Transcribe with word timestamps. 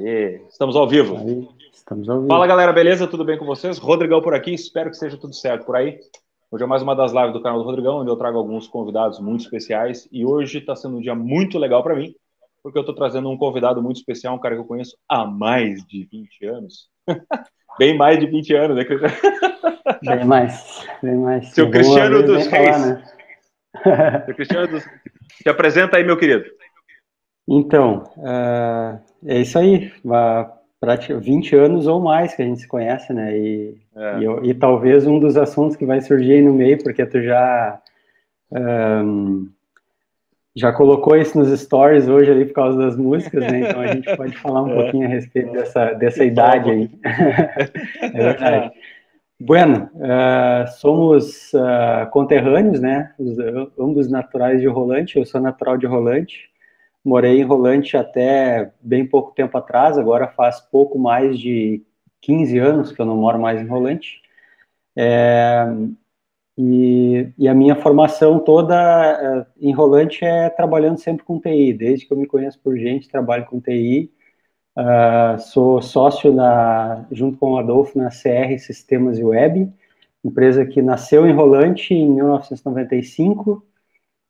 Aí, 0.00 0.40
estamos 0.48 0.76
ao 0.76 0.88
vivo. 0.88 1.14
Aí, 1.18 1.46
estamos 1.70 2.08
ao 2.08 2.16
vivo. 2.20 2.28
Fala 2.28 2.46
galera, 2.46 2.72
beleza? 2.72 3.06
Tudo 3.06 3.22
bem 3.22 3.36
com 3.36 3.44
vocês? 3.44 3.76
Rodrigão 3.76 4.22
por 4.22 4.32
aqui, 4.32 4.54
espero 4.54 4.88
que 4.88 4.96
seja 4.96 5.18
tudo 5.18 5.34
certo 5.34 5.66
por 5.66 5.76
aí. 5.76 6.00
Hoje 6.50 6.64
é 6.64 6.66
mais 6.66 6.82
uma 6.82 6.96
das 6.96 7.12
lives 7.12 7.34
do 7.34 7.42
canal 7.42 7.58
do 7.58 7.66
Rodrigão, 7.66 7.98
onde 7.98 8.10
eu 8.10 8.16
trago 8.16 8.38
alguns 8.38 8.66
convidados 8.66 9.20
muito 9.20 9.42
especiais. 9.42 10.08
E 10.10 10.24
hoje 10.24 10.56
está 10.56 10.74
sendo 10.74 10.96
um 10.96 11.00
dia 11.00 11.14
muito 11.14 11.58
legal 11.58 11.82
para 11.82 11.94
mim, 11.94 12.14
porque 12.62 12.78
eu 12.78 12.80
estou 12.80 12.94
trazendo 12.94 13.28
um 13.28 13.36
convidado 13.36 13.82
muito 13.82 13.98
especial, 13.98 14.34
um 14.34 14.38
cara 14.38 14.54
que 14.54 14.62
eu 14.62 14.66
conheço 14.66 14.96
há 15.06 15.26
mais 15.26 15.84
de 15.84 16.08
20 16.10 16.46
anos. 16.46 16.88
bem 17.78 17.94
mais 17.94 18.18
de 18.18 18.26
20 18.26 18.54
anos, 18.54 18.76
né, 18.78 18.84
Cristiano? 18.86 19.14
Bem 20.02 20.24
mais, 20.24 20.86
bem 21.02 21.16
mais. 21.16 21.48
Seu 21.50 21.70
Cristiano 21.70 22.22
dos 22.22 22.46
Reis. 22.46 22.70
Falar, 22.70 22.86
né? 22.86 24.22
Seu 24.24 24.34
Cristiano 24.34 24.66
dos... 24.66 24.82
Se 25.42 25.48
apresenta 25.48 25.98
aí, 25.98 26.04
meu 26.04 26.16
querido. 26.16 26.44
Então, 27.50 28.04
uh, 28.16 28.98
é 29.26 29.40
isso 29.40 29.58
aí. 29.58 29.92
Praticamente 30.80 31.26
20 31.26 31.56
anos 31.56 31.86
ou 31.86 32.00
mais 32.00 32.34
que 32.34 32.40
a 32.40 32.44
gente 32.44 32.60
se 32.60 32.68
conhece, 32.68 33.12
né? 33.12 33.36
E, 33.36 33.76
é. 33.94 34.18
e, 34.20 34.50
e, 34.50 34.54
talvez 34.54 35.06
um 35.06 35.18
dos 35.18 35.36
assuntos 35.36 35.76
que 35.76 35.84
vai 35.84 36.00
surgir 36.00 36.34
aí 36.34 36.42
no 36.42 36.54
meio, 36.54 36.82
porque 36.82 37.04
tu 37.04 37.20
já 37.20 37.78
um, 38.50 39.48
já 40.54 40.72
colocou 40.72 41.16
isso 41.16 41.38
nos 41.38 41.60
stories 41.60 42.08
hoje 42.08 42.30
ali 42.30 42.44
por 42.44 42.54
causa 42.54 42.78
das 42.78 42.96
músicas, 42.96 43.40
né? 43.50 43.60
Então 43.60 43.80
a 43.80 43.86
gente 43.88 44.08
pode 44.16 44.36
falar 44.38 44.62
um 44.62 44.70
é. 44.70 44.74
pouquinho 44.82 45.06
a 45.06 45.10
respeito 45.10 45.52
dessa, 45.52 45.92
dessa 45.92 46.24
idade 46.24 46.70
aí. 46.70 46.90
é 48.02 48.08
verdade. 48.10 48.72
Bueno, 49.38 49.88
uh, 49.94 50.68
somos 50.78 51.52
uh, 51.54 52.10
conterrâneos, 52.10 52.80
né? 52.80 53.12
Os, 53.18 53.38
ambos 53.78 54.10
naturais 54.10 54.60
de 54.60 54.66
Rolante. 54.66 55.18
Eu 55.18 55.24
sou 55.24 55.40
natural 55.40 55.78
de 55.78 55.86
Rolante. 55.86 56.49
Morei 57.04 57.40
em 57.40 57.44
Rolante 57.44 57.96
até 57.96 58.72
bem 58.80 59.06
pouco 59.06 59.32
tempo 59.32 59.56
atrás, 59.56 59.96
agora 59.96 60.28
faz 60.28 60.60
pouco 60.60 60.98
mais 60.98 61.38
de 61.38 61.82
15 62.20 62.58
anos 62.58 62.92
que 62.92 63.00
eu 63.00 63.06
não 63.06 63.16
moro 63.16 63.38
mais 63.40 63.60
em 63.60 63.66
Rolante. 63.66 64.20
É, 64.96 65.66
e, 66.58 67.32
e, 67.38 67.48
a 67.48 67.54
minha 67.54 67.74
formação 67.76 68.38
toda 68.38 68.74
é, 68.76 69.66
em 69.66 69.72
Rolante 69.72 70.24
é 70.24 70.50
trabalhando 70.50 70.98
sempre 70.98 71.24
com 71.24 71.40
TI. 71.40 71.72
Desde 71.72 72.06
que 72.06 72.12
eu 72.12 72.18
me 72.18 72.26
conheço 72.26 72.60
por 72.60 72.76
gente, 72.76 73.08
trabalho 73.08 73.46
com 73.46 73.60
TI. 73.60 74.12
Uh, 74.76 74.80
ah, 74.80 75.38
sou 75.38 75.82
sócio 75.82 76.32
na, 76.32 77.06
junto 77.10 77.38
com 77.38 77.52
o 77.52 77.58
Adolfo 77.58 77.98
na 77.98 78.08
CR 78.10 78.56
Sistemas 78.58 79.18
e 79.18 79.24
Web, 79.24 79.72
empresa 80.24 80.64
que 80.64 80.80
nasceu 80.80 81.26
em 81.26 81.32
Rolante 81.32 81.92
em 81.94 82.08
1995 82.08 83.66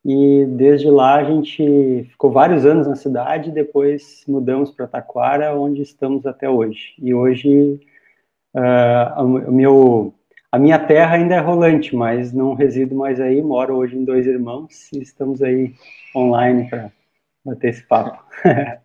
e 0.04 0.46
desde 0.46 0.90
lá 0.90 1.16
a 1.16 1.24
gente 1.24 2.04
ficou 2.10 2.30
vários 2.30 2.64
anos 2.64 2.86
na 2.86 2.96
cidade, 2.96 3.50
depois 3.50 4.24
mudamos 4.26 4.70
para 4.70 4.86
Taquara, 4.86 5.54
onde 5.54 5.82
estamos 5.82 6.26
até 6.26 6.48
hoje. 6.48 6.94
E 6.98 7.12
hoje 7.12 7.80
uh, 8.54 9.52
meu, 9.52 10.14
a 10.50 10.58
minha 10.58 10.78
terra 10.78 11.16
ainda 11.16 11.34
é 11.34 11.38
rolante, 11.38 11.94
mas 11.94 12.32
não 12.32 12.54
resido 12.54 12.94
mais 12.94 13.20
aí, 13.20 13.42
moro 13.42 13.76
hoje 13.76 13.96
em 13.96 14.04
Dois 14.04 14.26
Irmãos 14.26 14.90
e 14.92 15.02
estamos 15.02 15.42
aí 15.42 15.74
online 16.16 16.68
para 16.68 16.90
bater 17.44 17.68
esse 17.68 17.86
papo. 17.86 18.22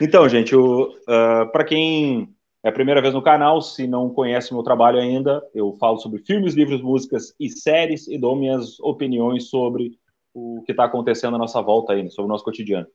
então, 0.00 0.28
gente, 0.28 0.54
uh, 0.54 0.94
ah, 1.06 1.46
para 1.52 1.64
quem 1.64 2.34
é 2.64 2.68
a 2.68 2.72
primeira 2.72 3.00
vez 3.00 3.14
no 3.14 3.22
canal, 3.22 3.62
se 3.62 3.86
não 3.86 4.10
conhece 4.10 4.52
meu 4.52 4.64
trabalho 4.64 4.98
ainda, 4.98 5.42
eu 5.54 5.76
falo 5.78 5.98
sobre 5.98 6.18
filmes, 6.18 6.54
livros, 6.54 6.82
músicas 6.82 7.34
e 7.38 7.48
séries 7.48 8.08
e 8.08 8.18
dou 8.18 8.34
minhas 8.34 8.80
opiniões 8.80 9.48
sobre 9.48 9.96
o 10.34 10.62
que 10.64 10.72
está 10.72 10.84
acontecendo 10.84 11.34
à 11.34 11.38
nossa 11.38 11.60
volta 11.60 11.92
aí, 11.92 12.10
sobre 12.10 12.26
o 12.26 12.32
nosso 12.32 12.44
cotidiano. 12.44 12.86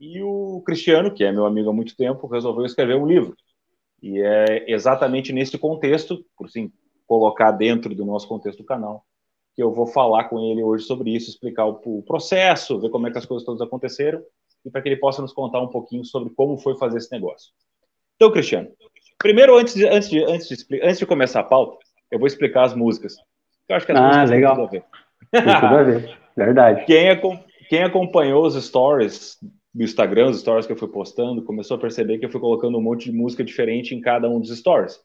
E 0.00 0.20
o 0.22 0.62
Cristiano, 0.66 1.12
que 1.12 1.22
é 1.22 1.30
meu 1.30 1.46
amigo 1.46 1.70
há 1.70 1.72
muito 1.72 1.96
tempo, 1.96 2.26
resolveu 2.26 2.64
escrever 2.64 2.96
um 2.96 3.06
livro. 3.06 3.36
E 4.02 4.20
é 4.20 4.70
exatamente 4.70 5.32
nesse 5.32 5.56
contexto, 5.56 6.24
por 6.36 6.50
sim 6.50 6.72
colocar 7.06 7.52
dentro 7.52 7.94
do 7.94 8.04
nosso 8.04 8.26
contexto 8.26 8.58
do 8.58 8.64
canal, 8.64 9.04
que 9.54 9.62
eu 9.62 9.70
vou 9.72 9.86
falar 9.86 10.24
com 10.24 10.40
ele 10.40 10.62
hoje 10.62 10.84
sobre 10.84 11.14
isso, 11.14 11.30
explicar 11.30 11.66
o, 11.66 12.02
processo, 12.02 12.80
ver 12.80 12.90
como 12.90 13.06
é 13.06 13.10
que 13.10 13.18
as 13.18 13.26
coisas 13.26 13.44
todas 13.44 13.60
aconteceram 13.60 14.22
e 14.64 14.70
para 14.70 14.80
que 14.80 14.88
ele 14.88 14.96
possa 14.96 15.20
nos 15.20 15.32
contar 15.32 15.60
um 15.60 15.68
pouquinho 15.68 16.04
sobre 16.04 16.32
como 16.34 16.56
foi 16.56 16.76
fazer 16.78 16.98
esse 16.98 17.12
negócio. 17.12 17.52
Então, 18.16 18.32
Cristiano, 18.32 18.70
primeiro, 19.18 19.56
antes 19.56 19.74
de, 19.74 19.86
antes 19.86 20.08
de, 20.08 20.24
antes 20.24 20.48
de, 20.48 20.82
antes 20.82 20.98
de 20.98 21.06
começar 21.06 21.40
a 21.40 21.44
pauta, 21.44 21.78
eu 22.10 22.18
vou 22.18 22.26
explicar 22.26 22.64
as 22.64 22.74
músicas. 22.74 23.16
Eu 23.68 23.76
acho 23.76 23.86
que 23.86 23.92
as 23.92 23.98
ah, 23.98 24.06
músicas 24.06 24.30
legal. 24.30 24.56
têm 24.56 24.64
tudo 24.64 24.66
a 24.66 24.70
ver. 24.70 24.84
Tem 25.44 25.60
tudo 25.60 25.74
a 25.76 25.82
ver. 25.82 26.18
Verdade. 26.36 26.84
Quem, 26.86 27.08
quem 27.68 27.82
acompanhou 27.82 28.44
os 28.44 28.54
stories 28.62 29.38
do 29.74 29.82
Instagram, 29.82 30.30
os 30.30 30.40
stories 30.40 30.66
que 30.66 30.72
eu 30.72 30.76
fui 30.76 30.88
postando, 30.88 31.42
começou 31.42 31.76
a 31.76 31.80
perceber 31.80 32.18
que 32.18 32.26
eu 32.26 32.30
fui 32.30 32.40
colocando 32.40 32.76
um 32.78 32.82
monte 32.82 33.10
de 33.10 33.16
música 33.16 33.42
diferente 33.42 33.94
em 33.94 34.00
cada 34.00 34.28
um 34.28 34.40
dos 34.40 34.56
stories. 34.56 35.00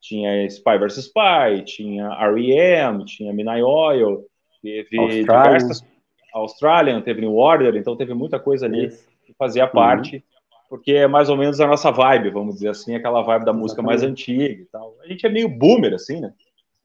Tinha 0.00 0.44
Spy 0.46 0.78
vs 0.78 0.98
Spy, 0.98 1.64
tinha 1.64 2.06
R.E.M., 2.06 3.04
tinha 3.04 3.32
Midnight 3.32 3.62
Oil, 3.62 4.24
teve 4.62 4.98
Australian. 4.98 5.58
diversas... 5.58 5.92
Australian, 6.32 7.00
teve 7.02 7.20
New 7.20 7.36
Order, 7.36 7.76
então 7.76 7.96
teve 7.96 8.14
muita 8.14 8.40
coisa 8.40 8.66
ali 8.66 8.86
Isso. 8.86 9.06
que 9.24 9.34
fazia 9.34 9.66
parte, 9.66 10.16
uhum. 10.16 10.22
porque 10.70 10.92
é 10.92 11.06
mais 11.06 11.28
ou 11.28 11.36
menos 11.36 11.60
a 11.60 11.66
nossa 11.66 11.90
vibe, 11.90 12.30
vamos 12.30 12.54
dizer 12.54 12.70
assim, 12.70 12.94
aquela 12.94 13.22
vibe 13.22 13.44
da 13.44 13.52
música 13.52 13.82
mais 13.82 14.02
antiga 14.02 14.62
e 14.62 14.64
tal. 14.66 14.96
A 15.04 15.08
gente 15.08 15.26
é 15.26 15.28
meio 15.28 15.48
boomer, 15.48 15.92
assim, 15.92 16.20
né? 16.20 16.32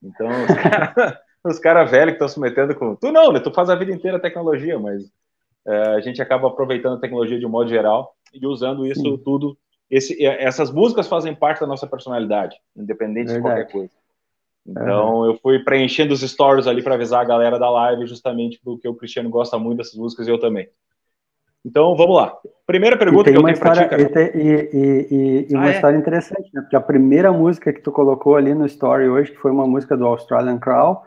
Então, 0.02 0.28
os 1.44 1.58
caras 1.58 1.90
velhos 1.90 2.10
que 2.10 2.24
estão 2.24 2.28
se 2.28 2.40
metendo 2.40 2.74
com. 2.74 2.96
Tu 2.96 3.12
não, 3.12 3.32
né? 3.32 3.40
Tu 3.40 3.52
faz 3.52 3.70
a 3.70 3.74
vida 3.74 3.92
inteira 3.92 4.20
tecnologia, 4.20 4.78
mas 4.78 5.04
é, 5.66 5.76
a 5.94 6.00
gente 6.00 6.20
acaba 6.20 6.48
aproveitando 6.48 6.96
a 6.96 7.00
tecnologia 7.00 7.38
de 7.38 7.46
um 7.46 7.50
modo 7.50 7.68
geral 7.68 8.14
e 8.32 8.46
usando 8.46 8.86
isso 8.86 9.00
Sim. 9.00 9.20
tudo. 9.24 9.56
Esse, 9.90 10.22
essas 10.24 10.70
músicas 10.70 11.08
fazem 11.08 11.34
parte 11.34 11.60
da 11.60 11.66
nossa 11.66 11.86
personalidade, 11.86 12.56
independente 12.76 13.32
Verdade. 13.32 13.36
de 13.36 13.42
qualquer 13.42 13.72
coisa. 13.72 13.98
Então, 14.66 15.20
uhum. 15.20 15.26
eu 15.26 15.38
fui 15.38 15.58
preenchendo 15.60 16.12
os 16.12 16.20
stories 16.20 16.66
ali 16.66 16.82
para 16.82 16.94
avisar 16.94 17.22
a 17.22 17.24
galera 17.24 17.58
da 17.58 17.70
live, 17.70 18.06
justamente 18.06 18.60
porque 18.62 18.86
o 18.86 18.94
Cristiano 18.94 19.30
gosta 19.30 19.58
muito 19.58 19.78
dessas 19.78 19.94
músicas 19.94 20.26
e 20.26 20.30
eu 20.30 20.38
também. 20.38 20.68
Então, 21.64 21.96
vamos 21.96 22.16
lá. 22.16 22.36
Primeira 22.66 22.96
pergunta 22.96 23.30
que 23.30 23.36
eu 23.36 23.42
tenho 23.42 23.58
para 23.58 23.88
ti, 23.88 24.18
e, 24.34 24.40
e, 24.40 25.08
e, 25.10 25.46
e, 25.50 25.54
uma 25.54 25.64
ah, 25.64 25.68
é? 25.68 25.72
história 25.72 25.96
interessante, 25.96 26.50
né? 26.52 26.60
Porque 26.60 26.76
a 26.76 26.80
primeira 26.80 27.32
música 27.32 27.72
que 27.72 27.80
tu 27.80 27.90
colocou 27.90 28.36
ali 28.36 28.54
no 28.54 28.66
story 28.66 29.08
hoje, 29.08 29.32
que 29.32 29.38
foi 29.38 29.50
uma 29.50 29.66
música 29.66 29.96
do 29.96 30.06
Australian 30.06 30.58
Crow, 30.58 31.02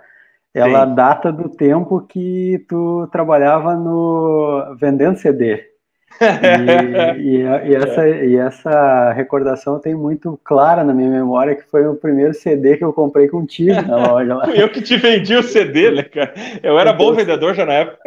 ela 0.54 0.86
Sim. 0.86 0.96
data 0.96 1.32
do 1.32 1.50
tempo 1.50 2.02
que 2.02 2.66
tu 2.68 3.08
trabalhava 3.12 3.76
no 3.76 4.76
vendendo 4.80 5.18
CD. 5.18 5.72
E, 6.20 7.22
e, 7.22 7.72
e, 7.72 7.76
essa, 7.76 8.08
e 8.10 8.36
essa 8.36 9.14
recordação 9.14 9.80
tem 9.80 9.96
muito 9.96 10.40
clara 10.44 10.84
na 10.84 10.94
minha 10.94 11.10
memória 11.10 11.56
que 11.56 11.64
foi 11.64 11.88
o 11.88 11.96
primeiro 11.96 12.34
CD 12.34 12.78
que 12.78 12.84
eu 12.84 12.92
comprei 12.94 13.28
contigo 13.28 13.82
na 13.82 14.12
loja 14.12 14.36
lá. 14.36 14.50
eu 14.54 14.70
que 14.70 14.82
te 14.82 14.98
vendi 14.98 15.36
o 15.36 15.44
CD, 15.44 15.92
né, 15.92 16.04
cara? 16.04 16.34
Eu 16.62 16.78
era 16.78 16.92
bom 16.92 17.14
vendedor 17.14 17.56
já 17.56 17.66
na 17.66 17.74
época. 17.74 18.00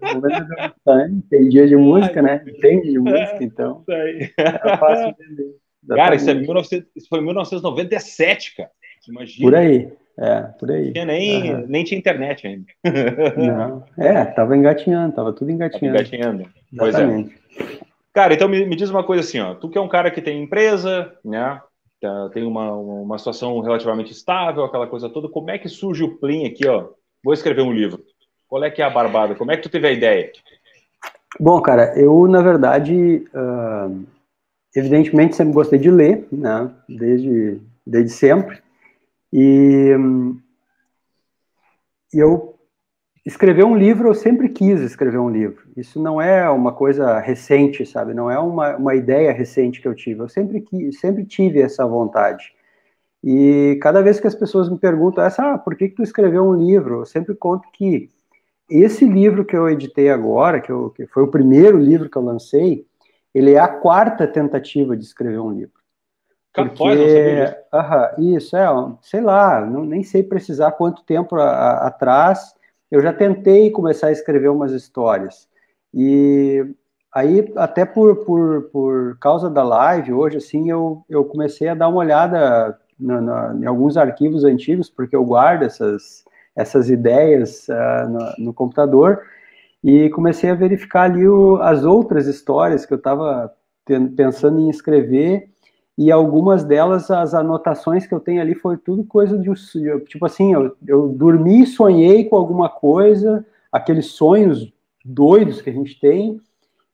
Bom 0.00 0.20
vendedor, 0.20 0.74
tá? 0.84 1.08
entendia 1.08 1.66
de 1.66 1.76
música, 1.76 2.20
né? 2.20 2.42
Entende 2.46 2.90
de 2.90 2.98
música, 2.98 3.38
então. 3.40 3.82
Era 4.36 4.76
fácil 4.76 5.14
vender. 5.18 5.60
Cara, 5.96 6.14
isso, 6.14 6.28
é 6.28 6.34
19, 6.34 6.68
isso 6.94 7.08
foi 7.08 7.20
em 7.20 7.24
1997, 7.24 8.56
cara. 8.56 8.70
Imagina. 9.08 9.50
Por 9.50 9.54
aí. 9.56 9.90
É, 10.20 10.42
por 10.58 10.70
aí. 10.70 10.92
Tinha 10.92 11.06
nem, 11.06 11.54
uhum. 11.54 11.64
nem 11.66 11.82
tinha 11.82 11.98
internet 11.98 12.46
ainda. 12.46 12.66
Não. 13.38 13.82
É, 13.96 14.22
tava 14.26 14.54
engatinhando, 14.54 15.14
tava 15.14 15.32
tudo 15.32 15.50
engatinhando. 15.50 15.96
Tava 15.96 16.14
engatinhando. 16.14 16.50
Pois 16.76 16.94
é. 16.94 17.24
Cara, 18.12 18.34
então 18.34 18.46
me, 18.46 18.66
me, 18.66 18.76
diz 18.76 18.90
uma 18.90 19.02
coisa 19.02 19.22
assim, 19.22 19.40
ó. 19.40 19.54
Tu 19.54 19.70
que 19.70 19.78
é 19.78 19.80
um 19.80 19.88
cara 19.88 20.10
que 20.10 20.20
tem 20.20 20.42
empresa, 20.42 21.10
né? 21.24 21.58
Tá, 22.02 22.28
tem 22.34 22.44
uma, 22.44 22.70
uma 22.72 23.18
situação 23.18 23.58
relativamente 23.60 24.12
estável, 24.12 24.64
aquela 24.64 24.86
coisa 24.86 25.08
toda. 25.08 25.28
Como 25.28 25.50
é 25.50 25.58
que 25.58 25.68
surge 25.70 26.04
o 26.04 26.18
Plim 26.18 26.46
aqui, 26.46 26.68
ó? 26.68 26.88
Vou 27.24 27.32
escrever 27.32 27.62
um 27.62 27.72
livro. 27.72 28.02
Qual 28.46 28.62
é 28.62 28.70
que 28.70 28.82
é 28.82 28.84
a 28.84 28.90
barbada? 28.90 29.34
Como 29.34 29.50
é 29.50 29.56
que 29.56 29.62
tu 29.62 29.70
teve 29.70 29.86
a 29.86 29.92
ideia? 29.92 30.30
Bom, 31.38 31.60
cara, 31.62 31.98
eu, 31.98 32.26
na 32.26 32.42
verdade, 32.42 33.24
uh, 33.32 34.04
evidentemente 34.76 35.36
sempre 35.36 35.54
gostei 35.54 35.78
de 35.78 35.90
ler, 35.90 36.26
né? 36.30 36.70
Desde, 36.86 37.58
desde 37.86 38.10
sempre. 38.10 38.60
E, 39.32 39.94
e 42.12 42.18
eu 42.18 42.58
escrever 43.24 43.64
um 43.64 43.76
livro, 43.76 44.08
eu 44.08 44.14
sempre 44.14 44.48
quis 44.48 44.80
escrever 44.80 45.18
um 45.18 45.30
livro. 45.30 45.62
Isso 45.76 46.02
não 46.02 46.20
é 46.20 46.48
uma 46.48 46.72
coisa 46.72 47.18
recente, 47.18 47.84
sabe? 47.86 48.14
Não 48.14 48.30
é 48.30 48.38
uma, 48.38 48.76
uma 48.76 48.94
ideia 48.94 49.32
recente 49.32 49.80
que 49.80 49.88
eu 49.88 49.94
tive. 49.94 50.20
Eu 50.20 50.28
sempre, 50.28 50.64
sempre 50.92 51.24
tive 51.24 51.60
essa 51.60 51.86
vontade. 51.86 52.52
E 53.22 53.78
cada 53.82 54.02
vez 54.02 54.18
que 54.18 54.26
as 54.26 54.34
pessoas 54.34 54.70
me 54.70 54.78
perguntam 54.78 55.22
essa, 55.22 55.54
ah, 55.54 55.58
por 55.58 55.76
que, 55.76 55.88
que 55.88 55.96
tu 55.96 56.02
escreveu 56.02 56.42
um 56.44 56.54
livro? 56.54 57.00
Eu 57.00 57.06
sempre 57.06 57.34
conto 57.34 57.68
que 57.72 58.08
esse 58.68 59.04
livro 59.04 59.44
que 59.44 59.56
eu 59.56 59.68
editei 59.68 60.10
agora, 60.10 60.60
que, 60.60 60.70
eu, 60.70 60.90
que 60.90 61.06
foi 61.06 61.24
o 61.24 61.30
primeiro 61.30 61.78
livro 61.78 62.08
que 62.08 62.16
eu 62.16 62.22
lancei, 62.22 62.86
ele 63.34 63.52
é 63.52 63.58
a 63.58 63.68
quarta 63.68 64.26
tentativa 64.26 64.96
de 64.96 65.04
escrever 65.04 65.40
um 65.40 65.52
livro. 65.52 65.79
Porque, 66.52 66.82
uh 66.82 68.36
isso, 68.36 68.56
é, 68.56 68.68
sei 69.02 69.20
lá, 69.20 69.64
não, 69.64 69.84
nem 69.84 70.02
sei 70.02 70.22
precisar 70.22 70.72
quanto 70.72 71.04
tempo 71.04 71.36
a, 71.36 71.48
a, 71.48 71.86
atrás. 71.86 72.54
Eu 72.90 73.00
já 73.00 73.12
tentei 73.12 73.70
começar 73.70 74.08
a 74.08 74.12
escrever 74.12 74.48
umas 74.48 74.72
histórias. 74.72 75.48
E 75.94 76.64
aí, 77.12 77.52
até 77.56 77.84
por, 77.84 78.24
por, 78.24 78.62
por 78.72 79.18
causa 79.18 79.48
da 79.48 79.62
live, 79.62 80.12
hoje, 80.12 80.38
assim, 80.38 80.70
eu, 80.70 81.04
eu 81.08 81.24
comecei 81.24 81.68
a 81.68 81.74
dar 81.74 81.88
uma 81.88 81.98
olhada 81.98 82.78
no, 82.98 83.20
no, 83.20 83.62
em 83.62 83.66
alguns 83.66 83.96
arquivos 83.96 84.44
antigos, 84.44 84.90
porque 84.90 85.16
eu 85.16 85.24
guardo 85.24 85.62
essas, 85.62 86.24
essas 86.54 86.90
ideias 86.90 87.66
uh, 87.68 88.08
no, 88.08 88.46
no, 88.46 88.54
computador, 88.54 89.22
e 89.82 90.10
comecei 90.10 90.50
a 90.50 90.54
verificar 90.54 91.04
ali 91.04 91.26
o, 91.26 91.56
as 91.62 91.84
outras 91.84 92.26
histórias 92.26 92.84
que 92.84 92.92
eu 92.92 92.98
estava 92.98 93.52
pensando 94.16 94.60
em 94.60 94.68
escrever, 94.68 95.49
e 96.00 96.10
algumas 96.10 96.64
delas, 96.64 97.10
as 97.10 97.34
anotações 97.34 98.06
que 98.06 98.14
eu 98.14 98.20
tenho 98.20 98.40
ali, 98.40 98.54
foi 98.54 98.78
tudo 98.78 99.04
coisa 99.04 99.36
de, 99.36 99.50
tipo 100.06 100.24
assim, 100.24 100.54
eu, 100.54 100.74
eu 100.88 101.08
dormi, 101.08 101.66
sonhei 101.66 102.24
com 102.24 102.36
alguma 102.36 102.70
coisa, 102.70 103.44
aqueles 103.70 104.06
sonhos 104.06 104.72
doidos 105.04 105.60
que 105.60 105.68
a 105.68 105.72
gente 105.74 106.00
tem, 106.00 106.40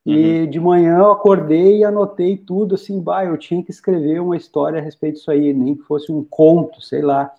e 0.05 0.41
uhum. 0.41 0.49
de 0.49 0.59
manhã 0.59 0.97
eu 0.97 1.11
acordei 1.11 1.77
e 1.77 1.83
anotei 1.85 2.35
tudo 2.35 2.75
assim, 2.75 2.99
bah, 2.99 3.23
eu 3.23 3.37
tinha 3.37 3.63
que 3.63 3.71
escrever 3.71 4.19
uma 4.19 4.35
história 4.35 4.81
a 4.81 4.83
respeito 4.83 5.15
disso 5.15 5.31
aí, 5.31 5.53
nem 5.53 5.75
que 5.75 5.83
fosse 5.83 6.11
um 6.11 6.21
conto, 6.21 6.81
sei 6.81 7.01
lá. 7.01 7.33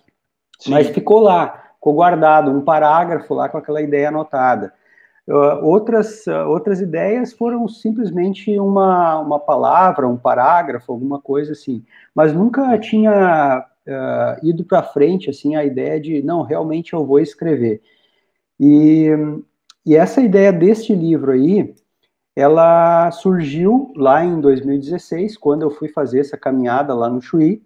Sim. 0.58 0.70
Mas 0.70 0.88
ficou 0.88 1.20
lá, 1.20 1.72
ficou 1.74 1.92
guardado, 1.92 2.50
um 2.50 2.62
parágrafo 2.62 3.34
lá 3.34 3.46
com 3.46 3.58
aquela 3.58 3.82
ideia 3.82 4.08
anotada. 4.08 4.72
Uh, 5.28 5.62
outras, 5.62 6.26
uh, 6.26 6.48
outras 6.48 6.80
ideias 6.80 7.34
foram 7.34 7.68
simplesmente 7.68 8.58
uma, 8.58 9.18
uma 9.18 9.38
palavra, 9.38 10.08
um 10.08 10.16
parágrafo, 10.16 10.90
alguma 10.90 11.20
coisa 11.20 11.52
assim. 11.52 11.84
Mas 12.14 12.32
nunca 12.32 12.78
tinha 12.78 13.62
uh, 13.86 14.46
ido 14.46 14.64
para 14.64 14.82
frente 14.82 15.28
assim 15.28 15.54
a 15.54 15.62
ideia 15.62 16.00
de, 16.00 16.22
não, 16.22 16.40
realmente 16.40 16.94
eu 16.94 17.04
vou 17.04 17.20
escrever. 17.20 17.82
E, 18.58 19.10
e 19.84 19.94
essa 19.94 20.22
ideia 20.22 20.50
deste 20.50 20.94
livro 20.94 21.32
aí, 21.32 21.74
ela 22.34 23.10
surgiu 23.10 23.92
lá 23.96 24.24
em 24.24 24.40
2016, 24.40 25.36
quando 25.36 25.60
eu 25.60 25.70
fui 25.70 25.88
fazer 25.88 26.20
essa 26.20 26.38
caminhada 26.38 26.94
lá 26.94 27.10
no 27.10 27.20
Chuí, 27.20 27.62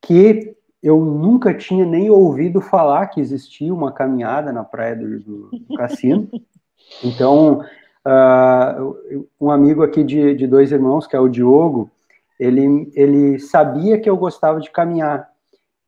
que 0.00 0.54
eu 0.80 1.04
nunca 1.04 1.52
tinha 1.52 1.84
nem 1.84 2.10
ouvido 2.10 2.60
falar 2.60 3.08
que 3.08 3.20
existia 3.20 3.74
uma 3.74 3.90
caminhada 3.90 4.52
na 4.52 4.62
praia 4.62 4.94
do, 4.94 5.18
do 5.18 5.76
Cassino. 5.76 6.28
Então, 7.02 7.64
uh, 8.06 9.26
um 9.40 9.50
amigo 9.50 9.82
aqui 9.82 10.02
de, 10.02 10.34
de, 10.34 10.46
dois 10.46 10.72
irmãos, 10.72 11.06
que 11.06 11.14
é 11.14 11.20
o 11.20 11.28
Diogo, 11.28 11.90
ele, 12.38 12.90
ele 12.94 13.38
sabia 13.38 13.98
que 14.00 14.08
eu 14.08 14.16
gostava 14.16 14.60
de 14.60 14.70
caminhar. 14.70 15.30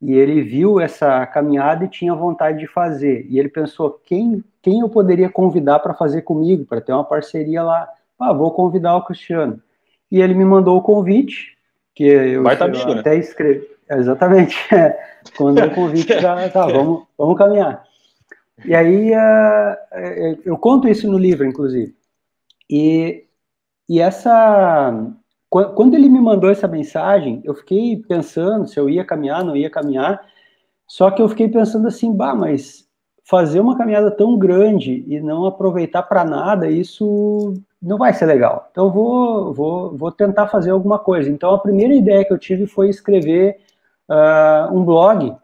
E 0.01 0.13
ele 0.13 0.41
viu 0.41 0.79
essa 0.79 1.25
caminhada 1.25 1.85
e 1.85 1.89
tinha 1.89 2.13
vontade 2.13 2.59
de 2.59 2.67
fazer. 2.67 3.25
E 3.29 3.39
ele 3.39 3.49
pensou: 3.49 3.99
quem, 4.05 4.43
quem 4.61 4.81
eu 4.81 4.89
poderia 4.89 5.29
convidar 5.29 5.79
para 5.79 5.93
fazer 5.93 6.21
comigo, 6.21 6.65
para 6.65 6.81
ter 6.81 6.93
uma 6.93 7.03
parceria 7.03 7.63
lá? 7.63 7.89
ah, 8.19 8.33
vou 8.33 8.51
convidar 8.51 8.95
o 8.95 9.03
Cristiano. 9.03 9.61
E 10.11 10.21
ele 10.21 10.33
me 10.33 10.45
mandou 10.45 10.77
o 10.77 10.81
convite, 10.81 11.57
que 11.93 12.03
eu, 12.03 12.43
né? 12.43 12.51
até 12.99 13.11
né? 13.11 13.17
escrevi. 13.17 13.67
Exatamente. 13.89 14.57
Quando 15.37 15.63
o 15.63 15.73
convite 15.73 16.19
já 16.19 16.49
tá, 16.49 16.65
vamos, 16.67 17.03
vamos 17.17 17.37
caminhar. 17.37 17.83
E 18.63 18.73
aí 18.73 19.11
uh, 19.11 20.41
eu 20.45 20.57
conto 20.57 20.87
isso 20.87 21.09
no 21.09 21.17
livro, 21.17 21.45
inclusive. 21.45 21.95
E, 22.69 23.25
e 23.89 23.99
essa. 23.99 24.93
Quando 25.49 25.95
ele 25.95 26.09
me 26.09 26.19
mandou 26.19 26.49
essa 26.49 26.67
mensagem, 26.67 27.41
eu 27.45 27.53
fiquei 27.53 27.97
pensando 27.97 28.67
se 28.67 28.77
eu 28.77 28.89
ia 28.89 29.05
caminhar, 29.05 29.43
não 29.43 29.55
ia 29.55 29.69
caminhar. 29.69 30.21
Só 30.87 31.09
que 31.11 31.21
eu 31.21 31.29
fiquei 31.29 31.47
pensando 31.47 31.87
assim, 31.87 32.13
bah, 32.13 32.35
mas 32.35 32.85
fazer 33.23 33.59
uma 33.59 33.77
caminhada 33.77 34.11
tão 34.11 34.37
grande 34.37 35.03
e 35.07 35.19
não 35.19 35.45
aproveitar 35.45 36.03
para 36.03 36.23
nada, 36.23 36.69
isso 36.69 37.53
não 37.81 37.97
vai 37.97 38.13
ser 38.13 38.25
legal. 38.25 38.67
Então 38.71 38.91
vou, 38.91 39.53
vou, 39.53 39.97
vou 39.97 40.11
tentar 40.11 40.47
fazer 40.47 40.71
alguma 40.71 40.99
coisa. 40.99 41.29
Então 41.29 41.53
a 41.53 41.59
primeira 41.59 41.93
ideia 41.93 42.25
que 42.25 42.33
eu 42.33 42.37
tive 42.37 42.67
foi 42.67 42.89
escrever 42.89 43.57
uh, 44.09 44.75
um 44.75 44.83
blog 44.83 45.35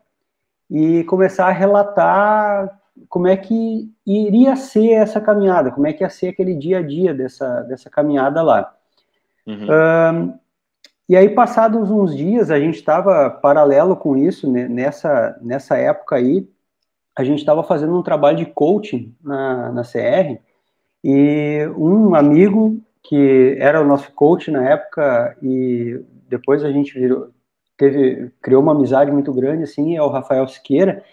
e 0.69 1.03
começar 1.05 1.47
a 1.47 1.51
relatar 1.51 2.80
como 3.11 3.27
é 3.27 3.35
que 3.35 3.91
iria 4.07 4.55
ser 4.55 4.91
essa 4.91 5.19
caminhada, 5.19 5.69
como 5.69 5.85
é 5.85 5.91
que 5.91 6.01
ia 6.01 6.09
ser 6.09 6.29
aquele 6.29 6.55
dia 6.55 6.79
a 6.79 6.81
dia 6.81 7.13
dessa, 7.13 7.59
dessa 7.63 7.89
caminhada 7.89 8.41
lá. 8.41 8.73
Uhum. 9.45 9.65
Uh, 9.65 10.39
e 11.09 11.17
aí, 11.17 11.29
passados 11.29 11.91
uns 11.91 12.15
dias, 12.15 12.49
a 12.49 12.57
gente 12.57 12.75
estava 12.75 13.29
paralelo 13.29 13.97
com 13.97 14.15
isso, 14.15 14.49
né, 14.49 14.65
nessa, 14.69 15.37
nessa 15.41 15.77
época 15.77 16.15
aí, 16.15 16.47
a 17.13 17.25
gente 17.25 17.39
estava 17.39 17.61
fazendo 17.65 17.99
um 17.99 18.01
trabalho 18.01 18.37
de 18.37 18.45
coaching 18.45 19.13
na, 19.21 19.73
na 19.73 19.81
CR, 19.81 20.39
e 21.03 21.67
um 21.75 22.15
amigo 22.15 22.81
que 23.03 23.57
era 23.59 23.81
o 23.81 23.85
nosso 23.85 24.09
coach 24.13 24.49
na 24.49 24.69
época 24.69 25.35
e 25.43 25.99
depois 26.29 26.63
a 26.63 26.71
gente 26.71 26.97
virou, 26.97 27.29
teve, 27.75 28.31
criou 28.41 28.61
uma 28.61 28.71
amizade 28.71 29.11
muito 29.11 29.33
grande, 29.33 29.63
assim, 29.63 29.97
é 29.97 30.01
o 30.01 30.07
Rafael 30.07 30.47
Siqueira. 30.47 31.03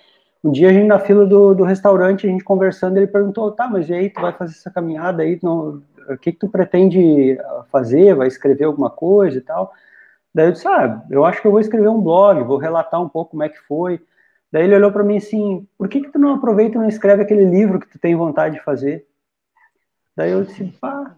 Um 0.43 0.52
dia 0.52 0.70
a 0.70 0.73
gente 0.73 0.87
na 0.87 0.99
fila 1.00 1.26
do, 1.26 1.55
do 1.55 1.64
restaurante, 1.64 2.26
a 2.26 2.31
gente 2.31 2.44
conversando, 2.44 2.96
ele 2.96 3.06
perguntou, 3.06 3.50
tá, 3.50 3.69
mas 3.69 3.88
e 3.88 3.94
aí, 3.94 4.11
tu 4.11 4.20
vai 4.20 4.32
fazer 4.32 4.52
essa 4.52 4.70
caminhada 4.70 5.23
aí, 5.23 5.38
não, 5.43 5.82
o 6.08 6.17
que 6.17 6.32
que 6.32 6.38
tu 6.38 6.49
pretende 6.49 7.37
fazer, 7.70 8.14
vai 8.14 8.29
escrever 8.29 8.64
alguma 8.64 8.88
coisa 8.88 9.38
e 9.38 9.40
tal? 9.40 9.73
Daí 10.32 10.46
eu 10.46 10.52
disse, 10.52 10.69
ah, 10.69 11.02
eu 11.11 11.25
acho 11.25 11.40
que 11.40 11.46
eu 11.46 11.50
vou 11.50 11.61
escrever 11.61 11.88
um 11.88 12.00
blog, 12.00 12.43
vou 12.44 12.58
relatar 12.58 13.02
um 13.02 13.08
pouco 13.08 13.32
como 13.32 13.43
é 13.43 13.49
que 13.49 13.58
foi. 13.67 14.00
Daí 14.50 14.64
ele 14.64 14.76
olhou 14.76 14.93
para 14.93 15.02
mim 15.02 15.17
assim, 15.17 15.67
por 15.76 15.88
que 15.88 16.00
que 16.00 16.12
tu 16.12 16.19
não 16.19 16.35
aproveita 16.35 16.76
e 16.76 16.81
não 16.81 16.88
escreve 16.88 17.23
aquele 17.23 17.44
livro 17.44 17.81
que 17.81 17.88
tu 17.88 17.99
tem 17.99 18.14
vontade 18.14 18.55
de 18.55 18.64
fazer? 18.64 19.06
Daí 20.17 20.31
eu 20.31 20.44
disse, 20.44 20.64
pá, 20.81 21.14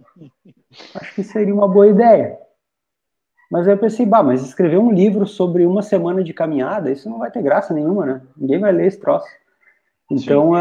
acho 0.94 1.14
que 1.14 1.22
seria 1.22 1.54
uma 1.54 1.68
boa 1.68 1.88
ideia. 1.88 2.38
Mas 3.50 3.66
aí 3.66 3.74
eu 3.74 3.78
pensei, 3.78 4.06
bah, 4.06 4.22
mas 4.22 4.42
escrever 4.42 4.78
um 4.78 4.92
livro 4.92 5.26
sobre 5.26 5.66
uma 5.66 5.82
semana 5.82 6.22
de 6.22 6.32
caminhada, 6.32 6.90
isso 6.90 7.10
não 7.10 7.18
vai 7.18 7.30
ter 7.30 7.42
graça 7.42 7.74
nenhuma, 7.74 8.06
né? 8.06 8.20
Ninguém 8.36 8.60
vai 8.60 8.70
ler 8.70 8.86
esse 8.86 9.00
troço. 9.00 9.26
Então, 10.10 10.52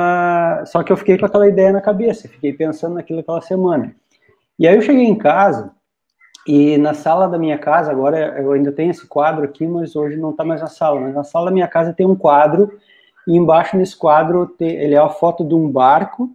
só 0.66 0.84
que 0.84 0.92
eu 0.92 0.98
fiquei 0.98 1.18
com 1.18 1.26
aquela 1.26 1.48
ideia 1.48 1.72
na 1.72 1.82
cabeça, 1.82 2.28
fiquei 2.28 2.54
pensando 2.54 2.96
naquilo 2.96 3.20
aquela 3.20 3.42
semana. 3.42 3.96
E 4.58 4.68
aí 4.68 4.76
eu 4.76 4.82
cheguei 4.82 5.06
em 5.06 5.16
casa, 5.16 5.72
e 6.48 6.78
na 6.78 6.94
sala 6.94 7.28
da 7.28 7.38
minha 7.38 7.58
casa, 7.58 7.92
agora 7.92 8.40
eu 8.42 8.52
ainda 8.52 8.72
tenho 8.72 8.92
esse 8.92 9.06
quadro 9.08 9.44
aqui, 9.44 9.68
mas 9.68 9.96
hoje 9.96 10.18
não 10.18 10.32
está 10.32 10.44
mais 10.44 10.62
na 10.62 10.68
sala, 10.68 11.00
mas 11.00 11.14
na 11.14 11.24
sala 11.24 11.46
da 11.46 11.52
minha 11.52 11.68
casa 11.68 11.94
tem 11.94 12.06
um 12.06 12.16
quadro, 12.16 12.72
e 13.28 13.36
embaixo 13.36 13.78
nesse 13.78 13.96
quadro, 13.96 14.48
tem, 14.48 14.70
ele 14.70 14.96
é 14.96 15.00
a 15.00 15.10
foto 15.10 15.44
de 15.44 15.54
um 15.54 15.70
barco, 15.70 16.30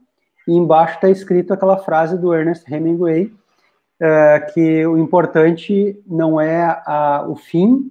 e 0.46 0.52
embaixo 0.52 0.94
está 0.94 1.08
escrito 1.08 1.52
aquela 1.52 1.78
frase 1.78 2.16
do 2.16 2.34
Ernest 2.34 2.72
Hemingway, 2.72 3.32
uh, 4.00 4.52
que 4.52 4.86
o 4.86 4.98
importante 4.98 6.00
não 6.06 6.40
é 6.40 6.64
a, 6.86 7.24
o 7.28 7.36
fim, 7.36 7.90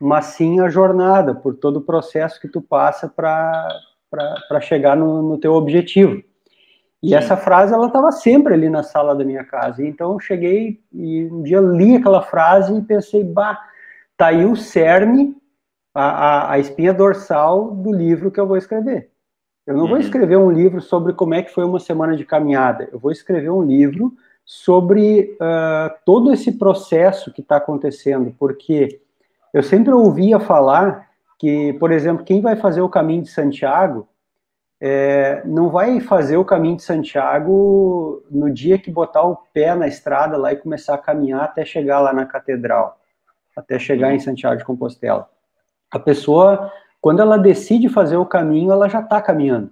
mas 0.00 0.26
sim 0.26 0.60
a 0.60 0.68
jornada, 0.68 1.34
por 1.34 1.54
todo 1.54 1.78
o 1.78 1.82
processo 1.82 2.40
que 2.40 2.48
tu 2.48 2.60
passa 2.60 3.08
para 3.08 4.60
chegar 4.60 4.96
no, 4.96 5.22
no 5.22 5.38
teu 5.38 5.54
objetivo. 5.54 6.22
E 7.02 7.08
sim. 7.08 7.14
essa 7.14 7.36
frase, 7.36 7.72
ela 7.72 7.86
estava 7.86 8.10
sempre 8.12 8.54
ali 8.54 8.68
na 8.68 8.82
sala 8.82 9.14
da 9.14 9.24
minha 9.24 9.44
casa. 9.44 9.84
Então, 9.86 10.12
eu 10.12 10.20
cheguei 10.20 10.80
e 10.92 11.24
um 11.26 11.42
dia 11.42 11.60
li 11.60 11.96
aquela 11.96 12.22
frase 12.22 12.76
e 12.76 12.82
pensei, 12.82 13.22
bah, 13.22 13.58
tá 14.16 14.28
aí 14.28 14.44
o 14.44 14.56
cerne, 14.56 15.36
a, 15.94 16.04
a, 16.04 16.52
a 16.52 16.58
espinha 16.58 16.92
dorsal 16.92 17.70
do 17.70 17.92
livro 17.92 18.30
que 18.30 18.40
eu 18.40 18.46
vou 18.46 18.56
escrever. 18.56 19.10
Eu 19.66 19.74
não 19.74 19.82
uhum. 19.82 19.90
vou 19.90 19.98
escrever 19.98 20.36
um 20.36 20.50
livro 20.50 20.80
sobre 20.80 21.12
como 21.12 21.34
é 21.34 21.42
que 21.42 21.52
foi 21.52 21.64
uma 21.64 21.80
semana 21.80 22.16
de 22.16 22.24
caminhada. 22.24 22.88
Eu 22.92 22.98
vou 22.98 23.10
escrever 23.10 23.50
um 23.50 23.62
livro 23.62 24.12
sobre 24.46 25.36
uh, 25.40 25.92
todo 26.06 26.32
esse 26.32 26.52
processo 26.52 27.32
que 27.32 27.42
está 27.42 27.56
acontecendo, 27.56 28.34
porque 28.38 29.00
eu 29.52 29.62
sempre 29.62 29.92
ouvia 29.92 30.40
falar 30.40 31.08
que, 31.38 31.74
por 31.74 31.90
exemplo, 31.90 32.24
quem 32.24 32.40
vai 32.40 32.56
fazer 32.56 32.80
o 32.80 32.88
caminho 32.88 33.22
de 33.22 33.28
Santiago 33.28 34.08
é, 34.80 35.42
não 35.44 35.68
vai 35.68 36.00
fazer 36.00 36.36
o 36.36 36.44
caminho 36.44 36.76
de 36.76 36.82
Santiago 36.82 38.22
no 38.30 38.50
dia 38.50 38.78
que 38.78 38.90
botar 38.90 39.22
o 39.22 39.36
pé 39.52 39.74
na 39.74 39.88
estrada 39.88 40.36
lá 40.36 40.52
e 40.52 40.56
começar 40.56 40.94
a 40.94 40.98
caminhar 40.98 41.42
até 41.42 41.64
chegar 41.64 42.00
lá 42.00 42.12
na 42.12 42.24
catedral, 42.24 42.98
até 43.56 43.78
chegar 43.78 44.14
em 44.14 44.20
Santiago 44.20 44.58
de 44.58 44.64
Compostela. 44.64 45.28
A 45.90 45.98
pessoa 45.98 46.70
quando 47.06 47.20
ela 47.20 47.38
decide 47.38 47.88
fazer 47.88 48.16
o 48.16 48.26
caminho, 48.26 48.72
ela 48.72 48.88
já 48.88 49.00
está 49.00 49.22
caminhando. 49.22 49.70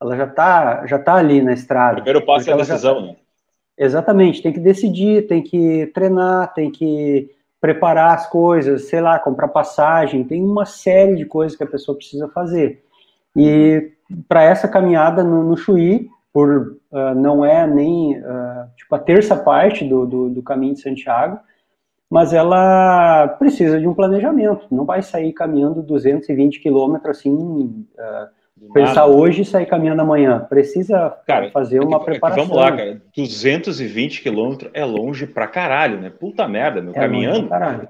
Ela 0.00 0.16
já 0.16 0.24
está 0.24 0.84
já 0.84 0.98
tá 0.98 1.14
ali 1.14 1.40
na 1.40 1.52
estrada. 1.52 2.00
O 2.00 2.02
primeiro 2.02 2.26
passo 2.26 2.50
é 2.50 2.54
a 2.54 2.56
decisão, 2.56 2.96
tá... 2.96 3.00
né? 3.02 3.16
Exatamente, 3.78 4.42
tem 4.42 4.52
que 4.52 4.60
decidir, 4.60 5.26
tem 5.26 5.42
que 5.42 5.86
treinar, 5.94 6.54
tem 6.54 6.70
que 6.70 7.30
preparar 7.60 8.14
as 8.14 8.28
coisas, 8.28 8.88
sei 8.88 9.00
lá, 9.00 9.18
comprar 9.18 9.48
passagem, 9.48 10.24
tem 10.24 10.42
uma 10.42 10.64
série 10.64 11.16
de 11.16 11.26
coisas 11.26 11.56
que 11.56 11.64
a 11.64 11.68
pessoa 11.68 11.96
precisa 11.96 12.28
fazer. 12.28 12.82
E 13.34 13.92
para 14.28 14.44
essa 14.44 14.66
caminhada 14.66 15.22
no, 15.22 15.42
no 15.42 15.56
Chuí, 15.56 16.08
por 16.32 16.78
uh, 16.92 17.14
não 17.14 17.44
é 17.44 17.66
nem 17.66 18.18
uh, 18.18 18.68
tipo 18.76 18.94
a 18.94 18.98
terça 18.98 19.36
parte 19.36 19.84
do, 19.84 20.06
do, 20.06 20.28
do 20.30 20.42
caminho 20.42 20.74
de 20.74 20.80
Santiago, 20.80 21.38
mas 22.08 22.32
ela 22.32 23.26
precisa 23.38 23.80
de 23.80 23.86
um 23.86 23.94
planejamento. 23.94 24.66
Não 24.70 24.84
vai 24.84 25.02
sair 25.02 25.32
caminhando 25.32 25.82
220 25.82 26.60
quilômetros 26.60 27.18
assim 27.18 27.86
uh, 27.98 28.28
pensar 28.72 29.06
hoje 29.06 29.42
e 29.42 29.44
sair 29.44 29.66
caminhando 29.66 30.02
amanhã. 30.02 30.40
Precisa 30.40 31.10
cara, 31.26 31.50
fazer 31.50 31.80
uma 31.80 31.96
é 31.96 31.98
que, 32.00 32.04
preparação. 32.06 32.44
vamos 32.46 32.56
lá, 32.56 32.76
cara. 32.76 33.02
220 33.14 34.22
quilômetros 34.22 34.70
é 34.72 34.84
longe 34.84 35.26
pra 35.26 35.46
caralho, 35.46 36.00
né? 36.00 36.10
Puta 36.10 36.46
merda, 36.48 36.80
meu. 36.80 36.92
É 36.92 36.94
caminhando. 36.94 37.36
Longe 37.36 37.48
pra 37.48 37.58
caralho. 37.58 37.88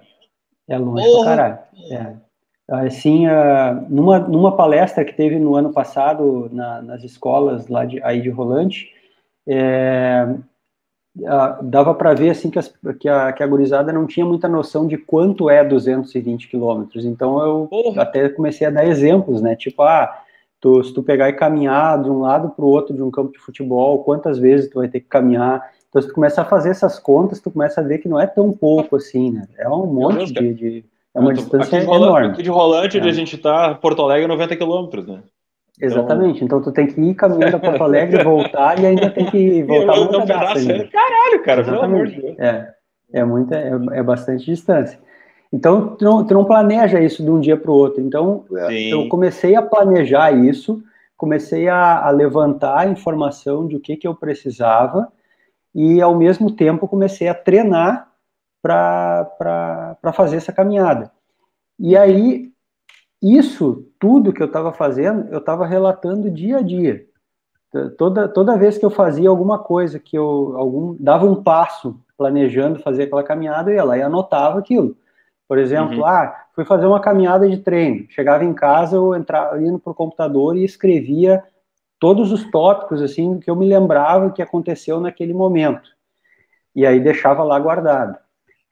É 0.69 0.79
longe 0.79 1.05
Porra. 1.05 1.25
pra 1.25 1.37
caralho. 1.37 1.59
É. 1.93 2.27
Assim, 2.69 3.27
numa, 3.89 4.19
numa 4.19 4.57
palestra 4.57 5.05
que 5.05 5.15
teve 5.15 5.39
no 5.39 5.55
ano 5.55 5.73
passado 5.73 6.51
na, 6.53 6.83
nas 6.83 7.05
escolas 7.05 7.69
lá 7.69 7.85
de, 7.85 8.03
aí 8.03 8.21
de 8.21 8.29
Rolante, 8.29 8.91
é, 9.49 10.27
uh, 11.21 11.63
dava 11.63 11.95
para 11.95 12.13
ver 12.13 12.31
assim 12.31 12.51
que, 12.51 12.59
as, 12.59 12.75
que, 12.99 13.09
a, 13.09 13.33
que 13.33 13.43
a 13.43 13.47
gurizada 13.47 13.93
não 13.93 14.05
tinha 14.05 14.27
muita 14.27 14.49
noção 14.49 14.89
de 14.89 14.99
quanto 14.99 15.49
é 15.49 15.63
220 15.63 16.49
quilômetros. 16.49 17.05
Então 17.05 17.41
eu 17.41 17.69
Porra. 17.69 18.03
até 18.03 18.29
comecei 18.29 18.67
a 18.67 18.71
dar 18.71 18.85
exemplos, 18.85 19.41
né? 19.41 19.55
Tipo, 19.55 19.83
ah, 19.83 20.23
tu, 20.61 20.83
se 20.83 20.93
tu 20.93 21.03
pegar 21.03 21.29
e 21.29 21.33
caminhar 21.33 22.03
de 22.03 22.11
um 22.11 22.21
lado 22.21 22.51
para 22.51 22.65
o 22.65 22.69
outro 22.69 22.95
de 22.95 23.03
um 23.03 23.11
campo 23.11 23.33
de 23.33 23.39
futebol, 23.39 24.03
quantas 24.05 24.39
vezes 24.39 24.71
tu 24.71 24.79
vai 24.79 24.89
ter 24.89 25.01
que 25.01 25.09
caminhar? 25.09 25.71
Então, 25.89 26.03
se 26.03 26.09
tu 26.09 26.15
começar 26.15 26.43
a 26.43 26.47
fazer 26.47 26.71
essas 26.71 26.99
contas, 26.99 27.41
tu 27.41 27.51
começa 27.51 27.81
a 27.81 27.85
ver 27.85 27.99
que 27.99 28.09
não 28.09 28.21
é 28.21 28.27
tão 28.27 28.53
pouco 28.53 28.97
assim, 28.97 29.31
né? 29.31 29.47
É 29.59 29.69
um 29.69 29.87
monte 29.87 30.33
de, 30.33 30.55
de 30.55 30.85
é 31.15 31.21
uma 31.21 31.33
distância 31.33 31.79
aqui 31.79 31.87
de 31.87 31.93
enorme. 31.93 32.29
Aqui 32.29 32.43
de 32.43 32.51
Rolante, 32.51 32.99
é. 32.99 33.01
onde 33.01 33.09
a 33.09 33.13
gente 33.15 33.37
está, 33.37 33.75
Porto 33.75 34.03
Alegre, 34.03 34.27
90 34.27 34.53
é 34.53 34.57
quilômetros, 34.57 35.07
né? 35.07 35.23
Exatamente. 35.81 36.45
Então... 36.45 36.59
então, 36.59 36.73
tu 36.73 36.75
tem 36.75 36.87
que 36.87 37.01
ir 37.01 37.15
caminhando 37.15 37.57
a 37.57 37.59
Porto 37.59 37.83
Alegre, 37.83 38.23
voltar 38.23 38.79
e 38.79 38.87
ainda 38.87 39.11
tem 39.11 39.27
que 39.27 39.63
voltar 39.65 40.01
um 40.01 40.09
pedaço. 40.09 40.71
é, 40.71 40.85
caralho, 40.85 41.43
cara, 41.43 41.61
Exatamente. 41.63 41.63
pelo 41.63 41.83
amor 41.83 42.07
de 42.09 42.21
Deus. 42.21 42.39
É, 42.39 42.75
é, 43.13 43.25
muita, 43.25 43.57
é, 43.57 43.71
é 43.93 44.03
bastante 44.03 44.45
distância. 44.45 44.99
Então, 45.53 45.97
tu 45.97 46.05
não, 46.05 46.25
tu 46.25 46.35
não 46.35 46.45
planeja 46.45 47.01
isso 47.01 47.23
de 47.23 47.31
um 47.31 47.41
dia 47.41 47.57
para 47.57 47.71
o 47.71 47.75
outro. 47.75 48.01
Então, 48.01 48.45
Sim. 48.69 48.91
eu 48.91 49.09
comecei 49.09 49.55
a 49.55 49.63
planejar 49.63 50.33
isso, 50.33 50.83
comecei 51.17 51.69
a, 51.69 52.07
a 52.07 52.11
levantar 52.11 52.79
a 52.81 52.87
informação 52.87 53.67
de 53.67 53.77
o 53.77 53.81
que, 53.81 53.97
que 53.97 54.07
eu 54.07 54.15
precisava 54.15 55.11
e, 55.75 56.01
ao 56.01 56.17
mesmo 56.17 56.51
tempo, 56.51 56.89
comecei 56.89 57.29
a 57.29 57.35
treinar 57.35 58.11
para 58.63 60.13
fazer 60.15 60.37
essa 60.37 60.53
caminhada. 60.53 61.13
E 61.79 61.97
aí, 61.97 62.51
isso 63.23 63.87
tudo 63.99 64.33
que 64.33 64.43
eu 64.43 64.47
estava 64.47 64.73
fazendo, 64.73 65.29
eu 65.31 65.39
estava 65.39 65.67
relatando 65.67 66.31
dia 66.31 66.59
a 66.59 66.63
dia. 66.63 67.07
Toda, 67.99 68.29
toda 68.29 68.57
vez 68.57 68.79
que 68.79 68.85
eu 68.85 68.91
fazia 68.91 69.29
alguma 69.29 69.59
coisa, 69.59 69.99
que 69.99 70.17
eu 70.17 70.55
algum, 70.57 70.97
dava 70.99 71.27
um 71.27 71.43
passo 71.43 72.01
planejando 72.17 72.79
fazer 72.81 73.05
aquela 73.05 73.23
caminhada, 73.23 73.71
eu 73.71 73.75
ia 73.75 73.85
lá 73.85 73.99
e 73.99 74.03
anotava 74.03 74.59
aquilo. 74.59 74.97
Por 75.49 75.59
exemplo, 75.59 75.99
uhum. 75.99 76.07
ah, 76.07 76.45
fui 76.55 76.65
fazer 76.65 76.87
uma 76.87 77.01
caminhada 77.01 77.49
de 77.49 77.59
treino. 77.59 78.07
Chegava 78.11 78.45
em 78.45 78.53
casa, 78.53 78.97
eu 78.97 79.15
entrava 79.15 79.61
indo 79.63 79.79
para 79.79 79.93
o 79.93 79.95
computador 79.95 80.57
e 80.57 80.65
escrevia 80.65 81.43
todos 81.99 82.33
os 82.33 82.45
tópicos 82.51 83.01
assim 83.01 83.39
que 83.39 83.51
eu 83.51 83.57
me 83.57 83.67
lembrava 83.67 84.31
que 84.31 84.43
aconteceu 84.43 85.01
naquele 85.01 85.33
momento. 85.33 85.91
E 86.75 86.85
aí 86.85 87.01
deixava 87.01 87.43
lá 87.43 87.59
guardado. 87.59 88.19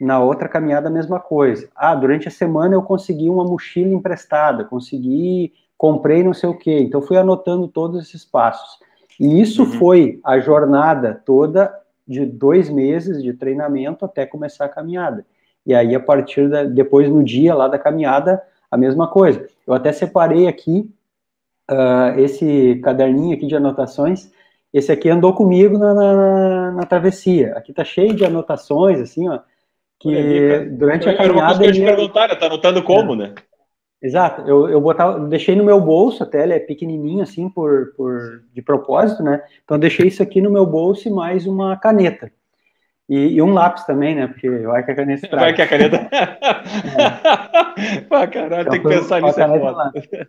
Na 0.00 0.20
outra 0.20 0.48
caminhada, 0.48 0.88
a 0.88 0.92
mesma 0.92 1.20
coisa. 1.20 1.68
Ah, 1.74 1.94
durante 1.94 2.28
a 2.28 2.30
semana 2.30 2.74
eu 2.74 2.82
consegui 2.82 3.30
uma 3.30 3.44
mochila 3.44 3.94
emprestada, 3.94 4.64
consegui, 4.64 5.52
comprei 5.78 6.22
não 6.22 6.34
sei 6.34 6.48
o 6.48 6.58
quê. 6.58 6.80
Então, 6.80 7.00
fui 7.00 7.16
anotando 7.16 7.68
todos 7.68 8.02
esses 8.02 8.24
passos. 8.24 8.78
E 9.18 9.40
isso 9.40 9.62
uhum. 9.62 9.72
foi 9.78 10.20
a 10.24 10.38
jornada 10.40 11.22
toda 11.24 11.72
de 12.06 12.26
dois 12.26 12.68
meses 12.68 13.22
de 13.22 13.32
treinamento 13.32 14.04
até 14.04 14.26
começar 14.26 14.66
a 14.66 14.68
caminhada. 14.68 15.24
E 15.66 15.74
aí, 15.74 15.94
a 15.94 16.00
partir 16.00 16.48
da, 16.48 16.64
depois 16.64 17.08
no 17.08 17.22
dia 17.22 17.54
lá 17.54 17.68
da 17.68 17.78
caminhada, 17.78 18.42
a 18.70 18.76
mesma 18.76 19.08
coisa. 19.08 19.46
Eu 19.66 19.74
até 19.74 19.92
separei 19.92 20.46
aqui 20.46 20.90
uh, 21.70 22.18
esse 22.18 22.80
caderninho 22.82 23.34
aqui 23.34 23.46
de 23.46 23.56
anotações. 23.56 24.30
Esse 24.72 24.92
aqui 24.92 25.08
andou 25.08 25.32
comigo 25.32 25.78
na, 25.78 25.94
na, 25.94 26.70
na 26.72 26.86
travessia. 26.86 27.54
Aqui 27.56 27.72
tá 27.72 27.84
cheio 27.84 28.14
de 28.14 28.24
anotações, 28.24 29.00
assim, 29.00 29.28
ó 29.28 29.38
que 30.04 30.14
aí, 30.14 30.66
durante 30.70 31.08
a 31.08 31.16
caminhada. 31.16 31.22
Era 31.24 31.32
uma 31.32 31.46
coisa 31.46 31.60
que 31.60 31.68
eu 31.68 31.72
te 31.72 31.96
perguntar, 31.96 32.28
né? 32.28 32.34
Tá 32.34 32.46
anotando 32.46 32.82
como, 32.82 33.14
é. 33.14 33.16
né? 33.16 33.34
Exato, 34.02 34.42
eu, 34.42 34.68
eu 34.68 34.80
botava, 34.82 35.18
deixei 35.28 35.56
no 35.56 35.64
meu 35.64 35.80
bolso, 35.80 36.22
até 36.22 36.42
ele 36.42 36.52
é 36.52 36.58
pequenininho 36.58 37.22
assim, 37.22 37.48
por, 37.48 37.94
por, 37.96 38.42
de 38.52 38.60
propósito, 38.60 39.22
né? 39.22 39.42
Então, 39.64 39.78
deixei 39.78 40.08
isso 40.08 40.22
aqui 40.22 40.42
no 40.42 40.50
meu 40.50 40.66
bolso 40.66 41.08
e 41.08 41.10
mais 41.10 41.46
uma 41.46 41.74
caneta. 41.78 42.30
E, 43.08 43.34
e 43.34 43.42
um 43.42 43.52
lápis 43.52 43.84
também, 43.84 44.14
né? 44.14 44.26
Porque 44.26 44.48
vai 44.48 44.82
que 44.82 44.90
a 44.90 44.94
caneta 44.94 45.24
estraga. 45.24 45.44
Vai 45.44 45.54
que 45.54 45.62
a 45.62 45.68
caneta. 45.68 46.08
é. 46.96 48.00
Pá, 48.02 48.26
caralho, 48.26 48.62
então, 48.62 48.72
tem 48.72 48.82
que 48.82 48.88
pensar 48.88 49.20
nisso. 49.20 49.40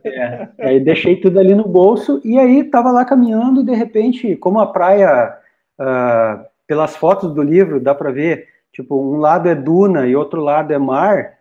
É, 0.04 0.50
é. 0.58 0.68
Aí 0.68 0.80
deixei 0.80 1.16
tudo 1.16 1.40
ali 1.40 1.56
no 1.56 1.68
bolso 1.68 2.22
e 2.26 2.38
aí 2.38 2.64
tava 2.66 2.92
lá 2.92 3.06
caminhando 3.06 3.62
e 3.62 3.66
de 3.66 3.74
repente, 3.74 4.36
como 4.36 4.60
a 4.60 4.68
praia, 4.68 5.38
uh, 5.80 6.46
pelas 6.68 6.96
fotos 6.98 7.34
do 7.34 7.42
livro, 7.42 7.80
dá 7.80 7.96
para 7.96 8.12
ver 8.12 8.56
Tipo, 8.76 9.02
um 9.02 9.16
lado 9.16 9.48
é 9.48 9.56
duna 9.56 10.06
e 10.06 10.18
outro 10.18 10.42
lado 10.42 10.74
é 10.74 10.78
mar, 10.78 11.36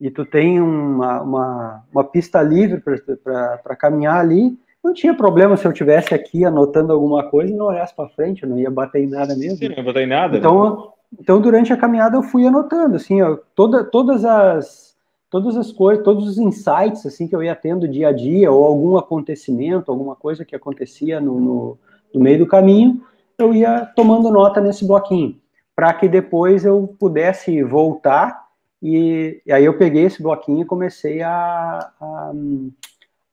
e 0.00 0.10
tu 0.10 0.24
tem 0.24 0.60
uma, 0.60 1.22
uma, 1.22 1.84
uma 1.92 2.02
pista 2.02 2.42
livre 2.42 2.82
para 3.22 3.76
caminhar 3.76 4.16
ali, 4.16 4.58
não 4.82 4.94
tinha 4.94 5.14
problema 5.14 5.56
se 5.56 5.66
eu 5.66 5.72
tivesse 5.72 6.14
aqui 6.14 6.44
anotando 6.44 6.92
alguma 6.92 7.28
coisa 7.28 7.52
e 7.52 7.56
não 7.56 7.66
olhasse 7.66 7.94
para 7.94 8.08
frente, 8.08 8.42
eu 8.42 8.48
não 8.48 8.58
ia 8.58 8.70
bater 8.70 9.02
em 9.02 9.08
nada 9.08 9.36
mesmo. 9.36 9.58
Sim, 9.58 9.68
não 9.68 9.76
ia 9.76 9.82
bater 9.82 10.02
em 10.02 10.06
nada. 10.06 10.38
Então, 10.38 10.76
né? 10.76 10.82
então 11.20 11.40
durante 11.40 11.72
a 11.72 11.76
caminhada 11.76 12.16
eu 12.16 12.22
fui 12.22 12.46
anotando, 12.46 12.96
assim, 12.96 13.20
ó, 13.20 13.36
toda, 13.54 13.84
todas 13.84 14.24
as 14.24 14.90
todas 15.28 15.56
as 15.56 15.70
coisas, 15.70 16.04
todos 16.04 16.26
os 16.26 16.38
insights 16.38 17.06
assim 17.06 17.28
que 17.28 17.36
eu 17.36 17.42
ia 17.42 17.54
tendo 17.54 17.86
dia 17.86 18.08
a 18.08 18.12
dia 18.12 18.50
ou 18.50 18.64
algum 18.64 18.96
acontecimento, 18.96 19.90
alguma 19.90 20.16
coisa 20.16 20.44
que 20.44 20.56
acontecia 20.56 21.20
no, 21.20 21.40
no, 21.40 21.78
no 22.12 22.20
meio 22.20 22.40
do 22.40 22.46
caminho, 22.48 23.00
eu 23.38 23.54
ia 23.54 23.86
tomando 23.94 24.28
nota 24.28 24.60
nesse 24.60 24.84
bloquinho 24.84 25.36
para 25.74 25.94
que 25.94 26.08
depois 26.08 26.64
eu 26.64 26.94
pudesse 26.98 27.62
voltar 27.62 28.48
e, 28.82 29.40
e, 29.46 29.52
aí 29.52 29.64
eu 29.64 29.78
peguei 29.78 30.04
esse 30.04 30.22
bloquinho 30.22 30.62
e 30.62 30.66
comecei 30.66 31.22
a, 31.22 31.90
a, 32.00 32.32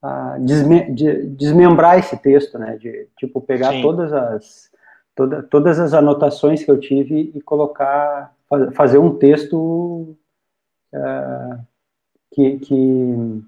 a 0.07 0.37
desme, 0.39 0.91
de, 0.91 1.25
desmembrar 1.27 1.99
esse 1.99 2.17
texto, 2.17 2.57
né? 2.57 2.77
De 2.77 3.07
tipo 3.17 3.41
pegar 3.41 3.71
Sim. 3.71 3.81
todas 3.81 4.13
as 4.13 4.71
toda, 5.15 5.43
todas 5.43 5.79
as 5.79 5.93
anotações 5.93 6.63
que 6.63 6.71
eu 6.71 6.79
tive 6.79 7.31
e 7.33 7.41
colocar 7.41 8.33
fazer 8.73 8.97
um 8.97 9.17
texto 9.17 10.15
uh, 10.93 11.59
que, 12.31 12.59
que 12.59 13.43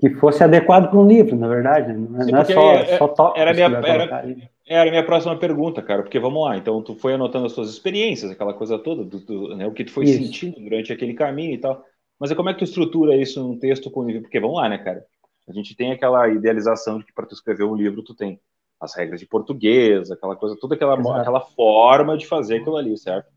que 0.00 0.10
fosse 0.14 0.42
adequado 0.42 0.88
para 0.88 0.98
um 0.98 1.06
livro, 1.06 1.36
na 1.36 1.46
verdade. 1.46 1.92
Né? 1.92 2.26
Não, 2.32 2.44
Sim, 2.44 2.52
é 2.52 2.54
só, 2.54 2.72
é, 2.72 2.98
só 2.98 3.08
tópicos. 3.08 3.40
Era 3.40 3.52
minha, 3.52 3.66
era, 3.66 4.24
era 4.66 4.88
a 4.88 4.90
minha 4.90 5.04
próxima 5.04 5.36
pergunta, 5.36 5.82
cara, 5.82 6.02
porque 6.02 6.18
vamos 6.18 6.42
lá, 6.42 6.56
então 6.56 6.82
tu 6.82 6.94
foi 6.94 7.12
anotando 7.12 7.46
as 7.46 7.52
suas 7.52 7.68
experiências, 7.68 8.30
aquela 8.30 8.54
coisa 8.54 8.78
toda, 8.78 9.04
do, 9.04 9.18
do 9.18 9.54
né, 9.54 9.66
o 9.66 9.72
que 9.72 9.84
tu 9.84 9.92
foi 9.92 10.04
isso. 10.04 10.24
sentindo 10.24 10.58
durante 10.58 10.90
aquele 10.90 11.12
caminho 11.12 11.52
e 11.52 11.58
tal. 11.58 11.84
Mas 12.18 12.30
é 12.30 12.34
como 12.34 12.48
é 12.48 12.52
que 12.52 12.60
tu 12.60 12.64
estrutura 12.64 13.14
isso 13.14 13.42
num 13.42 13.58
texto 13.58 13.90
com? 13.90 14.06
Porque 14.20 14.40
vamos 14.40 14.56
lá, 14.56 14.68
né, 14.68 14.78
cara? 14.78 15.04
A 15.50 15.52
gente 15.52 15.74
tem 15.74 15.92
aquela 15.92 16.28
idealização 16.28 16.98
de 16.98 17.04
que 17.04 17.12
para 17.12 17.26
tu 17.26 17.34
escrever 17.34 17.64
um 17.64 17.74
livro 17.74 18.02
tu 18.02 18.14
tem 18.14 18.40
as 18.80 18.94
regras 18.94 19.20
de 19.20 19.26
português, 19.26 20.10
aquela 20.10 20.34
coisa, 20.34 20.56
toda 20.58 20.74
aquela, 20.74 20.94
aquela 21.20 21.40
forma 21.40 22.16
de 22.16 22.26
fazer 22.26 22.56
aquilo 22.56 22.76
ali, 22.76 22.96
certo? 22.96 23.30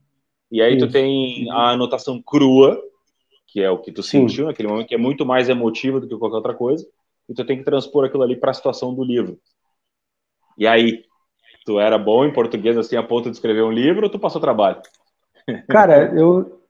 E 0.49 0.61
aí 0.61 0.77
isso. 0.77 0.87
tu 0.87 0.91
tem 0.91 1.51
a 1.51 1.71
anotação 1.71 2.21
crua, 2.21 2.81
que 3.47 3.61
é 3.61 3.69
o 3.69 3.79
que 3.79 3.91
tu 3.91 4.01
Sim. 4.01 4.27
sentiu 4.27 4.45
naquele 4.45 4.69
momento, 4.69 4.87
que 4.87 4.95
é 4.95 4.97
muito 4.97 5.25
mais 5.25 5.49
emotiva 5.49 5.99
do 5.99 6.07
que 6.07 6.17
qualquer 6.17 6.37
outra 6.37 6.53
coisa, 6.53 6.87
e 7.27 7.33
tu 7.33 7.43
tem 7.43 7.57
que 7.57 7.65
transpor 7.65 8.05
aquilo 8.05 8.23
ali 8.23 8.37
para 8.37 8.51
a 8.51 8.53
situação 8.53 8.93
do 8.93 9.03
livro. 9.03 9.37
E 10.57 10.65
aí, 10.65 11.03
Tu 11.65 11.79
era 11.79 11.97
bom 11.97 12.25
em 12.25 12.33
português 12.33 12.77
assim 12.77 12.97
a 12.97 13.03
ponto 13.03 13.29
de 13.29 13.37
escrever 13.37 13.63
um 13.63 13.71
livro 13.71 14.03
ou 14.03 14.09
tu 14.09 14.19
passou 14.19 14.41
trabalho? 14.41 14.81
Cara, 15.69 16.11
eu 16.19 16.61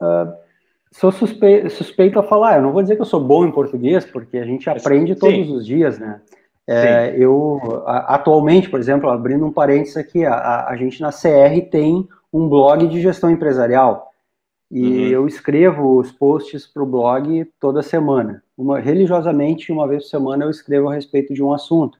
uh, 0.00 0.45
sou 0.98 1.12
suspeito, 1.12 1.70
suspeito 1.70 2.18
a 2.18 2.22
falar. 2.22 2.56
Eu 2.56 2.62
não 2.62 2.72
vou 2.72 2.82
dizer 2.82 2.96
que 2.96 3.02
eu 3.02 3.06
sou 3.06 3.20
bom 3.20 3.46
em 3.46 3.52
português, 3.52 4.04
porque 4.04 4.38
a 4.38 4.44
gente 4.44 4.68
aprende 4.68 5.14
Sim. 5.14 5.20
todos 5.20 5.50
os 5.50 5.66
dias, 5.66 5.98
né? 5.98 6.20
É, 6.68 7.14
eu 7.16 7.60
atualmente, 7.86 8.68
por 8.68 8.80
exemplo, 8.80 9.08
abrindo 9.08 9.46
um 9.46 9.52
parênteses 9.52 9.96
aqui, 9.96 10.24
a, 10.24 10.66
a 10.66 10.76
gente 10.76 11.00
na 11.00 11.10
CR 11.10 11.70
tem 11.70 12.08
um 12.32 12.48
blog 12.48 12.88
de 12.88 13.00
gestão 13.00 13.30
empresarial 13.30 14.10
e 14.68 14.82
uhum. 14.82 15.06
eu 15.06 15.26
escrevo 15.28 15.96
os 15.96 16.10
posts 16.10 16.66
para 16.66 16.82
o 16.82 16.86
blog 16.86 17.44
toda 17.60 17.82
semana. 17.82 18.42
Uma, 18.58 18.80
religiosamente, 18.80 19.70
uma 19.70 19.86
vez 19.86 20.04
por 20.04 20.10
semana, 20.10 20.44
eu 20.44 20.50
escrevo 20.50 20.88
a 20.88 20.94
respeito 20.94 21.32
de 21.32 21.42
um 21.42 21.52
assunto. 21.52 21.98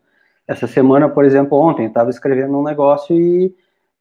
Essa 0.48 0.66
semana, 0.66 1.08
por 1.08 1.24
exemplo, 1.24 1.56
ontem, 1.56 1.86
estava 1.86 2.10
escrevendo 2.10 2.58
um 2.58 2.64
negócio 2.64 3.14
e, 3.14 3.54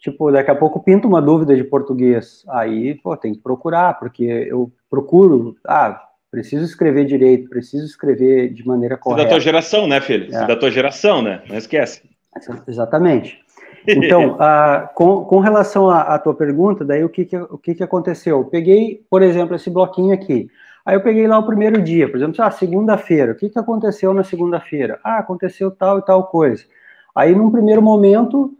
tipo, 0.06 0.32
daqui 0.32 0.52
a 0.52 0.56
pouco 0.56 0.80
pinta 0.84 1.08
uma 1.08 1.20
dúvida 1.20 1.56
de 1.56 1.64
português. 1.64 2.46
Aí, 2.50 2.94
pô, 2.94 3.18
tem 3.18 3.34
que 3.34 3.40
procurar, 3.40 3.98
porque 3.98 4.24
eu 4.24 4.72
procuro, 4.88 5.58
ah, 5.68 6.00
preciso 6.30 6.64
escrever 6.64 7.06
direito, 7.06 7.50
preciso 7.50 7.86
escrever 7.86 8.54
de 8.54 8.66
maneira 8.68 8.98
correta. 8.98 9.24
Você 9.24 9.26
é 9.26 9.30
da 9.30 9.36
tua 9.36 9.42
geração, 9.42 9.88
né, 9.88 10.00
filho? 10.00 10.30
Você 10.30 10.44
é. 10.44 10.48
da 10.48 10.56
tua 10.56 10.70
geração, 10.70 11.24
né? 11.24 11.42
Não 11.50 11.58
esquece. 11.58 12.04
Exatamente. 12.68 13.40
Então, 13.88 14.38
ah, 14.40 14.92
com, 14.94 15.26
com 15.26 15.40
relação 15.40 15.90
à, 15.90 16.02
à, 16.02 16.20
tua 16.20 16.36
pergunta, 16.36 16.86
daí 16.86 17.04
o 17.04 17.10
que, 17.10 17.26
que, 17.26 17.38
o 17.38 17.58
que, 17.58 17.74
que 17.74 17.84
aconteceu? 17.84 18.38
Eu 18.38 18.46
peguei, 18.46 19.02
por 19.10 19.24
exemplo, 19.24 19.56
esse 19.56 19.72
bloquinho 19.72 20.14
aqui. 20.14 20.48
Aí 20.86 20.96
eu 20.96 21.02
peguei 21.02 21.26
lá 21.26 21.40
o 21.40 21.48
primeiro 21.48 21.82
dia, 21.82 22.08
por 22.08 22.18
exemplo, 22.18 22.36
ah, 22.44 22.52
segunda-feira, 22.52 23.32
o 23.32 23.36
que, 23.36 23.50
que 23.50 23.58
aconteceu 23.58 24.14
na 24.14 24.24
segunda-feira? 24.24 25.00
Ah, 25.04 25.18
aconteceu 25.18 25.72
tal 25.72 25.98
e 25.98 26.06
tal 26.06 26.28
coisa. 26.28 26.64
Aí, 27.16 27.34
num 27.34 27.50
primeiro 27.50 27.82
momento, 27.82 28.56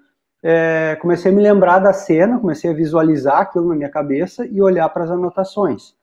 é, 0.48 0.96
comecei 1.02 1.32
a 1.32 1.34
me 1.34 1.42
lembrar 1.42 1.80
da 1.80 1.92
cena, 1.92 2.38
comecei 2.38 2.70
a 2.70 2.74
visualizar 2.74 3.42
aquilo 3.42 3.68
na 3.68 3.76
minha 3.76 3.90
cabeça 3.90 4.46
e 4.46 4.62
olhar 4.62 4.88
para 4.90 5.04
as 5.04 5.10
anotações. 5.10 5.96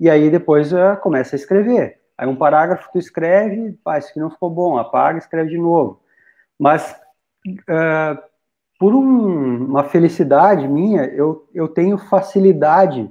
E 0.00 0.08
aí 0.08 0.30
depois 0.30 0.72
é, 0.72 0.96
começa 0.96 1.36
a 1.36 1.38
escrever. 1.38 2.00
Aí 2.16 2.26
um 2.26 2.36
parágrafo 2.36 2.88
tu 2.90 2.98
escreve, 2.98 3.78
pá, 3.84 3.98
isso 3.98 4.08
aqui 4.08 4.18
não 4.18 4.30
ficou 4.30 4.48
bom, 4.48 4.78
apaga, 4.78 5.18
escreve 5.18 5.50
de 5.50 5.58
novo. 5.58 6.00
Mas 6.58 6.96
é, 7.68 8.18
por 8.78 8.94
um, 8.94 9.66
uma 9.66 9.84
felicidade 9.84 10.66
minha, 10.66 11.04
eu, 11.04 11.46
eu 11.52 11.68
tenho 11.68 11.98
facilidade 11.98 13.10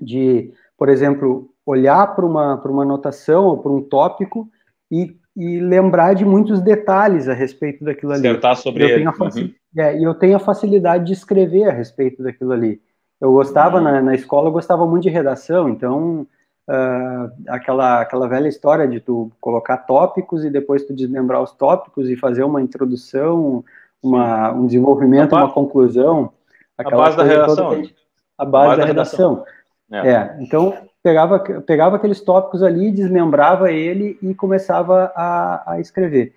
de, 0.00 0.54
por 0.78 0.88
exemplo, 0.88 1.50
olhar 1.66 2.16
para 2.16 2.24
uma, 2.24 2.54
uma 2.64 2.82
anotação 2.84 3.44
ou 3.44 3.58
para 3.58 3.70
um 3.70 3.82
tópico 3.82 4.48
e, 4.90 5.14
e 5.36 5.60
lembrar 5.60 6.14
de 6.14 6.24
muitos 6.24 6.62
detalhes 6.62 7.28
a 7.28 7.34
respeito 7.34 7.84
daquilo 7.84 8.12
ali. 8.12 8.26
Acertar 8.26 8.56
sobre 8.56 8.84
eu 8.84 8.88
ele. 8.88 8.96
Tenho 8.96 9.10
uhum. 9.10 9.52
É, 9.76 9.98
e 9.98 10.02
eu 10.02 10.14
tenho 10.14 10.36
a 10.36 10.40
facilidade 10.40 11.04
de 11.04 11.12
escrever 11.12 11.68
a 11.68 11.72
respeito 11.72 12.22
daquilo 12.22 12.52
ali. 12.52 12.80
Eu 13.20 13.32
gostava, 13.32 13.78
uhum. 13.78 13.84
na, 13.84 14.02
na 14.02 14.14
escola, 14.14 14.48
eu 14.48 14.52
gostava 14.52 14.86
muito 14.86 15.04
de 15.04 15.08
redação, 15.08 15.68
então 15.68 16.26
uh, 16.68 17.32
aquela, 17.48 18.00
aquela 18.00 18.28
velha 18.28 18.48
história 18.48 18.86
de 18.86 19.00
tu 19.00 19.30
colocar 19.40 19.78
tópicos 19.78 20.44
e 20.44 20.50
depois 20.50 20.84
tu 20.84 20.94
desmembrar 20.94 21.42
os 21.42 21.52
tópicos 21.52 22.08
e 22.10 22.16
fazer 22.16 22.42
uma 22.42 22.60
introdução, 22.60 23.64
uma, 24.02 24.52
um 24.52 24.66
desenvolvimento, 24.66 25.34
uma 25.34 25.52
conclusão. 25.52 26.32
A 26.76 26.90
base 26.90 27.16
da 27.16 27.22
redação. 27.22 27.76
Gente, 27.76 27.94
a 28.36 28.44
base, 28.44 28.66
a 28.66 28.66
base 28.66 28.70
da, 28.70 28.82
da 28.82 28.86
redação. 28.86 29.34
redação. 29.34 29.52
É. 29.92 30.08
é. 30.10 30.36
então 30.40 30.74
pegava, 31.02 31.38
pegava 31.38 31.96
aqueles 31.96 32.20
tópicos 32.20 32.62
ali, 32.62 32.90
desmembrava 32.90 33.70
ele 33.70 34.18
e 34.22 34.34
começava 34.34 35.12
a, 35.14 35.72
a 35.72 35.80
escrever. 35.80 36.34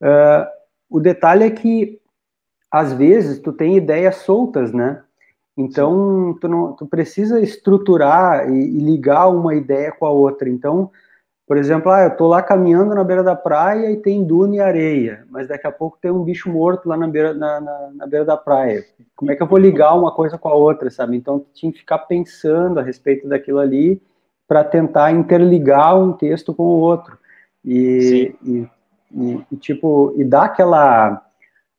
Uh, 0.00 0.46
o 0.88 1.00
detalhe 1.00 1.44
é 1.44 1.50
que, 1.50 1.97
às 2.70 2.92
vezes, 2.92 3.38
tu 3.38 3.52
tem 3.52 3.76
ideias 3.76 4.16
soltas, 4.16 4.72
né? 4.72 5.02
Então, 5.56 6.36
tu, 6.40 6.46
não, 6.46 6.72
tu 6.72 6.86
precisa 6.86 7.40
estruturar 7.40 8.48
e, 8.48 8.58
e, 8.58 8.78
ligar 8.78 9.28
uma 9.28 9.54
ideia 9.54 9.90
com 9.90 10.06
a 10.06 10.10
outra. 10.10 10.48
Então, 10.48 10.90
por 11.48 11.56
exemplo, 11.56 11.90
ah, 11.90 12.04
eu 12.04 12.16
tô 12.16 12.28
lá 12.28 12.42
caminhando 12.42 12.94
na 12.94 13.02
beira 13.02 13.24
da 13.24 13.34
praia 13.34 13.90
e 13.90 13.96
tem 13.96 14.22
duna 14.22 14.56
e 14.56 14.60
areia, 14.60 15.26
mas 15.30 15.48
daqui 15.48 15.66
a 15.66 15.72
pouco 15.72 15.98
tem 16.00 16.10
um 16.10 16.22
bicho 16.22 16.48
morto 16.50 16.88
lá 16.88 16.96
na 16.96 17.08
beira, 17.08 17.34
na, 17.34 17.60
na, 17.60 17.90
na 17.94 18.06
beira 18.06 18.24
da 18.24 18.36
praia. 18.36 18.84
Como 19.16 19.32
é 19.32 19.34
que 19.34 19.42
eu 19.42 19.46
vou 19.46 19.58
ligar 19.58 19.94
uma 19.94 20.14
coisa 20.14 20.38
com 20.38 20.48
a 20.48 20.54
outra, 20.54 20.90
sabe? 20.90 21.16
Então, 21.16 21.40
tu 21.40 21.46
tinha 21.54 21.72
que 21.72 21.78
ficar 21.78 21.98
pensando 22.00 22.78
a 22.78 22.82
respeito 22.82 23.26
daquilo 23.26 23.58
ali 23.58 24.00
para 24.46 24.62
tentar 24.62 25.10
interligar 25.10 25.98
um 25.98 26.12
texto 26.12 26.54
com 26.54 26.62
o 26.62 26.80
outro. 26.80 27.18
E, 27.64 28.34
e, 28.44 28.68
e, 29.12 29.46
e, 29.50 29.56
tipo, 29.56 30.14
e 30.16 30.24
dar 30.24 30.44
aquela, 30.44 31.22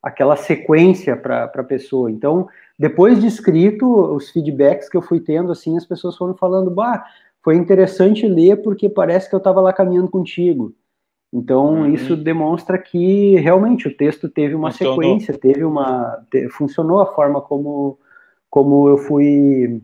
aquela 0.02 0.36
sequência 0.36 1.16
para 1.16 1.44
a 1.44 1.64
pessoa. 1.64 2.10
Então, 2.10 2.48
depois 2.78 3.20
de 3.20 3.26
escrito, 3.26 3.86
os 4.14 4.30
feedbacks 4.30 4.88
que 4.88 4.96
eu 4.96 5.02
fui 5.02 5.20
tendo, 5.20 5.52
assim, 5.52 5.76
as 5.76 5.84
pessoas 5.84 6.16
foram 6.16 6.34
falando, 6.34 6.70
bah, 6.70 7.04
foi 7.42 7.56
interessante 7.56 8.26
ler 8.26 8.62
porque 8.62 8.88
parece 8.88 9.28
que 9.28 9.34
eu 9.34 9.38
estava 9.38 9.60
lá 9.60 9.72
caminhando 9.72 10.08
contigo. 10.08 10.74
Então, 11.32 11.82
uhum. 11.82 11.92
isso 11.92 12.16
demonstra 12.16 12.76
que 12.76 13.36
realmente 13.36 13.86
o 13.86 13.96
texto 13.96 14.28
teve 14.28 14.54
uma 14.54 14.72
funcionou. 14.72 14.94
sequência, 14.94 15.38
teve 15.38 15.64
uma. 15.64 16.24
Te, 16.30 16.48
funcionou 16.48 17.00
a 17.00 17.06
forma 17.06 17.40
como, 17.40 17.98
como 18.50 18.88
eu 18.88 18.98
fui 18.98 19.80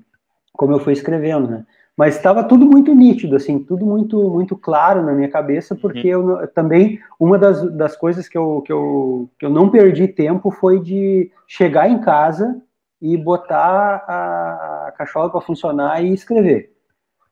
como 0.57 0.73
eu 0.73 0.81
fui 0.81 0.93
escrevendo, 0.93 1.49
né? 1.49 1.67
Mas 1.97 2.17
estava 2.17 2.45
tudo 2.45 2.67
muito 2.67 2.95
nítido, 2.95 3.37
assim, 3.37 3.59
tudo 3.59 3.87
muito 3.87 4.29
muito 4.29 4.55
claro 4.55 5.03
na 5.03 5.13
minha 5.13 5.31
cabeça, 5.31 5.75
uhum. 5.75 5.81
porque 5.81 6.15
uhum. 6.15 6.41
eu 6.41 6.49
também 6.49 7.01
uma 7.19 7.39
das, 7.39 7.63
das 7.73 7.97
coisas 7.97 8.29
que 8.29 8.37
eu, 8.37 8.61
que, 8.63 8.73
eu, 8.73 9.31
que 9.39 9.47
eu 9.47 9.51
não 9.51 9.71
perdi 9.71 10.07
tempo 10.07 10.51
foi 10.51 10.81
de 10.81 11.31
chegar 11.47 11.89
em 11.89 12.01
casa 12.01 12.61
e 13.01 13.17
botar 13.17 14.05
a, 14.07 14.89
a 14.89 14.93
cachola 14.93 15.31
para 15.31 15.41
funcionar 15.41 16.03
e 16.05 16.13
escrever. 16.13 16.73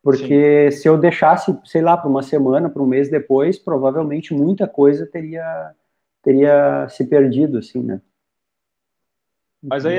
Porque 0.03 0.70
Sim. 0.70 0.79
se 0.79 0.88
eu 0.88 0.98
deixasse, 0.98 1.59
sei 1.64 1.83
lá, 1.83 1.96
para 1.96 2.09
uma 2.09 2.22
semana, 2.22 2.68
para 2.68 2.83
um 2.83 2.87
mês 2.87 3.11
depois, 3.11 3.59
provavelmente 3.59 4.35
muita 4.35 4.66
coisa 4.66 5.07
teria 5.07 5.72
teria 6.22 6.88
se 6.88 7.05
perdido, 7.05 7.59
assim, 7.59 7.83
né? 7.83 8.00
Mas 9.64 9.87
aí, 9.87 9.98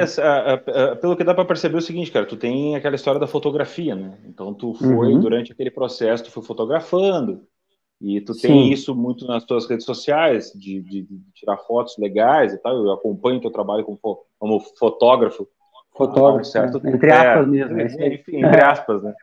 pelo 1.01 1.15
que 1.15 1.23
dá 1.23 1.34
para 1.34 1.45
perceber 1.45 1.75
é 1.75 1.78
o 1.80 1.82
seguinte, 1.82 2.12
cara, 2.12 2.25
tu 2.25 2.38
tem 2.38 2.75
aquela 2.75 2.95
história 2.95 3.19
da 3.19 3.28
fotografia, 3.28 3.95
né? 3.95 4.17
Então 4.25 4.54
tu 4.54 4.73
foi, 4.75 5.13
uhum. 5.13 5.19
durante 5.19 5.51
aquele 5.51 5.71
processo, 5.71 6.25
tu 6.25 6.32
foi 6.32 6.43
fotografando, 6.43 7.41
e 7.99 8.21
tu 8.21 8.34
tem 8.34 8.65
Sim. 8.65 8.71
isso 8.71 8.93
muito 8.93 9.25
nas 9.25 9.43
tuas 9.45 9.67
redes 9.67 9.86
sociais, 9.86 10.51
de, 10.54 10.82
de, 10.82 11.01
de, 11.04 11.19
tirar 11.34 11.58
fotos 11.58 11.97
legais 11.97 12.54
e 12.54 12.58
tal. 12.58 12.75
Eu 12.75 12.91
acompanho 12.91 13.41
teu 13.41 13.49
trabalho 13.49 13.84
como, 13.84 13.99
como 14.38 14.60
fotógrafo 14.78 15.47
Fotógrafo, 15.95 16.45
certo? 16.45 16.82
Né? 16.84 16.91
Entre 16.91 17.12
aspas 17.12 17.47
é, 17.47 17.49
mesmo. 17.49 17.80
É, 17.80 18.13
enfim, 18.13 18.45
entre 18.45 18.63
aspas, 18.63 19.01
né? 19.01 19.13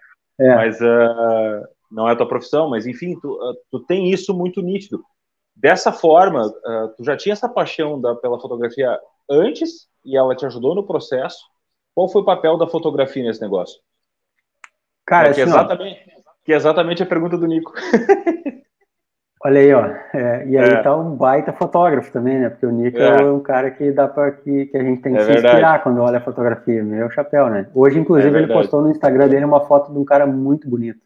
É. 0.41 0.55
Mas 0.55 0.81
uh, 0.81 1.69
não 1.91 2.09
é 2.09 2.13
a 2.13 2.17
tua 2.17 2.27
profissão, 2.27 2.71
mas 2.71 2.87
enfim, 2.87 3.19
tu, 3.21 3.33
uh, 3.33 3.55
tu 3.71 3.81
tem 3.81 4.11
isso 4.11 4.35
muito 4.35 4.63
nítido. 4.63 5.05
Dessa 5.55 5.93
forma, 5.93 6.47
uh, 6.47 6.89
tu 6.97 7.05
já 7.05 7.17
tinha 7.17 7.35
essa 7.35 7.49
paixão 7.49 8.01
da, 8.01 8.15
pela 8.15 8.41
fotografia 8.41 8.99
antes 9.33 9.89
e 10.05 10.17
ela 10.17 10.35
te 10.37 10.45
ajudou 10.45 10.75
no 10.75 10.87
processo. 10.87 11.39
Qual 11.95 12.09
foi 12.09 12.23
o 12.23 12.25
papel 12.25 12.57
da 12.57 12.67
fotografia 12.67 13.23
nesse 13.23 13.41
negócio? 13.41 13.81
Cara, 15.07 15.31
é, 15.31 15.35
que, 15.35 15.43
assim, 15.43 15.51
exatamente, 15.51 16.01
que 16.45 16.53
é 16.53 16.57
exatamente 16.57 17.03
a 17.03 17.07
pergunta 17.07 17.37
do 17.37 17.47
Nico. 17.47 17.73
Olha 19.45 19.61
aí, 19.61 19.75
ó. 19.75 19.87
É, 20.15 20.47
e 20.47 20.57
aí 20.57 20.71
é. 20.71 20.83
tá 20.83 20.97
um 20.97 21.17
baita 21.17 21.53
fotógrafo 21.53 22.13
também, 22.13 22.39
né? 22.39 22.49
Porque 22.49 22.65
o 22.65 22.71
Nico 22.71 22.99
é, 22.99 23.23
é 23.23 23.25
um 23.25 23.41
cara 23.41 23.73
que 23.73 23.91
dá 23.91 24.07
para 24.07 24.31
que, 24.31 24.67
que 24.67 24.77
a 24.77 24.85
gente 24.85 25.03
tem 25.03 25.15
que 25.15 25.19
é 25.19 25.23
se 25.23 25.33
verdade. 25.33 25.57
inspirar 25.57 25.83
quando 25.83 26.01
olha 26.01 26.19
a 26.19 26.23
fotografia. 26.23 26.83
Meu 26.85 27.11
chapéu, 27.11 27.49
né? 27.49 27.69
Hoje, 27.75 27.99
inclusive, 27.99 28.37
é 28.37 28.43
ele 28.43 28.53
postou 28.53 28.83
no 28.83 28.91
Instagram 28.91 29.29
dele 29.29 29.45
uma 29.45 29.67
foto 29.67 29.93
de 29.93 29.99
um 29.99 30.05
cara 30.05 30.27
muito 30.27 30.71
bonito. 30.71 31.01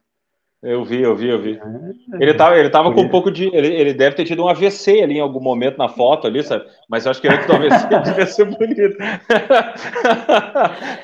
Eu 0.67 0.85
vi, 0.85 1.01
eu 1.01 1.15
vi, 1.15 1.29
eu 1.29 1.41
vi. 1.41 1.61
É, 1.61 2.23
ele 2.23 2.35
tava, 2.35 2.59
ele 2.59 2.69
tava 2.69 2.93
com 2.93 3.03
um 3.03 3.09
pouco 3.09 3.31
de. 3.31 3.47
Ele, 3.55 3.69
ele 3.69 3.95
deve 3.95 4.17
ter 4.17 4.25
tido 4.25 4.43
um 4.43 4.49
AVC 4.49 5.01
ali 5.01 5.19
em 5.19 5.21
algum 5.21 5.39
momento 5.41 5.79
na 5.79 5.89
foto 5.89 6.27
ali, 6.27 6.43
sabe? 6.43 6.65
Mas 6.89 7.05
eu 7.05 7.13
acho 7.13 7.21
que 7.21 7.29
antes 7.29 7.47
do 7.47 7.53
AVC 7.53 7.87
devia 8.03 8.27
ser 8.27 8.45
bonito. 8.47 8.97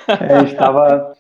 É, 0.09 0.35
a 0.35 0.41
gente 0.41 0.57
tava 0.57 1.15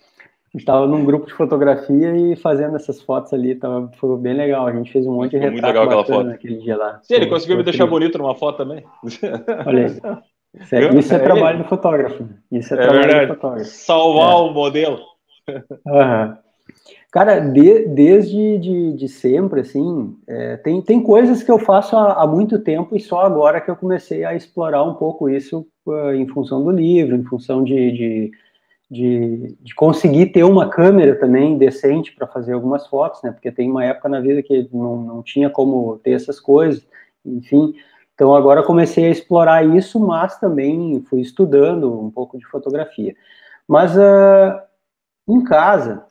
estava 0.52 0.88
num 0.88 1.04
grupo 1.04 1.26
de 1.26 1.34
fotografia 1.34 2.16
e 2.16 2.34
fazendo 2.34 2.74
essas 2.74 3.00
fotos 3.00 3.32
ali, 3.32 3.54
tava, 3.54 3.88
foi 3.96 4.18
bem 4.18 4.34
legal. 4.34 4.66
A 4.66 4.72
gente 4.72 4.90
fez 4.90 5.06
um 5.06 5.14
monte 5.14 5.30
de 5.30 5.36
retrato 5.36 5.52
muito 5.52 5.66
legal 5.66 5.84
aquela 5.84 6.04
foto. 6.04 6.24
naquele 6.24 6.56
dia 6.58 6.76
lá. 6.76 6.98
Sim, 7.02 7.14
ele 7.14 7.26
conseguiu 7.28 7.56
me 7.56 7.62
deixar 7.62 7.86
bonito 7.86 8.18
numa 8.18 8.34
foto 8.34 8.56
também. 8.56 8.84
Olha 9.64 9.86
aí. 9.86 10.20
Isso 10.60 10.74
é, 10.74 10.94
isso 10.98 11.14
é, 11.14 11.16
é 11.16 11.20
trabalho 11.20 11.58
do 11.58 11.64
fotógrafo. 11.64 12.28
Isso 12.50 12.74
é, 12.74 12.76
é 12.76 12.80
trabalho 12.80 13.02
verdade. 13.02 13.26
do 13.26 13.34
fotógrafo. 13.34 13.70
Salvar 13.70 14.32
é. 14.32 14.34
o 14.34 14.50
modelo. 14.50 14.98
Uhum. 15.86 16.36
Cara, 17.12 17.40
de, 17.40 17.86
desde 17.88 18.58
de, 18.58 18.92
de 18.94 19.08
sempre, 19.08 19.60
assim, 19.60 20.16
é, 20.26 20.56
tem, 20.56 20.80
tem 20.80 21.02
coisas 21.02 21.42
que 21.42 21.50
eu 21.50 21.58
faço 21.58 21.94
há, 21.94 22.22
há, 22.22 22.26
muito 22.26 22.58
tempo 22.58 22.96
e 22.96 23.00
só 23.00 23.20
agora 23.20 23.60
que 23.60 23.70
eu 23.70 23.76
comecei 23.76 24.24
a 24.24 24.34
explorar 24.34 24.82
um 24.82 24.94
pouco 24.94 25.28
isso 25.28 25.66
uh, 25.86 26.14
em 26.14 26.26
função 26.26 26.64
do 26.64 26.70
livro, 26.70 27.14
em 27.14 27.22
função 27.22 27.62
de, 27.62 27.92
de 27.92 28.32
de, 28.92 29.56
de 29.58 29.74
conseguir 29.74 30.26
ter 30.26 30.44
uma 30.44 30.68
câmera 30.68 31.18
também 31.18 31.56
decente 31.56 32.14
para 32.14 32.26
fazer 32.26 32.52
algumas 32.52 32.86
fotos, 32.86 33.22
né? 33.22 33.32
Porque 33.32 33.50
tem 33.50 33.70
uma 33.70 33.82
época 33.82 34.06
na 34.06 34.20
vida 34.20 34.42
que 34.42 34.68
não, 34.70 34.98
não 34.98 35.22
tinha 35.22 35.48
como 35.48 35.98
ter 36.00 36.10
essas 36.10 36.38
coisas, 36.38 36.86
enfim. 37.24 37.74
Então 38.14 38.34
agora 38.34 38.62
comecei 38.62 39.06
a 39.06 39.10
explorar 39.10 39.64
isso, 39.64 39.98
mas 39.98 40.38
também 40.38 41.02
fui 41.08 41.22
estudando 41.22 41.90
um 41.90 42.10
pouco 42.10 42.36
de 42.38 42.44
fotografia. 42.44 43.16
Mas 43.66 43.96
uh, 43.96 44.60
em 45.26 45.42
casa, 45.42 46.04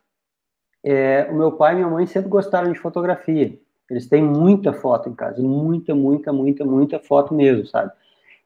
é, 0.83 1.27
o 1.31 1.35
meu 1.35 1.51
pai 1.51 1.73
e 1.73 1.75
minha 1.75 1.87
mãe 1.87 2.05
sempre 2.05 2.29
gostaram 2.29 2.71
de 2.71 2.79
fotografia. 2.79 3.57
Eles 3.89 4.07
têm 4.07 4.23
muita 4.23 4.71
foto 4.73 5.09
em 5.09 5.13
casa, 5.13 5.41
muita, 5.41 5.93
muita, 5.93 6.31
muita, 6.31 6.65
muita 6.65 6.99
foto 6.99 7.33
mesmo, 7.33 7.67
sabe? 7.67 7.91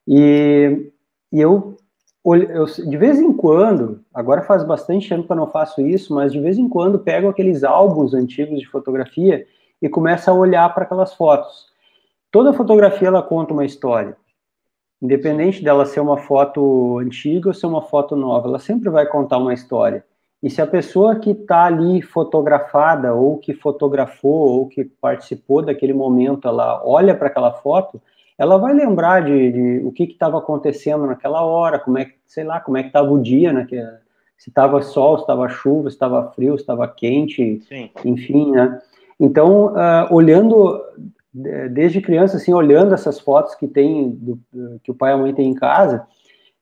E, 0.08 0.92
e 1.32 1.40
eu 1.40 1.78
eu, 2.34 2.66
de 2.66 2.98
vez 2.98 3.20
em 3.20 3.32
quando, 3.32 4.04
agora 4.12 4.42
faz 4.42 4.64
bastante 4.64 5.08
tempo 5.08 5.28
que 5.28 5.32
eu 5.32 5.36
não 5.36 5.46
faço 5.46 5.80
isso, 5.82 6.12
mas 6.12 6.32
de 6.34 6.40
vez 6.40 6.58
em 6.58 6.68
quando 6.68 6.98
pego 6.98 7.30
aqueles 7.30 7.64
álbuns 7.64 8.16
antigos 8.16 8.60
de 8.60 8.68
fotografia 8.68 9.46
e 9.80 9.88
começo 9.88 10.32
a 10.32 10.34
olhar 10.34 10.74
para 10.74 10.86
aquelas 10.86 11.14
fotos. 11.14 11.68
Toda 12.32 12.52
fotografia 12.52 13.10
ela 13.10 13.22
conta 13.22 13.54
uma 13.54 13.64
história. 13.64 14.18
Independente 15.00 15.64
dela 15.64 15.86
ser 15.86 16.00
uma 16.00 16.18
foto 16.18 16.98
antiga 16.98 17.50
ou 17.50 17.54
ser 17.54 17.68
uma 17.68 17.84
foto 17.84 18.16
nova, 18.16 18.48
ela 18.48 18.60
sempre 18.60 18.90
vai 18.90 19.06
contar 19.06 19.38
uma 19.38 19.54
história. 19.54 20.04
E 20.44 20.50
se 20.50 20.62
a 20.62 20.68
pessoa 20.68 21.16
que 21.16 21.32
está 21.32 21.66
ali 21.66 22.02
fotografada, 22.02 23.14
ou 23.14 23.38
que 23.38 23.54
fotografou, 23.54 24.60
ou 24.60 24.68
que 24.68 24.84
participou 24.84 25.62
daquele 25.62 25.94
momento, 25.94 26.48
ela 26.48 26.82
olha 26.86 27.16
para 27.16 27.28
aquela 27.28 27.52
foto, 27.52 28.02
ela 28.38 28.58
vai 28.58 28.74
lembrar 28.74 29.24
de, 29.24 29.52
de 29.52 29.86
o 29.86 29.92
que 29.92 30.04
estava 30.04 30.38
acontecendo 30.38 31.06
naquela 31.06 31.42
hora, 31.42 31.80
como 31.80 31.98
é 31.98 32.06
que, 32.06 32.16
sei 32.26 32.44
lá, 32.44 32.60
como 32.60 32.78
é 32.78 32.82
que 32.82 32.90
estava 32.90 33.12
o 33.12 33.22
dia 33.22 33.54
naquele, 33.54 33.88
se 34.38 34.50
estava 34.50 34.82
sol, 34.82 35.18
se 35.18 35.24
estava 35.24 35.48
chuva, 35.48 35.90
se 35.90 35.96
estava 35.96 36.32
frio, 36.32 36.58
se 36.58 36.64
estava 36.64 36.88
quente, 36.88 37.62
Sim. 37.68 37.90
enfim, 38.04 38.52
né? 38.52 38.82
Então, 39.20 39.68
uh, 39.68 40.14
olhando 40.14 40.82
desde 41.34 42.02
criança, 42.02 42.38
assim, 42.38 42.54
olhando 42.54 42.94
essas 42.94 43.20
fotos 43.20 43.56
que 43.56 43.68
tem 43.68 44.10
do, 44.10 44.40
que 44.84 44.92
o 44.92 44.96
pai 44.96 45.12
e 45.12 45.14
a 45.14 45.18
mãe 45.18 45.34
têm 45.34 45.50
em 45.50 45.54
casa, 45.56 46.06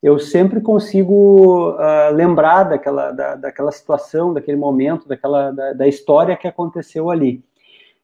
eu 0.04 0.20
sempre 0.20 0.60
consigo 0.60 1.72
uh, 1.72 2.14
lembrar 2.14 2.66
daquela, 2.66 3.12
da, 3.12 3.36
daquela 3.36 3.72
situação, 3.72 4.34
daquele 4.34 4.58
momento, 4.58 5.08
daquela 5.08 5.50
da, 5.50 5.72
da, 5.72 5.88
história 5.88 6.36
que 6.36 6.46
aconteceu 6.46 7.10
ali. 7.10 7.42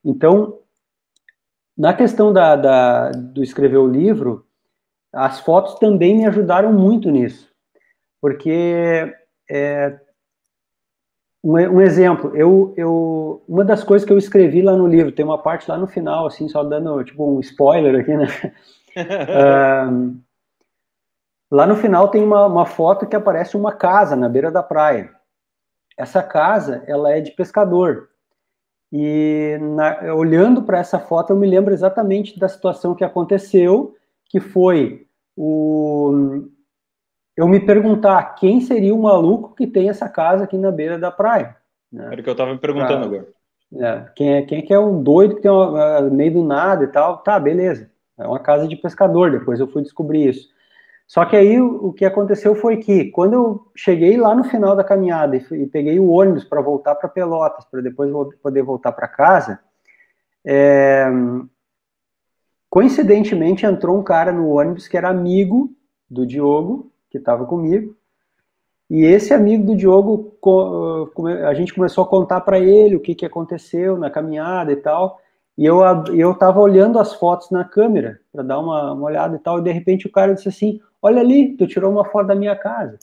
Então, 0.04 0.60
na 1.78 1.94
questão 1.94 2.32
da, 2.32 2.56
da, 2.56 3.12
do 3.12 3.44
escrever 3.44 3.76
o 3.76 3.88
livro, 3.88 4.46
as 5.12 5.42
fotos 5.42 5.76
também 5.76 6.16
me 6.16 6.26
ajudaram 6.26 6.72
muito 6.72 7.12
nisso, 7.12 7.52
porque 8.22 9.14
é, 9.52 10.00
um, 11.44 11.58
um, 11.58 11.82
exemplo, 11.82 12.34
eu, 12.34 12.74
eu, 12.78 13.44
uma 13.46 13.66
das 13.66 13.84
coisas 13.84 14.08
que 14.08 14.14
eu 14.14 14.18
escrevi 14.18 14.62
lá 14.62 14.74
no 14.74 14.88
livro, 14.88 15.12
tem 15.12 15.26
uma 15.26 15.38
parte 15.38 15.70
lá 15.70 15.78
no 15.78 15.88
final, 15.88 16.28
assim, 16.28 16.48
só 16.48 16.64
dando 16.64 17.04
tipo 17.04 17.30
um 17.30 17.42
spoiler 17.42 18.00
aqui, 18.00 18.16
né? 18.16 18.28
uh, 18.96 20.18
lá 21.52 21.66
no 21.66 21.76
final 21.76 22.08
tem 22.10 22.24
uma, 22.24 22.46
uma 22.46 22.66
foto 22.66 23.08
que 23.08 23.16
aparece 23.16 23.58
uma 23.58 23.72
casa 23.72 24.16
na 24.16 24.30
beira 24.30 24.52
da 24.52 24.64
praia. 24.64 25.12
Essa 25.98 26.24
casa, 26.24 26.84
ela 26.88 27.12
é 27.12 27.20
de 27.20 27.32
pescador. 27.32 28.10
E 28.92 29.58
na, 29.62 30.14
olhando 30.14 30.64
para 30.64 30.80
essa 30.80 31.00
foto, 31.00 31.34
eu 31.34 31.38
me 31.38 31.48
lembro 31.48 31.74
exatamente 31.74 32.40
da 32.40 32.48
situação 32.48 32.96
que 32.96 33.04
aconteceu, 33.04 33.96
que 34.26 34.40
foi 34.40 35.08
o, 35.36 36.48
eu 37.40 37.48
me 37.48 37.60
perguntar 37.60 38.36
quem 38.36 38.60
seria 38.60 38.94
o 38.94 39.02
maluco 39.02 39.56
que 39.56 39.66
tem 39.66 39.90
essa 39.90 40.10
casa 40.10 40.44
aqui 40.44 40.58
na 40.58 40.72
beira 40.72 41.00
da 41.00 41.10
praia. 41.10 41.56
Né? 41.90 42.06
Era 42.12 42.20
o 42.20 42.24
que 42.24 42.30
eu 42.30 42.34
estava 42.34 42.52
me 42.52 42.60
perguntando 42.60 43.08
pra, 43.08 43.20
agora. 43.20 43.28
É, 43.74 44.10
quem, 44.14 44.34
é, 44.34 44.42
quem 44.42 44.60
é 44.60 44.62
que 44.62 44.74
é 44.74 44.80
um 44.80 45.02
doido 45.02 45.36
que 45.36 45.42
tem 45.44 45.50
uma, 45.52 46.02
meio 46.02 46.34
do 46.34 46.44
nada 46.44 46.84
e 46.84 46.88
tal? 46.88 47.20
Tá, 47.20 47.40
beleza. 47.40 47.90
É 48.18 48.28
uma 48.28 48.40
casa 48.40 48.68
de 48.68 48.76
pescador, 48.76 49.32
depois 49.32 49.58
eu 49.58 49.68
fui 49.68 49.82
descobrir 49.82 50.28
isso. 50.28 50.50
Só 51.10 51.26
que 51.26 51.36
aí 51.36 51.60
o, 51.60 51.92
que 51.92 52.06
aconteceu 52.06 52.54
foi 52.54 52.78
que, 52.78 53.06
quando 53.06 53.34
eu 53.34 53.72
cheguei 53.76 54.16
lá 54.16 54.36
no 54.36 54.44
final 54.44 54.76
da 54.76 54.84
caminhada 54.84 55.36
e, 55.36 55.44
e 55.54 55.66
peguei 55.66 56.00
o 56.00 56.10
ônibus 56.10 56.44
para 56.44 56.62
voltar 56.62 56.94
para 56.94 57.10
Pelotas, 57.10 57.66
para 57.66 57.82
depois 57.82 58.12
poder 58.44 58.62
voltar 58.62 58.92
para 58.92 59.08
casa, 59.08 59.60
é, 60.46 61.08
coincidentemente 62.70 63.66
entrou 63.66 63.98
um 63.98 64.04
cara 64.04 64.32
no 64.32 64.50
ônibus 64.50 64.88
que 64.88 64.96
era 64.96 65.10
amigo 65.10 65.76
do 66.08 66.28
Diogo 66.28 66.92
que 67.10 67.18
estava 67.18 67.44
comigo. 67.44 67.98
E 68.88 69.04
esse 69.04 69.34
amigo 69.34 69.66
do 69.66 69.76
Diogo, 69.76 70.38
a 71.44 71.56
gente 71.56 71.74
começou 71.74 72.04
a 72.04 72.08
contar 72.08 72.42
para 72.42 72.60
ele 72.60 72.96
o 72.96 73.00
que, 73.00 73.16
que 73.16 73.26
aconteceu 73.26 73.98
na 73.98 74.12
caminhada 74.12 74.72
e 74.72 74.76
tal. 74.76 75.20
E 75.60 75.66
eu 75.66 75.82
eu 76.16 76.32
estava 76.32 76.58
olhando 76.58 76.98
as 76.98 77.14
fotos 77.16 77.52
na 77.52 77.66
câmera 77.66 78.18
para 78.32 78.42
dar 78.44 78.60
uma, 78.60 78.94
uma 78.94 79.04
olhada 79.04 79.36
e 79.36 79.40
tal. 79.40 79.60
E 79.60 79.64
de 79.64 79.72
repente 79.74 80.08
o 80.08 80.12
cara 80.12 80.34
disse 80.34 80.48
assim: 80.48 80.80
Olha 81.02 81.20
ali, 81.20 81.58
tu 81.58 81.68
tirou 81.68 81.92
uma 81.92 82.06
foto 82.06 82.28
da 82.28 82.36
minha 82.36 82.56
casa. 82.56 82.98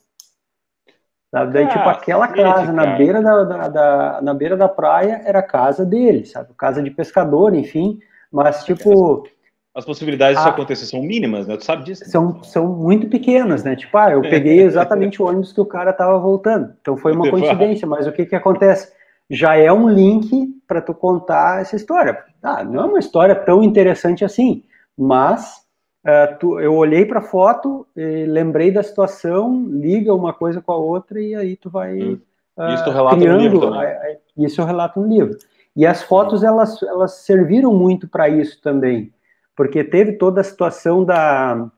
Sabe? 1.31 1.53
Daí, 1.53 1.69
tipo, 1.69 1.87
aquela 1.87 2.29
casa 2.29 2.73
na 2.73 2.97
beira 2.97 3.21
da, 3.21 3.45
da, 3.45 3.69
da, 3.69 4.21
na 4.23 4.33
beira 4.33 4.57
da 4.57 4.71
praia 4.71 5.21
era 5.27 5.41
a 5.41 5.43
casa 5.43 5.85
dele, 5.85 6.25
sabe? 6.25 6.55
Casa 6.57 6.83
de 6.83 6.91
pescador, 6.91 7.55
enfim. 7.55 7.99
Mas, 8.33 8.65
tipo, 8.65 9.29
as 9.75 9.85
possibilidades 9.85 10.39
disso 10.39 10.49
ah. 10.49 10.53
acontecer 10.53 10.87
são 10.87 11.03
mínimas, 11.03 11.47
né? 11.47 11.59
Tu 11.59 11.65
sabe 11.67 11.85
disso? 11.85 12.05
Né? 12.05 12.09
São, 12.09 12.43
são 12.43 12.67
muito 12.67 13.07
pequenas, 13.07 13.65
né? 13.65 13.77
Tipo, 13.77 13.99
ah, 13.99 14.13
eu 14.13 14.23
peguei 14.31 14.63
exatamente 14.63 15.21
o 15.21 15.27
ônibus 15.27 15.53
que 15.53 15.61
o 15.61 15.67
cara 15.67 15.91
estava 15.91 16.19
voltando. 16.19 16.73
Então 16.81 16.97
foi 16.97 17.13
uma 17.13 17.29
coincidência, 17.29 17.87
mas 17.87 18.07
o 18.07 18.13
que 18.13 18.25
que 18.25 18.35
acontece? 18.35 18.91
Já 19.29 19.57
é 19.57 19.73
um 19.73 19.89
link 19.89 20.55
para 20.67 20.81
tu 20.81 20.95
contar 20.95 21.61
essa 21.61 21.77
história. 21.77 22.25
Ah, 22.43 22.63
não 22.63 22.83
é 22.83 22.85
uma 22.87 22.99
história 22.99 23.35
tão 23.35 23.63
interessante 23.63 24.25
assim, 24.25 24.63
mas 24.97 25.65
uh, 26.05 26.39
tu, 26.39 26.61
eu 26.61 26.75
olhei 26.75 27.05
para 27.05 27.19
a 27.19 27.23
foto, 27.23 27.87
lembrei 27.97 28.71
da 28.71 28.83
situação, 28.83 29.67
liga 29.69 30.15
uma 30.15 30.33
coisa 30.33 30.61
com 30.61 30.73
a 30.73 30.77
outra 30.77 31.21
e 31.21 31.35
aí 31.35 31.57
tu 31.57 31.69
vai 31.69 32.01
hum. 32.01 32.21
uh, 32.57 32.75
isso 32.75 32.85
tu 32.85 32.91
relata 32.91 33.17
criando. 33.17 33.37
No 33.37 33.43
livro 33.43 33.61
também. 33.61 34.19
isso 34.39 34.61
eu 34.61 34.65
relato 34.65 35.01
no 35.01 35.09
livro. 35.09 35.37
E 35.75 35.85
as 35.85 36.03
fotos 36.03 36.43
elas, 36.43 36.83
elas 36.83 37.17
serviram 37.17 37.75
muito 37.75 38.09
para 38.09 38.29
isso 38.29 38.61
também 38.63 39.13
porque 39.57 39.83
teve 39.83 40.13
toda 40.13 40.43
a 40.43 40.45
situação 40.45 41.03
da. 41.03 41.69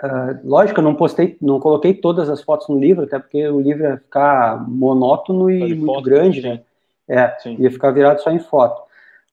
Uh, 0.00 0.48
lógico, 0.48 0.78
eu 0.78 0.84
não 0.84 0.94
postei, 0.94 1.36
não 1.42 1.58
coloquei 1.58 1.92
todas 1.92 2.30
as 2.30 2.40
fotos 2.40 2.68
no 2.68 2.78
livro, 2.78 3.04
até 3.04 3.18
porque 3.18 3.48
o 3.48 3.60
livro 3.60 3.82
ia 3.82 3.96
ficar 3.96 4.64
monótono 4.68 5.50
e 5.50 5.74
muito 5.74 5.86
foto, 5.86 6.04
grande, 6.04 6.40
né? 6.40 6.62
É, 7.08 7.34
sim. 7.38 7.56
ia 7.58 7.70
ficar 7.70 7.90
virado 7.90 8.20
só 8.20 8.30
em 8.30 8.38
foto. 8.38 8.82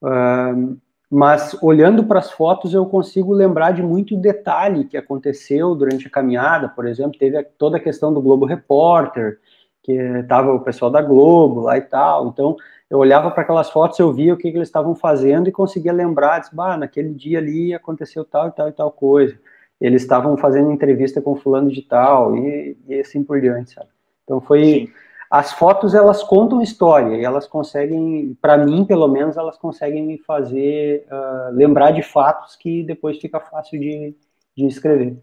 Uh, 0.02 0.78
mas 1.10 1.56
olhando 1.62 2.04
para 2.04 2.20
as 2.20 2.32
fotos, 2.32 2.74
eu 2.74 2.86
consigo 2.86 3.34
lembrar 3.34 3.72
de 3.72 3.84
muito 3.84 4.18
detalhe 4.18 4.86
que 4.86 4.98
aconteceu 4.98 5.76
durante 5.76 6.08
a 6.08 6.10
caminhada. 6.10 6.68
Por 6.70 6.88
exemplo, 6.88 7.18
teve 7.18 7.42
toda 7.58 7.78
a 7.78 7.80
questão 7.80 8.14
do 8.14 8.22
Globo 8.22 8.46
Repórter, 8.46 9.40
que 9.84 9.94
estava 9.94 10.52
o 10.52 10.62
pessoal 10.62 10.90
da 10.90 11.02
Globo 11.02 11.62
lá 11.62 11.78
e 11.78 11.82
tal. 11.82 12.28
Então, 12.28 12.58
eu 12.90 12.98
olhava 12.98 13.30
para 13.32 13.44
aquelas 13.44 13.70
fotos, 13.70 14.00
eu 14.00 14.12
via 14.12 14.34
o 14.34 14.38
que, 14.38 14.52
que 14.52 14.58
eles 14.58 14.68
estavam 14.68 14.96
fazendo 14.96 15.48
e 15.48 15.52
conseguia 15.52 15.94
lembrar, 15.94 16.40
disse, 16.40 16.56
bah, 16.56 16.76
naquele 16.76 17.14
dia 17.14 17.38
ali 17.38 17.74
aconteceu 17.74 18.26
tal 18.26 18.48
e 18.48 18.52
tal 18.52 18.68
e 18.68 18.72
tal 18.72 18.92
coisa. 18.92 19.38
Eles 19.80 20.02
estavam 20.02 20.38
fazendo 20.38 20.72
entrevista 20.72 21.22
com 21.22 21.36
fulano 21.36 21.70
de 21.72 21.82
tal 21.82 22.36
e, 22.36 22.78
e 22.88 23.00
assim 23.00 23.24
por 23.24 23.40
diante, 23.40 23.72
sabe? 23.72 23.90
Então 24.24 24.42
foi 24.42 24.64
Sim. 24.64 24.90
As 25.30 25.54
fotos 25.54 25.94
elas 25.94 26.24
contam 26.24 26.62
história 26.62 27.16
e 27.16 27.24
elas 27.24 27.48
conseguem, 27.48 28.38
para 28.42 28.58
mim 28.58 28.86
pelo 28.86 29.08
menos, 29.08 29.38
elas 29.38 29.58
conseguem 29.58 30.06
me 30.06 30.18
fazer 30.20 31.06
uh, 31.12 31.56
lembrar 31.56 31.92
de 31.92 32.02
fatos 32.02 32.56
que 32.56 32.84
depois 32.84 33.18
fica 33.18 33.40
fácil 33.40 33.80
de, 33.80 34.16
de 34.56 34.66
escrever. 34.66 35.18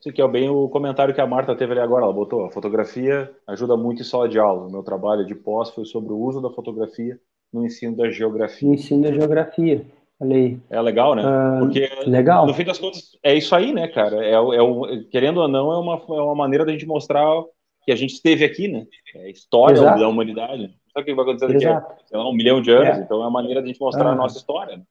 Isso 0.00 0.08
aqui 0.08 0.22
é 0.22 0.28
bem 0.28 0.48
o 0.48 0.66
comentário 0.68 1.14
que 1.14 1.20
a 1.20 1.26
Marta 1.26 1.54
teve 1.54 1.72
ali 1.72 1.80
agora. 1.80 2.04
Ela 2.04 2.12
botou: 2.12 2.46
a 2.46 2.50
fotografia 2.50 3.30
ajuda 3.46 3.76
muito 3.76 4.00
em 4.00 4.04
sala 4.04 4.26
de 4.26 4.38
aula. 4.38 4.66
O 4.66 4.72
meu 4.72 4.82
trabalho 4.82 5.26
de 5.26 5.34
pós 5.34 5.68
foi 5.70 5.84
sobre 5.84 6.12
o 6.12 6.18
uso 6.18 6.40
da 6.40 6.48
fotografia 6.48 7.20
no 7.52 7.66
ensino 7.66 7.94
da 7.94 8.08
geografia. 8.10 8.66
No 8.66 8.74
ensino 8.74 9.02
da 9.02 9.12
geografia. 9.12 9.84
Falei. 10.18 10.58
É 10.70 10.80
legal, 10.80 11.14
né? 11.14 11.22
Uh, 11.22 11.60
Porque, 11.60 11.88
legal. 12.06 12.46
no 12.46 12.54
fim 12.54 12.64
das 12.64 12.78
contas, 12.78 13.18
é 13.22 13.34
isso 13.34 13.54
aí, 13.54 13.72
né, 13.72 13.88
cara? 13.88 14.24
É, 14.24 14.34
é, 14.34 15.04
querendo 15.10 15.40
ou 15.40 15.48
não, 15.48 15.72
é 15.72 15.78
uma, 15.78 15.94
é 15.94 16.22
uma 16.22 16.34
maneira 16.34 16.64
da 16.64 16.72
gente 16.72 16.86
mostrar 16.86 17.26
que 17.90 17.94
a 17.94 17.96
gente 17.96 18.14
esteve 18.14 18.44
aqui, 18.44 18.68
né? 18.68 18.86
É 19.16 19.24
a 19.24 19.28
história 19.28 19.74
Exato. 19.74 19.98
da 19.98 20.08
humanidade. 20.08 20.72
Sabe 20.94 21.02
o 21.02 21.04
que 21.04 21.14
vai 21.14 21.24
acontecer 21.24 21.52
daqui 21.52 21.66
a 22.14 22.28
um 22.28 22.32
milhão 22.32 22.62
de 22.62 22.70
anos? 22.70 22.98
É. 22.98 23.00
Então 23.00 23.18
é 23.18 23.22
uma 23.22 23.30
maneira 23.30 23.60
da 23.60 23.66
gente 23.66 23.80
mostrar 23.80 24.10
a 24.10 24.14
nossa 24.14 24.38
história. 24.38 24.76
Né? 24.76 24.82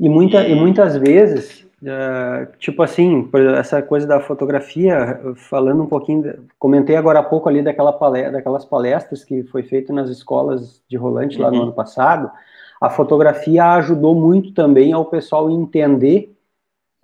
E, 0.00 0.08
muita, 0.08 0.46
e... 0.46 0.54
muitas 0.54 0.96
vezes 0.96 1.66
Uh, 1.82 2.56
tipo 2.56 2.82
assim, 2.82 3.28
essa 3.58 3.82
coisa 3.82 4.06
da 4.06 4.18
fotografia, 4.18 5.20
falando 5.36 5.82
um 5.82 5.86
pouquinho, 5.86 6.48
comentei 6.58 6.96
agora 6.96 7.18
há 7.18 7.22
pouco 7.22 7.50
ali 7.50 7.62
daquela 7.62 7.92
palestra, 7.92 8.32
daquelas 8.32 8.64
palestras 8.64 9.22
que 9.22 9.44
foi 9.44 9.62
feito 9.62 9.92
nas 9.92 10.08
escolas 10.08 10.82
de 10.88 10.96
rolante 10.96 11.38
lá 11.38 11.48
uhum. 11.48 11.54
no 11.54 11.62
ano 11.64 11.72
passado, 11.74 12.30
a 12.80 12.88
fotografia 12.88 13.74
ajudou 13.74 14.14
muito 14.14 14.54
também 14.54 14.94
ao 14.94 15.04
pessoal 15.04 15.50
entender 15.50 16.34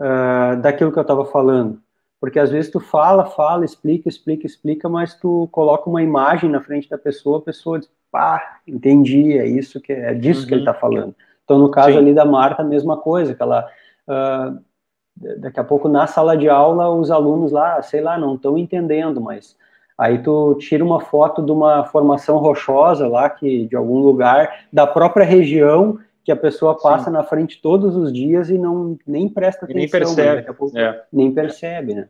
uh, 0.00 0.58
daquilo 0.62 0.90
que 0.90 0.98
eu 0.98 1.02
estava 1.02 1.26
falando, 1.26 1.78
porque 2.22 2.38
às 2.38 2.52
vezes 2.52 2.70
tu 2.70 2.78
fala, 2.78 3.24
fala, 3.24 3.64
explica, 3.64 4.08
explica, 4.08 4.46
explica, 4.46 4.88
mas 4.88 5.12
tu 5.12 5.48
coloca 5.50 5.90
uma 5.90 6.00
imagem 6.00 6.48
na 6.48 6.60
frente 6.60 6.88
da 6.88 6.96
pessoa, 6.96 7.38
a 7.38 7.42
pessoa 7.42 7.80
diz, 7.80 7.90
pá, 8.12 8.60
entendi, 8.64 9.36
é 9.36 9.44
isso 9.44 9.80
que 9.80 9.92
é 9.92 10.14
disso 10.14 10.42
uhum. 10.42 10.46
que 10.46 10.54
ele 10.54 10.60
está 10.60 10.72
uhum. 10.72 10.78
falando. 10.78 11.14
Então 11.42 11.58
no 11.58 11.68
caso 11.68 11.94
Sim. 11.94 11.98
ali 11.98 12.14
da 12.14 12.24
Marta, 12.24 12.62
a 12.62 12.64
mesma 12.64 12.96
coisa, 12.96 13.34
que 13.34 13.42
ela 13.42 13.68
uh, 14.06 14.56
daqui 15.40 15.58
a 15.58 15.64
pouco 15.64 15.88
na 15.88 16.06
sala 16.06 16.36
de 16.36 16.48
aula 16.48 16.88
os 16.90 17.10
alunos 17.10 17.50
lá, 17.50 17.82
sei 17.82 18.00
lá, 18.00 18.16
não 18.16 18.36
estão 18.36 18.56
entendendo, 18.56 19.20
mas 19.20 19.56
aí 19.98 20.22
tu 20.22 20.54
tira 20.60 20.84
uma 20.84 21.00
foto 21.00 21.42
de 21.44 21.50
uma 21.50 21.86
formação 21.86 22.38
rochosa 22.38 23.08
lá 23.08 23.28
que 23.28 23.66
de 23.66 23.74
algum 23.74 23.98
lugar 23.98 24.60
da 24.72 24.86
própria 24.86 25.26
região 25.26 25.98
que 26.24 26.30
a 26.30 26.36
pessoa 26.36 26.78
passa 26.78 27.06
Sim. 27.06 27.12
na 27.12 27.24
frente 27.24 27.60
todos 27.60 27.96
os 27.96 28.12
dias 28.12 28.48
e 28.48 28.58
não 28.58 28.96
nem 29.06 29.28
presta 29.28 29.64
atenção, 29.64 29.80
nem 29.80 29.90
percebe, 29.90 30.52
pouco, 30.52 30.78
é. 30.78 31.04
nem 31.12 31.32
percebe, 31.32 31.94
né? 31.94 32.08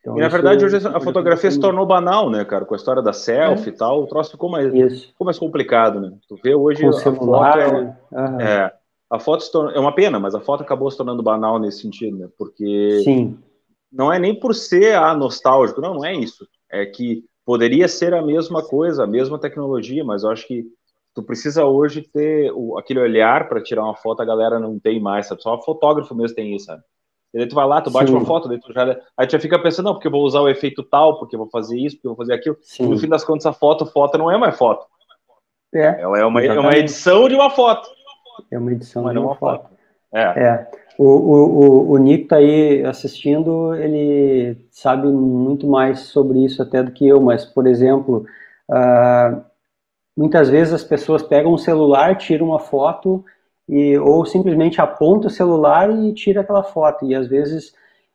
Então, 0.00 0.18
e 0.18 0.20
na 0.20 0.28
verdade 0.28 0.64
hoje 0.64 0.76
a 0.76 1.00
fotografia 1.00 1.50
se 1.50 1.60
tornou 1.60 1.86
banal, 1.86 2.28
né, 2.28 2.44
cara? 2.44 2.64
Com 2.64 2.74
a 2.74 2.76
história 2.76 3.02
da 3.02 3.12
selfie 3.12 3.70
é. 3.70 3.72
e 3.72 3.76
tal, 3.76 4.02
o 4.02 4.06
troço 4.06 4.32
ficou 4.32 4.50
mais, 4.50 4.72
ficou 5.04 5.24
mais 5.24 5.38
complicado, 5.38 6.00
né? 6.00 6.12
Tu 6.28 6.36
vê 6.42 6.54
hoje 6.54 6.82
Com 6.82 6.88
a 6.88 6.92
celular, 6.92 7.52
foto 7.52 7.76
é, 7.76 7.82
né? 7.82 7.96
é 8.40 8.72
a 9.12 9.18
foto 9.18 9.44
tornou, 9.52 9.72
é 9.72 9.78
uma 9.78 9.94
pena, 9.94 10.18
mas 10.18 10.34
a 10.34 10.40
foto 10.40 10.62
acabou 10.62 10.90
se 10.90 10.96
tornando 10.96 11.22
banal 11.22 11.58
nesse 11.58 11.82
sentido, 11.82 12.16
né? 12.16 12.28
Porque 12.38 13.02
Sim. 13.04 13.38
não 13.92 14.10
é 14.10 14.18
nem 14.18 14.34
por 14.34 14.54
ser 14.54 14.94
a 14.94 15.10
ah, 15.10 15.14
nostálgico, 15.14 15.82
não, 15.82 15.92
não 15.92 16.04
é 16.04 16.14
isso. 16.14 16.48
É 16.70 16.86
que 16.86 17.22
poderia 17.44 17.86
ser 17.88 18.14
a 18.14 18.22
mesma 18.22 18.62
coisa, 18.62 19.04
a 19.04 19.06
mesma 19.06 19.38
tecnologia, 19.38 20.02
mas 20.02 20.22
eu 20.22 20.30
acho 20.30 20.46
que 20.46 20.64
tu 21.14 21.22
precisa 21.22 21.64
hoje 21.64 22.02
ter 22.02 22.52
o, 22.54 22.78
aquele 22.78 23.00
olhar 23.00 23.48
para 23.48 23.62
tirar 23.62 23.84
uma 23.84 23.96
foto, 23.96 24.20
a 24.20 24.24
galera 24.24 24.58
não 24.58 24.78
tem 24.78 25.00
mais, 25.00 25.26
sabe? 25.26 25.42
Só 25.42 25.54
o 25.54 25.62
fotógrafo 25.62 26.14
mesmo 26.14 26.36
tem 26.36 26.54
isso, 26.54 26.66
sabe? 26.66 26.82
E 27.34 27.38
daí 27.38 27.48
tu 27.48 27.54
vai 27.54 27.66
lá, 27.66 27.80
tu 27.80 27.90
bate 27.90 28.10
Sim. 28.10 28.16
uma 28.16 28.26
foto, 28.26 28.48
daí 28.48 28.60
tu 28.60 28.72
já. 28.72 29.00
Aí 29.16 29.26
tu 29.26 29.32
já 29.32 29.40
fica 29.40 29.58
pensando, 29.58 29.86
não, 29.86 29.94
porque 29.94 30.06
eu 30.06 30.12
vou 30.12 30.22
usar 30.22 30.40
o 30.40 30.48
efeito 30.48 30.82
tal, 30.82 31.18
porque 31.18 31.34
eu 31.34 31.40
vou 31.40 31.48
fazer 31.48 31.78
isso, 31.78 31.96
porque 31.96 32.08
eu 32.08 32.14
vou 32.14 32.18
fazer 32.18 32.34
aquilo. 32.34 32.56
Sim. 32.60 32.88
No 32.88 32.98
fim 32.98 33.08
das 33.08 33.24
contas, 33.24 33.46
a 33.46 33.52
foto, 33.52 33.86
foto 33.86 34.18
não 34.18 34.30
é 34.30 34.36
mais 34.36 34.56
foto. 34.56 34.86
É. 35.74 36.02
Ela 36.02 36.18
é 36.18 36.24
uma, 36.24 36.44
é 36.44 36.60
uma 36.60 36.76
edição 36.76 37.28
de 37.28 37.34
uma 37.34 37.48
foto. 37.48 37.88
É 38.50 38.58
uma 38.58 38.72
edição 38.72 39.04
Mas 39.04 39.12
de 39.12 39.18
uma, 39.18 39.34
foto. 39.34 39.62
foto. 39.62 39.74
É. 40.12 40.44
é. 40.44 40.70
O, 40.98 41.06
o, 41.06 41.90
o, 41.90 41.92
o 41.92 41.98
Nico 41.98 42.28
tá 42.28 42.36
aí 42.36 42.84
assistindo, 42.84 43.74
ele 43.74 44.58
sabe 44.70 45.06
muito 45.06 45.66
mais 45.66 46.00
sobre 46.00 46.44
isso 46.44 46.62
até 46.62 46.82
do 46.82 46.92
que 46.92 47.08
eu, 47.08 47.18
mas, 47.20 47.46
por 47.46 47.66
exemplo, 47.66 48.26
uh, 48.70 49.42
muitas 50.16 50.48
vezes 50.48 50.72
as 50.72 50.84
pessoas 50.84 51.22
pegam 51.22 51.52
um 51.52 51.58
celular, 51.58 52.16
tiram 52.16 52.46
uma 52.46 52.58
foto 52.58 53.24
e, 53.68 53.96
ou 53.98 54.24
simplesmente 54.24 54.80
aponta 54.80 55.28
o 55.28 55.30
celular 55.30 55.90
e 55.90 56.12
tira 56.12 56.42
aquela 56.42 56.62
foto. 56.62 57.06
E 57.06 57.14
às 57.14 57.26
vezes, 57.28 57.72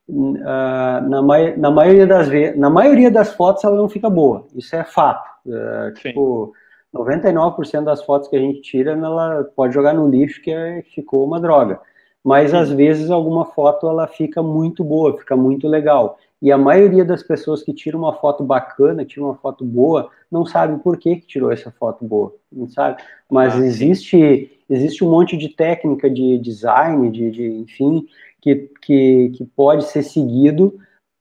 uh, 0.08 1.02
na, 1.10 1.22
na, 1.58 1.72
maioria 1.72 2.08
das 2.08 2.30
na 2.56 2.70
maioria 2.70 3.12
das 3.12 3.34
fotos, 3.34 3.64
ela 3.64 3.76
não 3.76 3.90
fica 3.90 4.10
boa. 4.10 4.46
Isso 4.56 4.76
é 4.76 4.84
fato. 4.84 5.28
Uh, 5.46 5.94
tipo, 5.94 6.54
99% 6.94 7.84
das 7.84 8.04
fotos 8.04 8.28
que 8.30 8.36
a 8.36 8.40
gente 8.40 8.62
tira, 8.62 8.92
ela 8.92 9.44
pode 9.56 9.74
jogar 9.74 9.94
no 9.94 10.08
lixo 10.10 10.42
que 10.42 10.52
é, 10.52 10.84
ficou 10.94 11.26
uma 11.26 11.40
droga. 11.40 11.80
Mas 12.24 12.54
às 12.54 12.70
vezes 12.70 13.10
alguma 13.10 13.46
foto 13.46 13.88
ela 13.88 14.08
fica 14.08 14.44
muito 14.44 14.84
boa, 14.84 15.18
fica 15.18 15.36
muito 15.36 15.68
legal. 15.68 16.18
E 16.42 16.52
a 16.52 16.58
maioria 16.58 17.04
das 17.04 17.24
pessoas 17.24 17.64
que 17.64 17.74
tiram 17.74 18.00
uma 18.00 18.14
foto 18.14 18.44
bacana, 18.44 19.04
tiram 19.04 19.26
uma 19.28 19.36
foto 19.36 19.66
boa, 19.66 20.10
não 20.32 20.46
sabe 20.46 20.82
por 20.84 20.98
que, 20.98 21.16
que 21.16 21.26
tirou 21.26 21.52
essa 21.52 21.72
foto 21.72 22.06
boa, 22.06 22.36
não 22.52 22.68
sabe? 22.68 23.02
Mas 23.30 23.56
ah, 23.56 23.66
existe 23.66 24.52
existe 24.70 25.04
um 25.04 25.10
monte 25.10 25.38
de 25.38 25.50
técnica 25.50 26.10
de 26.10 26.38
design, 26.38 27.10
de, 27.10 27.32
de 27.32 27.48
enfim, 27.48 28.06
que, 28.42 28.70
que, 28.82 29.30
que 29.36 29.46
pode 29.46 29.86
ser 29.86 30.04
seguido 30.04 30.78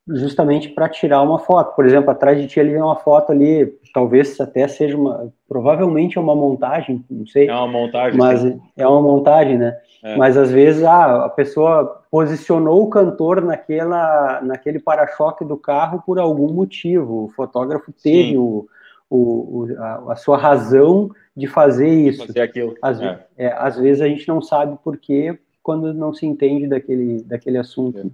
justamente 0.09 0.69
para 0.69 0.87
tirar 0.87 1.21
uma 1.21 1.39
foto. 1.39 1.75
Por 1.75 1.85
exemplo, 1.85 2.09
atrás 2.09 2.39
de 2.39 2.47
ti 2.47 2.59
ali 2.59 2.73
é 2.73 2.83
uma 2.83 2.95
foto 2.95 3.31
ali, 3.31 3.65
talvez 3.93 4.39
até 4.39 4.67
seja 4.67 4.97
uma, 4.97 5.31
provavelmente 5.47 6.17
é 6.17 6.21
uma 6.21 6.35
montagem, 6.35 7.03
não 7.09 7.25
sei. 7.27 7.47
É 7.47 7.53
uma 7.53 7.67
montagem. 7.67 8.17
Mas 8.17 8.41
sim. 8.41 8.61
é 8.77 8.87
uma 8.87 9.01
montagem, 9.01 9.57
né? 9.57 9.77
É. 10.03 10.15
Mas 10.15 10.37
às 10.37 10.51
vezes 10.51 10.83
ah, 10.83 11.25
a 11.25 11.29
pessoa 11.29 12.03
posicionou 12.09 12.83
o 12.83 12.89
cantor 12.89 13.41
naquela, 13.41 14.41
naquele 14.41 14.79
para-choque 14.79 15.43
do 15.43 15.57
carro 15.57 16.01
por 16.05 16.19
algum 16.19 16.53
motivo. 16.53 17.25
O 17.25 17.29
fotógrafo 17.29 17.91
teve 17.91 18.37
o, 18.37 18.67
o, 19.09 19.67
a, 19.77 20.13
a, 20.13 20.15
sua 20.15 20.37
razão 20.37 21.09
de 21.35 21.47
fazer 21.47 21.89
isso. 21.89 22.25
Fazer 22.27 22.41
aquilo. 22.41 22.75
Às, 22.81 23.01
é. 23.01 23.25
É, 23.37 23.47
às 23.57 23.77
vezes 23.77 24.01
a 24.01 24.07
gente 24.07 24.27
não 24.27 24.41
sabe 24.41 24.77
por 24.83 24.97
quê 24.97 25.37
quando 25.61 25.93
não 25.93 26.13
se 26.13 26.25
entende 26.25 26.67
daquele, 26.67 27.23
daquele 27.23 27.57
assunto. 27.57 28.09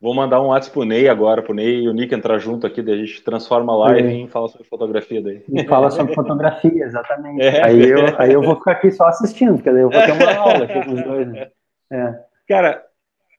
Vou 0.00 0.14
mandar 0.14 0.42
um 0.42 0.48
WhatsApp 0.48 0.74
pro 0.74 0.84
Ney 0.84 1.08
agora, 1.08 1.42
pro 1.42 1.54
Ney 1.54 1.84
e 1.84 1.88
o 1.88 1.92
Nick 1.92 2.14
entrar 2.14 2.38
junto 2.38 2.66
aqui, 2.66 2.82
daí 2.82 2.94
a 2.94 3.04
gente 3.04 3.22
transforma 3.22 3.72
a 3.72 3.76
live 3.76 4.08
é. 4.08 4.24
e 4.24 4.28
fala 4.28 4.48
sobre 4.48 4.66
fotografia 4.66 5.22
daí. 5.22 5.42
E 5.48 5.64
fala 5.64 5.90
sobre 5.90 6.14
fotografia, 6.14 6.84
exatamente. 6.84 7.42
É. 7.42 7.64
Aí, 7.64 7.88
eu, 7.88 8.20
aí 8.20 8.32
eu 8.32 8.42
vou 8.42 8.56
ficar 8.56 8.72
aqui 8.72 8.90
só 8.90 9.06
assistindo, 9.06 9.54
porque 9.54 9.70
daí 9.70 9.80
eu 9.80 9.90
vou 9.90 10.02
ter 10.02 10.12
uma 10.12 10.34
aula 10.34 10.64
aqui 10.64 10.84
com 10.84 10.92
os 10.92 11.02
dois. 11.04 11.28
Né? 11.28 11.50
É. 11.90 12.14
Cara, 12.46 12.84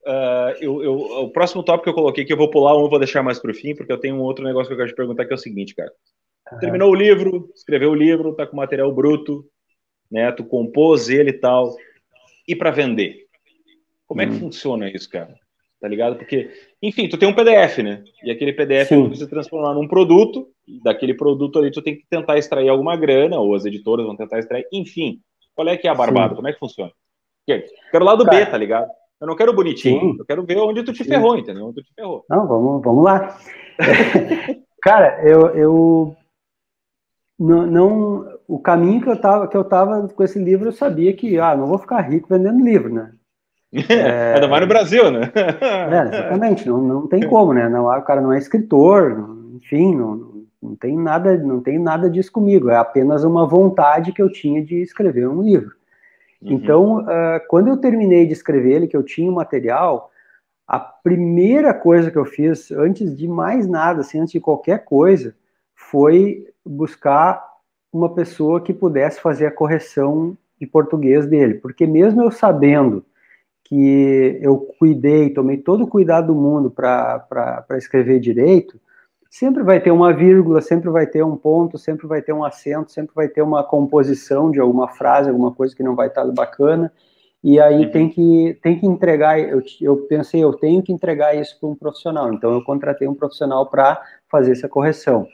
uh, 0.08 0.58
eu, 0.60 0.84
eu, 0.84 0.94
o 0.96 1.32
próximo 1.32 1.62
tópico 1.62 1.84
que 1.84 1.90
eu 1.92 1.94
coloquei 1.94 2.26
que 2.26 2.34
eu 2.34 2.38
vou 2.38 2.50
pular 2.50 2.76
um, 2.76 2.90
vou 2.90 3.00
deixar 3.00 3.22
mais 3.22 3.38
pro 3.38 3.54
fim, 3.54 3.76
porque 3.76 3.92
eu 3.92 4.00
tenho 4.00 4.16
um 4.16 4.22
outro 4.22 4.44
negócio 4.44 4.68
que 4.68 4.74
eu 4.74 4.78
quero 4.78 4.90
te 4.90 4.96
perguntar 4.96 5.26
que 5.26 5.34
é 5.34 5.36
o 5.36 5.40
seguinte, 5.40 5.76
cara. 5.76 5.92
Uhum. 6.52 6.60
Terminou 6.60 6.90
o 6.90 6.96
livro, 6.96 7.52
escreveu 7.56 7.92
o 7.92 7.96
livro, 7.96 8.34
tá 8.34 8.48
com 8.48 8.58
material 8.58 8.92
bruto, 8.92 9.46
né? 10.12 10.32
Tu 10.32 10.44
compôs 10.44 11.08
ele 11.08 11.30
e 11.30 11.40
tal. 11.40 11.76
E 12.48 12.56
para 12.56 12.72
vender? 12.72 13.28
Como 14.08 14.22
é 14.22 14.26
que 14.26 14.34
hum. 14.34 14.40
funciona 14.40 14.90
isso, 14.90 15.08
cara? 15.10 15.36
Tá 15.80 15.88
ligado? 15.88 16.16
Porque, 16.16 16.50
enfim, 16.82 17.08
tu 17.08 17.18
tem 17.18 17.30
um 17.30 17.36
PDF, 17.36 17.80
né? 17.80 18.04
E 18.24 18.32
aquele 18.32 18.52
PDF 18.52 18.90
Sim. 18.90 19.04
tu 19.04 19.10
precisa 19.10 19.30
transformar 19.30 19.76
num 19.76 19.88
produto, 19.88 20.48
e 20.68 20.82
daquele 20.82 21.14
produto 21.14 21.60
ali 21.60 21.72
tu 21.72 21.82
tem 21.82 21.96
que 21.96 22.06
tentar 22.10 22.38
extrair 22.38 22.70
alguma 22.70 22.96
grana, 22.96 23.40
ou 23.40 23.54
as 23.54 23.64
editoras 23.64 24.06
vão 24.06 24.16
tentar 24.16 24.40
extrair, 24.40 24.66
enfim. 24.74 25.20
Qual 25.56 25.68
é 25.68 25.78
que 25.78 25.88
é 25.88 25.92
a 25.92 25.96
barbada? 25.96 26.30
Sim. 26.30 26.36
Como 26.36 26.48
é 26.48 26.54
que 26.54 26.60
funciona? 26.60 26.92
Quero 27.92 28.04
lá 28.04 28.16
do 28.16 28.26
cara, 28.26 28.46
B, 28.46 28.52
tá 28.52 28.58
ligado? 28.58 28.90
Eu 29.22 29.28
não 29.28 29.36
quero 29.36 29.54
bonitinho, 29.54 30.14
sim. 30.14 30.16
eu 30.20 30.26
quero 30.26 30.44
ver 30.44 30.58
onde 30.58 30.84
tu 30.84 30.94
te 30.94 31.04
sim. 31.04 31.10
ferrou, 31.10 31.38
entendeu? 31.38 31.68
Onde 31.68 31.76
tu 31.76 31.84
te 31.84 31.94
ferrou. 31.94 32.26
Não, 32.30 32.48
vamos, 32.48 32.84
vamos 32.84 33.04
lá. 33.04 33.38
cara, 34.82 35.22
eu, 35.28 35.48
eu 35.56 36.16
não, 37.40 37.66
não, 37.66 38.40
o 38.48 38.60
caminho 38.60 39.02
que 39.02 39.10
eu 39.10 39.20
tava 39.20 39.48
que 39.48 39.56
eu 39.56 39.64
tava 39.64 40.08
com 40.08 40.24
esse 40.24 40.40
livro 40.40 40.70
eu 40.70 40.74
sabia 40.74 41.14
que 41.14 41.38
ah 41.40 41.56
não 41.56 41.68
vou 41.68 41.78
ficar 41.78 42.02
rico 42.02 42.28
vendendo 42.30 42.64
livro 42.64 42.92
né 42.92 43.14
é, 43.74 44.34
ainda 44.36 44.48
mais 44.48 44.62
no 44.62 44.68
Brasil 44.68 45.12
né? 45.12 45.32
é, 45.36 46.16
exatamente 46.16 46.68
não, 46.68 46.82
não 46.82 47.08
tem 47.08 47.28
como 47.28 47.54
né? 47.54 47.68
Não 47.68 47.86
o 47.86 48.02
cara 48.02 48.22
não 48.22 48.34
é 48.34 48.38
escritor 48.38 49.30
enfim 49.56 49.96
não, 49.96 50.46
não 50.62 50.76
tem 50.76 50.98
nada 50.98 51.38
não 51.38 51.62
tem 51.62 51.78
nada 51.78 52.10
disso 52.10 52.32
comigo. 52.32 52.70
É 52.70 52.78
apenas 52.78 53.24
uma 53.24 53.46
vontade 53.46 54.12
que 54.12 54.22
eu 54.22 54.32
tinha 54.32 54.64
de 54.64 54.82
escrever 54.82 55.28
um 55.28 55.42
livro. 55.42 55.76
Uhum. 56.40 56.52
então 56.54 56.98
uh, 57.00 57.42
quando 57.48 57.68
eu 57.68 57.78
terminei 57.78 58.28
de 58.28 58.34
escrever 58.34 58.74
ele 58.74 58.88
que 58.88 58.96
eu 58.96 59.02
tinha 59.02 59.30
o 59.30 59.34
material 59.34 60.12
a 60.68 60.80
primeira 60.80 61.74
coisa 61.74 62.12
que 62.12 62.18
eu 62.18 62.26
fiz 62.26 62.72
antes 62.72 63.18
de 63.18 63.28
mais 63.28 63.68
nada 63.68 64.02
assim 64.02 64.20
antes 64.20 64.34
de 64.34 64.40
qualquer 64.40 64.86
coisa 64.86 65.34
foi 65.74 66.46
buscar 66.64 67.44
uma 67.92 68.14
pessoa 68.14 68.62
que 68.62 68.74
pudesse 68.74 69.20
fazer 69.22 69.46
a 69.48 69.52
correção 69.52 70.38
de 70.60 70.68
português 70.68 71.26
dele, 71.26 71.56
porque 71.56 71.86
mesmo 71.86 72.24
eu 72.24 72.32
sabendo 72.32 73.06
que 73.68 74.40
eu 74.42 74.58
cuidei, 74.80 75.30
tomei 75.30 75.58
todo 75.58 75.84
o 75.84 75.88
cuidado 75.88 76.28
do 76.28 76.36
mundo 76.36 76.72
para 76.72 77.66
escrever 77.72 78.20
direito, 78.20 78.80
sempre 79.30 79.62
vai 79.62 79.82
ter 79.82 79.92
uma 79.92 80.14
vírgula, 80.14 80.62
sempre 80.62 80.90
vai 80.90 81.06
ter 81.06 81.24
um 81.24 81.36
ponto, 81.36 81.78
sempre 81.78 82.08
vai 82.08 82.22
ter 82.22 82.32
um 82.32 82.46
acento, 82.46 82.92
sempre 82.92 83.14
vai 83.14 83.28
ter 83.28 83.42
uma 83.42 83.64
composição 83.64 84.50
de 84.50 84.60
alguma 84.60 84.88
frase, 84.88 85.30
alguma 85.30 85.52
coisa 85.52 85.76
que 85.76 85.84
não 85.84 85.96
vai 85.96 86.08
estar 86.08 86.26
bacana, 86.32 86.92
e 87.44 87.60
aí 87.60 87.86
uhum. 87.86 87.92
tem, 87.92 88.10
que, 88.10 88.58
tem 88.64 88.80
que 88.80 88.86
entregar, 88.86 89.38
eu, 89.38 89.62
eu 89.82 89.98
pensei, 90.08 90.42
eu 90.42 90.54
tenho 90.54 90.82
que 90.82 90.94
entregar 90.94 91.36
isso 91.36 91.60
para 91.60 91.70
um 91.70 91.76
profissional, 91.76 92.34
então 92.34 92.54
eu 92.54 92.64
contratei 92.64 93.08
um 93.08 93.14
profissional 93.14 93.70
para 93.70 94.02
fazer 94.32 94.54
essa 94.54 94.70
correção. 94.70 95.28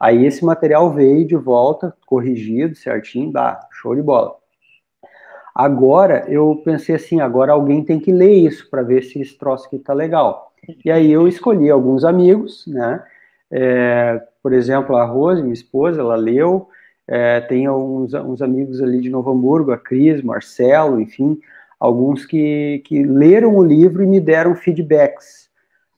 Aí 0.00 0.24
esse 0.24 0.44
material 0.44 0.92
veio 0.92 1.26
de 1.26 1.36
volta, 1.36 1.94
corrigido, 2.06 2.74
certinho, 2.74 3.32
dá, 3.32 3.60
show 3.70 3.94
de 3.94 4.02
bola. 4.02 4.36
Agora 5.56 6.26
eu 6.28 6.60
pensei 6.62 6.96
assim, 6.96 7.20
agora 7.20 7.52
alguém 7.52 7.82
tem 7.82 7.98
que 7.98 8.12
ler 8.12 8.34
isso 8.34 8.68
para 8.68 8.82
ver 8.82 9.02
se 9.02 9.20
esse 9.20 9.38
troço 9.38 9.66
aqui 9.66 9.78
tá 9.78 9.94
legal. 9.94 10.52
E 10.84 10.90
aí 10.90 11.10
eu 11.10 11.26
escolhi 11.26 11.70
alguns 11.70 12.04
amigos, 12.04 12.66
né? 12.66 13.02
É, 13.50 14.20
por 14.42 14.52
exemplo, 14.52 14.96
a 14.96 15.04
Rose, 15.04 15.40
minha 15.40 15.54
esposa, 15.54 16.00
ela 16.00 16.16
leu. 16.16 16.68
É, 17.08 17.40
tem 17.40 17.68
uns, 17.70 18.12
uns 18.12 18.42
amigos 18.42 18.82
ali 18.82 19.00
de 19.00 19.08
Novo 19.08 19.30
Hamburgo, 19.30 19.72
a 19.72 19.78
Cris, 19.78 20.22
Marcelo, 20.22 21.00
enfim, 21.00 21.38
alguns 21.80 22.26
que, 22.26 22.82
que 22.84 23.02
leram 23.04 23.56
o 23.56 23.64
livro 23.64 24.02
e 24.02 24.06
me 24.06 24.20
deram 24.20 24.54
feedbacks 24.54 25.46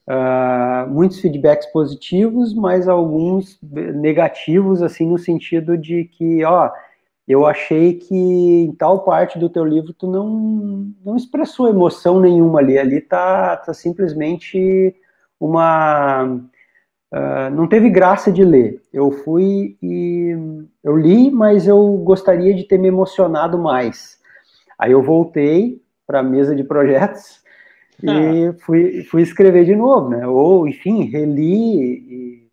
Uh, 0.08 0.88
muitos 0.88 1.20
feedbacks 1.20 1.66
positivos, 1.66 2.54
mas 2.54 2.88
alguns 2.88 3.58
negativos, 3.62 4.80
assim, 4.80 5.06
no 5.06 5.18
sentido 5.18 5.76
de 5.76 6.04
que, 6.04 6.42
ó, 6.44 6.70
eu 7.28 7.44
achei 7.46 7.94
que 7.94 8.14
em 8.14 8.72
tal 8.72 9.04
parte 9.04 9.38
do 9.38 9.50
teu 9.50 9.62
livro 9.62 9.92
tu 9.92 10.10
não, 10.10 10.90
não 11.04 11.14
expressou 11.14 11.68
emoção 11.68 12.18
nenhuma 12.18 12.60
ali, 12.60 12.78
ali 12.78 13.02
tá, 13.02 13.56
tá 13.58 13.74
simplesmente 13.74 14.96
uma... 15.38 16.24
Uh, 17.10 17.50
não 17.52 17.66
teve 17.66 17.88
graça 17.88 18.30
de 18.32 18.44
ler. 18.44 18.82
Eu 18.92 19.10
fui 19.10 19.76
e 19.82 20.36
eu 20.82 20.96
li, 20.96 21.30
mas 21.30 21.66
eu 21.66 21.98
gostaria 21.98 22.54
de 22.54 22.64
ter 22.64 22.78
me 22.78 22.88
emocionado 22.88 23.58
mais. 23.58 24.18
Aí 24.78 24.92
eu 24.92 25.02
voltei 25.02 25.82
para 26.06 26.20
a 26.20 26.22
mesa 26.22 26.56
de 26.56 26.64
projetos 26.64 27.42
e 28.02 28.52
fui, 28.60 29.04
fui 29.04 29.22
escrever 29.22 29.66
de 29.66 29.76
novo, 29.76 30.08
né? 30.08 30.26
Ou, 30.26 30.66
enfim, 30.66 31.04
reli 31.04 31.82
e 31.82 32.48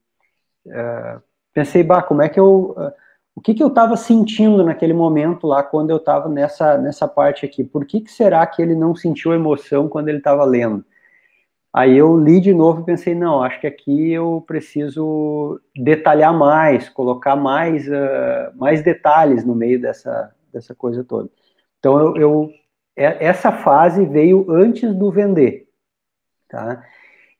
uh, 0.67 1.21
pensei, 1.53 1.81
bah, 1.81 2.03
como 2.03 2.21
é 2.21 2.27
que 2.27 2.39
eu... 2.39 2.75
Uh, 2.77 3.04
o 3.35 3.41
que, 3.41 3.53
que 3.53 3.61
eu 3.61 3.67
estava 3.67 3.97
sentindo 3.97 4.63
naquele 4.63 4.93
momento 4.93 5.45
lá, 5.45 5.61
quando 5.61 5.89
eu 5.89 5.97
estava 5.97 6.29
nessa, 6.29 6.77
nessa 6.77 7.07
parte 7.07 7.45
aqui? 7.45 7.63
Por 7.63 7.85
que, 7.85 7.99
que 7.99 8.11
será 8.11 8.45
que 8.47 8.61
ele 8.61 8.75
não 8.75 8.95
sentiu 8.95 9.33
emoção 9.33 9.89
quando 9.89 10.07
ele 10.07 10.19
estava 10.19 10.45
lendo? 10.45 10.85
Aí 11.73 11.97
eu 11.97 12.17
li 12.17 12.39
de 12.39 12.53
novo 12.53 12.81
e 12.81 12.85
pensei, 12.85 13.13
não, 13.13 13.43
acho 13.43 13.59
que 13.59 13.67
aqui 13.67 14.13
eu 14.13 14.41
preciso 14.47 15.59
detalhar 15.75 16.33
mais, 16.33 16.87
colocar 16.87 17.35
mais, 17.35 17.85
uh, 17.89 18.55
mais 18.55 18.81
detalhes 18.81 19.43
no 19.43 19.53
meio 19.53 19.81
dessa, 19.81 20.33
dessa 20.53 20.73
coisa 20.73 21.03
toda. 21.03 21.29
Então 21.77 21.99
eu, 21.99 22.15
eu 22.15 22.51
é, 22.95 23.25
essa 23.25 23.51
fase 23.51 24.05
veio 24.05 24.49
antes 24.49 24.95
do 24.95 25.11
vender, 25.11 25.67
tá? 26.47 26.81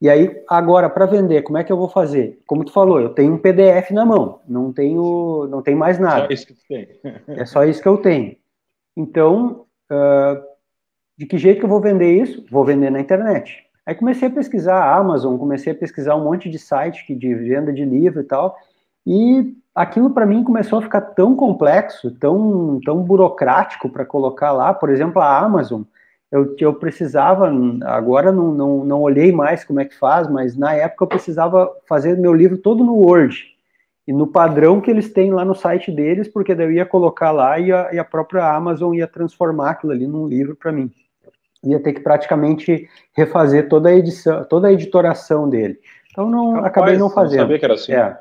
E 0.01 0.10
aí, 0.10 0.43
agora, 0.49 0.89
para 0.89 1.05
vender, 1.05 1.41
como 1.43 1.58
é 1.58 1.63
que 1.63 1.71
eu 1.71 1.77
vou 1.77 1.88
fazer? 1.88 2.41
Como 2.45 2.65
tu 2.65 2.71
falou, 2.71 2.99
eu 2.99 3.10
tenho 3.10 3.34
um 3.34 3.38
PDF 3.38 3.91
na 3.91 4.05
mão, 4.05 4.41
não 4.47 4.71
tenho, 4.73 5.47
não 5.49 5.62
tenho 5.62 5.77
mais 5.77 5.97
nada. 5.97 6.27
Só 6.27 6.34
isso 6.34 6.47
que 6.47 6.53
tu 6.53 6.62
tem. 6.67 6.88
é 7.27 7.45
só 7.45 7.63
isso 7.63 7.81
que 7.81 7.88
eu 7.88 7.97
tenho. 7.97 8.36
Então, 8.95 9.65
uh, 9.89 10.41
de 11.17 11.25
que 11.25 11.38
jeito 11.38 11.60
que 11.60 11.65
eu 11.65 11.69
vou 11.69 11.79
vender 11.79 12.21
isso? 12.21 12.45
Vou 12.51 12.65
vender 12.65 12.89
na 12.89 12.99
internet. 12.99 13.65
Aí 13.86 13.95
comecei 13.95 14.27
a 14.27 14.31
pesquisar 14.31 14.77
a 14.77 14.95
Amazon, 14.95 15.38
comecei 15.38 15.71
a 15.71 15.75
pesquisar 15.75 16.15
um 16.15 16.23
monte 16.23 16.49
de 16.49 16.58
site 16.58 17.13
de 17.15 17.36
venda 17.36 17.71
de 17.71 17.86
livro 17.86 18.21
e 18.21 18.23
tal, 18.23 18.58
e 19.05 19.55
aquilo 19.75 20.10
para 20.10 20.25
mim 20.25 20.43
começou 20.43 20.79
a 20.79 20.81
ficar 20.81 21.01
tão 21.01 21.36
complexo, 21.36 22.10
tão, 22.12 22.79
tão 22.84 23.03
burocrático 23.03 23.89
para 23.89 24.05
colocar 24.05 24.51
lá. 24.51 24.73
Por 24.73 24.89
exemplo, 24.89 25.21
a 25.21 25.38
Amazon, 25.38 25.84
eu, 26.36 26.56
eu 26.60 26.74
precisava, 26.74 27.52
agora 27.86 28.32
não, 28.32 28.52
não, 28.52 28.86
não 28.86 29.02
olhei 29.02 29.32
mais 29.32 29.63
como 29.63 29.80
é 29.80 29.86
que 29.86 29.98
faz, 29.98 30.28
mas 30.28 30.56
na 30.56 30.74
época 30.74 31.04
eu 31.04 31.08
precisava 31.08 31.71
fazer 31.88 32.17
meu 32.17 32.34
livro 32.34 32.58
todo 32.58 32.84
no 32.84 32.95
Word 32.95 33.45
e 34.08 34.13
no 34.13 34.28
padrão 34.28 34.80
que 34.80 34.91
eles 34.91 35.12
têm 35.12 35.32
lá 35.32 35.43
no 35.43 35.56
site 35.56 35.91
deles, 35.91 36.28
porque 36.28 36.54
daí 36.54 36.67
eu 36.67 36.71
ia 36.71 36.86
colocar 36.86 37.32
lá 37.32 37.60
e 37.60 37.71
a, 37.71 37.93
e 37.93 38.00
a 38.00 38.04
própria 38.04 38.54
Amazon 38.54 38.93
ia 38.93 39.08
transformar 39.08 39.71
aquilo 39.71 39.93
ali 39.93 40.08
num 40.08 40.28
livro 40.28 40.56
para 40.56 40.71
mim 40.71 40.91
ia 41.65 41.80
ter 41.80 41.93
que 41.93 42.00
praticamente 42.00 42.88
refazer 43.13 43.67
toda 43.67 43.89
a 43.89 43.95
edição, 43.95 44.43
toda 44.45 44.67
a 44.67 44.74
editoração 44.74 45.50
dele. 45.50 45.80
Então 46.12 46.30
não 46.30 46.54
Rapaz, 46.54 46.67
acabei 46.67 46.98
não 46.98 47.10
fazendo. 47.10 47.39
Não 47.39 47.45
sabia 47.45 47.60
que 47.60 47.65
era 47.65 47.74
assim. 47.74 47.93
É. 47.93 48.17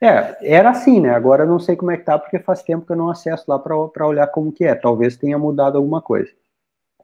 é. 0.00 0.36
era 0.42 0.70
assim, 0.70 1.00
né? 1.00 1.10
Agora 1.10 1.46
não 1.46 1.58
sei 1.58 1.76
como 1.76 1.90
é 1.90 1.96
que 1.96 2.04
tá, 2.04 2.18
porque 2.18 2.38
faz 2.38 2.62
tempo 2.62 2.84
que 2.84 2.92
eu 2.92 2.96
não 2.96 3.10
acesso 3.10 3.44
lá 3.48 3.58
para 3.58 4.06
olhar 4.06 4.26
como 4.28 4.52
que 4.52 4.64
é. 4.64 4.74
Talvez 4.74 5.16
tenha 5.16 5.38
mudado 5.38 5.76
alguma 5.78 6.02
coisa. 6.02 6.30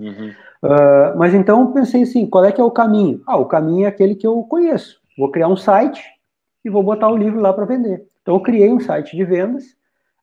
Uh, 0.01 1.17
mas 1.17 1.35
então 1.35 1.73
pensei 1.73 2.03
assim, 2.03 2.27
qual 2.27 2.45
é 2.45 2.53
que 2.53 2.61
é 2.61 2.65
o 2.65 2.71
caminho? 2.71 3.21
Ah, 3.27 3.37
o 3.37 3.47
caminho 3.47 3.85
é 3.85 3.89
aquele 3.89 4.15
que 4.15 4.27
eu 4.27 4.43
conheço. 4.45 5.01
Vou 5.17 5.31
criar 5.31 5.49
um 5.49 5.57
site 5.57 6.03
e 6.65 6.71
vou 6.71 6.83
botar 6.83 7.09
o 7.09 7.17
livro 7.17 7.41
lá 7.41 7.53
para 7.53 7.65
vender. 7.65 8.07
Então 8.23 8.35
eu 8.35 8.41
criei 8.41 8.73
um 8.73 8.81
site 8.81 9.17
de 9.17 9.25
vendas, 9.25 9.65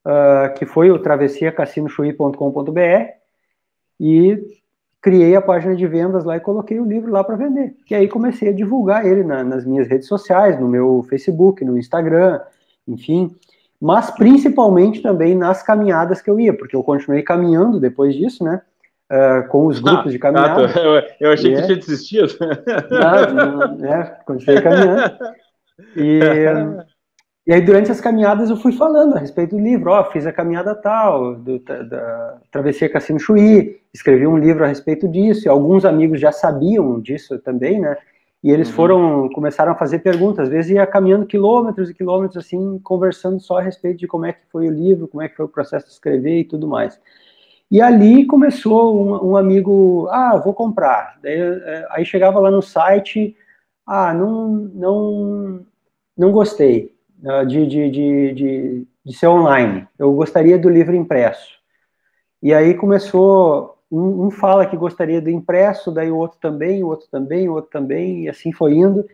uh, 0.06 0.54
que 0.58 0.66
foi 0.66 0.92
o 0.92 1.00
travessiacassinochuí.com.br 1.00 2.80
e 4.00 4.42
criei 5.02 5.36
a 5.36 5.42
página 5.42 5.76
de 5.76 5.86
vendas 5.86 6.24
lá 6.24 6.38
e 6.38 6.40
coloquei 6.40 6.80
o 6.80 6.86
livro 6.86 7.12
lá 7.12 7.24
para 7.24 7.36
vender. 7.36 7.76
E 7.90 7.96
aí 7.96 8.08
comecei 8.08 8.50
a 8.50 8.54
divulgar 8.54 9.06
ele 9.06 9.24
na, 9.24 9.44
nas 9.44 9.66
minhas 9.66 9.88
redes 9.88 10.08
sociais, 10.08 10.60
no 10.60 10.68
meu 10.68 11.06
Facebook, 11.10 11.64
no 11.64 11.78
Instagram, 11.78 12.42
enfim, 12.88 13.36
mas 13.80 14.10
principalmente 14.12 15.02
também 15.02 15.36
nas 15.36 15.62
caminhadas 15.62 16.22
que 16.22 16.30
eu 16.30 16.40
ia, 16.40 16.58
porque 16.58 16.76
eu 16.76 16.84
continuei 16.84 17.22
caminhando 17.22 17.80
depois 17.80 18.16
disso, 18.16 18.44
né? 18.44 18.62
Uh, 19.12 19.48
com 19.50 19.68
os 19.68 19.80
grupos 19.80 20.08
ah, 20.08 20.10
de 20.10 20.18
caminhada. 20.18 20.68
Tá, 20.68 20.80
eu, 20.82 21.04
eu, 21.20 21.32
achei 21.32 21.54
que 21.54 21.62
é, 21.62 21.66
tinha 21.66 21.78
desistido. 21.78 22.36
Não, 22.90 23.78
né, 23.78 24.18
continuei 24.26 24.62
caminhando. 24.62 25.18
E, 25.96 26.20
e 27.48 27.54
aí, 27.54 27.62
durante 27.62 27.92
as 27.92 28.02
caminhadas, 28.02 28.50
eu 28.50 28.58
fui 28.58 28.72
falando 28.72 29.16
a 29.16 29.20
respeito 29.20 29.56
do 29.56 29.62
livro. 29.62 29.92
Ó, 29.92 30.02
oh, 30.02 30.06
fiz 30.06 30.26
a 30.26 30.34
caminhada 30.34 30.74
tal, 30.74 31.36
do, 31.36 31.60
da 31.60 32.40
Travessia 32.50 32.90
Cassino 32.90 33.20
Chuí, 33.20 33.80
escrevi 33.94 34.26
um 34.26 34.38
livro 34.38 34.64
a 34.64 34.68
respeito 34.68 35.08
disso, 35.08 35.46
e 35.46 35.50
alguns 35.50 35.86
amigos 35.86 36.20
já 36.20 36.32
sabiam 36.32 37.00
disso 37.00 37.38
também, 37.38 37.80
né? 37.80 37.96
E 38.44 38.50
eles 38.50 38.70
uhum. 38.70 38.76
foram, 38.76 39.30
começaram 39.30 39.72
a 39.72 39.76
fazer 39.76 40.00
perguntas, 40.00 40.46
às 40.46 40.50
vezes 40.50 40.72
ia 40.72 40.88
caminhando 40.88 41.26
quilômetros 41.26 41.90
e 41.90 41.94
quilômetros, 41.94 42.44
assim, 42.44 42.80
conversando 42.84 43.40
só 43.40 43.60
a 43.60 43.62
respeito 43.62 44.00
de 44.00 44.08
como 44.08 44.26
é 44.26 44.34
que 44.34 44.42
foi 44.52 44.68
o 44.68 44.72
livro, 44.72 45.08
como 45.08 45.22
é 45.22 45.30
que 45.30 45.36
foi 45.36 45.46
o 45.46 45.50
processo 45.50 45.86
de 45.86 45.94
escrever 45.94 46.40
e 46.40 46.44
tudo 46.46 46.68
mais. 46.68 47.00
E 47.70 47.82
ali 47.82 48.26
começou 48.26 48.96
um, 48.96 49.32
um 49.32 49.38
amigo, 49.38 50.08
ah, 50.10 50.38
vou 50.38 50.54
comprar. 50.54 51.18
Daí, 51.22 51.40
é, 51.40 51.88
aí 51.92 52.06
chegava 52.06 52.40
lá 52.40 52.52
no 52.52 52.62
site, 52.62 53.36
ah, 53.86 54.14
não, 54.14 54.50
não, 54.50 55.66
não 56.18 56.32
gostei 56.32 56.96
uh, 57.24 57.46
de, 57.46 57.68
de, 57.68 57.90
de, 57.90 58.34
de, 58.34 58.88
de 59.06 59.14
ser 59.18 59.28
online. 59.28 59.88
Eu 59.98 60.14
gostaria 60.14 60.58
do 60.58 60.70
livro 60.70 60.96
impresso. 60.96 61.56
E 62.42 62.54
aí 62.54 62.76
começou, 62.76 63.78
um, 63.92 64.28
um, 64.28 64.32
fala 64.32 64.66
que 64.66 64.78
gostaria 64.78 65.22
do 65.22 65.30
impresso, 65.30 65.92
daí 65.92 66.12
o 66.12 66.18
outro 66.18 66.38
também, 66.40 66.84
o 66.84 66.88
outro 66.88 67.08
também, 67.10 67.50
o 67.50 67.54
outro 67.54 67.72
também, 67.72 68.26
e 68.26 68.30
assim 68.30 68.52
foi 68.52 68.76
indo. 68.76 69.06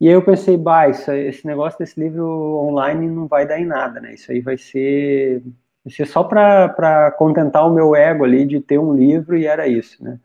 E 0.00 0.08
aí 0.08 0.14
eu 0.14 0.24
pensei, 0.24 0.56
bah, 0.56 0.88
isso, 0.88 1.10
esse 1.12 1.46
negócio 1.46 1.78
desse 1.78 2.00
livro 2.00 2.24
online 2.24 3.06
não 3.08 3.26
vai 3.26 3.46
dar 3.46 3.60
em 3.60 3.66
nada, 3.66 4.00
né? 4.00 4.14
Isso 4.14 4.32
aí 4.32 4.40
vai 4.40 4.56
ser, 4.56 5.42
vai 5.84 5.92
ser 5.92 6.06
só 6.06 6.22
para 6.24 7.14
contentar 7.18 7.66
o 7.66 7.72
meu 7.72 7.94
ego 7.94 8.24
ali 8.24 8.44
de 8.44 8.60
ter 8.60 8.78
um 8.78 8.94
livro 8.94 9.36
e 9.36 9.46
era 9.46 9.66
isso, 9.66 10.02
né? 10.02 10.18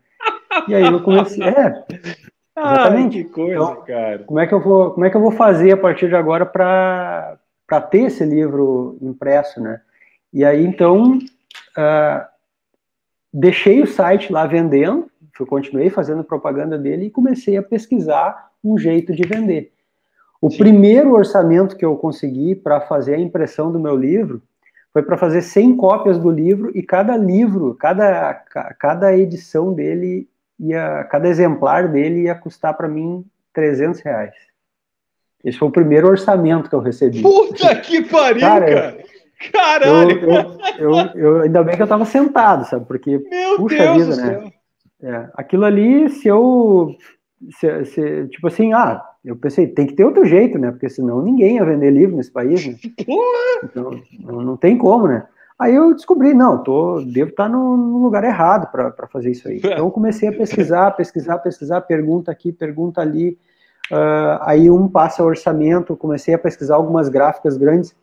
E 0.68 0.74
aí 0.74 0.84
eu 0.84 1.02
comecei, 1.02 1.42
é, 1.42 1.84
Exatamente. 2.58 3.18
Ai, 3.18 3.24
que 3.24 3.30
coisa, 3.30 3.54
então, 3.54 3.84
cara. 3.84 4.18
Como 4.20 4.40
é 4.40 4.46
que 4.46 4.54
eu 4.54 4.60
vou, 4.60 4.90
como 4.92 5.04
é 5.04 5.10
que 5.10 5.16
eu 5.16 5.20
vou 5.20 5.30
fazer 5.30 5.72
a 5.72 5.76
partir 5.76 6.08
de 6.08 6.16
agora 6.16 6.46
para 6.46 7.38
para 7.66 7.80
ter 7.80 8.02
esse 8.02 8.24
livro 8.24 8.96
impresso, 9.02 9.60
né? 9.60 9.80
E 10.32 10.44
aí 10.44 10.64
então 10.64 11.18
uh, 11.18 12.26
deixei 13.32 13.82
o 13.82 13.86
site 13.86 14.32
lá 14.32 14.46
vendendo, 14.46 15.10
eu 15.38 15.46
continuei 15.46 15.90
fazendo 15.90 16.24
propaganda 16.24 16.78
dele 16.78 17.06
e 17.06 17.10
comecei 17.10 17.56
a 17.56 17.62
pesquisar 17.62 18.50
um 18.62 18.78
jeito 18.78 19.12
de 19.12 19.26
vender. 19.26 19.72
O 20.40 20.48
Sim. 20.48 20.58
primeiro 20.58 21.12
orçamento 21.12 21.76
que 21.76 21.84
eu 21.84 21.96
consegui 21.96 22.54
para 22.54 22.80
fazer 22.80 23.14
a 23.14 23.20
impressão 23.20 23.70
do 23.70 23.80
meu 23.80 23.96
livro 23.96 24.40
foi 24.96 25.02
para 25.02 25.18
fazer 25.18 25.42
100 25.42 25.76
cópias 25.76 26.18
do 26.18 26.30
livro 26.30 26.70
e 26.74 26.82
cada 26.82 27.18
livro, 27.18 27.74
cada, 27.74 28.32
cada 28.78 29.14
edição 29.14 29.74
dele 29.74 30.26
ia, 30.58 31.04
cada 31.10 31.28
exemplar 31.28 31.86
dele 31.86 32.22
ia 32.22 32.34
custar 32.34 32.72
para 32.72 32.88
mim 32.88 33.22
300 33.52 34.00
reais. 34.00 34.34
Esse 35.44 35.58
foi 35.58 35.68
o 35.68 35.70
primeiro 35.70 36.08
orçamento 36.08 36.70
que 36.70 36.74
eu 36.74 36.80
recebi. 36.80 37.20
Puta 37.20 37.76
que 37.76 38.06
pariu, 38.06 38.40
cara! 38.40 38.66
cara. 38.66 39.04
Caralho! 39.52 40.18
Eu, 40.18 40.30
eu, 40.30 40.58
eu, 40.78 41.10
eu, 41.14 41.40
ainda 41.42 41.62
bem 41.62 41.76
que 41.76 41.82
eu 41.82 41.86
tava 41.86 42.06
sentado, 42.06 42.64
sabe? 42.64 42.86
Porque, 42.86 43.18
Meu 43.18 43.56
puxa 43.58 43.76
Deus 43.76 44.16
vida, 44.16 44.16
né? 44.16 44.52
É, 45.02 45.28
aquilo 45.34 45.66
ali, 45.66 46.08
se 46.08 46.26
eu. 46.26 46.96
Se, 47.50 47.84
se, 47.84 48.28
tipo 48.28 48.46
assim, 48.46 48.72
ah, 48.72 49.04
eu 49.26 49.34
pensei, 49.34 49.66
tem 49.66 49.88
que 49.88 49.94
ter 49.94 50.04
outro 50.04 50.24
jeito, 50.24 50.56
né? 50.56 50.70
Porque 50.70 50.88
senão 50.88 51.20
ninguém 51.20 51.56
ia 51.56 51.64
vender 51.64 51.90
livro 51.90 52.16
nesse 52.16 52.30
país, 52.30 52.64
né? 52.64 52.76
Então, 53.64 53.90
não, 54.22 54.56
tem 54.56 54.78
como, 54.78 55.08
né? 55.08 55.26
Aí 55.58 55.74
eu 55.74 55.92
descobri, 55.94 56.34
não, 56.34 56.62
tô, 56.62 57.00
devo 57.00 57.30
estar 57.30 57.48
no, 57.48 57.76
no 57.76 58.02
lugar 58.02 58.22
errado 58.22 58.70
para 58.70 59.08
fazer 59.08 59.30
isso 59.30 59.48
aí. 59.48 59.56
Então 59.56 59.72
eu 59.72 59.90
comecei 59.90 60.28
a 60.28 60.32
pesquisar, 60.32 60.90
pesquisar, 60.92 61.38
pesquisar, 61.38 61.80
pergunta 61.80 62.30
aqui, 62.30 62.52
pergunta 62.52 63.00
ali. 63.00 63.38
Uh, 63.90 64.38
aí 64.42 64.70
um 64.70 64.86
passa 64.86 65.24
orçamento, 65.24 65.96
comecei 65.96 66.34
a 66.34 66.38
pesquisar 66.38 66.76
algumas 66.76 67.08
gráficas 67.08 67.56
grandes 67.56 67.96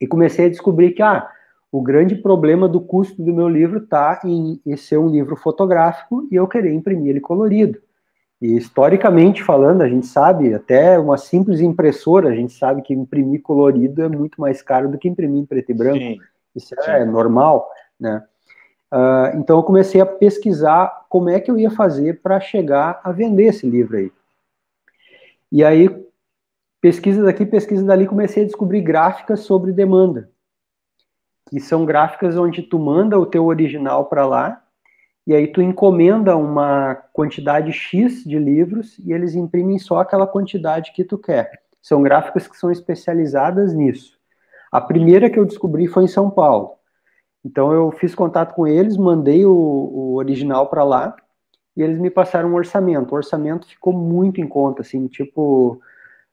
e 0.00 0.06
comecei 0.06 0.46
a 0.46 0.50
descobrir 0.50 0.90
que 0.90 1.02
ah, 1.02 1.28
o 1.70 1.80
grande 1.80 2.16
problema 2.16 2.68
do 2.68 2.80
custo 2.80 3.22
do 3.22 3.32
meu 3.32 3.48
livro 3.48 3.78
está 3.78 4.20
em 4.24 4.60
ser 4.76 4.98
um 4.98 5.08
livro 5.08 5.36
fotográfico 5.36 6.26
e 6.30 6.34
eu 6.34 6.48
querer 6.48 6.72
imprimir 6.74 7.10
ele 7.10 7.20
colorido. 7.20 7.78
E 8.40 8.56
historicamente 8.56 9.42
falando, 9.42 9.82
a 9.82 9.88
gente 9.88 10.06
sabe, 10.06 10.54
até 10.54 10.98
uma 10.98 11.18
simples 11.18 11.60
impressora, 11.60 12.30
a 12.30 12.34
gente 12.34 12.54
sabe 12.54 12.80
que 12.80 12.94
imprimir 12.94 13.42
colorido 13.42 14.02
é 14.02 14.08
muito 14.08 14.40
mais 14.40 14.62
caro 14.62 14.88
do 14.88 14.96
que 14.96 15.08
imprimir 15.08 15.42
em 15.42 15.46
preto 15.46 15.70
e 15.70 15.74
branco. 15.74 15.98
Sim. 15.98 16.18
Isso 16.56 16.74
é 16.80 17.04
Sim. 17.04 17.10
normal, 17.10 17.70
né? 17.98 18.24
Uh, 18.92 19.36
então 19.36 19.58
eu 19.58 19.62
comecei 19.62 20.00
a 20.00 20.06
pesquisar 20.06 21.06
como 21.08 21.28
é 21.28 21.38
que 21.38 21.50
eu 21.50 21.58
ia 21.58 21.70
fazer 21.70 22.20
para 22.20 22.40
chegar 22.40 23.00
a 23.04 23.12
vender 23.12 23.44
esse 23.44 23.68
livro 23.68 23.96
aí. 23.96 24.10
E 25.52 25.62
aí, 25.62 25.88
pesquisa 26.80 27.22
daqui, 27.22 27.44
pesquisa 27.46 27.84
dali, 27.84 28.06
comecei 28.06 28.42
a 28.42 28.46
descobrir 28.46 28.80
gráficas 28.80 29.40
sobre 29.40 29.70
demanda, 29.70 30.30
que 31.48 31.60
são 31.60 31.84
gráficas 31.84 32.36
onde 32.36 32.62
tu 32.62 32.78
manda 32.78 33.18
o 33.18 33.26
teu 33.26 33.46
original 33.46 34.06
para 34.06 34.26
lá, 34.26 34.59
e 35.30 35.34
aí 35.36 35.46
tu 35.46 35.62
encomenda 35.62 36.36
uma 36.36 36.96
quantidade 37.12 37.70
X 37.72 38.24
de 38.24 38.36
livros 38.36 38.98
e 38.98 39.12
eles 39.12 39.36
imprimem 39.36 39.78
só 39.78 40.00
aquela 40.00 40.26
quantidade 40.26 40.90
que 40.92 41.04
tu 41.04 41.16
quer. 41.16 41.62
São 41.80 42.02
gráficas 42.02 42.48
que 42.48 42.58
são 42.58 42.68
especializadas 42.68 43.72
nisso. 43.72 44.18
A 44.72 44.80
primeira 44.80 45.30
que 45.30 45.38
eu 45.38 45.46
descobri 45.46 45.86
foi 45.86 46.02
em 46.02 46.08
São 46.08 46.28
Paulo. 46.28 46.72
Então 47.44 47.72
eu 47.72 47.92
fiz 47.92 48.12
contato 48.12 48.56
com 48.56 48.66
eles, 48.66 48.96
mandei 48.96 49.46
o, 49.46 49.52
o 49.52 50.14
original 50.16 50.68
para 50.68 50.82
lá 50.82 51.14
e 51.76 51.82
eles 51.84 52.00
me 52.00 52.10
passaram 52.10 52.48
um 52.48 52.56
orçamento. 52.56 53.12
O 53.12 53.16
orçamento 53.16 53.68
ficou 53.68 53.92
muito 53.92 54.40
em 54.40 54.48
conta, 54.48 54.82
assim, 54.82 55.06
tipo, 55.06 55.80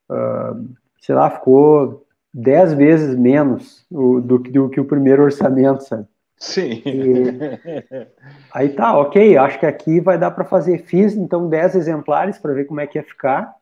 uh, 0.10 0.76
sei 1.00 1.14
lá, 1.14 1.30
ficou 1.30 2.04
dez 2.34 2.74
vezes 2.74 3.16
menos 3.16 3.86
do, 3.92 4.22
do, 4.22 4.40
do, 4.40 4.70
que 4.70 4.80
o 4.80 4.86
primeiro 4.86 5.22
orçamento, 5.22 5.84
sabe? 5.84 6.08
Sim. 6.40 6.82
E, 6.86 7.24
aí 8.54 8.70
tá, 8.70 8.98
ok, 8.98 9.38
acho 9.38 9.60
que 9.60 9.66
aqui 9.66 10.00
vai 10.00 10.18
dar 10.18 10.32
para 10.32 10.46
fazer. 10.46 10.80
Fiz 10.86 11.16
então 11.16 11.50
10 11.50 11.76
exemplares 11.76 12.38
para 12.38 12.54
ver 12.54 12.66
como 12.66 12.80
é 12.80 12.88
que 12.88 12.98
ia 12.98 13.04
ficar. 13.04 13.56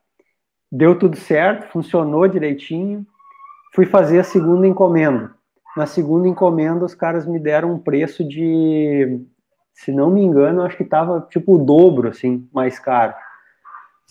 Deu 0.71 0.97
tudo 0.97 1.15
certo, 1.15 1.71
funcionou 1.71 2.27
direitinho 2.27 3.05
fui 3.75 3.85
fazer 3.85 4.19
a 4.19 4.23
segunda 4.23 4.65
encomenda. 4.65 5.31
Na 5.75 5.85
segunda 5.85 6.29
encomenda, 6.29 6.85
os 6.85 6.95
caras 6.95 7.27
me 7.27 7.37
deram 7.37 7.73
um 7.73 7.77
preço 7.77 8.23
de, 8.23 9.19
se 9.73 9.91
não 9.91 10.09
me 10.09 10.21
engano, 10.21 10.61
acho 10.61 10.77
que 10.77 10.83
estava 10.83 11.27
tipo 11.29 11.55
o 11.55 11.65
dobro, 11.65 12.07
assim, 12.07 12.47
mais 12.53 12.79
caro. 12.79 13.13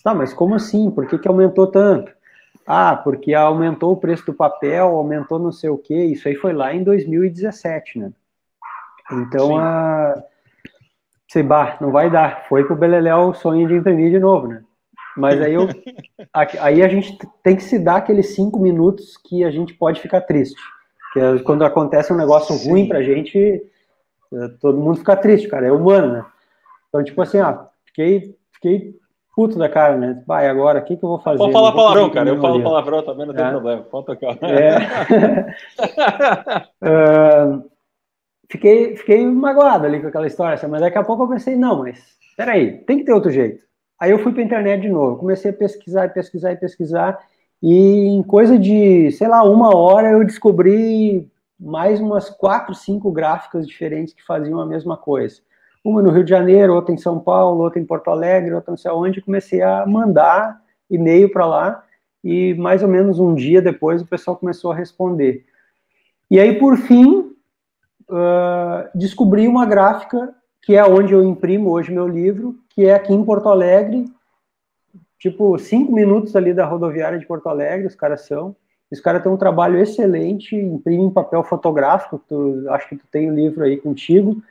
Tá, 0.04 0.14
mas 0.14 0.34
como 0.34 0.54
assim? 0.54 0.90
Por 0.90 1.06
que, 1.06 1.18
que 1.18 1.26
aumentou 1.26 1.66
tanto? 1.66 2.12
Ah, 2.66 2.94
porque 2.94 3.32
aumentou 3.32 3.92
o 3.92 3.96
preço 3.96 4.26
do 4.26 4.34
papel, 4.34 4.86
aumentou 4.88 5.38
não 5.38 5.50
sei 5.50 5.70
o 5.70 5.78
quê. 5.78 6.04
Isso 6.04 6.28
aí 6.28 6.34
foi 6.34 6.52
lá 6.52 6.74
em 6.74 6.84
2017, 6.84 7.98
né? 7.98 8.12
Então, 9.12 9.57
a... 9.59 10.14
sei, 11.30 11.42
bah, 11.42 11.76
não 11.80 11.90
vai 11.90 12.11
dar. 12.11 12.46
Foi 12.48 12.64
pro 12.64 12.76
Beleléu 12.76 13.30
o 13.30 13.34
sonho 13.34 13.66
de 13.68 13.74
imprimir 13.74 14.11
de 14.11 14.18
novo, 14.18 14.48
né? 14.48 14.62
Mas 15.16 15.40
aí, 15.40 15.55
eu, 15.55 15.68
aí 16.61 16.82
a 16.82 16.88
gente 16.88 17.16
tem 17.42 17.57
que 17.57 17.62
se 17.62 17.78
dar 17.78 17.96
aqueles 17.96 18.34
cinco 18.34 18.59
minutos 18.59 19.16
que 19.16 19.44
a 19.44 19.50
gente 19.50 19.74
pode 19.74 20.00
ficar 20.00 20.22
triste. 20.22 20.61
Que 21.12 21.20
é 21.20 21.38
quando 21.38 21.64
acontece 21.64 22.12
um 22.12 22.16
negócio 22.16 22.55
Sim. 22.57 22.70
ruim 22.70 22.88
pra 22.88 23.02
gente, 23.02 23.62
é, 24.32 24.48
todo 24.61 24.80
mundo 24.80 24.98
fica 24.98 25.16
triste, 25.16 25.48
cara, 25.48 25.66
é 25.66 25.72
humano, 25.72 26.12
né? 26.12 26.24
Então, 26.88 27.05
tipo 27.05 27.20
assim, 27.22 27.40
ó, 27.40 27.66
fiquei, 27.86 28.36
fiquei 28.52 28.94
puto 29.34 29.59
da 29.59 29.68
cara, 29.68 29.96
né? 29.96 30.22
Vai, 30.26 30.48
agora, 30.48 30.80
o 30.80 30.84
que, 30.84 30.96
que 30.96 31.05
eu 31.05 31.09
vou 31.09 31.20
fazer? 31.20 31.38
Pode 31.38 31.52
falar 31.52 31.72
palavrão, 31.72 32.11
cara, 32.11 32.28
eu 32.28 32.40
falo 32.40 32.62
palavrão 32.62 33.02
também, 33.02 33.26
não 33.26 33.34
tem 33.34 33.44
é. 33.44 33.50
problema, 33.50 33.82
pode 33.82 34.07
tocar. 34.07 34.36
É. 34.42 34.76
uh, 36.82 37.64
fiquei, 38.55 38.96
fiquei 38.96 39.26
magoado 39.26 39.84
ali 39.84 40.00
com 40.00 40.07
aquela 40.07 40.28
história, 40.28 40.68
mas 40.68 40.80
daqui 40.80 40.96
a 40.96 41.02
pouco 41.02 41.24
eu 41.24 41.28
pensei, 41.28 41.57
não, 41.57 41.80
mas 41.80 42.00
peraí, 42.36 42.78
tem 42.78 42.98
que 42.98 43.05
ter 43.05 43.12
outro 43.12 43.30
jeito. 43.30 43.64
Aí 43.98 44.12
eu 44.12 44.18
fui 44.18 44.32
para 44.32 44.42
a 44.42 44.44
internet 44.44 44.80
de 44.80 44.88
novo, 44.88 45.16
comecei 45.16 45.50
a 45.50 45.55
pesquisar, 45.55 46.12
pesquisar, 46.12 46.57
pesquisar, 46.57 47.18
e 47.61 48.07
em 48.07 48.22
coisa 48.22 48.57
de, 48.57 49.11
sei 49.11 49.26
lá, 49.26 49.42
uma 49.42 49.76
hora 49.76 50.11
eu 50.11 50.24
descobri 50.24 51.28
mais 51.59 52.00
umas 52.00 52.30
quatro, 52.30 52.74
cinco 52.74 53.11
gráficas 53.11 53.66
diferentes 53.66 54.14
que 54.14 54.24
faziam 54.24 54.61
a 54.61 54.66
mesma 54.66 54.96
coisa. 54.96 55.40
Uma 55.82 56.00
no 56.00 56.11
Rio 56.11 56.24
de 56.24 56.30
Janeiro, 56.30 56.74
outra 56.74 56.94
em 56.94 56.98
São 56.98 57.18
Paulo, 57.18 57.62
outra 57.62 57.80
em 57.80 57.84
Porto 57.84 58.09
Alegre, 58.09 58.55
outra 58.55 58.70
não 58.70 58.78
sei 58.78 58.90
onde. 58.90 59.20
Comecei 59.20 59.62
a 59.62 59.84
mandar 59.86 60.61
e-mail 60.90 61.30
para 61.30 61.46
lá 61.46 61.84
e 62.22 62.55
mais 62.55 62.82
ou 62.82 62.88
menos 62.88 63.18
um 63.18 63.34
dia 63.34 63.61
depois 63.61 64.02
o 64.02 64.07
pessoal 64.07 64.36
começou 64.36 64.72
a 64.72 64.74
responder. 64.74 65.44
E 66.30 66.40
aí, 66.40 66.59
por 66.59 66.76
fim, 66.76 67.23
uh, 68.09 68.88
descobri 68.94 69.46
uma 69.48 69.66
gráfica 69.66 70.34
que 70.62 70.74
é 70.74 70.84
onde 70.84 71.12
eu 71.12 71.22
imprimo 71.22 71.70
hoje 71.70 71.92
meu 71.92 72.09
livro, 72.09 72.57
que 72.70 72.86
é 72.86 72.94
aqui 72.94 73.12
em 73.12 73.24
Porto 73.24 73.48
Alegre, 73.48 74.07
tipo, 75.18 75.59
cinco 75.59 75.92
minutos 75.92 76.34
ali 76.34 76.55
da 76.55 76.64
rodoviária 76.64 77.18
de 77.18 77.26
Porto 77.26 77.48
Alegre, 77.48 77.86
os 77.86 77.94
caras 77.94 78.22
são. 78.22 78.57
Os 78.90 79.00
caras 79.00 79.22
têm 79.22 79.32
um 79.32 79.36
trabalho 79.36 79.78
excelente, 79.78 80.57
imprimem 80.57 81.11
papel 81.11 81.42
fotográfico, 81.42 82.22
tu, 82.28 82.64
acho 82.70 82.88
que 82.88 82.96
tu 82.96 83.05
tem 83.11 83.28
o 83.28 83.32
um 83.32 83.34
livro 83.34 83.64
aí 83.64 83.76
contigo, 83.76 84.42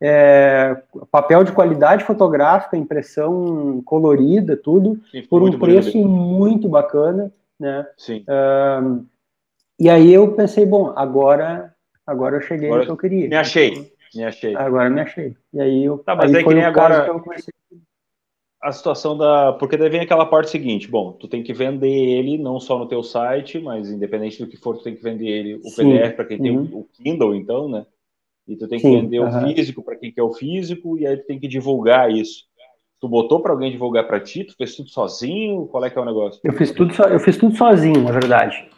é, 0.00 0.76
papel 1.10 1.44
de 1.44 1.52
qualidade 1.52 2.04
fotográfica, 2.04 2.76
impressão 2.76 3.80
colorida, 3.84 4.56
tudo, 4.56 5.00
Sim, 5.10 5.22
por 5.22 5.42
um 5.42 5.58
preço 5.58 5.92
bonito. 5.92 6.08
muito 6.08 6.68
bacana, 6.68 7.32
né? 7.58 7.86
Sim. 7.96 8.24
Um, 8.28 9.06
e 9.78 9.88
aí 9.88 10.12
eu 10.12 10.32
pensei, 10.32 10.66
bom, 10.66 10.92
agora, 10.96 11.71
agora 12.12 12.36
eu 12.36 12.40
cheguei 12.40 12.68
agora 12.68 12.80
no 12.80 12.86
que 12.86 12.92
eu 12.92 12.96
queria. 12.96 13.28
Me 13.28 13.36
achei, 13.36 13.92
me 14.14 14.24
achei. 14.24 14.54
Agora 14.54 14.88
me 14.88 15.00
achei. 15.00 15.34
E 15.52 15.60
aí 15.60 15.84
eu, 15.84 15.98
tá, 15.98 16.14
mas 16.14 16.32
aí 16.32 16.40
é 16.40 16.44
que 16.44 16.54
nem 16.54 16.64
agora... 16.64 17.04
que 17.04 17.10
eu 17.10 17.20
comecei 17.20 17.52
a 18.62 18.70
situação 18.70 19.18
da. 19.18 19.52
Porque 19.54 19.76
daí 19.76 19.90
vem 19.90 20.00
aquela 20.00 20.24
parte 20.24 20.50
seguinte: 20.50 20.88
bom, 20.88 21.12
tu 21.12 21.26
tem 21.26 21.42
que 21.42 21.52
vender 21.52 21.88
ele 21.88 22.38
não 22.38 22.60
só 22.60 22.78
no 22.78 22.86
teu 22.86 23.02
site, 23.02 23.58
mas 23.58 23.90
independente 23.90 24.38
do 24.38 24.48
que 24.48 24.56
for, 24.56 24.78
tu 24.78 24.84
tem 24.84 24.94
que 24.94 25.02
vender 25.02 25.26
ele 25.26 25.54
o 25.56 25.68
Sim. 25.68 25.90
PDF 25.90 26.14
para 26.14 26.24
quem 26.24 26.38
uhum. 26.38 26.66
tem 26.66 26.78
o 26.78 26.84
Kindle, 26.92 27.34
então, 27.34 27.68
né? 27.68 27.84
E 28.46 28.56
tu 28.56 28.68
tem 28.68 28.78
que 28.78 28.86
Sim. 28.86 29.00
vender 29.00 29.18
uhum. 29.18 29.28
o 29.28 29.54
físico 29.54 29.82
para 29.82 29.96
quem 29.96 30.12
quer 30.12 30.22
o 30.22 30.32
físico, 30.32 30.96
e 30.96 31.06
aí 31.06 31.16
tu 31.16 31.26
tem 31.26 31.40
que 31.40 31.48
divulgar 31.48 32.10
isso. 32.10 32.44
Tu 33.02 33.08
botou 33.08 33.40
para 33.40 33.50
alguém 33.50 33.72
divulgar 33.72 34.06
para 34.06 34.20
ti? 34.20 34.44
Tu 34.44 34.54
fez 34.56 34.76
tudo 34.76 34.88
sozinho? 34.88 35.66
Qual 35.66 35.84
é 35.84 35.90
que 35.90 35.98
é 35.98 36.00
o 36.00 36.04
negócio? 36.04 36.40
Eu 36.44 36.52
fiz 36.52 36.70
tudo, 36.70 36.94
so, 36.94 37.02
eu 37.02 37.18
fiz 37.18 37.36
tudo 37.36 37.56
sozinho, 37.56 38.00
na 38.00 38.12
verdade. 38.12 38.70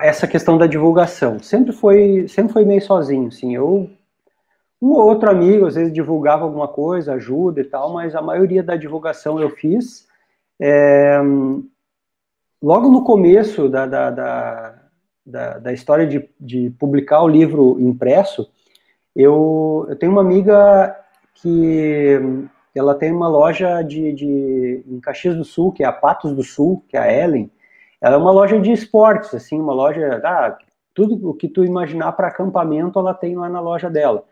Essa 0.00 0.28
questão 0.28 0.56
da 0.56 0.64
divulgação 0.64 1.40
sempre 1.40 1.72
foi, 1.72 2.28
sempre 2.28 2.52
foi 2.52 2.64
meio 2.64 2.80
sozinho, 2.80 3.32
sim. 3.32 3.56
Eu 3.56 3.90
um 4.80 4.90
ou 4.90 5.08
outro 5.08 5.28
amigo, 5.28 5.66
às 5.66 5.74
vezes, 5.74 5.92
divulgava 5.92 6.44
alguma 6.44 6.68
coisa, 6.68 7.14
ajuda 7.14 7.60
e 7.60 7.64
tal, 7.64 7.92
mas 7.92 8.14
a 8.14 8.22
maioria 8.22 8.62
da 8.62 8.76
divulgação 8.76 9.40
eu 9.40 9.50
fiz. 9.50 10.06
É, 10.60 11.18
logo 12.62 12.88
no 12.88 13.02
começo 13.02 13.68
da, 13.68 13.86
da, 13.86 14.10
da, 14.12 14.74
da, 15.26 15.58
da 15.58 15.72
história 15.72 16.06
de, 16.06 16.30
de 16.38 16.70
publicar 16.78 17.22
o 17.24 17.28
livro 17.28 17.76
impresso, 17.80 18.48
eu, 19.16 19.84
eu 19.88 19.96
tenho 19.96 20.12
uma 20.12 20.20
amiga 20.20 20.96
que 21.34 22.48
ela 22.78 22.94
tem 22.94 23.12
uma 23.12 23.28
loja 23.28 23.82
de, 23.82 24.12
de, 24.12 24.84
em 24.86 25.00
Caxias 25.00 25.36
do 25.36 25.44
Sul, 25.44 25.72
que 25.72 25.82
é 25.82 25.86
a 25.86 25.92
Patos 25.92 26.32
do 26.32 26.42
Sul, 26.42 26.84
que 26.88 26.96
é 26.96 27.00
a 27.00 27.12
Ellen. 27.12 27.50
Ela 28.00 28.14
é 28.14 28.18
uma 28.18 28.30
loja 28.30 28.60
de 28.60 28.70
esportes, 28.70 29.34
assim, 29.34 29.58
uma 29.58 29.72
loja, 29.72 30.20
ah, 30.24 30.56
tudo 30.94 31.30
o 31.30 31.34
que 31.34 31.48
tu 31.48 31.64
imaginar 31.64 32.12
para 32.12 32.28
acampamento, 32.28 32.98
ela 32.98 33.14
tem 33.14 33.36
lá 33.36 33.48
na 33.48 33.60
loja 33.60 33.90
dela. 33.90 34.24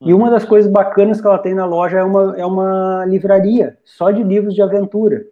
E 0.00 0.12
uma 0.12 0.30
das 0.30 0.44
coisas 0.44 0.70
bacanas 0.70 1.20
que 1.20 1.26
ela 1.26 1.38
tem 1.38 1.54
na 1.54 1.64
loja 1.64 1.98
é 1.98 2.04
uma, 2.04 2.36
é 2.36 2.44
uma 2.44 3.04
livraria 3.06 3.78
só 3.84 4.10
de 4.10 4.22
livros 4.22 4.54
de 4.54 4.60
aventura. 4.60 5.24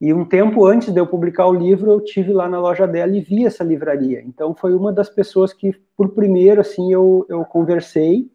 E 0.00 0.14
um 0.14 0.24
tempo 0.24 0.64
antes 0.64 0.92
de 0.92 0.98
eu 0.98 1.06
publicar 1.06 1.46
o 1.46 1.52
livro, 1.52 1.90
eu 1.90 2.00
tive 2.00 2.32
lá 2.32 2.48
na 2.48 2.58
loja 2.58 2.86
dela 2.86 3.14
e 3.14 3.20
vi 3.20 3.44
essa 3.44 3.62
livraria. 3.62 4.22
Então 4.22 4.54
foi 4.54 4.74
uma 4.74 4.92
das 4.92 5.10
pessoas 5.10 5.52
que, 5.52 5.72
por 5.96 6.10
primeiro, 6.10 6.60
assim, 6.60 6.92
eu, 6.92 7.26
eu 7.28 7.44
conversei 7.44 8.30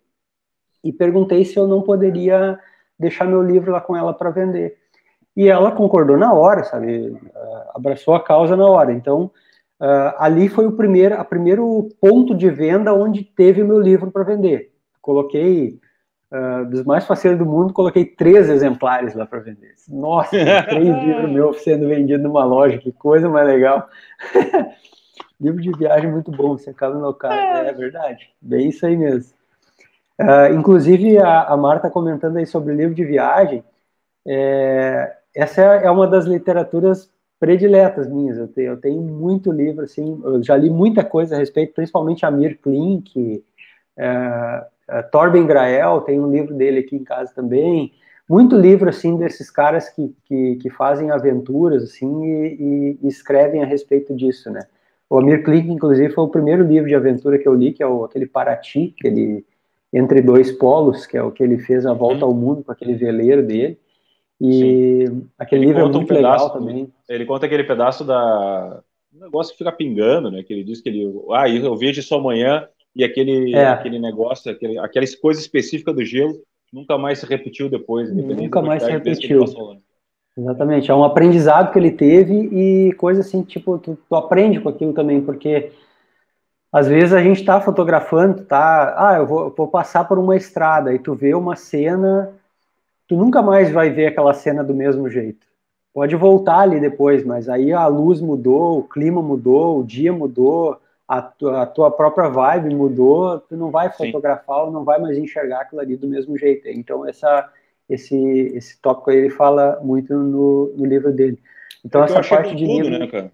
e 0.84 0.93
perguntei 0.93 1.43
se 1.43 1.58
eu 1.58 1.68
não 1.68 1.82
poderia 1.82 2.60
deixar 2.98 3.26
meu 3.26 3.41
livro 3.41 3.72
lá 3.72 3.82
com 3.82 3.96
ela 3.96 4.14
para 4.14 4.30
vender. 4.30 4.78
E 5.36 5.48
ela 5.48 5.72
concordou 5.72 6.18
na 6.18 6.34
hora, 6.34 6.64
sabe? 6.64 7.18
Abraçou 7.74 8.16
a 8.16 8.24
causa 8.24 8.56
na 8.56 8.66
hora. 8.68 8.93
Então, 8.93 9.32
uh, 9.82 10.16
ali 10.18 10.48
foi 10.48 10.66
o 10.66 10.72
primeiro, 10.72 11.16
a 11.16 11.26
primeiro 11.26 11.89
ponto 12.00 12.34
de 12.34 12.50
venda 12.50 12.93
onde 12.93 13.24
teve 13.24 13.62
o 13.62 13.68
meu 13.68 13.80
livro 13.80 14.12
para 14.12 14.24
vender 14.24 14.74
coloquei 15.06 15.80
uh, 16.32 16.66
dos 16.68 16.84
mais 16.84 17.06
faceiros 17.06 17.38
do 17.38 17.46
mundo, 17.46 17.72
coloquei 17.72 18.04
três 18.04 18.50
exemplares 18.50 19.14
lá 19.14 19.28
para 19.28 19.39
vender. 19.39 19.76
Nossa, 19.88 20.32
três 20.68 21.04
livros 21.04 21.32
meus 21.32 21.62
sendo 21.62 21.88
vendidos 21.88 22.24
numa 22.24 22.43
loja, 22.43 22.80
que 22.80 22.91
coisa 22.91 23.30
mais 23.30 23.48
legal. 23.48 23.88
Livro 25.39 25.62
de 25.62 25.72
viagem 25.78 26.12
muito 26.12 26.32
bom, 26.32 26.58
você 26.58 26.72
acaba 26.72 26.98
no 26.98 27.14
carro, 27.14 27.36
é. 27.36 27.68
é 27.68 27.74
verdade, 27.74 28.30
bem 28.41 28.70
isso 28.70 28.86
aí 28.86 28.98
mesmo. 28.98 29.35
Uh, 30.20 30.53
inclusive, 30.53 31.18
a, 31.18 31.43
a 31.43 31.57
Marta 31.57 31.89
comentando 31.89 32.38
aí 32.38 32.45
sobre 32.45 32.74
o 32.74 32.76
livro 32.76 32.95
de 32.95 33.03
viagem, 33.03 33.63
é, 34.26 35.16
essa 35.36 35.61
é, 35.61 35.86
é 35.86 35.91
uma 35.91 36.07
das 36.07 36.26
literaturas 36.26 37.11
prediletas 37.39 38.09
minhas. 38.09 38.38
Eu 38.38 38.47
tenho, 38.47 38.68
eu 38.68 38.78
tenho 38.78 39.01
muito 39.01 39.51
livro, 39.51 39.84
assim, 39.84 40.22
eu 40.24 40.41
já 40.41 40.55
li 40.55 40.70
muita 40.70 41.03
coisa 41.03 41.36
a 41.36 41.39
respeito, 41.39 41.74
principalmente 41.74 42.26
a 42.26 42.32
Mir 42.32 42.57
Klink, 42.61 43.43
é, 43.97 44.66
Uh, 44.89 45.01
Torben 45.11 45.47
Grael, 45.47 46.01
tem 46.01 46.20
um 46.20 46.30
livro 46.30 46.53
dele 46.53 46.80
aqui 46.80 46.95
em 46.95 47.03
casa 47.03 47.34
também. 47.34 47.91
Muito 48.30 48.55
livro, 48.55 48.89
assim, 48.89 49.18
desses 49.18 49.49
caras 49.49 49.89
que, 49.89 50.16
que, 50.26 50.55
que 50.57 50.70
fazem 50.70 51.11
aventuras, 51.11 51.84
assim, 51.84 52.24
e, 52.26 52.97
e, 53.01 53.07
escrevem 53.07 53.63
a 53.63 53.66
respeito 53.66 54.16
disso, 54.16 54.49
né? 54.49 54.61
O 55.09 55.18
Amir 55.18 55.43
Klink, 55.43 55.70
inclusive, 55.70 56.13
foi 56.13 56.24
o 56.24 56.30
primeiro 56.30 56.63
livro 56.63 56.88
de 56.88 56.95
aventura 56.95 57.38
que 57.38 57.47
eu 57.47 57.53
li, 57.53 57.72
que 57.72 57.84
é 57.84 57.88
o, 57.88 58.03
aquele 58.05 58.26
Paraty, 58.26 58.95
aquele 58.97 59.45
Entre 59.98 60.22
Dois 60.22 60.52
Polos, 60.52 61.08
que 61.08 61.16
é 61.16 61.24
o 61.24 61.32
que 61.32 61.41
ele 61.41 61.58
fez 61.58 61.86
a 61.86 61.93
volta 61.93 62.26
uhum. 62.26 62.32
ao 62.32 62.38
mundo 62.38 62.64
com 62.64 62.72
aquele 62.72 62.96
veleiro 62.96 63.41
dele. 63.41 63.80
E 64.41 65.08
Sim. 65.08 65.28
aquele 65.39 65.62
ele 65.62 65.68
livro 65.68 65.82
é 65.82 65.89
muito 65.89 66.12
um 66.12 66.16
legal 66.16 66.50
também. 66.50 66.91
Ele 67.08 67.26
conta 67.26 67.46
aquele 67.46 67.64
pedaço 67.64 68.04
da... 68.04 68.82
Um 69.16 69.22
negócio 69.22 69.54
que 69.54 69.58
fica 69.58 69.72
pingando, 69.72 70.30
né? 70.30 70.43
Que 70.43 70.52
ele 70.52 70.66
diz 70.66 70.82
que 70.82 70.89
ele... 70.89 71.10
Ah, 71.32 71.48
eu 71.50 71.78
vejo 71.78 72.02
isso 72.02 72.14
amanhã 72.14 72.68
e 72.93 73.04
aquele, 73.06 73.56
é. 73.56 73.68
aquele 73.68 73.98
negócio, 73.98 74.52
aquele, 74.52 74.78
aquela 74.78 75.06
coisa 75.22 75.39
específica 75.39 75.93
do 75.93 76.04
gelo 76.04 76.36
nunca 76.74 76.98
mais 76.98 77.20
se 77.20 77.26
repetiu 77.26 77.70
depois. 77.70 78.14
Nunca 78.14 78.62
mais 78.62 78.84
se 78.84 78.91
repetiu. 78.91 79.46
Exatamente, 80.38 80.91
é 80.91 80.93
um 80.93 81.06
aprendizado 81.06 81.72
que 81.72 81.80
ele 81.80 81.91
teve 81.91 82.34
e 82.34 82.91
coisa 82.96 83.22
assim, 83.22 83.41
tipo, 83.41 83.78
tu, 83.78 83.98
tu 84.10 84.16
aprende 84.16 84.60
com 84.60 84.68
aquilo 84.68 84.91
também, 84.91 85.22
porque 85.22 85.72
às 86.72 86.88
vezes 86.88 87.13
a 87.13 87.22
gente 87.22 87.39
está 87.39 87.61
fotografando, 87.61 88.43
tá, 88.43 88.95
ah, 88.97 89.18
eu 89.18 89.26
vou, 89.26 89.53
vou 89.55 89.68
passar 89.68 90.05
por 90.05 90.20
uma 90.20 90.36
estrada 90.36 90.93
e 90.93 90.99
tu 90.99 91.13
vê 91.13 91.34
uma 91.34 91.55
cena, 91.55 92.34
tu 93.07 93.16
nunca 93.16 93.41
mais 93.41 93.72
vai 93.72 93.89
ver 93.89 94.07
aquela 94.07 94.34
cena 94.34 94.63
do 94.63 94.74
mesmo 94.74 95.09
jeito. 95.09 95.45
Pode 95.93 96.16
voltar 96.16 96.59
ali 96.59 96.80
depois, 96.80 97.24
mas 97.24 97.47
aí 97.47 97.72
a 97.72 97.88
luz 97.88 98.20
mudou, 98.20 98.80
o 98.80 98.84
clima 98.84 99.22
mudou, 99.22 99.80
o 99.80 99.84
dia 99.84 100.11
mudou, 100.11 100.78
a 101.07 101.22
tua, 101.22 101.61
a 101.61 101.66
tua, 101.66 101.91
própria 101.91 102.28
vibe 102.28 102.76
mudou, 102.76 103.39
tu 103.39 103.55
não 103.55 103.72
vai 103.72 103.89
fotografar 103.91 104.66
ou 104.66 104.72
não 104.72 104.84
vai 104.84 104.99
mais 104.99 105.18
enxergar 105.18 105.61
aquilo 105.61 105.80
ali 105.80 105.95
do 105.95 106.07
mesmo 106.07 106.38
jeito. 106.38 106.68
Então, 106.68 107.07
essa, 107.07 107.49
esse, 107.89 108.18
esse 108.53 108.82
tópico 108.82 109.11
aí 109.11 109.18
ele 109.18 109.30
fala 109.30 109.80
muito 109.82 110.13
no, 110.13 110.74
no 110.76 110.86
livro 110.86 111.13
dele. 111.13 111.39
Então, 111.86 112.01
Porque 112.01 112.20
essa 112.20 112.36
parte 112.36 112.55
de 112.55 112.66
tudo, 112.66 112.82
livro... 112.82 112.99
né, 112.99 113.07
cara? 113.07 113.32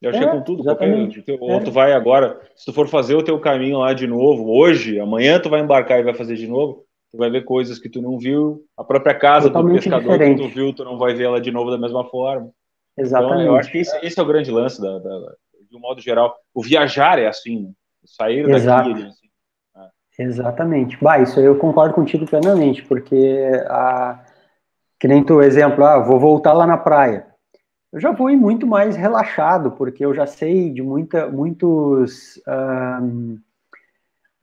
Eu 0.00 0.10
achei 0.10 0.24
é, 0.24 0.30
com 0.30 0.42
tudo. 0.42 0.62
Exatamente. 0.62 1.22
Qualquer, 1.22 1.44
ou 1.44 1.60
é. 1.60 1.60
tu 1.60 1.70
vai 1.70 1.92
agora, 1.92 2.40
se 2.54 2.64
tu 2.64 2.72
for 2.72 2.86
fazer 2.88 3.14
o 3.14 3.22
teu 3.22 3.38
caminho 3.40 3.78
lá 3.78 3.92
de 3.92 4.06
novo, 4.06 4.48
hoje, 4.48 5.00
amanhã 5.00 5.40
tu 5.40 5.50
vai 5.50 5.60
embarcar 5.60 5.98
e 5.98 6.04
vai 6.04 6.14
fazer 6.14 6.36
de 6.36 6.46
novo, 6.46 6.84
tu 7.10 7.18
vai 7.18 7.30
ver 7.30 7.44
coisas 7.44 7.78
que 7.78 7.88
tu 7.88 8.00
não 8.00 8.18
viu, 8.18 8.64
a 8.76 8.84
própria 8.84 9.14
casa 9.14 9.48
Totalmente 9.48 9.74
do 9.74 9.82
pescador 9.82 10.12
diferente. 10.12 10.42
que 10.42 10.48
tu 10.48 10.54
viu, 10.54 10.72
tu 10.72 10.84
não 10.84 10.98
vai 10.98 11.14
ver 11.14 11.24
ela 11.24 11.40
de 11.40 11.50
novo 11.50 11.70
da 11.70 11.78
mesma 11.78 12.04
forma. 12.04 12.50
Exatamente. 12.96 13.42
Então, 13.42 13.54
eu 13.54 13.56
acho 13.56 13.70
que 13.72 13.78
esse, 13.78 14.06
esse 14.06 14.18
é 14.18 14.22
o 14.22 14.26
grande 14.26 14.50
lance 14.50 14.80
da, 14.80 14.98
da 14.98 15.32
de 15.68 15.76
um 15.76 15.80
modo 15.80 16.00
geral. 16.00 16.34
O 16.54 16.62
viajar 16.62 17.18
é 17.18 17.26
assim, 17.26 17.62
né? 17.62 17.70
sair 18.04 18.48
Exato. 18.48 18.88
daqui. 18.88 19.02
Assim. 19.04 19.26
É. 19.76 20.22
Exatamente. 20.24 20.98
Bah, 21.02 21.18
isso 21.18 21.38
aí 21.38 21.44
eu 21.44 21.58
concordo 21.58 21.94
contigo 21.94 22.26
plenamente, 22.26 22.82
porque 22.82 23.50
a, 23.66 24.24
que 24.98 25.06
nem 25.06 25.24
tu 25.24 25.42
exemplo, 25.42 25.84
ah, 25.84 25.98
vou 25.98 26.18
voltar 26.18 26.52
lá 26.52 26.66
na 26.66 26.78
praia. 26.78 27.26
Eu 27.92 28.00
já 28.00 28.12
vou 28.12 28.30
ir 28.30 28.36
muito 28.36 28.66
mais 28.66 28.96
relaxado, 28.96 29.70
porque 29.72 30.04
eu 30.04 30.14
já 30.14 30.26
sei 30.26 30.70
de 30.70 30.82
muita, 30.82 31.28
muitos. 31.28 32.36
Uh, 32.46 33.38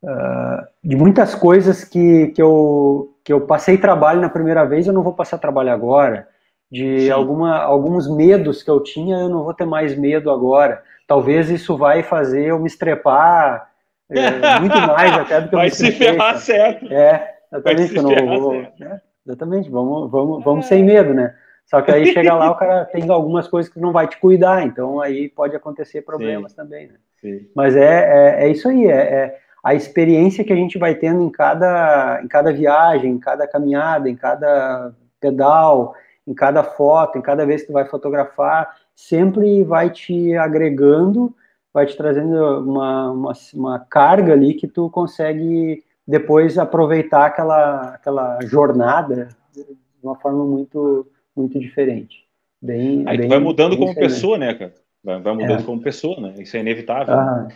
uh, 0.03 0.67
de 0.83 0.95
muitas 0.95 1.35
coisas 1.35 1.83
que, 1.83 2.27
que, 2.27 2.41
eu, 2.41 3.15
que 3.23 3.31
eu 3.31 3.41
passei 3.41 3.77
trabalho 3.77 4.21
na 4.21 4.29
primeira 4.29 4.65
vez, 4.65 4.87
eu 4.87 4.93
não 4.93 5.03
vou 5.03 5.13
passar 5.13 5.37
trabalho 5.37 5.71
agora. 5.71 6.27
De 6.71 7.11
alguma, 7.11 7.59
alguns 7.59 8.09
medos 8.09 8.63
que 8.63 8.69
eu 8.69 8.81
tinha, 8.81 9.17
eu 9.17 9.29
não 9.29 9.43
vou 9.43 9.53
ter 9.53 9.65
mais 9.65 9.95
medo 9.95 10.31
agora. 10.31 10.81
Talvez 11.07 11.49
isso 11.49 11.77
vai 11.77 12.01
fazer 12.01 12.47
eu 12.47 12.59
me 12.59 12.65
estrepar 12.65 13.69
é, 14.09 14.31
muito 14.59 14.75
mais 14.75 15.13
até 15.13 15.41
do 15.41 15.49
que 15.49 15.55
eu 15.55 15.59
Vai 15.59 15.69
se 15.69 15.91
ferrar 15.91 16.37
certo. 16.39 16.91
É, 16.91 17.35
exatamente. 17.51 17.93
Vai 17.93 18.03
se 18.03 18.17
não 18.17 18.39
vou, 18.39 18.55
é, 18.55 19.01
exatamente, 19.25 19.69
vamos, 19.69 20.11
vamos, 20.11 20.43
vamos 20.43 20.65
sem 20.65 20.83
medo, 20.83 21.13
né? 21.13 21.35
Só 21.65 21.81
que 21.81 21.91
aí 21.91 22.05
chega 22.07 22.33
lá, 22.33 22.51
o 22.51 22.55
cara 22.57 22.85
tem 22.85 23.09
algumas 23.09 23.47
coisas 23.47 23.71
que 23.71 23.79
não 23.79 23.91
vai 23.91 24.07
te 24.07 24.19
cuidar, 24.19 24.65
então 24.65 25.01
aí 25.01 25.29
pode 25.29 25.55
acontecer 25.55 26.01
problemas 26.01 26.51
Sim. 26.51 26.57
também, 26.57 26.87
né? 26.87 26.95
Sim. 27.19 27.47
Mas 27.55 27.75
é, 27.75 27.81
é, 27.81 28.45
é, 28.45 28.51
isso 28.51 28.69
aí, 28.69 28.85
é, 28.85 28.95
é, 28.95 29.39
a 29.63 29.73
experiência 29.73 30.43
que 30.43 30.53
a 30.53 30.55
gente 30.55 30.77
vai 30.77 30.93
tendo 30.93 31.23
em 31.23 31.29
cada, 31.29 32.21
em 32.23 32.27
cada 32.27 32.53
viagem, 32.53 33.11
em 33.11 33.19
cada 33.19 33.47
caminhada, 33.47 34.07
em 34.07 34.15
cada 34.15 34.93
pedal, 35.19 35.95
em 36.27 36.33
cada 36.33 36.63
foto, 36.63 37.17
em 37.17 37.21
cada 37.21 37.45
vez 37.45 37.61
que 37.61 37.67
tu 37.67 37.73
vai 37.73 37.85
fotografar, 37.85 38.75
sempre 38.95 39.63
vai 39.63 39.89
te 39.89 40.35
agregando, 40.35 41.35
vai 41.73 41.85
te 41.85 41.97
trazendo 41.97 42.61
uma, 42.61 43.11
uma, 43.11 43.33
uma 43.53 43.79
carga 43.79 44.33
ali 44.33 44.53
que 44.53 44.67
tu 44.67 44.89
consegue 44.89 45.83
depois 46.07 46.57
aproveitar 46.57 47.25
aquela, 47.25 47.95
aquela 47.95 48.39
jornada 48.43 49.29
de 49.51 49.65
uma 50.03 50.15
forma 50.15 50.45
muito 50.45 51.07
muito 51.35 51.59
diferente. 51.59 52.25
Bem, 52.61 53.03
Aí 53.07 53.17
bem, 53.17 53.27
vai 53.27 53.39
mudando 53.39 53.75
como 53.75 53.89
diferente. 53.89 54.13
pessoa, 54.13 54.37
né, 54.37 54.53
cara? 54.53 54.73
Vai, 55.03 55.21
vai 55.21 55.33
mudando 55.33 55.59
é. 55.59 55.63
como 55.63 55.81
pessoa, 55.81 56.19
né? 56.19 56.33
Isso 56.39 56.57
é 56.57 56.61
inevitável. 56.61 57.13
Ah, 57.13 57.47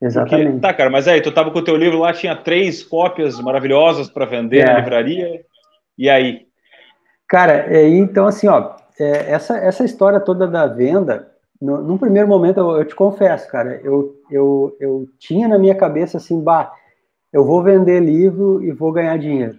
exatamente. 0.00 0.46
Porque, 0.46 0.60
tá, 0.60 0.72
cara, 0.72 0.90
mas 0.90 1.06
aí, 1.06 1.20
tu 1.20 1.32
tava 1.32 1.50
com 1.50 1.58
o 1.58 1.64
teu 1.64 1.76
livro 1.76 1.98
lá, 1.98 2.12
tinha 2.12 2.34
três 2.34 2.82
cópias 2.82 3.38
maravilhosas 3.40 4.08
para 4.08 4.24
vender 4.24 4.60
é. 4.60 4.64
na 4.64 4.78
livraria, 4.78 5.44
e 5.98 6.08
aí? 6.08 6.46
Cara, 7.28 7.74
é, 7.74 7.88
então 7.88 8.26
assim, 8.26 8.48
ó, 8.48 8.74
é, 8.98 9.32
essa, 9.32 9.56
essa 9.58 9.84
história 9.84 10.20
toda 10.20 10.46
da 10.46 10.66
venda, 10.66 11.30
no, 11.60 11.82
num 11.82 11.98
primeiro 11.98 12.28
momento, 12.28 12.58
eu, 12.58 12.76
eu, 12.76 12.84
te 12.84 12.94
confesso, 12.94 13.48
cara, 13.50 13.80
eu, 13.82 14.14
eu, 14.30 14.76
eu 14.80 15.08
tinha 15.18 15.48
na 15.48 15.58
minha 15.58 15.74
cabeça 15.74 16.16
assim, 16.18 16.40
bah, 16.42 16.72
eu 17.32 17.44
vou 17.44 17.62
vender 17.62 18.00
livro 18.00 18.62
e 18.62 18.70
vou 18.70 18.92
ganhar 18.92 19.18
dinheiro. 19.18 19.58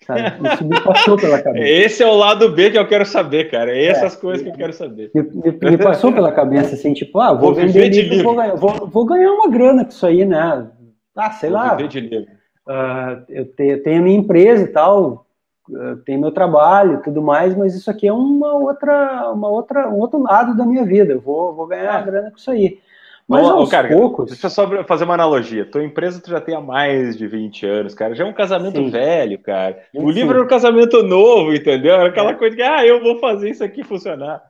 Isso 0.00 0.64
me 0.64 0.80
passou 0.80 1.16
pela 1.16 1.40
cabeça. 1.42 1.66
Esse 1.66 2.02
é 2.02 2.06
o 2.06 2.14
lado 2.14 2.50
B 2.50 2.70
que 2.70 2.78
eu 2.78 2.86
quero 2.86 3.04
saber, 3.04 3.50
cara. 3.50 3.76
É 3.76 3.86
essas 3.86 4.16
é, 4.16 4.20
coisas 4.20 4.42
que 4.42 4.48
eu 4.50 4.54
quero 4.54 4.72
saber. 4.72 5.10
Me, 5.14 5.22
me, 5.22 5.70
me, 5.70 5.78
passou 5.78 6.12
pela 6.12 6.32
cabeça, 6.32 6.74
assim, 6.74 6.94
tipo, 6.94 7.20
ah, 7.20 7.32
vou, 7.32 7.52
vou 7.52 7.54
vender 7.54 7.88
livro, 7.88 8.10
livro. 8.10 8.24
Vou, 8.24 8.34
ganhar, 8.36 8.54
vou, 8.54 8.86
vou, 8.86 9.04
ganhar 9.04 9.32
uma 9.32 9.50
grana 9.50 9.84
com 9.84 9.90
isso 9.90 10.06
aí, 10.06 10.24
né? 10.24 10.68
Ah, 11.16 11.30
sei 11.32 11.50
vou 11.50 11.58
lá. 11.58 11.74
Viver 11.74 11.88
de 11.88 12.00
livro. 12.00 12.32
Uh, 12.66 13.24
eu, 13.28 13.44
te, 13.46 13.64
eu 13.64 13.82
tenho 13.82 14.00
a 14.00 14.02
minha 14.02 14.18
empresa 14.18 14.62
e 14.62 14.68
tal, 14.68 15.26
tenho 16.04 16.20
meu 16.20 16.30
trabalho 16.30 16.94
e 16.94 17.02
tudo 17.02 17.22
mais, 17.22 17.56
mas 17.56 17.74
isso 17.74 17.90
aqui 17.90 18.06
é 18.06 18.12
uma 18.12 18.54
outra, 18.54 19.30
uma 19.32 19.48
outra, 19.48 19.88
um 19.88 19.98
outro 19.98 20.22
lado 20.22 20.56
da 20.56 20.64
minha 20.64 20.84
vida. 20.84 21.12
Eu 21.12 21.20
vou, 21.20 21.54
vou 21.54 21.66
ganhar 21.66 21.94
ah. 21.94 22.02
grana 22.02 22.30
com 22.30 22.36
isso 22.36 22.50
aí. 22.50 22.78
Mas 23.28 23.46
Ô, 23.46 23.50
aos 23.50 23.70
cara, 23.70 23.88
poucos... 23.88 24.30
Deixa 24.30 24.46
eu 24.46 24.50
só 24.50 24.84
fazer 24.84 25.04
uma 25.04 25.12
analogia. 25.12 25.66
Tua 25.66 25.84
empresa 25.84 26.20
tu 26.20 26.30
já 26.30 26.40
tem 26.40 26.54
há 26.54 26.60
mais 26.62 27.14
de 27.16 27.26
20 27.26 27.66
anos, 27.66 27.94
cara. 27.94 28.14
Já 28.14 28.24
é 28.24 28.26
um 28.26 28.32
casamento 28.32 28.78
sim. 28.78 28.88
velho, 28.88 29.38
cara. 29.40 29.78
Sim, 29.92 30.02
o 30.02 30.10
livro 30.10 30.34
era 30.34 30.44
um 30.44 30.48
casamento 30.48 31.02
novo, 31.02 31.52
entendeu? 31.52 31.94
Era 31.94 32.08
aquela 32.08 32.30
é. 32.30 32.34
coisa 32.34 32.56
que, 32.56 32.62
ah, 32.62 32.86
eu 32.86 33.02
vou 33.02 33.18
fazer 33.18 33.50
isso 33.50 33.62
aqui 33.62 33.84
funcionar. 33.84 34.42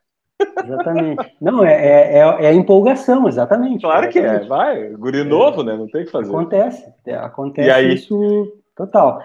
Exatamente. 0.64 1.34
Não, 1.40 1.64
é, 1.64 1.72
é, 1.72 2.18
é, 2.18 2.20
é 2.20 2.46
a 2.46 2.54
empolgação, 2.54 3.26
exatamente. 3.26 3.80
Claro 3.80 4.06
exatamente. 4.06 4.38
que 4.38 4.44
é, 4.44 4.48
vai. 4.48 4.90
Guri 4.90 5.24
novo, 5.24 5.64
né? 5.64 5.76
Não 5.76 5.88
tem 5.88 6.02
o 6.02 6.06
que 6.06 6.12
fazer. 6.12 6.30
Acontece, 6.30 6.94
é, 7.04 7.14
acontece 7.16 7.94
isso 7.94 8.52
total. 8.76 9.20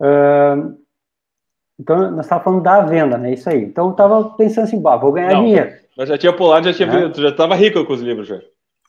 Uh, 0.00 0.76
então, 1.78 2.12
nós 2.12 2.26
estávamos 2.26 2.44
falando 2.44 2.62
da 2.62 2.80
venda, 2.82 3.18
né? 3.18 3.32
Isso 3.32 3.50
aí. 3.50 3.64
Então, 3.64 3.86
eu 3.86 3.90
estava 3.90 4.30
pensando 4.30 4.64
assim, 4.64 4.80
bah, 4.80 4.96
vou 4.96 5.10
ganhar 5.10 5.32
Não, 5.32 5.44
dinheiro. 5.44 5.72
Nós 5.96 6.08
já 6.08 6.16
tinha 6.16 6.32
pulado, 6.32 6.70
já 6.70 6.72
tinha, 6.72 7.08
é. 7.08 7.12
já 7.12 7.30
estava 7.30 7.56
rico 7.56 7.84
com 7.84 7.92
os 7.92 8.00
livros, 8.00 8.28
já. 8.28 8.40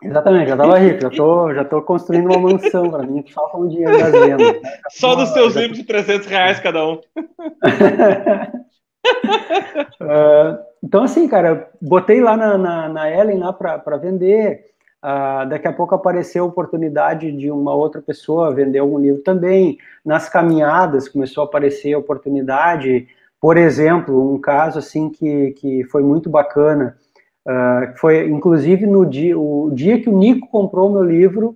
Exatamente, 0.03 0.47
já 0.47 0.53
estava 0.53 0.77
rico, 0.77 1.01
já 1.01 1.09
tô, 1.09 1.53
já 1.53 1.65
tô 1.65 1.81
construindo 1.81 2.27
uma 2.27 2.37
mansão 2.37 2.89
para 2.89 3.03
mim, 3.03 3.23
falta 3.33 3.57
um 3.57 3.67
dinheiro 3.67 3.97
das 3.97 4.11
vendas. 4.11 4.61
Né? 4.61 4.73
Só 4.89 5.15
dos 5.15 5.29
seus 5.29 5.53
já... 5.53 5.61
livros 5.61 5.79
de 5.79 5.85
300 5.85 6.27
reais 6.27 6.59
cada 6.59 6.85
um. 6.85 6.93
uh, 6.93 7.01
então, 10.83 11.03
assim, 11.03 11.27
cara, 11.27 11.71
botei 11.81 12.21
lá 12.21 12.37
na, 12.37 12.57
na, 12.57 12.89
na 12.89 13.11
Ellen 13.11 13.39
lá 13.39 13.51
para 13.51 13.97
vender. 13.97 14.67
Uh, 15.03 15.47
daqui 15.49 15.67
a 15.67 15.73
pouco 15.73 15.95
apareceu 15.95 16.43
a 16.43 16.47
oportunidade 16.47 17.31
de 17.31 17.49
uma 17.51 17.73
outra 17.73 18.01
pessoa 18.01 18.53
vender 18.53 18.79
algum 18.79 18.99
livro 18.99 19.23
também. 19.23 19.79
Nas 20.05 20.29
caminhadas 20.29 21.09
começou 21.09 21.43
a 21.43 21.47
aparecer 21.47 21.93
a 21.93 21.99
oportunidade. 21.99 23.07
Por 23.39 23.57
exemplo, 23.57 24.33
um 24.33 24.39
caso 24.39 24.77
assim 24.77 25.09
que, 25.09 25.51
que 25.51 25.83
foi 25.85 26.03
muito 26.03 26.29
bacana 26.29 26.97
Uh, 27.47 27.95
foi 27.95 28.27
inclusive 28.27 28.85
no 28.85 29.05
dia, 29.05 29.39
o 29.39 29.71
dia 29.73 30.01
que 30.01 30.09
o 30.09 30.17
Nico 30.17 30.49
comprou 30.49 30.91
meu 30.91 31.01
livro, 31.01 31.55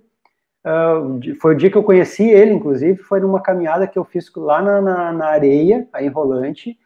uh, 0.64 1.20
foi 1.38 1.54
o 1.54 1.56
dia 1.56 1.70
que 1.70 1.76
eu 1.76 1.82
conheci 1.82 2.26
ele, 2.30 2.54
inclusive, 2.54 2.96
foi 3.02 3.20
numa 3.20 3.42
caminhada 3.42 3.86
que 3.86 3.98
eu 3.98 4.04
fiz 4.04 4.32
lá 4.34 4.62
na, 4.62 4.80
na, 4.80 5.12
na 5.12 5.26
areia, 5.26 5.86
aí 5.92 6.06
em 6.06 6.08
Rolante, 6.08 6.78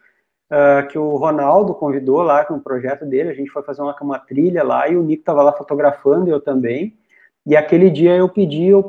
uh, 0.51 0.85
que 0.89 0.99
o 0.99 1.15
Ronaldo 1.15 1.73
convidou 1.73 2.21
lá 2.21 2.43
com 2.43 2.55
o 2.55 2.59
projeto 2.59 3.05
dele, 3.05 3.29
a 3.29 3.33
gente 3.33 3.49
foi 3.49 3.63
fazer 3.63 3.81
uma, 3.81 3.95
uma 4.01 4.19
trilha 4.19 4.61
lá 4.61 4.89
e 4.89 4.97
o 4.97 5.03
Nico 5.03 5.21
estava 5.21 5.41
lá 5.41 5.53
fotografando, 5.53 6.29
eu 6.29 6.41
também. 6.41 6.93
E 7.45 7.55
aquele 7.55 7.89
dia 7.89 8.13
eu 8.13 8.27
pedi 8.27 8.73
o, 8.73 8.85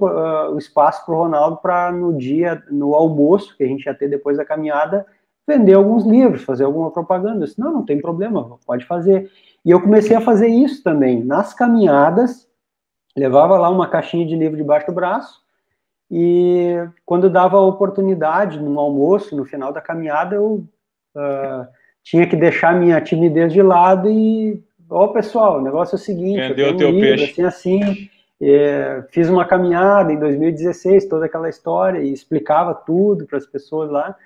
o 0.53 0.59
espaço 0.59 1.07
para 1.07 1.15
o 1.15 1.19
Ronaldo 1.19 1.59
para 1.59 1.93
no 1.93 2.13
dia, 2.13 2.61
no 2.69 2.93
almoço 2.93 3.57
que 3.57 3.63
a 3.63 3.69
gente 3.69 3.87
ia 3.87 3.95
ter 3.95 4.09
depois 4.09 4.37
da 4.37 4.45
caminhada, 4.45 5.07
vender 5.47 5.75
alguns 5.75 6.05
livros, 6.05 6.43
fazer 6.43 6.65
alguma 6.65 6.91
propaganda. 6.91 7.37
Eu 7.37 7.47
disse, 7.47 7.61
não, 7.61 7.73
não 7.73 7.85
tem 7.85 8.01
problema, 8.01 8.59
pode 8.67 8.85
fazer. 8.85 9.31
E 9.69 9.71
eu 9.71 9.83
comecei 9.83 10.17
a 10.17 10.21
fazer 10.23 10.49
isso 10.49 10.83
também. 10.83 11.23
Nas 11.23 11.53
caminhadas, 11.53 12.49
levava 13.15 13.59
lá 13.59 13.69
uma 13.69 13.87
caixinha 13.87 14.25
de 14.25 14.35
livro 14.35 14.57
debaixo 14.57 14.87
do 14.87 14.95
braço, 14.95 15.43
e 16.11 16.75
quando 17.05 17.29
dava 17.29 17.59
a 17.59 17.67
oportunidade, 17.67 18.59
no 18.59 18.81
almoço, 18.81 19.37
no 19.37 19.45
final 19.45 19.71
da 19.71 19.83
caminhada, 19.83 20.37
eu 20.37 20.67
uh, 21.15 21.67
tinha 22.03 22.27
que 22.27 22.35
deixar 22.35 22.81
minha 22.81 22.99
timidez 22.99 23.53
de 23.53 23.61
lado 23.61 24.09
e, 24.09 24.59
ó, 24.89 25.05
oh, 25.05 25.09
pessoal, 25.09 25.59
o 25.59 25.63
negócio 25.63 25.97
é 25.97 25.99
o 25.99 26.03
seguinte, 26.03 26.49
Vendeu 26.49 26.69
eu 26.69 26.77
tenho 26.79 26.89
um 26.89 26.95
livro, 26.95 27.19
peixe. 27.19 27.43
assim, 27.43 27.83
assim, 27.83 28.09
é, 28.41 29.05
fiz 29.11 29.29
uma 29.29 29.45
caminhada 29.45 30.11
em 30.11 30.19
2016, 30.19 31.05
toda 31.11 31.27
aquela 31.27 31.51
história, 31.51 31.99
e 31.99 32.11
explicava 32.11 32.75
tudo 32.75 33.27
para 33.27 33.37
as 33.37 33.45
pessoas 33.45 33.91
lá, 33.91 34.17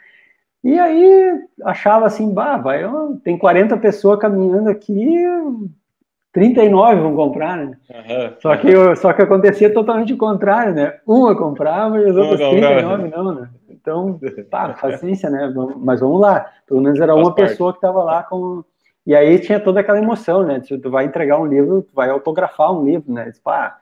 e 0.62 0.78
aí 0.78 1.40
achava 1.64 2.06
assim, 2.06 2.32
bah, 2.32 2.56
vai, 2.56 2.82
tem 3.24 3.36
40 3.36 3.76
pessoas 3.78 4.18
caminhando 4.18 4.68
aqui, 4.68 5.24
39 6.32 7.00
vão 7.00 7.14
comprar, 7.14 7.56
né? 7.56 7.76
Uhum, 7.90 8.32
só, 8.40 8.56
que, 8.56 8.96
só 8.96 9.12
que 9.12 9.22
acontecia 9.22 9.72
totalmente 9.72 10.14
o 10.14 10.18
contrário, 10.18 10.74
né? 10.74 10.98
Uma 11.06 11.36
comprava 11.36 12.00
e 12.00 12.08
as 12.08 12.16
outras 12.16 12.40
39 12.40 13.08
não, 13.08 13.34
né? 13.34 13.50
Então, 13.68 14.18
pá, 14.50 14.70
paciência, 14.70 15.28
né? 15.28 15.52
Mas 15.76 16.00
vamos 16.00 16.20
lá. 16.20 16.46
Pelo 16.66 16.80
menos 16.80 16.98
era 17.00 17.14
uma 17.14 17.34
pessoa 17.34 17.72
que 17.72 17.78
estava 17.78 18.02
lá 18.02 18.22
com. 18.22 18.64
E 19.04 19.14
aí 19.14 19.40
tinha 19.40 19.58
toda 19.58 19.80
aquela 19.80 19.98
emoção, 19.98 20.44
né? 20.44 20.60
Tu 20.60 20.90
vai 20.90 21.04
entregar 21.04 21.38
um 21.38 21.46
livro, 21.46 21.82
tu 21.82 21.92
vai 21.92 22.08
autografar 22.08 22.72
um 22.72 22.84
livro, 22.84 23.12
né? 23.12 23.30
Pá, 23.42 23.78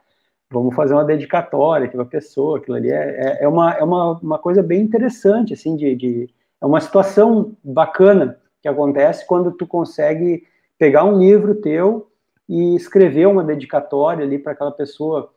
vamos 0.51 0.74
fazer 0.74 0.95
uma 0.95 1.05
dedicatória 1.05 1.87
aquela 1.87 2.05
pessoa, 2.05 2.59
aquilo 2.59 2.76
ali 2.76 2.91
é, 2.91 2.95
é, 2.95 3.45
é, 3.45 3.49
uma, 3.49 3.72
é 3.74 3.85
uma, 3.85 4.18
uma 4.18 4.39
coisa 4.39 4.62
bem 4.62 4.81
interessante, 4.81 5.53
assim, 5.53 5.76
de, 5.76 5.95
de 5.95 6.31
é 6.61 6.67
uma 6.67 6.81
situação 6.81 7.57
bacana 7.65 8.39
que 8.63 8.69
acontece 8.69 9.27
quando 9.27 9.53
tu 9.53 9.67
consegue 9.67 10.45
pegar 10.79 11.05
um 11.05 11.19
livro 11.19 11.55
teu 11.55 12.11
e 12.49 12.75
escrever 12.75 13.27
uma 13.27 13.45
dedicatória 13.45 14.25
ali 14.25 14.39
para 14.39 14.53
aquela 14.53 14.73
pessoa, 14.73 15.31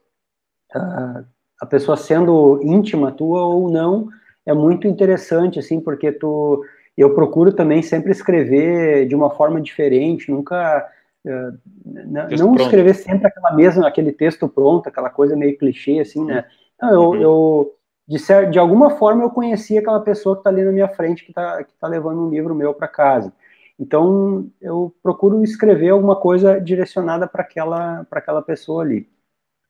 uh, 0.76 1.24
a 1.62 1.66
pessoa 1.66 1.96
sendo 1.96 2.60
íntima 2.64 3.12
tua 3.12 3.46
ou 3.46 3.70
não, 3.70 4.10
é 4.46 4.54
muito 4.54 4.88
interessante, 4.88 5.60
assim, 5.60 5.80
porque 5.80 6.12
tu, 6.12 6.66
eu 6.98 7.14
procuro 7.14 7.54
também 7.54 7.82
sempre 7.82 8.12
escrever 8.12 9.08
de 9.08 9.16
uma 9.16 9.30
forma 9.30 9.62
diferente, 9.62 10.30
nunca, 10.30 10.90
uh, 11.26 11.58
não 11.86 12.54
pronto. 12.54 12.62
escrever 12.62 12.96
sempre 12.96 13.28
aquela 13.28 13.54
mesma, 13.54 13.88
aquele 13.88 14.12
texto 14.12 14.50
pronto, 14.50 14.88
aquela 14.88 15.10
coisa 15.10 15.36
meio 15.36 15.58
clichê, 15.58 16.00
assim, 16.00 16.26
né, 16.26 16.46
não, 16.82 16.92
eu, 16.92 17.02
uhum. 17.02 17.16
eu 17.22 17.76
de, 18.14 18.20
ser, 18.20 18.52
de 18.52 18.60
alguma 18.60 18.92
forma 18.92 19.24
eu 19.24 19.30
conheci 19.32 19.76
aquela 19.76 20.00
pessoa 20.00 20.36
que 20.36 20.42
está 20.42 20.50
ali 20.52 20.64
na 20.64 20.72
minha 20.72 20.88
frente, 20.88 21.24
que 21.24 21.32
está 21.32 21.64
que 21.64 21.74
tá 21.80 21.88
levando 21.88 22.22
um 22.22 22.30
livro 22.30 22.54
meu 22.54 22.72
para 22.72 22.88
casa. 22.88 23.34
Então, 23.80 24.46
eu 24.62 24.94
procuro 25.02 25.44
escrever 25.44 25.90
alguma 25.90 26.16
coisa 26.16 26.62
direcionada 26.62 27.28
para 27.28 27.42
aquela, 27.42 28.06
aquela 28.12 28.44
pessoa 28.44 28.84
ali. 28.84 29.10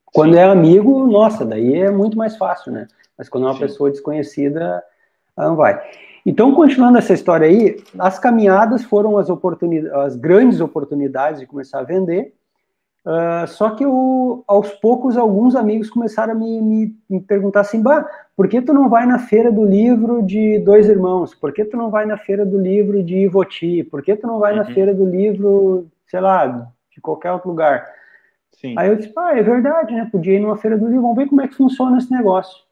Quando 0.08 0.34
Sim. 0.34 0.40
é 0.40 0.44
amigo, 0.44 1.08
nossa, 1.08 1.46
daí 1.46 1.74
é 1.74 1.90
muito 1.90 2.18
mais 2.18 2.36
fácil, 2.36 2.74
né? 2.74 2.90
Mas 3.18 3.30
quando 3.30 3.46
é 3.46 3.48
uma 3.48 3.54
Sim. 3.54 3.62
pessoa 3.62 3.90
desconhecida, 3.90 4.84
não 5.38 5.56
vai. 5.56 5.82
Então, 6.26 6.54
continuando 6.54 6.98
essa 6.98 7.14
história 7.14 7.48
aí, 7.48 7.82
as 7.98 8.20
caminhadas 8.20 8.84
foram 8.84 9.18
as, 9.18 9.30
oportunidades, 9.30 9.98
as 10.00 10.18
grandes 10.18 10.60
oportunidades 10.60 11.40
de 11.40 11.48
começar 11.48 11.80
a 11.80 11.84
vender. 11.84 12.36
Uh, 13.06 13.46
só 13.48 13.72
que 13.72 13.84
eu, 13.84 14.46
aos 14.48 14.72
poucos, 14.76 15.18
alguns 15.18 15.56
amigos 15.56 15.90
começaram 15.90 16.32
a 16.32 16.36
me, 16.36 16.62
me, 16.62 16.96
me, 17.10 17.20
perguntar 17.20 17.60
assim: 17.60 17.82
bah, 17.82 18.08
por 18.36 18.48
que 18.48 18.62
tu 18.62 18.74
não 18.74 18.90
vai 18.90 19.06
na 19.06 19.20
feira 19.20 19.52
do 19.52 19.66
livro 19.66 20.24
de 20.24 20.60
Dois 20.60 20.88
Irmãos? 20.88 21.36
Por 21.36 21.52
que 21.52 21.66
tu 21.66 21.76
não 21.76 21.90
vai 21.90 22.06
na 22.06 22.18
feira 22.18 22.46
do 22.46 22.58
livro 22.58 23.04
de 23.04 23.18
Ivoti? 23.18 23.84
Por 23.84 24.02
que 24.02 24.16
tu 24.16 24.26
não 24.26 24.40
vai 24.40 24.54
uhum. 24.54 24.60
na 24.60 24.66
feira 24.66 24.94
do 24.94 25.06
livro, 25.06 25.88
sei 26.08 26.22
lá, 26.22 26.72
de 26.94 27.02
qualquer 27.02 27.34
outro 27.34 27.50
lugar? 27.50 27.86
Sim. 28.54 28.76
Aí 28.78 28.88
eu 28.88 28.96
disse: 28.96 29.12
ah, 29.18 29.38
é 29.38 29.44
verdade, 29.44 29.94
né? 29.94 30.08
Podia 30.10 30.36
ir 30.36 30.40
numa 30.40 30.58
feira 30.58 30.78
do 30.78 30.86
livro, 30.86 31.02
vamos 31.02 31.18
ver 31.18 31.28
como 31.28 31.42
é 31.42 31.48
que 31.48 31.56
funciona 31.56 31.98
esse 31.98 32.10
negócio. 32.10 32.64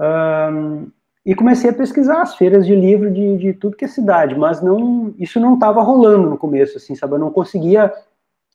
Um, 0.00 0.88
e 1.24 1.34
comecei 1.34 1.70
a 1.70 1.74
pesquisar 1.74 2.20
as 2.20 2.34
feiras 2.36 2.66
de 2.66 2.74
livro 2.74 3.10
de, 3.10 3.38
de 3.38 3.52
tudo 3.54 3.76
que 3.76 3.84
é 3.84 3.88
cidade, 3.88 4.34
mas 4.34 4.60
não, 4.60 5.14
isso 5.18 5.40
não 5.40 5.54
estava 5.54 5.82
rolando 5.82 6.28
no 6.28 6.36
começo, 6.36 6.76
assim, 6.76 6.94
sabe? 6.94 7.14
Eu 7.14 7.18
não 7.18 7.30
conseguia, 7.30 7.92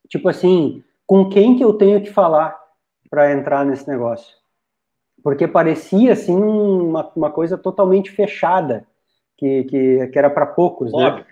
tipo 0.10 0.28
assim, 0.28 0.84
com 1.05 1.30
quem 1.30 1.55
que 1.55 1.64
eu 1.64 1.74
tenho 1.74 2.01
que 2.01 2.12
falar 2.12 2.60
para 3.10 3.32
entrar 3.32 3.66
nesse 3.66 3.88
negócio? 3.88 4.36
Porque 5.24 5.47
parecia, 5.47 6.14
assim, 6.14 6.36
uma, 6.36 7.12
uma 7.16 7.32
coisa 7.32 7.57
totalmente 7.57 8.12
fechada, 8.12 8.86
que, 9.38 9.64
que, 9.66 10.07
que 10.07 10.20
era 10.20 10.30
para 10.30 10.45
poucos, 10.45 10.91
né? 10.91 10.97
lobby. 10.97 11.20
né? 11.20 11.26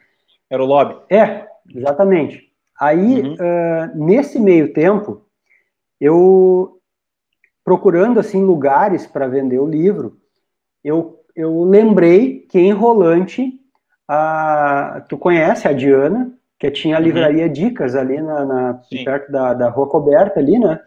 Era 0.50 0.64
o 0.64 0.66
lobby. 0.66 0.98
É, 1.10 1.48
exatamente. 1.74 2.52
Aí, 2.80 3.22
uhum. 3.22 3.34
uh, 3.34 4.06
nesse 4.06 4.40
meio 4.40 4.72
tempo, 4.72 5.26
eu 6.00 6.80
procurando 7.64 8.20
assim 8.20 8.46
lugares 8.46 9.06
para 9.06 9.28
vender 9.28 9.60
o 9.60 9.68
livro, 9.68 10.18
eu 10.84 11.18
eu 11.38 11.64
lembrei 11.64 12.40
que 12.50 12.58
em 12.58 12.72
Rolante, 12.72 13.54
a, 14.08 15.06
tu 15.08 15.20
conhece 15.20 15.68
a 15.68 15.72
Diana, 15.72 16.34
que 16.60 16.72
tinha 16.72 16.96
a 16.96 17.00
uhum. 17.00 17.06
livraria 17.06 17.46
uhum. 17.46 17.52
Dicas 17.54 17.96
ali 17.96 18.22
na, 18.22 18.46
na 18.46 18.82
perto 19.04 19.32
da, 19.32 19.54
da 19.54 19.70
Rua 19.70 19.88
Coberta 19.88 20.40
ali, 20.40 20.58
né? 20.58 20.80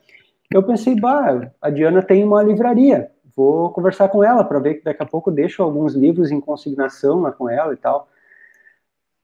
Eu 0.53 0.63
pensei, 0.65 0.99
bah, 0.99 1.49
a 1.63 1.71
Diana 1.71 2.03
tem 2.03 2.25
uma 2.25 2.43
livraria, 2.43 3.09
vou 3.37 3.71
conversar 3.71 4.09
com 4.09 4.25
ela 4.25 4.43
para 4.43 4.59
ver 4.59 4.75
que 4.75 4.85
daqui 4.85 5.03
a 5.03 5.07
pouco 5.07 5.31
deixo 5.31 5.63
alguns 5.63 5.95
livros 5.95 6.33
em 6.33 6.41
consignação 6.41 7.21
lá 7.21 7.31
com 7.31 7.49
ela 7.49 7.73
e 7.73 7.77
tal. 7.77 8.09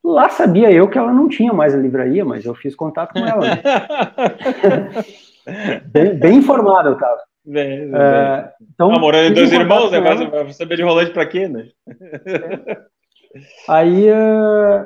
Lá 0.03 0.29
sabia 0.29 0.71
eu 0.71 0.87
que 0.87 0.97
ela 0.97 1.11
não 1.11 1.27
tinha 1.27 1.51
mais 1.51 1.75
a 1.75 1.77
livraria, 1.77 2.23
mas 2.23 2.45
eu 2.45 2.55
fiz 2.55 2.73
contato 2.75 3.11
com 3.11 3.27
ela. 3.27 3.41
Né? 3.41 3.61
bem, 5.91 6.15
bem 6.15 6.37
informado 6.37 6.89
eu 6.89 6.97
tava. 6.97 7.19
Bem, 7.45 7.91
bem. 7.91 7.99
Uh, 7.99 8.49
então, 8.73 8.93
ah, 8.93 8.99
morando 8.99 9.31
em 9.31 9.33
dois 9.33 9.51
irmãos, 9.51 9.91
né? 9.91 9.99
Vai 9.99 10.53
saber 10.53 10.77
de 10.77 10.83
rolante 10.83 11.11
para 11.11 11.25
quê, 11.25 11.49
né? 11.49 11.67
Aí 13.67 14.09
uh, 14.09 14.85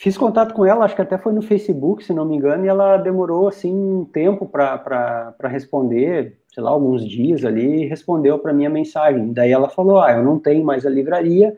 fiz 0.00 0.16
contato 0.16 0.54
com 0.54 0.64
ela, 0.64 0.84
acho 0.84 0.96
que 0.96 1.02
até 1.02 1.18
foi 1.18 1.30
no 1.30 1.42
Facebook, 1.42 2.02
se 2.02 2.14
não 2.14 2.24
me 2.24 2.34
engano, 2.34 2.64
e 2.64 2.68
ela 2.68 2.96
demorou 2.96 3.46
assim 3.46 3.70
um 3.70 4.04
tempo 4.04 4.46
para 4.46 5.34
responder, 5.42 6.40
sei 6.54 6.62
lá, 6.62 6.70
alguns 6.70 7.06
dias 7.06 7.44
ali, 7.44 7.82
e 7.82 7.86
respondeu 7.86 8.38
para 8.38 8.54
minha 8.54 8.70
mensagem. 8.70 9.32
Daí 9.32 9.52
ela 9.52 9.68
falou: 9.68 10.00
Ah, 10.00 10.12
eu 10.12 10.24
não 10.24 10.38
tenho 10.38 10.64
mais 10.64 10.86
a 10.86 10.90
livraria, 10.90 11.54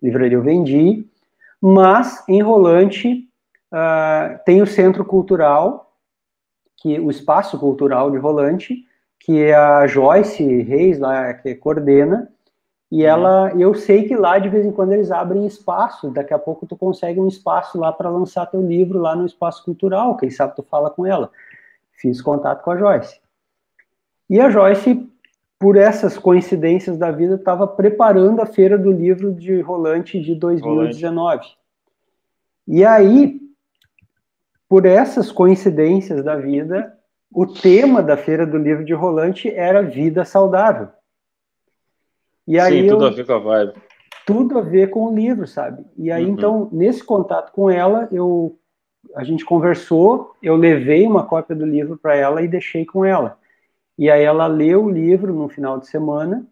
livraria 0.00 0.36
eu 0.36 0.42
vendi, 0.42 1.04
mas 1.60 2.22
em 2.28 2.40
Rolante 2.40 3.28
uh, 3.72 4.38
tem 4.46 4.62
o 4.62 4.66
Centro 4.66 5.04
Cultural, 5.04 5.92
que 6.76 6.98
o 7.00 7.10
Espaço 7.10 7.58
Cultural 7.58 8.10
de 8.10 8.18
Rolante 8.18 8.86
que 9.20 9.42
é 9.42 9.54
a 9.54 9.86
Joyce 9.86 10.62
Reis, 10.62 10.98
lá, 10.98 11.34
que 11.34 11.54
coordena, 11.54 12.28
e 12.90 13.02
uhum. 13.02 13.08
ela, 13.08 13.52
eu 13.56 13.74
sei 13.74 14.08
que 14.08 14.16
lá 14.16 14.38
de 14.38 14.48
vez 14.48 14.66
em 14.66 14.72
quando 14.72 14.92
eles 14.92 15.10
abrem 15.10 15.46
espaço, 15.46 16.10
daqui 16.10 16.34
a 16.34 16.38
pouco 16.38 16.66
tu 16.66 16.76
consegue 16.76 17.20
um 17.20 17.28
espaço 17.28 17.78
lá 17.78 17.92
para 17.92 18.10
lançar 18.10 18.46
teu 18.46 18.60
livro 18.60 18.98
lá 18.98 19.14
no 19.14 19.24
espaço 19.24 19.64
cultural, 19.64 20.16
quem 20.16 20.30
sabe 20.30 20.56
tu 20.56 20.62
fala 20.62 20.90
com 20.90 21.06
ela. 21.06 21.30
Fiz 21.92 22.20
contato 22.20 22.62
com 22.64 22.70
a 22.70 22.76
Joyce. 22.76 23.20
E 24.28 24.40
a 24.40 24.50
Joyce, 24.50 25.08
por 25.58 25.76
essas 25.76 26.18
coincidências 26.18 26.96
da 26.96 27.10
vida, 27.10 27.36
estava 27.36 27.66
preparando 27.66 28.40
a 28.40 28.46
feira 28.46 28.76
do 28.76 28.90
livro 28.90 29.32
de 29.32 29.60
Rolante 29.60 30.20
de 30.20 30.34
2019. 30.34 31.14
Rolante. 31.14 31.58
E 32.66 32.84
aí, 32.84 33.40
por 34.68 34.86
essas 34.86 35.30
coincidências 35.30 36.24
da 36.24 36.36
vida, 36.36 36.96
o 37.32 37.46
tema 37.46 38.02
da 38.02 38.16
Feira 38.16 38.46
do 38.46 38.56
Livro 38.56 38.84
de 38.84 38.94
Rolante 38.94 39.52
era 39.52 39.82
vida 39.82 40.24
saudável. 40.24 40.88
E 42.46 42.58
aí 42.58 42.82
Sim, 42.82 42.88
tudo 42.88 43.04
eu, 43.04 43.08
a 43.08 43.12
ver 43.12 43.26
com 43.26 43.32
a 43.32 43.38
vibe. 43.38 43.72
Tudo 44.26 44.58
a 44.58 44.62
ver 44.62 44.90
com 44.90 45.06
o 45.06 45.14
livro, 45.14 45.46
sabe? 45.46 45.84
E 45.96 46.10
aí, 46.10 46.24
uhum. 46.24 46.30
então, 46.30 46.68
nesse 46.72 47.02
contato 47.02 47.52
com 47.52 47.70
ela, 47.70 48.08
eu 48.12 48.56
a 49.14 49.24
gente 49.24 49.44
conversou, 49.44 50.36
eu 50.42 50.56
levei 50.56 51.06
uma 51.06 51.24
cópia 51.24 51.56
do 51.56 51.64
livro 51.64 51.96
para 51.96 52.14
ela 52.14 52.42
e 52.42 52.48
deixei 52.48 52.84
com 52.84 53.04
ela. 53.04 53.38
E 53.98 54.10
aí 54.10 54.22
ela 54.22 54.46
leu 54.46 54.84
o 54.84 54.90
livro 54.90 55.34
no 55.34 55.48
final 55.48 55.78
de 55.78 55.88
semana, 55.88 56.46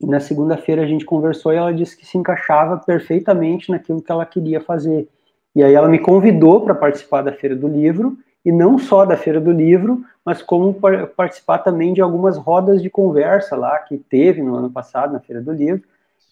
e 0.00 0.06
na 0.06 0.20
segunda-feira 0.20 0.82
a 0.82 0.86
gente 0.86 1.04
conversou 1.04 1.52
e 1.52 1.56
ela 1.56 1.72
disse 1.72 1.96
que 1.96 2.06
se 2.06 2.16
encaixava 2.16 2.78
perfeitamente 2.78 3.70
naquilo 3.70 4.02
que 4.02 4.12
ela 4.12 4.24
queria 4.24 4.60
fazer. 4.60 5.08
E 5.54 5.62
aí 5.62 5.74
ela 5.74 5.88
me 5.88 5.98
convidou 5.98 6.60
para 6.60 6.74
participar 6.74 7.22
da 7.22 7.32
Feira 7.32 7.56
do 7.56 7.66
Livro, 7.66 8.16
e 8.44 8.52
não 8.52 8.78
só 8.78 9.04
da 9.04 9.16
Feira 9.16 9.40
do 9.40 9.52
Livro, 9.52 10.02
mas 10.24 10.42
como 10.42 10.74
participar 11.16 11.58
também 11.58 11.92
de 11.92 12.00
algumas 12.00 12.36
rodas 12.36 12.82
de 12.82 12.90
conversa 12.90 13.56
lá 13.56 13.78
que 13.78 13.98
teve 13.98 14.42
no 14.42 14.54
ano 14.54 14.70
passado 14.70 15.12
na 15.12 15.20
Feira 15.20 15.42
do 15.42 15.52
Livro, 15.52 15.82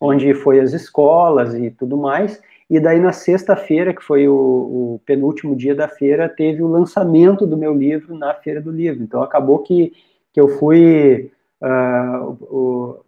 onde 0.00 0.34
foi 0.34 0.60
as 0.60 0.72
escolas 0.72 1.54
e 1.54 1.70
tudo 1.70 1.96
mais. 1.96 2.40
E 2.68 2.80
daí 2.80 2.98
na 2.98 3.12
sexta-feira, 3.12 3.94
que 3.94 4.02
foi 4.02 4.26
o, 4.28 4.34
o, 4.34 5.00
penúltimo 5.06 5.54
dia 5.54 5.74
da 5.74 5.88
feira, 5.88 6.28
teve 6.28 6.62
o 6.62 6.68
lançamento 6.68 7.46
do 7.46 7.56
meu 7.56 7.72
livro 7.72 8.16
na 8.16 8.34
Feira 8.34 8.60
do 8.60 8.72
Livro. 8.72 9.02
Então 9.02 9.22
acabou 9.22 9.60
que, 9.60 9.92
que 10.32 10.40
eu 10.40 10.48
fui 10.48 11.30
uh, 11.62 12.36
o, 12.50 13.00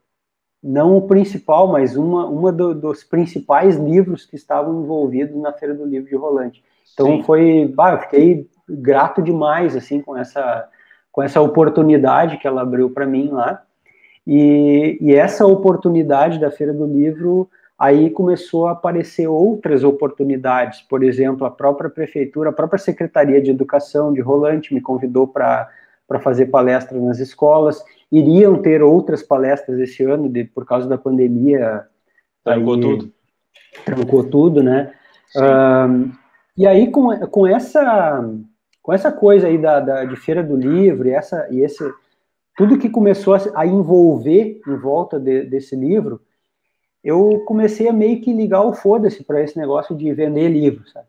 não 0.62 0.96
o 0.96 1.02
principal, 1.02 1.66
mas 1.66 1.96
uma, 1.96 2.26
uma 2.26 2.52
do, 2.52 2.72
dos 2.72 3.02
principais 3.02 3.76
livros 3.76 4.24
que 4.24 4.36
estavam 4.36 4.82
envolvidos 4.82 5.36
na 5.36 5.52
Feira 5.52 5.74
do 5.74 5.84
Livro 5.84 6.08
de 6.08 6.16
Rolante. 6.16 6.62
Então 6.94 7.16
Sim. 7.16 7.22
foi, 7.24 7.66
bah, 7.74 7.94
eu 7.94 7.98
fiquei 7.98 8.48
grato 8.68 9.22
demais 9.22 9.76
assim 9.76 10.00
com 10.00 10.16
essa 10.16 10.68
com 11.18 11.22
essa 11.22 11.40
oportunidade 11.40 12.38
que 12.38 12.46
ela 12.46 12.62
abriu 12.62 12.90
para 12.90 13.04
mim 13.04 13.30
lá. 13.30 13.62
E, 14.24 14.98
e, 15.00 15.14
essa 15.14 15.46
oportunidade 15.46 16.38
da 16.38 16.50
Feira 16.50 16.72
do 16.72 16.86
Livro, 16.86 17.48
aí 17.78 18.10
começou 18.10 18.68
a 18.68 18.72
aparecer 18.72 19.26
outras 19.26 19.82
oportunidades. 19.82 20.82
Por 20.82 21.02
exemplo, 21.02 21.46
a 21.46 21.50
própria 21.50 21.90
prefeitura, 21.90 22.50
a 22.50 22.52
própria 22.52 22.78
Secretaria 22.78 23.42
de 23.42 23.50
Educação 23.50 24.12
de 24.12 24.20
Rolante 24.20 24.74
me 24.74 24.80
convidou 24.80 25.26
para 25.26 25.68
fazer 26.20 26.46
palestras 26.46 27.02
nas 27.02 27.18
escolas. 27.18 27.82
Iriam 28.12 28.62
ter 28.62 28.82
outras 28.82 29.22
palestras 29.22 29.80
esse 29.80 30.04
ano, 30.04 30.28
de, 30.28 30.44
por 30.44 30.66
causa 30.66 30.86
da 30.86 30.98
pandemia. 30.98 31.84
Trancou 32.44 32.74
aí, 32.74 32.80
tudo. 32.80 33.12
Trancou 33.84 34.24
tudo, 34.24 34.62
né? 34.62 34.92
Um, 35.34 36.12
e 36.56 36.66
aí, 36.66 36.90
com, 36.90 37.18
com 37.28 37.46
essa 37.46 38.24
com 38.82 38.92
essa 38.92 39.12
coisa 39.12 39.46
aí 39.46 39.58
da, 39.58 39.80
da, 39.80 40.04
de 40.04 40.16
feira 40.16 40.42
do 40.42 40.56
livro 40.56 41.08
e 41.08 41.12
essa 41.12 41.46
e 41.50 41.60
esse 41.60 41.84
tudo 42.58 42.76
que 42.76 42.90
começou 42.90 43.36
a, 43.54 43.64
envolver 43.64 44.60
em 44.66 44.76
volta 44.76 45.20
de, 45.20 45.44
desse 45.44 45.76
livro, 45.76 46.20
eu 47.04 47.44
comecei 47.46 47.86
a 47.86 47.92
meio 47.92 48.20
que 48.20 48.32
ligar 48.32 48.62
o 48.62 48.72
foda-se 48.72 49.22
para 49.22 49.40
esse 49.40 49.56
negócio 49.56 49.94
de 49.94 50.12
vender 50.12 50.48
livros, 50.48 50.90
sabe? 50.90 51.06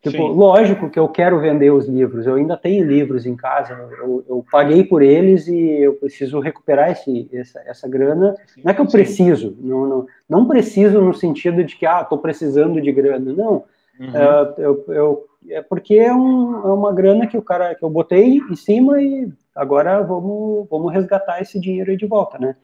Tipo, 0.00 0.16
Sim. 0.16 0.34
lógico 0.34 0.88
que 0.88 0.98
eu 0.98 1.08
quero 1.08 1.40
vender 1.40 1.72
os 1.72 1.88
livros, 1.88 2.24
eu 2.24 2.36
ainda 2.36 2.56
tenho 2.56 2.86
livros 2.86 3.26
em 3.26 3.34
casa, 3.34 3.72
eu, 3.98 4.24
eu 4.28 4.46
paguei 4.48 4.84
por 4.84 5.02
eles 5.02 5.48
e 5.48 5.58
eu 5.58 5.94
preciso 5.94 6.38
recuperar 6.38 6.92
esse, 6.92 7.28
essa, 7.32 7.60
essa 7.66 7.88
grana. 7.88 8.36
Sim. 8.46 8.60
Não 8.64 8.70
é 8.70 8.74
que 8.74 8.80
eu 8.80 8.86
preciso, 8.86 9.56
não, 9.58 9.86
não, 9.86 10.06
não 10.28 10.46
preciso 10.46 11.00
no 11.00 11.12
sentido 11.12 11.64
de 11.64 11.74
que, 11.74 11.84
ah, 11.84 12.02
estou 12.02 12.18
precisando 12.18 12.80
de 12.80 12.92
grana, 12.92 13.32
não. 13.32 13.64
Uhum. 13.98 14.10
Uh, 14.10 14.54
eu, 14.58 14.84
eu 14.86 15.27
é 15.50 15.62
porque 15.62 15.94
é, 15.94 16.12
um, 16.12 16.66
é, 16.66 16.72
uma 16.72 16.92
grana 16.92 17.26
que 17.26 17.36
o 17.36 17.42
cara 17.42 17.74
que 17.74 17.84
eu 17.84 17.90
botei 17.90 18.38
em 18.38 18.56
cima 18.56 19.00
e 19.02 19.32
agora 19.54 20.02
vamos, 20.02 20.68
vamos 20.70 20.92
resgatar 20.92 21.40
esse 21.40 21.58
dinheiro 21.58 21.90
aí 21.90 21.96
de 21.96 22.06
volta, 22.06 22.38
né? 22.38 22.56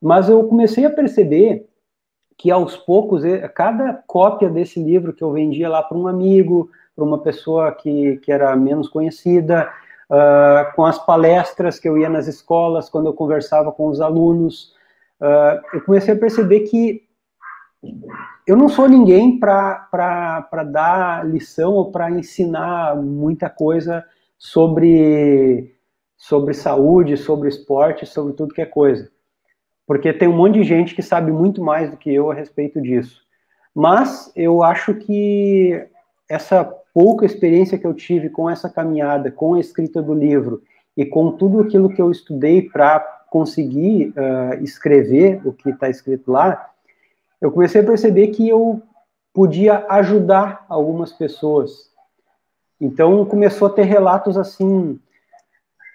Mas 0.00 0.28
eu 0.28 0.44
comecei 0.48 0.84
a 0.84 0.90
perceber 0.90 1.68
que 2.36 2.50
aos 2.50 2.76
poucos, 2.76 3.22
cada 3.54 3.94
cópia 4.06 4.48
desse 4.50 4.82
livro 4.82 5.12
que 5.12 5.22
eu 5.22 5.30
vendia 5.30 5.68
lá 5.68 5.82
para 5.82 5.96
um 5.96 6.08
amigo, 6.08 6.70
para 6.94 7.04
uma 7.04 7.18
pessoa 7.18 7.70
que, 7.72 8.16
que 8.16 8.32
era 8.32 8.54
menos 8.56 8.88
conhecida, 8.88 9.70
uh, 10.10 10.74
com 10.74 10.84
as 10.84 10.98
palestras 11.04 11.78
que 11.78 11.88
eu 11.88 11.96
ia 11.96 12.08
nas 12.08 12.26
escolas, 12.26 12.90
quando 12.90 13.06
eu 13.06 13.14
conversava 13.14 13.70
com 13.70 13.86
os 13.86 14.00
alunos, 14.00 14.74
uh, 15.20 15.60
eu 15.72 15.80
comecei 15.82 16.14
a 16.14 16.18
perceber 16.18 16.60
que 16.60 17.02
eu 18.46 18.56
não 18.56 18.68
sou 18.68 18.88
ninguém 18.88 19.38
para 19.38 20.62
dar 20.70 21.26
lição 21.26 21.72
ou 21.72 21.90
para 21.90 22.10
ensinar 22.10 22.96
muita 22.96 23.48
coisa 23.50 24.04
sobre, 24.38 25.74
sobre 26.16 26.54
saúde, 26.54 27.16
sobre 27.16 27.48
esporte, 27.48 28.06
sobre 28.06 28.34
tudo 28.34 28.54
que 28.54 28.62
é 28.62 28.66
coisa. 28.66 29.10
Porque 29.86 30.12
tem 30.12 30.28
um 30.28 30.36
monte 30.36 30.54
de 30.54 30.64
gente 30.64 30.94
que 30.94 31.02
sabe 31.02 31.32
muito 31.32 31.62
mais 31.62 31.90
do 31.90 31.96
que 31.96 32.12
eu 32.12 32.30
a 32.30 32.34
respeito 32.34 32.80
disso. 32.80 33.22
Mas 33.74 34.32
eu 34.36 34.62
acho 34.62 34.94
que 34.94 35.86
essa 36.28 36.64
pouca 36.94 37.26
experiência 37.26 37.78
que 37.78 37.86
eu 37.86 37.94
tive 37.94 38.28
com 38.28 38.48
essa 38.48 38.68
caminhada, 38.68 39.30
com 39.30 39.54
a 39.54 39.60
escrita 39.60 40.02
do 40.02 40.14
livro 40.14 40.62
e 40.96 41.04
com 41.04 41.32
tudo 41.32 41.60
aquilo 41.60 41.88
que 41.88 42.00
eu 42.00 42.10
estudei 42.10 42.62
para 42.62 43.00
conseguir 43.30 44.08
uh, 44.10 44.62
escrever 44.62 45.40
o 45.44 45.52
que 45.52 45.70
está 45.70 45.88
escrito 45.88 46.30
lá, 46.30 46.71
eu 47.42 47.50
comecei 47.50 47.80
a 47.80 47.84
perceber 47.84 48.28
que 48.28 48.48
eu 48.48 48.80
podia 49.34 49.84
ajudar 49.90 50.64
algumas 50.68 51.12
pessoas. 51.12 51.90
Então 52.80 53.24
começou 53.24 53.66
a 53.66 53.72
ter 53.72 53.82
relatos 53.82 54.38
assim, 54.38 54.98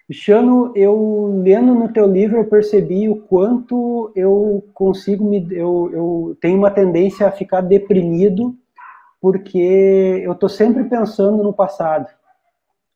Cristiano, 0.08 0.74
eu 0.76 1.42
lendo 1.42 1.74
no 1.74 1.92
teu 1.92 2.06
livro 2.06 2.38
eu 2.38 2.46
percebi 2.46 3.08
o 3.08 3.16
quanto 3.16 4.12
eu 4.14 4.64
consigo 4.74 5.24
me 5.24 5.48
eu, 5.52 5.90
eu 5.94 6.38
tenho 6.42 6.58
uma 6.58 6.72
tendência 6.72 7.26
a 7.26 7.32
ficar 7.32 7.62
deprimido 7.62 8.54
porque 9.22 10.22
eu 10.24 10.34
estou 10.34 10.50
sempre 10.50 10.84
pensando 10.84 11.42
no 11.42 11.54
passado. 11.54 12.08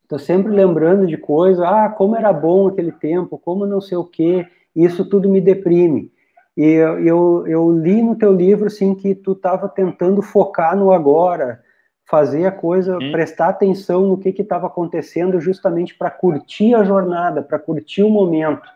Estou 0.04 0.20
sempre 0.20 0.52
lembrando 0.52 1.08
de 1.08 1.16
coisas, 1.16 1.64
ah, 1.64 1.88
como 1.88 2.18
era 2.18 2.34
bom 2.34 2.68
aquele 2.68 2.92
tempo, 2.92 3.38
como 3.38 3.66
não 3.66 3.80
sei 3.80 3.98
o 3.98 4.04
quê, 4.04 4.46
isso 4.76 5.06
tudo 5.06 5.30
me 5.30 5.40
deprime. 5.40 6.12
E 6.56 6.66
eu, 6.66 7.00
eu, 7.00 7.48
eu 7.48 7.72
li 7.72 8.02
no 8.02 8.16
teu 8.16 8.34
livro, 8.34 8.68
assim, 8.68 8.94
que 8.94 9.16
tu 9.16 9.32
estava 9.32 9.70
tentando 9.70 10.22
focar 10.22 10.76
no 10.76 10.92
agora, 10.92 11.62
fazer 12.10 12.46
a 12.46 12.52
coisa, 12.52 12.98
hum. 12.98 13.12
prestar 13.12 13.50
atenção 13.50 14.02
no 14.02 14.18
que 14.18 14.30
estava 14.30 14.68
acontecendo, 14.68 15.40
justamente 15.40 15.98
para 15.98 16.12
curtir 16.12 16.76
a 16.76 16.84
jornada, 16.84 17.42
para 17.42 17.58
curtir 17.58 18.04
o 18.04 18.10
momento. 18.10 18.68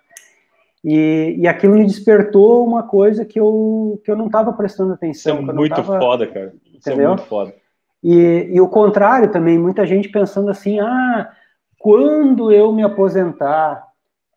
E, 0.83 1.35
e 1.39 1.47
aquilo 1.47 1.73
me 1.73 1.85
despertou 1.85 2.65
uma 2.65 2.83
coisa 2.83 3.25
que 3.25 3.39
eu, 3.39 3.99
que 4.05 4.11
eu 4.11 4.15
não 4.15 4.27
estava 4.27 4.53
prestando 4.53 4.93
atenção. 4.93 5.41
Isso 5.41 5.51
é 5.51 5.53
muito 5.53 5.75
tava, 5.75 5.99
foda, 5.99 6.27
cara. 6.27 6.53
Isso 6.65 6.89
é 6.89 6.93
entendeu? 6.93 7.05
é 7.05 7.15
muito 7.15 7.23
foda. 7.23 7.53
E, 8.03 8.49
e 8.51 8.61
o 8.61 8.69
contrário 8.69 9.31
também, 9.31 9.57
muita 9.57 9.85
gente 9.85 10.09
pensando 10.09 10.49
assim, 10.51 10.79
ah, 10.79 11.31
quando 11.79 12.51
eu 12.51 12.71
me 12.71 12.83
aposentar, 12.83 13.83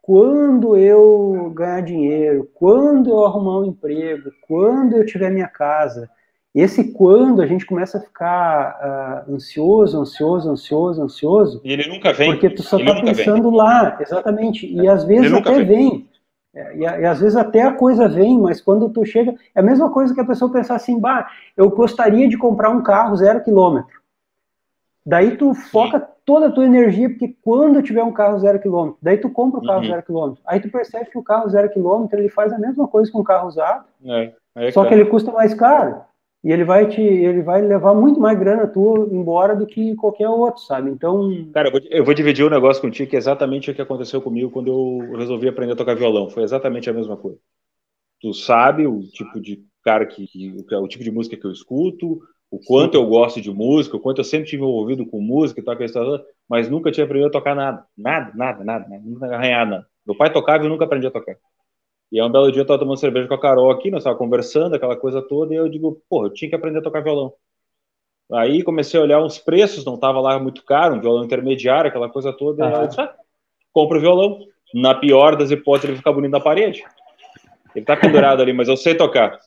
quando 0.09 0.75
eu 0.75 1.53
ganhar 1.55 1.83
dinheiro, 1.83 2.51
quando 2.55 3.11
eu 3.11 3.27
arrumar 3.27 3.59
um 3.59 3.67
emprego, 3.67 4.31
quando 4.41 4.97
eu 4.97 5.05
tiver 5.05 5.31
minha 5.31 5.49
casa, 5.49 6.09
esse 6.55 6.95
quando 6.95 7.43
a 7.43 7.47
gente 7.47 7.67
começa 7.67 7.99
a 7.99 8.01
ficar 8.01 9.27
uh, 9.29 9.35
ansioso, 9.35 10.01
ansioso, 10.01 10.51
ansioso, 10.51 11.03
ansioso. 11.03 11.61
E 11.63 11.71
ele 11.71 11.87
nunca 11.91 12.11
vem. 12.15 12.31
Porque 12.31 12.49
tu 12.49 12.63
só 12.63 12.79
está 12.79 13.03
pensando 13.03 13.51
vem. 13.51 13.59
lá, 13.59 13.99
exatamente. 14.01 14.67
E 14.67 14.87
é. 14.87 14.89
às 14.89 15.05
vezes 15.05 15.31
até 15.31 15.63
vem. 15.63 15.67
vem. 15.67 16.09
É, 16.55 16.75
e, 16.75 16.81
e, 16.81 17.05
às 17.05 17.21
vezes 17.21 17.37
até 17.37 17.61
a 17.61 17.75
coisa 17.75 18.09
vem, 18.09 18.41
mas 18.41 18.63
quando 18.63 18.89
tu 18.89 19.05
chega. 19.05 19.35
É 19.55 19.61
a 19.61 19.63
mesma 19.63 19.91
coisa 19.91 20.15
que 20.15 20.21
a 20.23 20.25
pessoa 20.25 20.51
pensar 20.51 20.77
assim, 20.77 20.99
bah, 20.99 21.29
eu 21.55 21.69
gostaria 21.69 22.27
de 22.27 22.39
comprar 22.39 22.71
um 22.71 22.83
carro 22.83 23.15
zero 23.15 23.45
quilômetro. 23.45 24.01
Daí 25.09 25.39
tu 25.39 25.55
foca 25.55 26.01
Sim. 26.01 26.07
toda 26.27 26.49
a 26.49 26.53
tua 26.53 26.67
energia, 26.67 27.09
porque 27.09 27.35
quando 27.41 27.83
tiver 27.83 28.05
um 28.05 28.13
carro 28.13 28.39
zero 28.41 28.61
quilômetro, 28.61 28.99
daí 29.01 29.17
tu 29.17 29.31
compra 29.31 29.59
o 29.59 29.65
carro 29.65 29.81
uhum. 29.81 29.87
zero 29.87 30.03
quilômetro. 30.03 30.43
Aí 30.47 30.61
tu 30.61 30.71
percebe 30.71 31.11
que 31.11 31.17
o 31.17 31.23
carro 31.23 31.49
zero 31.49 31.71
quilômetro 31.71 32.19
ele 32.19 32.29
faz 32.29 32.53
a 32.53 32.59
mesma 32.59 32.87
coisa 32.87 33.11
que 33.11 33.17
um 33.17 33.25
carro 33.25 33.49
usado, 33.49 33.87
é, 34.05 34.35
é 34.55 34.71
só 34.71 34.85
que 34.85 34.93
ele 34.93 35.07
custa 35.07 35.33
mais 35.33 35.55
caro 35.55 36.03
e 36.45 36.53
ele 36.53 36.63
vai 36.63 36.87
te 36.87 37.01
ele 37.01 37.41
vai 37.41 37.63
levar 37.63 37.95
muito 37.95 38.21
mais 38.21 38.39
grana 38.39 38.67
tua 38.67 39.09
embora 39.11 39.57
do 39.57 39.67
que 39.67 39.97
qualquer 39.97 40.29
outro, 40.29 40.61
sabe? 40.63 40.91
Então, 40.91 41.31
cara, 41.55 41.69
eu 41.69 41.73
vou, 41.73 41.81
eu 41.91 42.05
vou 42.05 42.13
dividir 42.13 42.45
um 42.45 42.51
negócio 42.51 42.83
contigo 42.83 43.09
que 43.09 43.17
é 43.17 43.19
exatamente 43.19 43.71
o 43.71 43.75
que 43.75 43.81
aconteceu 43.81 44.21
comigo 44.21 44.51
quando 44.51 44.69
eu 44.69 45.17
resolvi 45.17 45.49
aprender 45.49 45.73
a 45.73 45.77
tocar 45.77 45.97
violão. 45.97 46.29
Foi 46.29 46.43
exatamente 46.43 46.91
a 46.91 46.93
mesma 46.93 47.17
coisa. 47.17 47.39
Tu 48.21 48.35
sabe 48.35 48.87
o 48.87 49.01
tipo 49.01 49.41
de 49.41 49.65
cara 49.83 50.05
que, 50.05 50.27
que 50.27 50.55
o 50.75 50.87
tipo 50.87 51.03
de 51.03 51.11
música 51.11 51.35
que 51.35 51.47
eu 51.47 51.51
escuto, 51.51 52.21
o 52.51 52.59
quanto 52.59 52.97
Sim. 52.97 53.03
eu 53.03 53.09
gosto 53.09 53.41
de 53.41 53.51
música, 53.51 53.97
o 53.97 54.01
quanto 54.01 54.19
eu 54.19 54.25
sempre 54.25 54.49
tive 54.49 54.63
envolvido 54.63 55.05
com 55.07 55.21
música 55.21 55.61
e 55.61 55.63
tal, 55.63 55.77
mas 56.49 56.69
nunca 56.69 56.91
tinha 56.91 57.05
aprendido 57.05 57.29
a 57.29 57.33
tocar 57.33 57.55
nada. 57.55 57.85
Nada, 57.97 58.33
nada, 58.35 58.65
nada, 58.65 58.89
nada 58.89 59.03
nunca 59.05 59.27
arranhar 59.27 59.67
nada. 59.69 59.87
Meu 60.07 60.17
pai 60.17 60.33
tocava 60.33 60.65
e 60.65 60.67
eu 60.67 60.71
nunca 60.71 60.85
aprendi 60.85 61.07
a 61.07 61.11
tocar. 61.11 61.37
E 62.11 62.19
aí 62.19 62.27
um 62.27 62.33
belo 62.33 62.51
dia 62.51 62.63
eu 62.63 62.67
tava 62.67 62.79
tomando 62.79 62.99
cerveja 62.99 63.29
com 63.29 63.35
a 63.35 63.41
Carol 63.41 63.71
aqui, 63.71 63.91
nós 63.91 64.05
tava 64.05 64.17
conversando, 64.17 64.75
aquela 64.75 64.97
coisa 64.97 65.21
toda, 65.21 65.53
e 65.53 65.57
eu 65.59 65.69
digo, 65.69 66.03
porra, 66.09 66.29
eu 66.29 66.33
tinha 66.33 66.49
que 66.49 66.55
aprender 66.55 66.79
a 66.79 66.83
tocar 66.83 67.03
violão. 67.03 67.35
Aí 68.33 68.63
comecei 68.63 68.99
a 68.99 69.03
olhar 69.03 69.23
uns 69.23 69.39
preços, 69.39 69.85
não 69.85 69.99
tava 69.99 70.21
lá 70.21 70.39
muito 70.39 70.65
caro, 70.65 70.95
um 70.95 71.01
violão 71.01 71.25
intermediário, 71.25 71.89
aquela 71.89 72.09
coisa 72.09 72.33
toda, 72.33 72.67
e 72.67 72.73
eu 72.73 72.87
disse, 72.87 73.01
ah, 73.01 73.15
compro 73.73 73.99
o 73.99 74.01
violão. 74.01 74.39
Na 74.75 74.95
pior 74.95 75.35
das 75.35 75.51
hipóteses, 75.51 75.85
ele 75.85 75.93
vai 75.95 75.99
ficar 75.99 76.13
bonito 76.13 76.33
na 76.33 76.41
parede. 76.41 76.85
Ele 77.75 77.85
tá 77.85 77.97
pendurado 77.97 78.43
ali, 78.43 78.53
mas 78.53 78.69
eu 78.69 78.77
sei 78.77 78.95
tocar. 78.95 79.39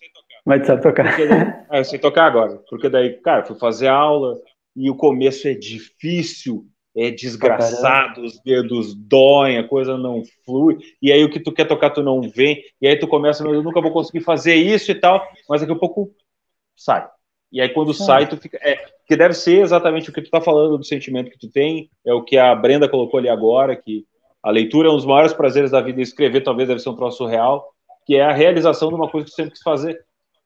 Mas 0.45 0.65
sabe 0.65 0.81
tocar. 0.81 1.03
Daí, 1.03 1.79
eu 1.79 1.83
sei 1.83 1.99
tocar 1.99 2.25
agora. 2.25 2.61
Porque 2.69 2.89
daí, 2.89 3.13
cara, 3.21 3.45
fui 3.45 3.57
fazer 3.57 3.87
aula, 3.87 4.39
e 4.75 4.89
o 4.89 4.95
começo 4.95 5.47
é 5.47 5.53
difícil, 5.53 6.65
é 6.95 7.09
desgraçado, 7.09 8.21
os 8.21 8.39
dedos 8.41 8.93
doem, 8.95 9.57
a 9.57 9.67
coisa 9.67 9.97
não 9.97 10.23
flui, 10.45 10.77
e 11.01 11.11
aí 11.11 11.23
o 11.23 11.29
que 11.29 11.39
tu 11.39 11.51
quer 11.51 11.65
tocar 11.65 11.89
tu 11.89 12.03
não 12.03 12.21
vem, 12.21 12.61
e 12.81 12.87
aí 12.87 12.97
tu 12.97 13.07
começa, 13.07 13.43
eu 13.43 13.63
nunca 13.63 13.81
vou 13.81 13.91
conseguir 13.91 14.21
fazer 14.21 14.55
isso 14.55 14.91
e 14.91 14.95
tal, 14.95 15.25
mas 15.47 15.61
daqui 15.61 15.73
a 15.73 15.77
pouco 15.77 16.11
sai. 16.75 17.07
E 17.51 17.61
aí 17.61 17.69
quando 17.69 17.91
é. 17.91 17.93
sai, 17.93 18.27
tu 18.27 18.37
fica. 18.37 18.57
É, 18.61 18.85
que 19.05 19.15
deve 19.15 19.33
ser 19.33 19.61
exatamente 19.61 20.09
o 20.09 20.13
que 20.13 20.21
tu 20.21 20.29
tá 20.29 20.39
falando 20.39 20.77
do 20.77 20.85
sentimento 20.85 21.31
que 21.31 21.39
tu 21.39 21.49
tem, 21.49 21.89
é 22.05 22.13
o 22.13 22.23
que 22.23 22.37
a 22.37 22.53
Brenda 22.55 22.87
colocou 22.87 23.19
ali 23.19 23.29
agora, 23.29 23.75
que 23.75 24.05
a 24.41 24.49
leitura 24.49 24.87
é 24.87 24.91
um 24.91 24.95
dos 24.95 25.05
maiores 25.05 25.33
prazeres 25.33 25.71
da 25.71 25.81
vida, 25.81 25.99
e 25.99 26.03
escrever 26.03 26.41
talvez 26.41 26.67
deve 26.67 26.79
ser 26.79 26.89
um 26.89 26.95
troço 26.95 27.25
real, 27.25 27.69
que 28.05 28.15
é 28.15 28.23
a 28.23 28.33
realização 28.33 28.89
de 28.89 28.95
uma 28.95 29.09
coisa 29.09 29.25
que 29.25 29.31
tu 29.31 29.35
sempre 29.35 29.51
quis 29.51 29.61
fazer, 29.61 30.01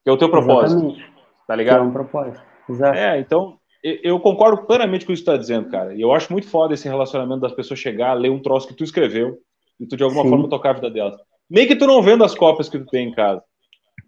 que 0.06 0.10
é 0.10 0.12
o 0.12 0.16
teu 0.16 0.30
propósito. 0.30 0.78
Exatamente. 0.78 1.12
Tá 1.48 1.56
ligado? 1.56 1.78
Que 1.78 1.80
é 1.80 1.88
um 1.88 1.92
propósito. 1.92 2.40
Exato. 2.70 2.96
É, 2.96 3.18
então 3.18 3.58
eu 3.82 4.20
concordo 4.20 4.62
plenamente 4.64 5.04
com 5.04 5.10
o 5.10 5.14
que 5.14 5.20
você 5.20 5.22
está 5.22 5.36
dizendo, 5.36 5.68
cara. 5.68 5.94
E 5.94 6.00
eu 6.00 6.12
acho 6.12 6.32
muito 6.32 6.48
foda 6.48 6.74
esse 6.74 6.88
relacionamento 6.88 7.40
das 7.40 7.52
pessoas 7.52 7.80
chegar, 7.80 8.12
ler 8.14 8.30
um 8.30 8.40
troço 8.40 8.68
que 8.68 8.74
tu 8.74 8.84
escreveu 8.84 9.38
e 9.80 9.86
tu 9.86 9.96
de 9.96 10.04
alguma 10.04 10.22
Sim. 10.22 10.28
forma 10.30 10.48
tocar 10.48 10.70
a 10.70 10.72
vida 10.74 10.90
delas. 10.90 11.16
Meio 11.50 11.66
que 11.66 11.74
tu 11.74 11.88
não 11.88 12.00
vendo 12.02 12.22
as 12.22 12.36
cópias 12.36 12.68
que 12.68 12.78
tu 12.78 12.86
tem 12.86 13.08
em 13.08 13.14
casa. 13.14 13.42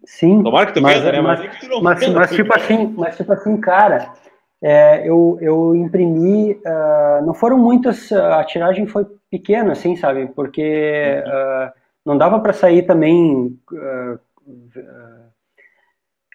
Sim. 0.05 0.41
Tomara 0.41 0.67
que 0.67 0.73
tu 0.73 0.81
mas, 0.81 0.99
venda, 0.99 1.11
né? 1.11 1.19
Mas, 1.21 1.41
mas, 1.41 1.81
mas, 1.81 2.13
mas 2.13 2.29
tipo 2.31 2.55
assim, 2.55 2.93
mas 2.97 3.17
tipo 3.17 3.33
assim, 3.33 3.57
cara, 3.57 4.13
é, 4.61 5.05
eu, 5.05 5.37
eu 5.41 5.75
imprimi, 5.75 6.53
uh, 6.53 7.25
não 7.25 7.33
foram 7.33 7.57
muitas, 7.57 8.09
a 8.13 8.41
tiragem 8.45 8.87
foi 8.87 9.05
pequena, 9.29 9.73
assim, 9.73 9.97
sabe? 9.97 10.27
Porque 10.27 11.21
uh, 11.25 11.71
não 12.05 12.17
dava 12.17 12.39
para 12.39 12.53
sair 12.53 12.83
também 12.83 13.57
uh, 13.73 14.19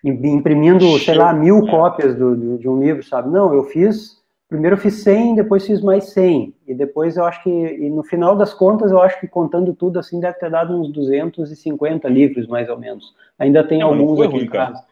imprimindo, 0.05 0.99
sei 0.99 1.15
lá, 1.15 1.33
mil 1.33 1.67
cópias 1.67 2.15
do, 2.15 2.37
do, 2.37 2.59
de 2.59 2.69
um 2.69 2.79
livro, 2.81 3.03
sabe? 3.03 3.31
Não, 3.31 3.55
eu 3.55 3.65
fiz, 3.65 4.23
primeiro 4.49 4.77
eu 4.77 4.81
fiz 4.81 5.03
100, 5.03 5.37
depois 5.37 5.67
fiz 5.67 5.81
mais 5.81 6.05
100, 6.13 6.55
e 6.67 6.75
depois 6.75 7.17
eu 7.17 7.25
acho 7.25 7.43
que, 7.43 7.51
e 7.51 7.89
no 7.89 8.05
final 8.05 8.37
das 8.37 8.53
contas, 8.53 8.91
eu 8.91 9.01
acho 9.01 9.19
que 9.19 9.27
contando 9.27 9.73
tudo 9.75 9.99
assim, 9.99 10.21
deve 10.21 10.39
ter 10.39 10.51
dado 10.51 10.79
uns 10.79 10.93
250 10.93 12.07
livros, 12.09 12.47
mais 12.47 12.69
ou 12.69 12.79
menos. 12.79 13.15
Ainda 13.39 13.65
tem 13.65 13.81
não, 13.81 13.89
alguns 13.89 14.21
aqui 14.21 14.33
ruim, 14.33 14.45
em 14.45 14.49
casa. 14.49 14.75
Cara. 14.75 14.85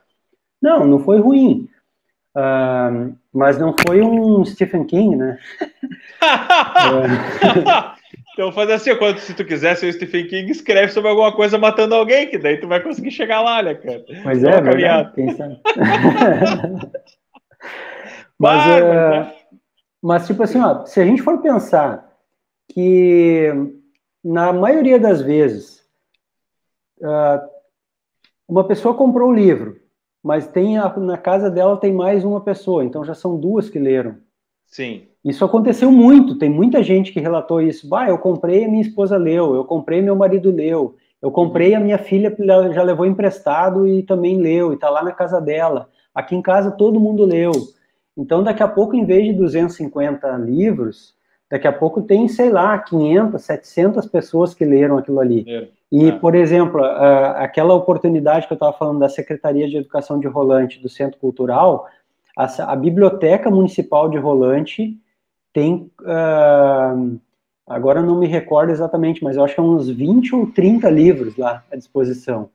Não, 0.60 0.86
não 0.86 0.98
foi 0.98 1.20
ruim. 1.20 1.68
Uh, 2.34 3.14
mas 3.30 3.58
não 3.58 3.74
foi 3.86 4.00
um 4.00 4.42
Stephen 4.44 4.84
King, 4.84 5.16
né? 5.16 5.38
Então 8.32 8.50
fazer 8.50 8.72
assim, 8.72 8.96
quando, 8.96 9.18
se 9.18 9.34
tu 9.34 9.44
quiser 9.44 9.76
ser 9.76 9.88
o 9.88 9.92
Stephen 9.92 10.26
King, 10.26 10.50
escreve 10.50 10.92
sobre 10.92 11.10
alguma 11.10 11.32
coisa 11.32 11.58
matando 11.58 11.94
alguém, 11.94 12.28
que 12.28 12.38
daí 12.38 12.58
tu 12.58 12.66
vai 12.66 12.82
conseguir 12.82 13.10
chegar 13.10 13.42
lá, 13.42 13.62
né, 13.62 13.74
cara? 13.74 14.04
Mas 14.24 14.42
é, 14.42 14.60
verdade, 14.60 15.12
quem 15.14 15.34
sabe. 15.36 15.60
mas, 18.38 18.64
vai, 18.66 18.82
uh, 18.82 19.32
mas, 20.00 20.26
tipo 20.26 20.42
assim, 20.42 20.60
ó, 20.60 20.86
se 20.86 21.00
a 21.00 21.04
gente 21.04 21.20
for 21.20 21.42
pensar 21.42 22.10
que 22.72 23.52
na 24.24 24.50
maioria 24.52 24.98
das 24.98 25.20
vezes 25.20 25.84
uh, 27.00 27.46
uma 28.48 28.64
pessoa 28.64 28.94
comprou 28.94 29.28
o 29.28 29.34
livro, 29.34 29.78
mas 30.22 30.46
tem 30.46 30.78
a, 30.78 30.88
na 30.96 31.18
casa 31.18 31.50
dela 31.50 31.76
tem 31.76 31.92
mais 31.92 32.24
uma 32.24 32.40
pessoa, 32.40 32.82
então 32.84 33.04
já 33.04 33.14
são 33.14 33.38
duas 33.38 33.68
que 33.68 33.78
leram. 33.78 34.16
Sim. 34.66 35.11
Isso 35.24 35.44
aconteceu 35.44 35.90
muito, 35.92 36.36
tem 36.36 36.50
muita 36.50 36.82
gente 36.82 37.12
que 37.12 37.20
relatou 37.20 37.60
isso. 37.60 37.88
Bah, 37.88 38.08
eu 38.08 38.18
comprei, 38.18 38.64
a 38.64 38.68
minha 38.68 38.82
esposa 38.82 39.16
leu, 39.16 39.54
eu 39.54 39.64
comprei, 39.64 40.02
meu 40.02 40.16
marido 40.16 40.50
leu, 40.50 40.96
eu 41.20 41.30
comprei, 41.30 41.74
a 41.74 41.80
minha 41.80 41.98
filha 41.98 42.34
já 42.72 42.82
levou 42.82 43.06
emprestado 43.06 43.86
e 43.86 44.02
também 44.02 44.38
leu, 44.38 44.72
e 44.72 44.74
está 44.74 44.90
lá 44.90 45.02
na 45.02 45.12
casa 45.12 45.40
dela. 45.40 45.88
Aqui 46.12 46.34
em 46.34 46.42
casa 46.42 46.72
todo 46.72 46.98
mundo 46.98 47.24
leu. 47.24 47.52
Então, 48.16 48.42
daqui 48.42 48.62
a 48.62 48.68
pouco, 48.68 48.96
em 48.96 49.04
vez 49.04 49.24
de 49.24 49.32
250 49.32 50.28
livros, 50.38 51.14
daqui 51.48 51.68
a 51.68 51.72
pouco 51.72 52.02
tem, 52.02 52.26
sei 52.26 52.50
lá, 52.50 52.76
500, 52.78 53.40
700 53.40 54.06
pessoas 54.06 54.52
que 54.52 54.64
leram 54.64 54.98
aquilo 54.98 55.20
ali. 55.20 55.44
É. 55.48 55.68
E, 55.90 56.08
é. 56.08 56.12
por 56.12 56.34
exemplo, 56.34 56.82
aquela 56.82 57.74
oportunidade 57.74 58.46
que 58.46 58.52
eu 58.52 58.56
estava 58.56 58.72
falando 58.72 58.98
da 58.98 59.08
Secretaria 59.08 59.68
de 59.68 59.76
Educação 59.76 60.18
de 60.18 60.26
Rolante 60.26 60.80
do 60.80 60.88
Centro 60.88 61.20
Cultural, 61.20 61.86
a, 62.36 62.72
a 62.72 62.76
Biblioteca 62.76 63.50
Municipal 63.50 64.08
de 64.08 64.18
Rolante 64.18 64.98
tem. 65.52 65.90
Uh, 66.00 67.18
agora 67.66 68.02
não 68.02 68.18
me 68.18 68.26
recordo 68.26 68.70
exatamente, 68.70 69.22
mas 69.22 69.36
eu 69.36 69.44
acho 69.44 69.54
que 69.54 69.60
é 69.60 69.64
uns 69.64 69.88
20 69.88 70.34
ou 70.34 70.46
30 70.46 70.88
livros 70.90 71.36
lá 71.36 71.64
à 71.70 71.76
disposição 71.76 72.50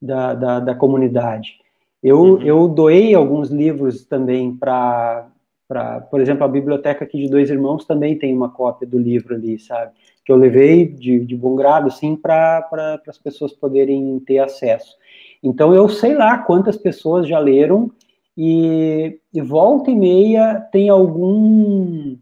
da, 0.00 0.34
da, 0.34 0.60
da 0.60 0.74
comunidade. 0.74 1.60
Eu, 2.02 2.20
uhum. 2.20 2.42
eu 2.42 2.68
doei 2.68 3.14
alguns 3.14 3.50
livros 3.50 4.04
também 4.04 4.54
para, 4.56 5.28
por 6.10 6.20
exemplo, 6.20 6.44
a 6.44 6.48
biblioteca 6.48 7.04
aqui 7.04 7.18
de 7.18 7.30
Dois 7.30 7.48
Irmãos 7.48 7.84
também 7.84 8.18
tem 8.18 8.34
uma 8.34 8.50
cópia 8.50 8.86
do 8.86 8.98
livro 8.98 9.34
ali, 9.34 9.58
sabe? 9.58 9.92
Que 10.24 10.32
eu 10.32 10.36
levei 10.36 10.86
de, 10.86 11.20
de 11.20 11.36
bom 11.36 11.54
grado, 11.54 11.86
assim, 11.86 12.16
para 12.16 12.62
pra, 12.62 13.00
as 13.06 13.18
pessoas 13.18 13.52
poderem 13.52 14.18
ter 14.20 14.38
acesso. 14.38 14.96
Então, 15.42 15.72
eu 15.72 15.88
sei 15.88 16.14
lá 16.14 16.38
quantas 16.38 16.76
pessoas 16.76 17.26
já 17.26 17.38
leram 17.38 17.90
e, 18.36 19.18
e 19.32 19.40
volta 19.40 19.90
e 19.90 19.94
meia 19.94 20.60
tem 20.72 20.88
algum. 20.88 22.16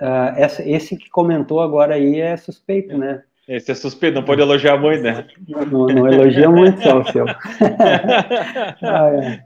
Uh, 0.00 0.36
essa, 0.36 0.68
esse 0.68 0.96
que 0.96 1.08
comentou 1.08 1.60
agora 1.60 1.94
aí 1.94 2.20
é 2.20 2.36
suspeito, 2.36 2.96
né? 2.96 3.22
Esse 3.48 3.70
é 3.70 3.74
suspeito, 3.74 4.16
não 4.16 4.24
pode 4.24 4.42
elogiar 4.42 4.76
muito, 4.76 5.02
né? 5.02 5.26
Não, 5.48 5.86
não 5.86 6.12
elogia 6.12 6.50
muito 6.50 6.82
só 6.82 6.98
o 6.98 7.04
seu. 7.12 7.26
ah, 8.82 9.08
é. 9.14 9.44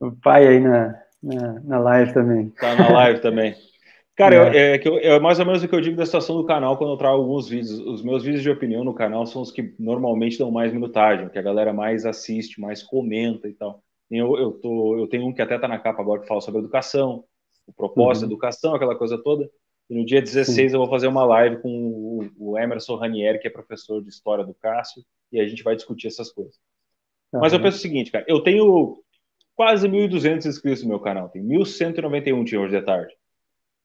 O 0.00 0.12
pai 0.12 0.46
aí 0.46 0.60
na, 0.60 0.94
na, 1.20 1.60
na, 1.64 1.78
live 1.80 2.14
também. 2.14 2.50
Tá 2.50 2.76
na 2.76 2.88
live 2.88 3.20
também. 3.20 3.56
Cara, 4.14 4.56
é. 4.56 4.80
Eu, 4.84 4.98
é, 4.98 5.06
é 5.16 5.20
mais 5.20 5.40
ou 5.40 5.46
menos 5.46 5.62
o 5.62 5.68
que 5.68 5.74
eu 5.74 5.80
digo 5.80 5.96
da 5.96 6.06
situação 6.06 6.36
do 6.36 6.46
canal 6.46 6.76
quando 6.76 6.92
eu 6.92 6.96
trago 6.96 7.16
alguns 7.16 7.48
vídeos. 7.48 7.80
Os 7.80 8.02
meus 8.02 8.22
vídeos 8.22 8.44
de 8.44 8.50
opinião 8.50 8.84
no 8.84 8.94
canal 8.94 9.26
são 9.26 9.42
os 9.42 9.50
que 9.50 9.74
normalmente 9.76 10.38
dão 10.38 10.52
mais 10.52 10.72
minutagem, 10.72 11.28
que 11.28 11.38
a 11.38 11.42
galera 11.42 11.72
mais 11.72 12.06
assiste, 12.06 12.60
mais 12.60 12.80
comenta 12.80 13.48
e 13.48 13.54
tal. 13.54 13.82
Eu, 14.10 14.36
eu, 14.38 14.52
tô, 14.52 14.98
eu 14.98 15.06
tenho 15.06 15.26
um 15.26 15.32
que 15.32 15.42
até 15.42 15.58
tá 15.58 15.68
na 15.68 15.78
capa 15.78 16.00
agora 16.00 16.20
que 16.20 16.26
fala 16.26 16.40
sobre 16.40 16.60
educação, 16.60 17.24
o 17.66 17.72
propósito 17.72 18.22
uhum. 18.22 18.28
da 18.28 18.34
educação, 18.34 18.74
aquela 18.74 18.96
coisa 18.96 19.18
toda. 19.22 19.50
E 19.90 19.94
no 19.94 20.04
dia 20.04 20.20
16 20.20 20.70
Sim. 20.70 20.76
eu 20.76 20.80
vou 20.80 20.90
fazer 20.90 21.06
uma 21.06 21.24
live 21.24 21.60
com 21.62 21.70
o, 21.70 22.30
o, 22.52 22.58
Emerson 22.58 22.96
Ranieri, 22.96 23.38
que 23.38 23.46
é 23.46 23.50
professor 23.50 24.02
de 24.02 24.08
História 24.08 24.44
do 24.44 24.54
Cássio, 24.54 25.02
e 25.32 25.40
a 25.40 25.46
gente 25.46 25.62
vai 25.62 25.76
discutir 25.76 26.08
essas 26.08 26.30
coisas. 26.30 26.56
Uhum. 27.32 27.40
Mas 27.40 27.52
eu 27.52 27.60
penso 27.60 27.78
o 27.78 27.80
seguinte, 27.80 28.10
cara, 28.10 28.24
eu 28.28 28.40
tenho 28.40 29.02
quase 29.54 29.88
1.200 29.88 30.46
inscritos 30.46 30.82
no 30.82 30.88
meu 30.88 31.00
canal, 31.00 31.28
tem 31.28 31.42
1.191 31.42 32.44
tinha 32.44 32.60
hoje 32.60 32.78
de 32.78 32.84
tarde. 32.84 33.14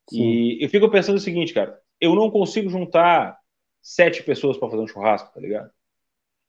Sim. 0.10 0.22
E 0.22 0.64
eu 0.64 0.70
fico 0.70 0.90
pensando 0.90 1.18
o 1.18 1.22
seguinte, 1.22 1.54
cara, 1.54 1.80
eu 2.00 2.16
não 2.16 2.30
consigo 2.30 2.70
juntar 2.70 3.38
sete 3.82 4.24
pessoas 4.24 4.58
para 4.58 4.70
fazer 4.70 4.84
um 4.84 4.88
churrasco, 4.88 5.34
tá 5.34 5.40
ligado? 5.40 5.70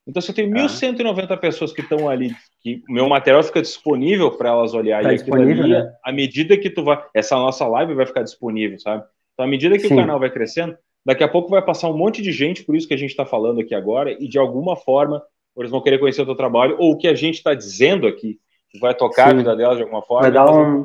Então, 0.06 0.20
se 0.20 0.30
eu 0.30 0.34
tenho 0.34 0.50
1.190 0.50 1.30
ah. 1.30 1.36
pessoas 1.36 1.72
que 1.72 1.80
estão 1.80 2.08
ali, 2.08 2.34
que 2.60 2.82
o 2.88 2.92
meu 2.92 3.08
material 3.08 3.42
fica 3.42 3.62
disponível 3.62 4.30
para 4.30 4.50
elas 4.50 4.74
olharem, 4.74 5.08
tá 5.08 5.14
disponível, 5.14 5.64
ali, 5.64 5.72
né? 5.72 5.92
à 6.04 6.12
medida 6.12 6.56
que 6.58 6.68
tu 6.68 6.84
vai, 6.84 7.02
essa 7.14 7.36
nossa 7.36 7.66
live 7.66 7.94
vai 7.94 8.06
ficar 8.06 8.22
disponível, 8.22 8.78
sabe? 8.78 9.04
Então, 9.32 9.46
à 9.46 9.48
medida 9.48 9.76
que 9.76 9.88
Sim. 9.88 9.94
o 9.94 9.96
canal 9.96 10.20
vai 10.20 10.30
crescendo, 10.30 10.76
daqui 11.04 11.24
a 11.24 11.28
pouco 11.28 11.48
vai 11.48 11.62
passar 11.62 11.88
um 11.88 11.96
monte 11.96 12.20
de 12.20 12.32
gente, 12.32 12.64
por 12.64 12.76
isso 12.76 12.86
que 12.86 12.94
a 12.94 12.98
gente 12.98 13.10
está 13.10 13.24
falando 13.24 13.60
aqui 13.60 13.74
agora, 13.74 14.12
e 14.12 14.28
de 14.28 14.38
alguma 14.38 14.76
forma 14.76 15.22
eles 15.56 15.70
vão 15.70 15.80
querer 15.80 15.98
conhecer 15.98 16.22
o 16.22 16.26
teu 16.26 16.34
trabalho, 16.34 16.76
ou 16.78 16.92
o 16.92 16.98
que 16.98 17.08
a 17.08 17.14
gente 17.14 17.36
está 17.36 17.54
dizendo 17.54 18.06
aqui 18.06 18.38
vai 18.80 18.94
tocar 18.94 19.28
Sim. 19.28 19.34
a 19.34 19.36
vida 19.38 19.56
delas 19.56 19.76
de 19.76 19.82
alguma 19.84 20.02
forma. 20.02 20.22
Vai 20.22 20.32
dar 20.32 20.50
um... 20.50 20.84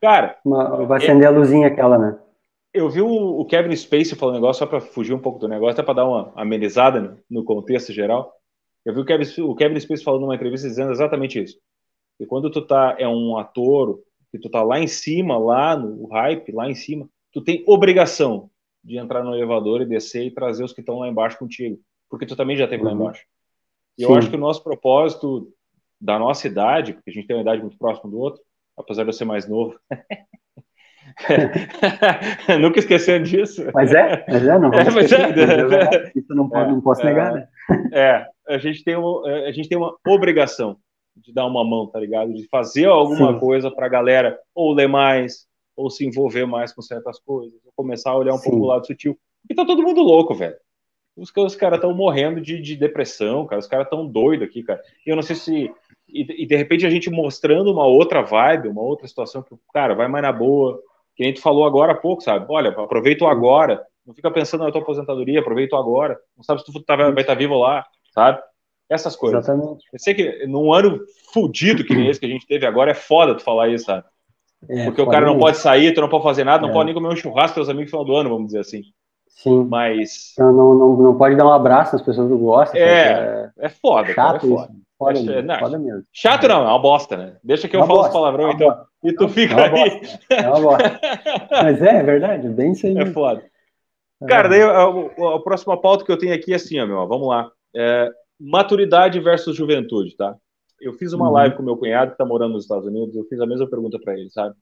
Cara, 0.00 0.36
uma... 0.44 0.84
vai 0.86 0.98
acender 0.98 1.24
é... 1.24 1.26
a 1.26 1.30
luzinha 1.30 1.68
aquela, 1.68 1.98
né? 1.98 2.16
Eu 2.74 2.90
vi 2.90 3.00
o 3.00 3.44
Kevin 3.44 3.74
Spacey 3.74 4.16
falando 4.16 4.34
um 4.34 4.38
negócio, 4.38 4.58
só 4.58 4.66
para 4.66 4.80
fugir 4.80 5.14
um 5.14 5.18
pouco 5.20 5.38
do 5.38 5.46
negócio, 5.46 5.74
até 5.74 5.82
para 5.84 5.94
dar 5.94 6.08
uma 6.08 6.32
amenizada 6.34 7.16
no 7.30 7.44
contexto 7.44 7.92
geral. 7.92 8.34
Eu 8.84 8.92
vi 8.92 9.00
o 9.00 9.04
Kevin, 9.04 9.42
o 9.42 9.54
Kevin 9.54 9.78
Spacey 9.78 10.04
falando 10.04 10.22
numa 10.22 10.34
entrevista 10.34 10.66
dizendo 10.66 10.90
exatamente 10.90 11.40
isso. 11.40 11.56
E 12.18 12.26
quando 12.26 12.50
tu 12.50 12.60
tá, 12.60 12.96
é 12.98 13.06
um 13.06 13.38
ator, 13.38 14.00
que 14.30 14.38
tu 14.40 14.50
tá 14.50 14.64
lá 14.64 14.80
em 14.80 14.88
cima, 14.88 15.38
lá 15.38 15.76
no 15.76 16.08
hype, 16.08 16.50
lá 16.50 16.68
em 16.68 16.74
cima, 16.74 17.08
tu 17.32 17.40
tem 17.40 17.62
obrigação 17.66 18.50
de 18.82 18.98
entrar 18.98 19.22
no 19.22 19.34
elevador 19.34 19.80
e 19.80 19.86
descer 19.86 20.24
e 20.24 20.30
trazer 20.32 20.64
os 20.64 20.72
que 20.72 20.80
estão 20.80 20.98
lá 20.98 21.08
embaixo 21.08 21.38
contigo, 21.38 21.80
porque 22.10 22.26
tu 22.26 22.34
também 22.34 22.56
já 22.56 22.64
esteve 22.64 22.82
uhum. 22.82 22.88
lá 22.88 22.94
embaixo. 22.94 23.24
E 23.96 24.02
Sim. 24.02 24.10
eu 24.10 24.16
acho 24.16 24.28
que 24.28 24.36
o 24.36 24.40
nosso 24.40 24.62
propósito 24.62 25.48
da 26.00 26.18
nossa 26.18 26.48
idade, 26.48 26.92
porque 26.92 27.10
a 27.10 27.12
gente 27.12 27.26
tem 27.26 27.36
uma 27.36 27.42
idade 27.42 27.62
muito 27.62 27.78
próxima 27.78 28.10
do 28.10 28.18
outro, 28.18 28.42
apesar 28.76 29.04
de 29.04 29.10
eu 29.10 29.12
ser 29.12 29.24
mais 29.24 29.48
novo. 29.48 29.78
Nunca 32.60 32.78
esquecendo 32.78 33.24
disso. 33.24 33.64
Mas 33.72 33.92
é, 33.92 34.24
mas 34.28 34.46
é, 34.46 34.58
não. 34.58 34.72
É, 34.72 34.90
mas 34.90 35.12
é. 35.12 36.12
Isso 36.14 36.34
não, 36.34 36.48
pode, 36.48 36.70
é, 36.70 36.72
não 36.72 36.80
posso 36.80 37.02
é, 37.02 37.04
negar, 37.04 37.32
né? 37.32 37.48
É, 37.92 38.26
a 38.48 38.58
gente, 38.58 38.84
tem 38.84 38.96
uma, 38.96 39.26
a 39.26 39.52
gente 39.52 39.68
tem 39.68 39.78
uma 39.78 39.96
obrigação 40.06 40.76
de 41.16 41.32
dar 41.32 41.46
uma 41.46 41.64
mão, 41.64 41.86
tá 41.86 41.98
ligado? 41.98 42.34
De 42.34 42.46
fazer 42.48 42.86
alguma 42.86 43.34
Sim. 43.34 43.38
coisa 43.38 43.70
para 43.70 43.86
a 43.86 43.88
galera 43.88 44.38
ou 44.54 44.72
ler 44.72 44.88
mais, 44.88 45.46
ou 45.76 45.88
se 45.88 46.04
envolver 46.04 46.44
mais 46.44 46.72
com 46.72 46.82
certas 46.82 47.18
coisas, 47.20 47.58
ou 47.64 47.72
começar 47.74 48.10
a 48.10 48.18
olhar 48.18 48.34
um 48.34 48.38
Sim. 48.38 48.50
pouco 48.50 48.64
o 48.64 48.68
lado 48.68 48.86
sutil. 48.86 49.16
E 49.48 49.54
tá 49.54 49.64
todo 49.64 49.82
mundo 49.82 50.02
louco, 50.02 50.34
velho. 50.34 50.56
Os, 51.16 51.32
os 51.36 51.54
caras 51.54 51.78
estão 51.78 51.94
morrendo 51.94 52.40
de, 52.40 52.60
de, 52.60 52.76
depressão, 52.76 53.46
cara. 53.46 53.60
Os 53.60 53.68
caras 53.68 53.86
estão 53.86 54.06
doidos 54.06 54.48
aqui, 54.48 54.62
cara. 54.62 54.80
E 55.06 55.10
eu 55.10 55.16
não 55.16 55.22
sei 55.22 55.36
se. 55.36 55.72
E, 56.08 56.42
e, 56.42 56.46
de 56.46 56.56
repente 56.56 56.84
a 56.84 56.90
gente 56.90 57.08
mostrando 57.08 57.72
uma 57.72 57.86
outra 57.86 58.20
vibe, 58.20 58.68
uma 58.68 58.82
outra 58.82 59.06
situação 59.06 59.42
que, 59.42 59.54
cara, 59.72 59.94
vai 59.94 60.08
mais 60.08 60.22
na 60.22 60.32
boa. 60.32 60.80
Que 61.16 61.22
a 61.22 61.26
gente 61.26 61.40
falou 61.40 61.64
agora 61.64 61.92
há 61.92 61.96
pouco, 61.96 62.22
sabe? 62.22 62.46
Olha, 62.48 62.70
aproveita 62.70 63.24
o 63.24 63.28
agora. 63.28 63.84
Não 64.06 64.14
fica 64.14 64.30
pensando 64.30 64.64
na 64.64 64.72
tua 64.72 64.82
aposentadoria, 64.82 65.40
aproveita 65.40 65.76
o 65.76 65.78
agora. 65.78 66.18
Não 66.36 66.42
sabe 66.44 66.60
se 66.60 66.72
tu 66.72 66.82
tá, 66.82 66.96
vai 66.96 67.10
estar 67.10 67.24
tá 67.24 67.34
vivo 67.34 67.58
lá, 67.58 67.86
sabe? 68.12 68.40
Essas 68.88 69.16
coisas. 69.16 69.48
Exatamente. 69.48 69.84
Eu 69.92 69.98
sei 69.98 70.14
que 70.14 70.46
num 70.46 70.72
ano 70.72 71.00
fudido 71.32 71.84
que 71.84 71.94
nem 71.94 72.08
esse 72.08 72.20
que 72.20 72.26
a 72.26 72.28
gente 72.28 72.46
teve 72.46 72.66
agora, 72.66 72.90
é 72.90 72.94
foda 72.94 73.34
tu 73.34 73.42
falar 73.42 73.68
isso, 73.68 73.86
sabe? 73.86 74.04
É, 74.68 74.84
porque 74.84 75.00
o 75.00 75.08
cara 75.08 75.26
não 75.26 75.38
pode 75.38 75.58
sair, 75.58 75.92
tu 75.92 76.00
não 76.00 76.08
pode 76.08 76.22
fazer 76.22 76.44
nada, 76.44 76.62
não 76.62 76.70
é. 76.70 76.72
pode 76.72 76.86
nem 76.86 76.94
comer 76.94 77.08
um 77.08 77.16
churrasco 77.16 77.56
com 77.56 77.60
os 77.60 77.68
amigos 77.68 77.92
no 77.92 77.98
final 77.98 78.04
do 78.04 78.16
ano, 78.16 78.30
vamos 78.30 78.46
dizer 78.46 78.60
assim. 78.60 78.82
Sim. 79.28 79.66
Mas. 79.68 80.32
Não, 80.38 80.52
não, 80.52 80.74
não, 80.74 80.96
não 80.96 81.18
pode 81.18 81.36
dar 81.36 81.46
um 81.46 81.52
abraço 81.52 81.94
nas 81.94 82.04
pessoas 82.04 82.30
que 82.30 82.36
gostam. 82.36 82.80
É, 82.80 83.50
é, 83.58 83.66
é 83.66 83.68
foda. 83.68 84.08
Chato 84.08 84.16
cara, 84.16 84.36
é 84.36 84.40
foda. 84.40 84.72
Isso. 84.72 84.82
Foda, 85.04 85.32
é, 85.32 85.42
não, 85.42 85.58
foda 85.58 85.78
mesmo. 85.78 86.02
Chato 86.12 86.48
não, 86.48 86.62
é 86.62 86.68
uma 86.68 86.78
bosta, 86.78 87.16
né? 87.16 87.36
Deixa 87.42 87.68
que 87.68 87.76
eu 87.76 87.86
falo 87.86 88.02
os 88.02 88.08
palavrão, 88.08 88.50
então. 88.50 88.68
Bosta. 88.68 88.86
E 89.02 89.12
tu 89.14 89.28
fica 89.28 89.54
é 89.54 89.82
aí. 89.82 90.00
É 90.30 90.48
uma 90.48 90.60
bosta. 90.60 91.00
Mas 91.50 91.82
é, 91.82 91.96
é 91.96 92.02
verdade, 92.02 92.48
bem 92.48 92.72
isso 92.72 92.86
aí. 92.86 92.96
É 92.96 93.06
foda. 93.06 93.44
É. 94.22 94.26
Cara, 94.26 94.48
daí 94.48 94.62
a, 94.62 94.70
a, 94.70 95.36
a, 95.36 95.42
próxima 95.42 95.80
pauta 95.80 96.04
que 96.04 96.12
eu 96.12 96.18
tenho 96.18 96.34
aqui 96.34 96.52
é 96.52 96.56
assim, 96.56 96.80
ó, 96.80 96.86
meu, 96.86 97.06
vamos 97.06 97.28
lá. 97.28 97.50
É, 97.74 98.10
maturidade 98.38 99.20
versus 99.20 99.56
juventude, 99.56 100.16
tá? 100.16 100.36
Eu 100.80 100.92
fiz 100.92 101.12
uma 101.12 101.26
uhum. 101.26 101.32
live 101.32 101.56
com 101.56 101.62
meu 101.62 101.76
cunhado 101.76 102.12
que 102.12 102.18
tá 102.18 102.24
morando 102.24 102.52
nos 102.52 102.64
Estados 102.64 102.86
Unidos, 102.86 103.14
eu 103.14 103.24
fiz 103.24 103.40
a 103.40 103.46
mesma 103.46 103.68
pergunta 103.68 103.98
para 103.98 104.18
ele, 104.18 104.30
sabe? 104.30 104.54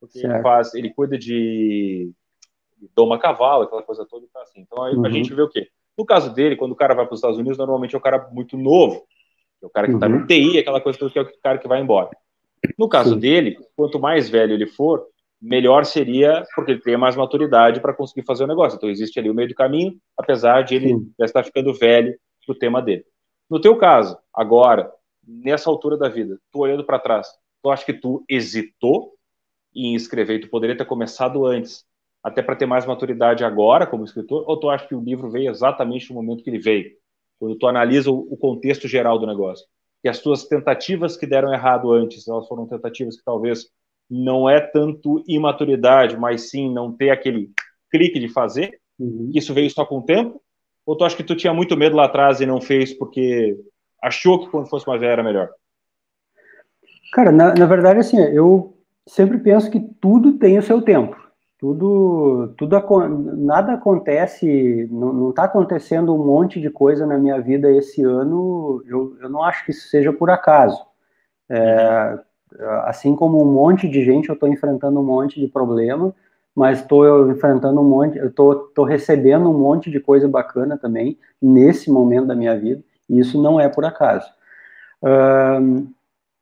Porque 0.00 0.20
certo. 0.20 0.34
ele 0.34 0.42
faz, 0.42 0.74
ele 0.74 0.90
cuida 0.90 1.18
de 1.18 2.10
doma 2.94 3.18
cavalo, 3.18 3.64
aquela 3.64 3.82
coisa 3.82 4.06
toda, 4.06 4.26
tá 4.32 4.42
assim. 4.42 4.60
Então 4.60 4.82
aí 4.82 4.94
uhum. 4.94 5.04
a 5.04 5.10
gente 5.10 5.32
vê 5.34 5.42
o 5.42 5.48
quê? 5.48 5.68
No 5.96 6.04
caso 6.04 6.32
dele, 6.32 6.56
quando 6.56 6.72
o 6.72 6.76
cara 6.76 6.94
vai 6.94 7.04
para 7.04 7.14
os 7.14 7.18
Estados 7.18 7.38
Unidos, 7.38 7.58
normalmente 7.58 7.94
é 7.94 7.98
um 7.98 8.02
cara 8.02 8.28
muito 8.30 8.56
novo, 8.56 9.04
é 9.62 9.66
o 9.66 9.70
cara 9.70 9.86
que 9.88 9.94
está 9.94 10.06
uhum. 10.06 10.20
no 10.20 10.26
TI, 10.26 10.58
aquela 10.58 10.80
coisa 10.80 10.98
que 10.98 11.18
é 11.18 11.22
o 11.22 11.40
cara 11.42 11.58
que 11.58 11.68
vai 11.68 11.80
embora. 11.80 12.10
No 12.78 12.88
caso 12.88 13.14
Sim. 13.14 13.20
dele, 13.20 13.58
quanto 13.76 13.98
mais 13.98 14.28
velho 14.28 14.52
ele 14.52 14.66
for, 14.66 15.06
melhor 15.40 15.84
seria, 15.84 16.44
porque 16.54 16.72
ele 16.72 16.80
tem 16.80 16.96
mais 16.96 17.16
maturidade 17.16 17.80
para 17.80 17.94
conseguir 17.94 18.26
fazer 18.26 18.44
o 18.44 18.48
negócio. 18.48 18.76
Então 18.76 18.90
existe 18.90 19.18
ali 19.18 19.30
o 19.30 19.34
meio 19.34 19.48
do 19.48 19.54
caminho, 19.54 19.96
apesar 20.16 20.62
de 20.62 20.74
ele 20.74 20.88
Sim. 20.88 21.12
já 21.18 21.24
estar 21.24 21.44
ficando 21.44 21.72
velho 21.72 22.18
pro 22.44 22.54
tema 22.54 22.82
dele. 22.82 23.04
No 23.48 23.60
teu 23.60 23.76
caso, 23.76 24.18
agora, 24.34 24.90
nessa 25.26 25.70
altura 25.70 25.96
da 25.96 26.08
vida, 26.08 26.38
tu 26.52 26.60
olhando 26.60 26.84
para 26.84 26.98
trás, 26.98 27.28
tu 27.62 27.70
acha 27.70 27.84
que 27.84 27.92
tu 27.92 28.24
hesitou 28.28 29.12
em 29.74 29.94
escrever, 29.94 30.40
tu 30.40 30.48
poderia 30.48 30.76
ter 30.76 30.84
começado 30.84 31.46
antes, 31.46 31.84
até 32.22 32.42
para 32.42 32.56
ter 32.56 32.66
mais 32.66 32.84
maturidade 32.84 33.44
agora 33.44 33.86
como 33.86 34.04
escritor, 34.04 34.44
ou 34.46 34.58
tu 34.58 34.68
acha 34.68 34.86
que 34.86 34.94
o 34.94 35.00
livro 35.00 35.30
veio 35.30 35.50
exatamente 35.50 36.10
no 36.10 36.16
momento 36.16 36.42
que 36.42 36.50
ele 36.50 36.58
veio? 36.58 36.90
Quando 37.38 37.56
tu 37.56 37.66
analisa 37.66 38.10
o 38.10 38.36
contexto 38.36 38.88
geral 38.88 39.18
do 39.18 39.26
negócio. 39.26 39.66
E 40.02 40.08
as 40.08 40.20
tuas 40.20 40.44
tentativas 40.46 41.16
que 41.16 41.26
deram 41.26 41.52
errado 41.52 41.92
antes, 41.92 42.26
elas 42.28 42.46
foram 42.46 42.66
tentativas 42.66 43.16
que 43.16 43.24
talvez 43.24 43.66
não 44.10 44.48
é 44.48 44.60
tanto 44.60 45.22
imaturidade, 45.28 46.16
mas 46.16 46.50
sim 46.50 46.72
não 46.72 46.92
ter 46.92 47.10
aquele 47.10 47.50
clique 47.90 48.18
de 48.18 48.28
fazer, 48.28 48.78
uhum. 48.98 49.30
isso 49.34 49.52
veio 49.52 49.70
só 49.70 49.84
com 49.84 49.98
o 49.98 50.04
tempo? 50.04 50.40
Ou 50.86 50.96
tu 50.96 51.04
acha 51.04 51.16
que 51.16 51.24
tu 51.24 51.36
tinha 51.36 51.52
muito 51.52 51.76
medo 51.76 51.96
lá 51.96 52.06
atrás 52.06 52.40
e 52.40 52.46
não 52.46 52.60
fez 52.60 52.94
porque 52.94 53.58
achou 54.02 54.40
que 54.40 54.50
quando 54.50 54.68
fosse 54.68 54.86
mais 54.86 55.00
velho 55.00 55.12
era 55.12 55.22
melhor? 55.22 55.50
Cara, 57.12 57.30
na, 57.30 57.54
na 57.54 57.66
verdade, 57.66 58.00
assim, 58.00 58.18
eu 58.18 58.78
sempre 59.06 59.38
penso 59.38 59.70
que 59.70 59.80
tudo 60.00 60.38
tem 60.38 60.58
o 60.58 60.62
seu 60.62 60.80
tempo. 60.80 61.16
Tudo, 61.58 62.54
tudo 62.56 62.76
nada 63.36 63.72
acontece, 63.72 64.88
não 64.92 65.30
está 65.30 65.42
acontecendo 65.42 66.14
um 66.14 66.24
monte 66.24 66.60
de 66.60 66.70
coisa 66.70 67.04
na 67.04 67.18
minha 67.18 67.40
vida 67.40 67.68
esse 67.72 68.02
ano. 68.04 68.80
Eu, 68.86 69.16
eu 69.20 69.28
não 69.28 69.42
acho 69.42 69.64
que 69.64 69.72
isso 69.72 69.88
seja 69.88 70.12
por 70.12 70.30
acaso. 70.30 70.80
É, 71.50 72.18
assim 72.84 73.16
como 73.16 73.42
um 73.42 73.52
monte 73.52 73.88
de 73.88 74.04
gente, 74.04 74.28
eu 74.28 74.34
estou 74.34 74.48
enfrentando 74.48 75.00
um 75.00 75.04
monte 75.04 75.40
de 75.40 75.48
problema, 75.48 76.14
mas 76.54 76.78
estou 76.80 77.28
enfrentando 77.28 77.80
um 77.80 77.88
monte, 77.88 78.18
eu 78.18 78.28
estou 78.28 78.84
recebendo 78.84 79.50
um 79.50 79.58
monte 79.58 79.90
de 79.90 79.98
coisa 79.98 80.28
bacana 80.28 80.78
também 80.78 81.18
nesse 81.42 81.90
momento 81.90 82.28
da 82.28 82.36
minha 82.36 82.56
vida. 82.56 82.82
E 83.08 83.18
isso 83.18 83.40
não 83.42 83.58
é 83.58 83.68
por 83.68 83.84
acaso. 83.84 84.30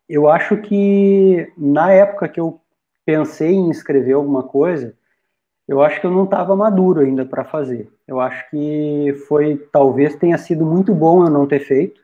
Eu 0.06 0.28
acho 0.28 0.58
que 0.58 1.50
na 1.56 1.90
época 1.90 2.28
que 2.28 2.38
eu 2.38 2.60
pensei 3.04 3.54
em 3.54 3.70
escrever 3.70 4.12
alguma 4.12 4.42
coisa, 4.42 4.94
eu 5.68 5.82
acho 5.82 6.00
que 6.00 6.06
eu 6.06 6.10
não 6.10 6.24
estava 6.24 6.54
maduro 6.54 7.00
ainda 7.00 7.24
para 7.24 7.44
fazer. 7.44 7.90
Eu 8.06 8.20
acho 8.20 8.48
que 8.50 9.14
foi, 9.28 9.56
talvez 9.72 10.14
tenha 10.14 10.38
sido 10.38 10.64
muito 10.64 10.94
bom 10.94 11.24
eu 11.24 11.30
não 11.30 11.46
ter 11.46 11.60
feito, 11.60 12.00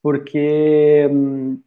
porque 0.00 1.08
hum, 1.10 1.58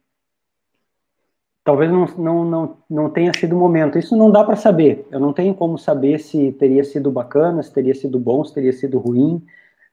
talvez 1.62 1.90
não, 1.90 2.06
não, 2.16 2.44
não, 2.44 2.76
não 2.88 3.10
tenha 3.10 3.32
sido 3.34 3.54
o 3.54 3.58
momento. 3.58 3.98
Isso 3.98 4.16
não 4.16 4.30
dá 4.30 4.42
para 4.42 4.56
saber. 4.56 5.06
Eu 5.10 5.20
não 5.20 5.34
tenho 5.34 5.54
como 5.54 5.76
saber 5.76 6.18
se 6.18 6.52
teria 6.52 6.82
sido 6.82 7.10
bacana, 7.10 7.62
se 7.62 7.72
teria 7.72 7.94
sido 7.94 8.18
bom, 8.18 8.42
se 8.42 8.54
teria 8.54 8.72
sido 8.72 8.98
ruim, 8.98 9.44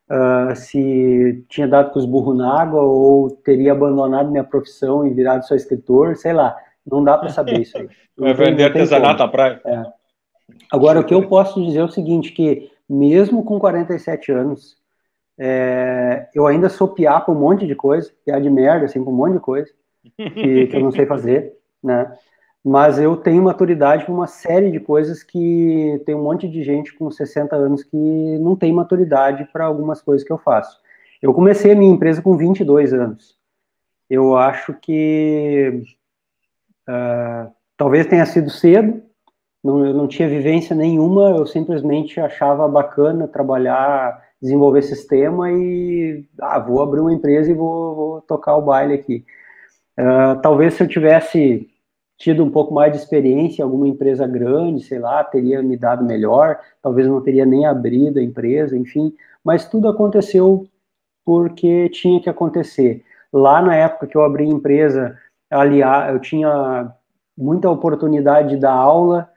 uh, 0.10 0.56
se 0.56 1.44
tinha 1.50 1.68
dado 1.68 1.92
com 1.92 2.00
os 2.00 2.06
burros 2.06 2.38
na 2.38 2.62
água 2.62 2.82
ou 2.82 3.30
teria 3.30 3.74
abandonado 3.74 4.32
minha 4.32 4.44
profissão 4.44 5.06
e 5.06 5.14
virado 5.14 5.46
só 5.46 5.54
escritor, 5.54 6.16
sei 6.16 6.32
lá. 6.32 6.56
Não 6.90 7.04
dá 7.04 7.18
para 7.18 7.30
saber 7.30 7.60
isso 7.60 7.78
aí. 7.78 7.90
Vai 8.16 8.34
vender 8.34 8.66
artesanato 8.66 9.24
à 9.24 9.28
praia. 9.28 9.60
É. 9.66 10.03
Agora, 10.72 11.00
o 11.00 11.04
que 11.04 11.14
eu 11.14 11.28
posso 11.28 11.64
dizer 11.64 11.80
é 11.80 11.84
o 11.84 11.90
seguinte, 11.90 12.32
que 12.32 12.72
mesmo 12.90 13.44
com 13.44 13.60
47 13.60 14.32
anos, 14.32 14.76
é, 15.38 16.28
eu 16.34 16.46
ainda 16.48 16.70
sou 16.70 16.88
piá 16.88 17.20
para 17.20 17.34
um 17.34 17.40
monte 17.40 17.66
de 17.66 17.76
coisa, 17.76 18.12
piá 18.26 18.40
de 18.40 18.50
merda, 18.50 18.86
assim, 18.86 19.04
para 19.04 19.12
um 19.12 19.16
monte 19.16 19.34
de 19.34 19.40
coisa, 19.40 19.72
que, 20.18 20.68
que 20.68 20.76
eu 20.76 20.82
não 20.82 20.92
sei 20.92 21.06
fazer, 21.06 21.54
né? 21.84 22.12
Mas 22.64 22.98
eu 22.98 23.18
tenho 23.18 23.44
maturidade 23.44 24.06
para 24.06 24.14
uma 24.14 24.28
série 24.28 24.72
de 24.72 24.80
coisas 24.80 25.22
que 25.22 26.02
tem 26.06 26.16
um 26.16 26.24
monte 26.24 26.48
de 26.48 26.64
gente 26.64 26.94
com 26.94 27.12
60 27.12 27.54
anos 27.54 27.84
que 27.84 27.98
não 28.40 28.56
tem 28.56 28.72
maturidade 28.72 29.46
para 29.52 29.66
algumas 29.66 30.02
coisas 30.02 30.26
que 30.26 30.32
eu 30.32 30.38
faço. 30.38 30.80
Eu 31.22 31.34
comecei 31.34 31.74
a 31.74 31.76
minha 31.76 31.94
empresa 31.94 32.22
com 32.22 32.38
22 32.38 32.94
anos. 32.94 33.38
Eu 34.10 34.38
acho 34.38 34.74
que 34.76 35.84
uh, 36.88 37.52
talvez 37.76 38.06
tenha 38.06 38.26
sido 38.26 38.50
cedo, 38.50 39.04
não, 39.64 39.86
eu 39.86 39.94
não 39.94 40.08
tinha 40.08 40.28
vivência 40.28 40.76
nenhuma, 40.76 41.32
eu 41.32 41.46
simplesmente 41.46 42.20
achava 42.20 42.68
bacana 42.68 43.28
trabalhar, 43.28 44.22
desenvolver 44.42 44.82
sistema 44.82 45.52
e 45.52 46.26
ah, 46.42 46.60
vou 46.60 46.82
abrir 46.82 47.00
uma 47.00 47.14
empresa 47.14 47.50
e 47.50 47.54
vou, 47.54 47.96
vou 47.96 48.22
tocar 48.22 48.58
o 48.58 48.62
baile 48.62 48.94
aqui. 48.94 49.26
Uh, 49.98 50.42
talvez 50.42 50.74
se 50.74 50.84
eu 50.84 50.88
tivesse 50.88 51.70
tido 52.18 52.44
um 52.44 52.50
pouco 52.50 52.74
mais 52.74 52.92
de 52.92 52.98
experiência 52.98 53.62
em 53.62 53.66
alguma 53.66 53.88
empresa 53.88 54.28
grande, 54.28 54.84
sei 54.84 55.00
lá, 55.00 55.24
teria 55.24 55.62
me 55.62 55.78
dado 55.78 56.04
melhor, 56.04 56.60
talvez 56.82 57.08
não 57.08 57.22
teria 57.22 57.46
nem 57.46 57.66
abrido 57.66 58.20
a 58.20 58.24
empresa, 58.24 58.78
enfim, 58.78 59.14
mas 59.44 59.68
tudo 59.68 59.88
aconteceu 59.88 60.68
porque 61.26 61.90
tinha 61.90 62.22
que 62.22 62.30
acontecer. 62.30 63.04
Lá 63.32 63.62
na 63.62 63.76
época 63.76 64.08
que 64.08 64.18
eu 64.18 64.24
abri 64.24 64.44
a 64.44 64.48
empresa, 64.48 65.18
aliás, 65.50 66.14
eu 66.14 66.20
tinha 66.20 66.94
muita 67.38 67.70
oportunidade 67.70 68.50
de 68.50 68.58
dar 68.58 68.74
aula, 68.74 69.30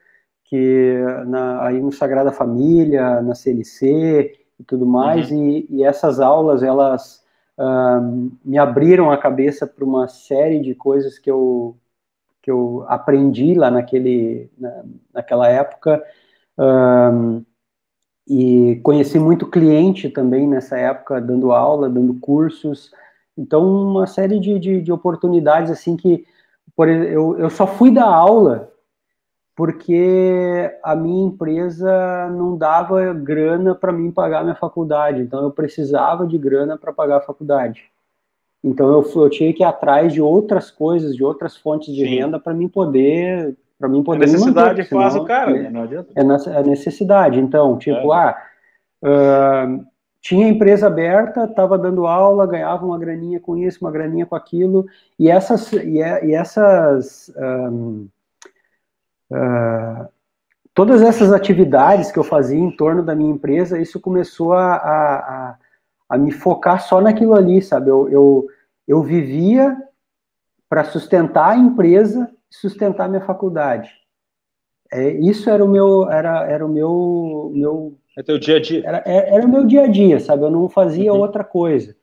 que 0.46 0.98
na, 1.26 1.64
aí 1.66 1.80
no 1.80 1.92
Sagrada 1.92 2.32
Família, 2.32 3.20
na 3.20 3.34
CLC 3.34 4.32
e 4.58 4.64
tudo 4.64 4.86
mais, 4.86 5.30
uhum. 5.30 5.48
e, 5.48 5.66
e, 5.68 5.84
essas 5.84 6.20
aulas, 6.20 6.62
elas 6.62 7.22
uh, 7.58 8.30
me 8.44 8.56
abriram 8.56 9.10
a 9.10 9.18
cabeça 9.18 9.66
para 9.66 9.84
uma 9.84 10.08
série 10.08 10.60
de 10.60 10.74
coisas 10.74 11.18
que 11.18 11.30
eu, 11.30 11.76
que 12.40 12.50
eu 12.50 12.84
aprendi 12.88 13.54
lá 13.54 13.70
naquele, 13.70 14.48
na, 14.56 14.84
naquela 15.12 15.48
época, 15.48 16.02
uh, 16.58 17.44
e 18.28 18.80
conheci 18.82 19.18
muito 19.18 19.50
cliente 19.50 20.08
também 20.08 20.46
nessa 20.46 20.76
época, 20.76 21.20
dando 21.20 21.52
aula, 21.52 21.90
dando 21.90 22.14
cursos, 22.14 22.92
então 23.36 23.64
uma 23.64 24.06
série 24.06 24.38
de, 24.38 24.58
de, 24.58 24.80
de 24.80 24.92
oportunidades, 24.92 25.70
assim, 25.70 25.96
que 25.96 26.24
por, 26.74 26.88
eu, 26.88 27.36
eu 27.38 27.50
só 27.50 27.66
fui 27.66 27.90
dar 27.90 28.06
aula 28.06 28.72
porque 29.56 30.70
a 30.82 30.94
minha 30.94 31.26
empresa 31.26 32.28
não 32.28 32.58
dava 32.58 33.14
grana 33.14 33.74
para 33.74 33.90
mim 33.90 34.10
pagar 34.10 34.44
minha 34.44 34.54
faculdade, 34.54 35.22
então 35.22 35.42
eu 35.42 35.50
precisava 35.50 36.26
de 36.26 36.36
grana 36.36 36.76
para 36.76 36.92
pagar 36.92 37.16
a 37.16 37.22
faculdade. 37.22 37.84
Então 38.62 38.86
eu, 38.90 39.22
eu 39.22 39.30
tinha 39.30 39.52
que 39.54 39.62
ir 39.62 39.66
atrás 39.66 40.12
de 40.12 40.20
outras 40.20 40.70
coisas, 40.70 41.16
de 41.16 41.24
outras 41.24 41.56
fontes 41.56 41.94
de 41.94 42.04
Sim. 42.04 42.16
renda 42.16 42.38
para 42.38 42.52
mim 42.52 42.68
poder 42.68 43.56
para 43.78 43.88
mim 43.88 44.02
poder 44.02 44.24
a 44.24 44.26
necessidade 44.26 44.78
manter, 44.78 44.88
faz 44.88 45.16
o 45.16 45.24
cara, 45.24 45.56
é, 45.56 45.70
não 45.70 45.82
adianta. 45.82 46.10
É, 46.14 46.20
é 46.58 46.62
necessidade. 46.62 47.38
Então, 47.38 47.76
tipo, 47.76 48.12
é. 48.12 48.16
ah, 48.16 48.36
uh, 49.04 49.86
tinha 50.20 50.48
empresa 50.48 50.86
aberta, 50.86 51.44
estava 51.44 51.78
dando 51.78 52.06
aula, 52.06 52.46
ganhava 52.46 52.86
uma 52.86 52.98
graninha 52.98 53.38
com 53.38 53.56
isso, 53.56 53.84
uma 53.84 53.90
graninha 53.90 54.24
com 54.24 54.34
aquilo, 54.34 54.86
e 55.18 55.30
essas 55.30 55.72
e, 55.72 55.98
e 55.98 56.34
essas 56.34 57.30
um, 57.36 58.08
Uh, 59.30 60.08
todas 60.74 61.02
essas 61.02 61.32
atividades 61.32 62.12
que 62.12 62.18
eu 62.18 62.24
fazia 62.24 62.58
em 62.58 62.70
torno 62.70 63.02
da 63.02 63.14
minha 63.14 63.30
empresa, 63.30 63.80
isso 63.80 64.00
começou 64.00 64.52
a, 64.52 64.74
a, 64.76 65.58
a 66.08 66.18
me 66.18 66.30
focar 66.30 66.82
só 66.82 67.00
naquilo 67.00 67.34
ali, 67.34 67.60
sabe? 67.62 67.90
Eu, 67.90 68.08
eu, 68.08 68.46
eu 68.86 69.02
vivia 69.02 69.76
para 70.68 70.84
sustentar 70.84 71.50
a 71.50 71.56
empresa 71.56 72.30
e 72.50 72.56
sustentar 72.56 73.04
a 73.04 73.08
minha 73.08 73.24
faculdade. 73.24 73.90
É, 74.92 75.10
isso 75.10 75.50
era 75.50 75.64
o 75.64 75.68
meu, 75.68 76.08
era, 76.10 76.44
era 76.44 76.64
o 76.64 76.68
meu, 76.68 77.50
meu 77.54 77.98
é 78.16 78.22
teu 78.22 78.38
dia 78.38 78.56
a 78.56 78.60
dia. 78.60 78.82
Era, 78.84 79.02
é, 79.04 79.34
era 79.34 79.44
o 79.44 79.48
meu 79.48 79.66
dia 79.66 79.82
a 79.82 79.86
dia, 79.86 80.18
sabe? 80.18 80.42
Eu 80.42 80.50
não 80.50 80.68
fazia 80.68 81.12
uhum. 81.12 81.20
outra 81.20 81.44
coisa. 81.44 81.94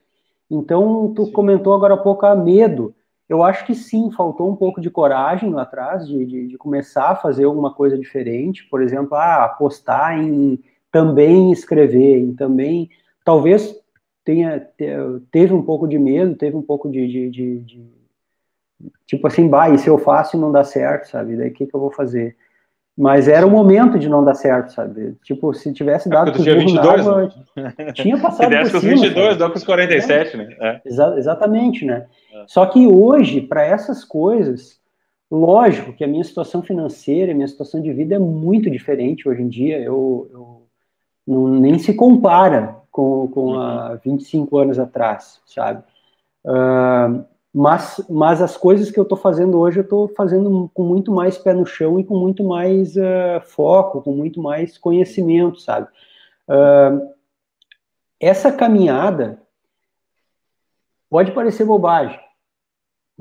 Então, 0.49 1.11
tu 1.15 1.25
Sim. 1.25 1.31
comentou 1.31 1.73
agora 1.73 1.95
há 1.95 1.97
pouco 1.97 2.25
a 2.25 2.35
medo. 2.35 2.93
Eu 3.27 3.41
acho 3.41 3.65
que 3.65 3.73
sim, 3.73 4.11
faltou 4.11 4.51
um 4.51 4.55
pouco 4.55 4.81
de 4.81 4.89
coragem 4.89 5.49
lá 5.49 5.63
atrás, 5.63 6.07
de, 6.07 6.25
de, 6.25 6.47
de 6.47 6.57
começar 6.57 7.09
a 7.09 7.15
fazer 7.15 7.45
alguma 7.45 7.73
coisa 7.73 7.97
diferente, 7.97 8.67
por 8.69 8.81
exemplo, 8.81 9.15
ah, 9.15 9.45
apostar 9.45 10.19
em 10.19 10.59
também 10.91 11.51
escrever, 11.51 12.19
em 12.19 12.35
também, 12.35 12.89
talvez 13.25 13.75
tenha, 14.23 14.59
teve 15.31 15.53
um 15.53 15.63
pouco 15.63 15.87
de 15.87 15.97
medo, 15.97 16.35
teve 16.35 16.55
um 16.55 16.61
pouco 16.61 16.89
de, 16.89 17.07
de, 17.07 17.29
de, 17.29 17.59
de 17.61 17.93
tipo 19.05 19.25
assim, 19.27 19.47
bah, 19.47 19.69
e 19.69 19.77
se 19.77 19.89
eu 19.89 19.97
faço 19.97 20.37
e 20.37 20.39
não 20.39 20.51
dá 20.51 20.63
certo, 20.63 21.09
sabe, 21.09 21.35
daí 21.35 21.49
o 21.49 21.53
que, 21.53 21.65
que 21.65 21.75
eu 21.75 21.79
vou 21.79 21.91
fazer? 21.91 22.37
Mas 22.95 23.27
era 23.27 23.45
o 23.45 23.49
momento 23.49 23.97
de 23.97 24.07
não 24.07 24.23
dar 24.23 24.35
certo, 24.35 24.71
sabe? 24.71 25.15
Tipo, 25.23 25.51
se 25.53 25.73
tivesse 25.73 26.07
dado 26.07 26.31
com 26.31 26.43
tinha 26.43 26.55
22, 26.55 27.07
água, 27.07 27.33
né? 27.55 27.73
tinha 27.93 28.19
passado 28.19 28.51
se 28.51 28.71
por 28.71 28.71
com 28.71 28.77
os 28.77 28.83
22, 28.83 29.37
dá 29.37 29.49
com 29.49 29.57
os 29.57 29.63
47, 29.63 30.35
é. 30.35 30.37
né? 30.37 30.55
É. 30.59 30.81
Exa 30.85 31.15
exatamente, 31.17 31.85
né? 31.85 32.05
É. 32.31 32.43
Só 32.45 32.65
que 32.67 32.85
hoje, 32.85 33.41
para 33.41 33.65
essas 33.65 34.05
coisas, 34.05 34.79
lógico 35.29 35.93
que 35.93 36.03
a 36.03 36.07
minha 36.07 36.23
situação 36.23 36.61
financeira, 36.61 37.31
a 37.31 37.35
minha 37.35 37.47
situação 37.47 37.81
de 37.81 37.91
vida 37.91 38.13
é 38.13 38.19
muito 38.19 38.69
diferente 38.69 39.27
hoje 39.27 39.41
em 39.41 39.49
dia. 39.49 39.79
Eu, 39.79 40.29
eu 40.31 40.67
não, 41.25 41.47
nem 41.47 41.79
se 41.79 41.95
compara 41.95 42.75
com, 42.91 43.27
com 43.29 43.59
há 43.59 43.95
25 43.95 44.55
anos 44.55 44.77
atrás, 44.77 45.41
sabe? 45.47 45.83
Uh, 46.45 47.25
mas, 47.53 48.03
mas 48.09 48.41
as 48.41 48.57
coisas 48.57 48.89
que 48.89 48.99
eu 48.99 49.03
estou 49.03 49.17
fazendo 49.17 49.59
hoje, 49.59 49.79
eu 49.79 49.83
estou 49.83 50.07
fazendo 50.07 50.71
com 50.73 50.83
muito 50.83 51.11
mais 51.11 51.37
pé 51.37 51.53
no 51.53 51.65
chão 51.65 51.99
e 51.99 52.03
com 52.03 52.17
muito 52.17 52.43
mais 52.43 52.95
uh, 52.95 53.41
foco, 53.43 54.01
com 54.01 54.11
muito 54.11 54.41
mais 54.41 54.77
conhecimento, 54.77 55.59
sabe? 55.59 55.87
Uh, 56.47 57.13
essa 58.19 58.51
caminhada 58.51 59.39
pode 61.09 61.31
parecer 61.31 61.63
bobagem, 61.63 62.19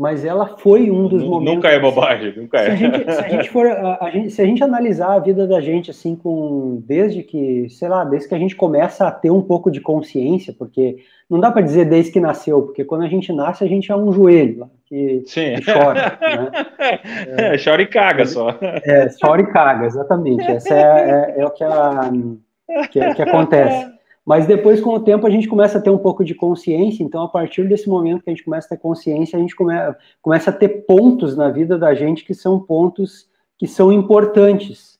mas 0.03 0.25
ela 0.25 0.57
foi 0.59 0.91
um 0.91 1.07
dos 1.07 1.23
momentos. 1.23 1.55
Nunca 1.55 1.69
é 1.69 1.79
bobagem, 1.79 2.35
nunca 2.37 2.59
é. 2.59 2.65
Se 2.65 2.71
a 2.71 2.75
gente, 2.75 3.13
se 3.13 3.21
a 3.21 3.29
gente 3.29 3.51
for, 3.51 3.69
a, 3.69 4.05
a 4.05 4.11
gente, 4.11 4.31
se 4.33 4.43
a 4.43 4.45
gente 4.45 4.65
analisar 4.65 5.13
a 5.13 5.21
vida 5.21 5.47
da 5.47 5.61
gente 5.61 5.93
assim, 5.93 6.17
com 6.17 6.83
desde 6.85 7.23
que, 7.23 7.69
sei 7.71 7.89
lá, 7.89 8.03
desde 8.03 8.29
que 8.29 8.35
a 8.35 8.39
gente 8.39 8.57
começa 8.57 9.07
a 9.07 9.13
ter 9.13 9.31
um 9.31 9.41
pouco 9.41 9.71
de 9.71 9.81
consciência, 9.81 10.53
porque 10.59 10.97
não 11.31 11.39
dá 11.39 11.53
para 11.53 11.63
dizer 11.63 11.85
desde 11.85 12.11
que 12.11 12.19
nasceu, 12.19 12.63
porque 12.63 12.85
quando 12.85 13.05
a 13.05 13.09
gente 13.09 13.33
nasce 13.33 13.63
a 13.63 13.69
gente 13.69 13.93
é 13.93 13.97
um 13.97 14.13
joelho 14.13 14.69
que, 14.87 15.23
Sim. 15.25 15.55
que 15.55 15.73
chora, 15.73 16.19
né? 16.21 16.51
É, 17.55 17.57
chora 17.57 17.83
e 17.83 17.87
caga 17.87 18.27
só. 18.27 18.59
É, 18.61 19.09
chora 19.25 19.41
e 19.41 19.47
caga, 19.53 19.87
exatamente. 19.87 20.43
Essa 20.51 20.75
é, 20.75 20.81
é, 21.37 21.43
é 21.43 21.47
o 21.47 21.51
que, 21.51 21.63
a, 21.63 22.11
que, 22.91 23.15
que 23.15 23.23
acontece. 23.23 23.87
Mas 24.25 24.47
depois, 24.47 24.81
com 24.81 24.91
o 24.95 25.01
tempo, 25.01 25.27
a 25.27 25.31
gente 25.31 25.49
começa 25.49 25.79
a 25.79 25.81
ter 25.81 25.91
um 25.91 25.99
pouco 25.99 26.25
de 26.25 26.35
consciência. 26.35 27.03
Então, 27.03 27.23
a 27.23 27.29
partir 27.29 27.69
desse 27.69 27.89
momento 27.89 28.23
que 28.23 28.31
a 28.31 28.33
gente 28.33 28.45
começa 28.45 28.67
a 28.67 28.71
ter 28.71 28.83
consciência, 28.83 29.37
a 29.37 29.41
gente 29.41 29.55
come, 29.57 29.75
começa 30.21 30.51
a 30.51 30.53
ter 30.53 30.87
pontos 30.87 31.37
na 31.37 31.51
vida 31.51 31.77
da 31.77 31.93
gente 31.93 32.25
que 32.25 32.35
são 32.35 32.61
pontos 32.61 33.29
que 33.59 33.67
são 33.67 33.93
importantes. 33.93 34.99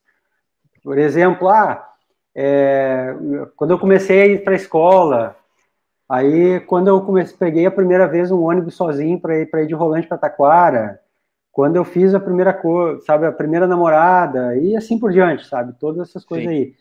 Por 0.83 0.99
exemplo, 0.99 1.49
ah, 1.49 1.89
é, 2.35 3.15
quando 3.57 3.71
eu 3.71 3.79
comecei 3.79 4.23
a 4.23 4.27
ir 4.27 4.45
para 4.45 4.55
a 4.55 4.57
escola, 4.57 5.37
aí 6.09 6.59
quando 6.61 6.89
eu 6.89 7.01
comecei, 7.03 7.37
peguei 7.37 7.67
a 7.67 7.71
primeira 7.71 8.09
vez 8.09 8.31
um 8.31 8.43
ônibus 8.43 8.75
sozinho 8.75 9.21
para 9.21 9.39
ir, 9.39 9.49
ir 9.53 9.67
de 9.67 9.75
Rolante 9.75 10.09
para 10.09 10.19
Taquara, 10.19 11.01
quando 11.53 11.77
eu 11.77 11.85
fiz 11.85 12.15
a 12.15 12.21
primeira 12.21 12.53
coisa, 12.53 13.01
sabe, 13.03 13.27
a 13.27 13.33
primeira 13.33 13.67
namorada, 13.67 14.57
e 14.57 14.75
assim 14.75 14.99
por 14.99 15.13
diante, 15.13 15.47
sabe, 15.47 15.75
todas 15.79 16.09
essas 16.09 16.25
coisas 16.25 16.49
Sim. 16.49 16.55
aí. 16.55 16.75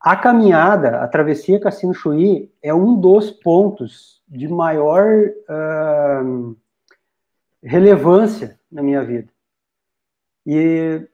A 0.00 0.16
caminhada, 0.16 1.00
a 1.00 1.08
travessia 1.08 1.60
Cassino 1.60 1.92
Chuí, 1.92 2.50
é 2.62 2.72
um 2.72 2.98
dos 2.98 3.30
pontos 3.30 4.22
de 4.28 4.48
maior 4.48 5.06
uh, 5.48 6.56
relevância 7.62 8.58
na 8.70 8.82
minha 8.82 9.04
vida. 9.04 9.28
E, 10.46 11.06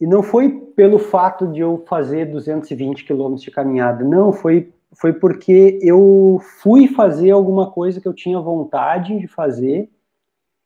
e 0.00 0.06
não 0.06 0.22
foi 0.22 0.50
pelo 0.74 0.98
fato 0.98 1.46
de 1.48 1.60
eu 1.60 1.84
fazer 1.86 2.26
220 2.26 3.04
quilômetros 3.04 3.42
de 3.42 3.50
caminhada, 3.50 4.04
não, 4.04 4.32
foi 4.32 4.72
foi 4.92 5.12
porque 5.12 5.78
eu 5.82 6.40
fui 6.60 6.88
fazer 6.88 7.30
alguma 7.30 7.70
coisa 7.70 8.00
que 8.00 8.08
eu 8.08 8.14
tinha 8.14 8.40
vontade 8.40 9.18
de 9.18 9.28
fazer 9.28 9.88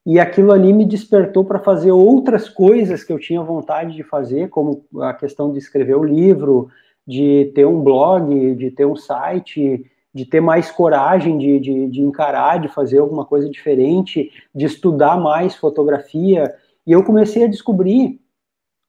e 0.06 0.18
aquilo 0.18 0.52
ali 0.52 0.72
me 0.72 0.84
despertou 0.84 1.44
para 1.44 1.58
fazer 1.58 1.90
outras 1.90 2.48
coisas 2.48 3.02
que 3.02 3.12
eu 3.12 3.18
tinha 3.18 3.42
vontade 3.42 3.94
de 3.94 4.02
fazer, 4.02 4.48
como 4.48 4.84
a 5.00 5.14
questão 5.14 5.50
de 5.52 5.58
escrever 5.58 5.96
o 5.96 6.04
livro, 6.04 6.70
de 7.06 7.52
ter 7.54 7.66
um 7.66 7.82
blog, 7.82 8.54
de 8.54 8.70
ter 8.70 8.86
um 8.86 8.96
site, 8.96 9.90
de 10.12 10.24
ter 10.24 10.40
mais 10.40 10.70
coragem 10.70 11.38
de, 11.38 11.58
de, 11.60 11.88
de 11.88 12.00
encarar, 12.00 12.60
de 12.60 12.68
fazer 12.68 12.98
alguma 12.98 13.24
coisa 13.24 13.48
diferente, 13.48 14.30
de 14.54 14.64
estudar 14.64 15.18
mais 15.18 15.54
fotografia. 15.56 16.54
E 16.86 16.92
eu 16.92 17.02
comecei 17.04 17.44
a 17.44 17.48
descobrir 17.48 18.20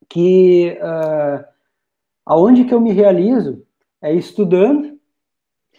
que 0.08 0.78
uh, 0.82 1.46
aonde 2.26 2.66
que 2.66 2.74
eu 2.74 2.80
me 2.80 2.92
realizo 2.92 3.66
é 4.02 4.14
estudando, 4.14 5.00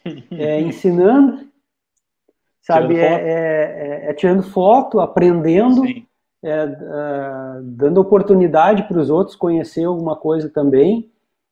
é 0.33 0.61
ensinando 0.61 1.47
sabe? 2.67 2.99
É, 2.99 3.07
é, 3.07 4.07
é, 4.07 4.11
é, 4.11 4.15
tirando 4.15 4.43
foto, 4.43 4.99
aprendendo, 4.99 5.83
uh, 5.83 7.63
dando 7.63 8.01
oportunidade 8.01 8.83
para 8.89 8.99
os 8.99 9.09
outros 9.09 9.37
conhecer 9.37 9.85
alguma 9.85 10.17
coisa 10.17 10.51
também. 10.51 11.11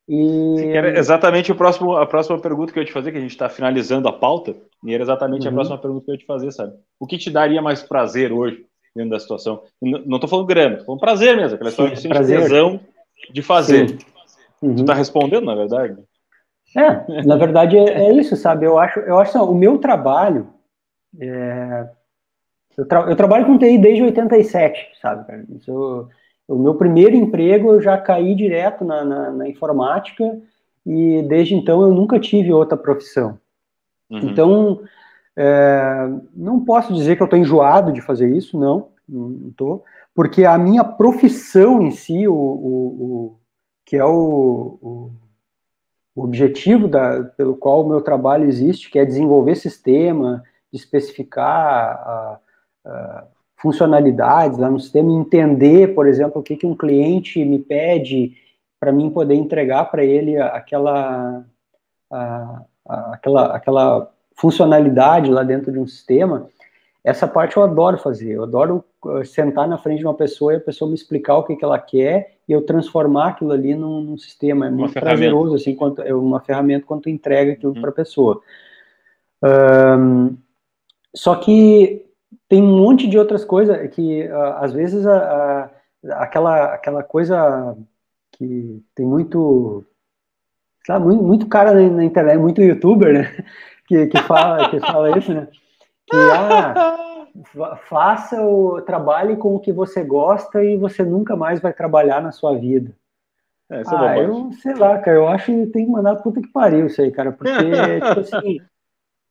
E... 0.08 0.66
Era 0.74 0.98
exatamente 0.98 1.50
o 1.50 1.54
próximo, 1.54 1.96
a 1.96 2.06
próxima 2.06 2.38
pergunta 2.38 2.72
que 2.72 2.78
eu 2.78 2.82
ia 2.82 2.86
te 2.86 2.92
fazer, 2.92 3.10
que 3.10 3.18
a 3.18 3.20
gente 3.20 3.30
está 3.30 3.48
finalizando 3.48 4.08
a 4.08 4.12
pauta, 4.12 4.54
e 4.84 4.92
era 4.92 5.02
exatamente 5.02 5.46
uhum. 5.46 5.52
a 5.52 5.54
próxima 5.54 5.78
pergunta 5.78 6.04
que 6.04 6.10
eu 6.10 6.14
ia 6.14 6.18
te 6.18 6.26
fazer, 6.26 6.52
sabe? 6.52 6.74
O 7.00 7.06
que 7.06 7.18
te 7.18 7.30
daria 7.30 7.62
mais 7.62 7.82
prazer 7.82 8.32
hoje, 8.32 8.66
dentro 8.94 9.10
da 9.10 9.18
situação? 9.18 9.62
Não 9.80 10.16
estou 10.16 10.28
falando 10.28 10.46
grana, 10.46 10.72
estou 10.72 10.86
falando 10.86 11.00
prazer 11.00 11.36
mesmo, 11.36 11.54
aquela 11.54 11.70
história 11.70 11.96
de 11.96 12.08
prazer. 12.08 12.80
de 13.32 13.42
fazer. 13.42 13.98
Uhum. 14.60 14.76
Tu 14.76 14.80
está 14.82 14.94
respondendo, 14.94 15.46
na 15.46 15.54
verdade? 15.54 15.96
É, 16.76 17.22
na 17.22 17.36
verdade 17.36 17.76
é, 17.76 18.06
é, 18.06 18.12
isso, 18.12 18.36
sabe? 18.36 18.66
Eu 18.66 18.78
acho, 18.78 18.98
eu 19.00 19.18
acho 19.18 19.38
assim, 19.38 19.48
o 19.48 19.54
meu 19.54 19.78
trabalho, 19.78 20.48
é, 21.20 21.88
eu, 22.76 22.86
tra 22.86 23.02
eu, 23.02 23.16
trabalho 23.16 23.46
com 23.46 23.56
TI 23.56 23.78
desde 23.78 24.02
87, 24.02 24.98
sabe, 25.00 25.26
cara? 25.26 25.44
Isso, 25.50 26.08
o 26.46 26.58
meu 26.58 26.74
primeiro 26.74 27.16
emprego 27.16 27.72
eu 27.72 27.80
já 27.80 27.96
caí 27.96 28.34
direto 28.34 28.84
na, 28.84 29.04
na, 29.04 29.30
na, 29.30 29.48
informática 29.48 30.38
e 30.84 31.22
desde 31.22 31.54
então 31.54 31.82
eu 31.82 31.94
nunca 31.94 32.20
tive 32.20 32.52
outra 32.52 32.76
profissão. 32.76 33.38
Uhum. 34.10 34.18
Então, 34.18 34.80
é, 35.36 36.08
não 36.34 36.64
posso 36.64 36.92
dizer 36.92 37.16
que 37.16 37.22
eu 37.22 37.26
estou 37.26 37.38
enjoado 37.38 37.92
de 37.92 38.00
fazer 38.00 38.34
isso, 38.36 38.58
não, 38.58 38.88
não 39.08 39.48
estou, 39.48 39.84
porque 40.14 40.44
a 40.44 40.56
minha 40.58 40.84
profissão 40.84 41.82
em 41.82 41.90
si, 41.90 42.28
o, 42.28 42.34
o, 42.34 42.36
o 42.36 43.36
que 43.84 43.96
é 43.96 44.04
o, 44.04 44.78
o, 44.80 45.10
objetivo 46.22 46.86
da, 46.86 47.24
pelo 47.24 47.56
qual 47.56 47.84
o 47.84 47.88
meu 47.88 48.00
trabalho 48.00 48.44
existe, 48.44 48.90
que 48.90 48.98
é 48.98 49.04
desenvolver 49.04 49.56
sistema, 49.56 50.44
especificar 50.72 52.40
funcionalidades 53.64 54.58
lá 54.58 54.68
no 54.68 54.78
sistema, 54.78 55.10
entender, 55.10 55.94
por 55.94 56.06
exemplo, 56.06 56.42
o 56.42 56.44
que, 56.44 56.54
que 56.54 56.66
um 56.66 56.76
cliente 56.76 57.42
me 57.42 57.58
pede 57.58 58.36
para 58.78 58.92
mim 58.92 59.08
poder 59.08 59.36
entregar 59.36 59.86
para 59.90 60.04
ele 60.04 60.36
aquela, 60.36 61.42
aquela, 62.84 63.56
aquela 63.56 64.12
funcionalidade 64.36 65.30
lá 65.30 65.42
dentro 65.42 65.72
de 65.72 65.78
um 65.78 65.86
sistema, 65.86 66.46
essa 67.02 67.26
parte 67.26 67.56
eu 67.56 67.62
adoro 67.62 67.96
fazer. 67.96 68.32
Eu 68.32 68.42
adoro 68.42 68.84
uh, 69.02 69.24
sentar 69.24 69.66
na 69.66 69.78
frente 69.78 70.00
de 70.00 70.04
uma 70.04 70.12
pessoa 70.12 70.52
e 70.52 70.56
a 70.56 70.60
pessoa 70.60 70.86
me 70.86 70.94
explicar 70.94 71.38
o 71.38 71.44
que, 71.44 71.56
que 71.56 71.64
ela 71.64 71.78
quer 71.78 72.36
e 72.46 72.52
eu 72.52 72.66
transformar 72.66 73.28
aquilo 73.28 73.52
ali 73.52 73.74
num, 73.74 74.02
num 74.02 74.18
sistema. 74.18 74.66
É 74.66 74.68
uma 74.68 74.76
muito 74.76 74.92
prazeroso, 75.00 75.54
assim, 75.54 75.74
quanto, 75.74 76.02
é 76.02 76.14
uma 76.14 76.40
ferramenta 76.40 76.84
quando 76.84 77.04
tu 77.04 77.08
entrega 77.08 77.52
aquilo 77.52 77.72
uhum. 77.72 77.80
para 77.80 77.88
a 77.88 77.94
pessoa. 77.94 78.42
Um, 79.42 80.36
só 81.14 81.34
que 81.36 82.04
tem 82.48 82.62
um 82.62 82.76
monte 82.76 83.06
de 83.08 83.18
outras 83.18 83.44
coisas 83.44 83.90
que, 83.90 84.26
uh, 84.28 84.56
às 84.58 84.72
vezes, 84.72 85.06
a, 85.06 85.16
a, 85.16 85.70
aquela, 86.22 86.74
aquela 86.74 87.02
coisa 87.02 87.76
que 88.32 88.82
tem 88.94 89.06
muito, 89.06 89.84
sabe, 90.86 91.06
muito, 91.06 91.22
muito 91.22 91.46
cara 91.48 91.72
na, 91.72 91.88
na, 91.88 92.04
internet, 92.04 92.38
muito 92.38 92.62
youtuber, 92.62 93.12
né? 93.12 93.44
Que, 93.86 94.06
que, 94.06 94.18
fala, 94.22 94.70
que 94.70 94.80
fala 94.80 95.18
isso, 95.18 95.34
né? 95.34 95.46
Que, 96.06 96.16
ah, 96.16 97.76
faça 97.86 98.42
o 98.42 98.80
trabalho 98.80 99.36
com 99.36 99.54
o 99.54 99.60
que 99.60 99.72
você 99.74 100.02
gosta 100.02 100.64
e 100.64 100.78
você 100.78 101.02
nunca 101.02 101.36
mais 101.36 101.60
vai 101.60 101.70
trabalhar 101.70 102.22
na 102.22 102.32
sua 102.32 102.56
vida. 102.56 102.96
É, 103.70 103.80
é 103.80 103.82
ah, 103.86 104.18
eu 104.18 104.52
sei 104.52 104.74
lá, 104.74 104.98
cara, 104.98 105.16
eu 105.16 105.28
acho 105.28 105.46
que 105.46 105.66
tem 105.66 105.84
que 105.84 105.90
mandar 105.90 106.16
puta 106.16 106.40
que 106.40 106.48
pariu 106.48 106.86
isso 106.86 107.00
aí, 107.02 107.10
cara, 107.10 107.32
porque, 107.32 107.50
tipo 108.08 108.20
assim, 108.20 108.60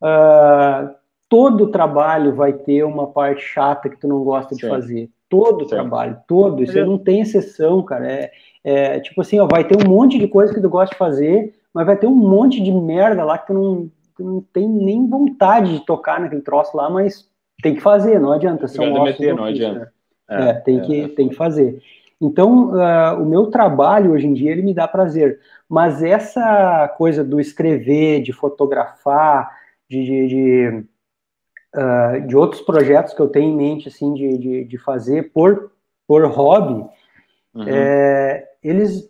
uh, 0.04 0.96
todo 1.34 1.72
trabalho 1.72 2.36
vai 2.36 2.54
ter 2.54 2.84
uma 2.84 3.08
parte 3.08 3.44
chata 3.44 3.90
que 3.90 3.98
tu 3.98 4.08
não 4.08 4.24
gosta 4.24 4.54
de 4.54 4.62
Sim. 4.62 4.70
fazer. 4.70 5.10
Todo 5.28 5.64
Sim. 5.64 5.72
trabalho, 5.72 6.20
todo. 6.28 6.62
Isso 6.62 6.86
não 6.86 6.96
tem 6.96 7.22
exceção, 7.22 7.82
cara. 7.82 8.08
É, 8.08 8.32
é, 8.64 9.00
tipo 9.00 9.20
assim, 9.20 9.40
ó, 9.40 9.48
vai 9.48 9.64
ter 9.64 9.76
um 9.76 9.90
monte 9.90 10.20
de 10.20 10.28
coisa 10.28 10.54
que 10.54 10.62
tu 10.62 10.70
gosta 10.70 10.94
de 10.94 11.00
fazer, 11.00 11.56
mas 11.74 11.88
vai 11.88 11.98
ter 11.98 12.06
um 12.06 12.14
monte 12.14 12.62
de 12.62 12.72
merda 12.72 13.24
lá 13.24 13.40
que 13.40 13.48
tu 13.48 13.54
não, 13.56 13.90
tu 14.16 14.24
não 14.24 14.42
tem 14.54 14.70
nem 14.70 15.08
vontade 15.08 15.74
de 15.74 15.84
tocar 15.84 16.22
naquele 16.22 16.44
troço 16.44 16.78
lá, 16.78 16.88
mas 16.88 17.28
tem 17.64 17.74
que 17.74 17.82
fazer, 17.82 18.20
não 18.20 18.32
adianta. 18.32 18.68
São 18.68 19.04
meter, 19.04 19.34
não 19.34 19.46
adianta. 19.46 19.80
Né? 19.80 19.88
É, 20.30 20.50
é, 20.50 20.54
tem, 20.54 20.82
que, 20.82 21.02
é, 21.02 21.08
tem 21.08 21.30
que 21.30 21.36
fazer. 21.36 21.82
Então, 22.22 22.74
uh, 22.76 23.20
o 23.20 23.26
meu 23.26 23.48
trabalho 23.48 24.12
hoje 24.12 24.28
em 24.28 24.34
dia, 24.34 24.52
ele 24.52 24.62
me 24.62 24.74
dá 24.74 24.88
prazer. 24.88 25.40
Mas 25.68 26.04
essa 26.04 26.88
coisa 26.96 27.24
do 27.24 27.40
escrever, 27.40 28.22
de 28.22 28.32
fotografar, 28.32 29.50
de, 29.90 30.06
de, 30.06 30.28
de 30.28 30.93
uh, 31.76 32.26
de 32.28 32.36
outros 32.36 32.62
projetos 32.62 33.14
que 33.14 33.22
eu 33.22 33.28
tenho 33.28 33.52
em 33.52 33.56
mente, 33.56 33.88
assim, 33.88 34.14
de, 34.14 34.38
de, 34.38 34.64
de 34.66 34.78
fazer 34.78 35.32
por, 35.32 35.72
por 36.08 36.26
hobby, 36.26 36.86
uhum. 37.54 37.66
é, 37.68 38.48
eles, 38.64 39.10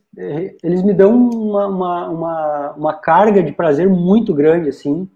eles 0.64 0.84
me 0.84 0.94
dão 0.94 1.14
uma, 1.30 1.68
uma, 1.68 2.10
uma, 2.10 2.72
uma, 2.72 2.94
carga 2.94 3.44
de 3.44 3.52
prazer 3.52 3.88
muito 3.88 4.34
grande, 4.34 4.70
assim, 4.70 5.08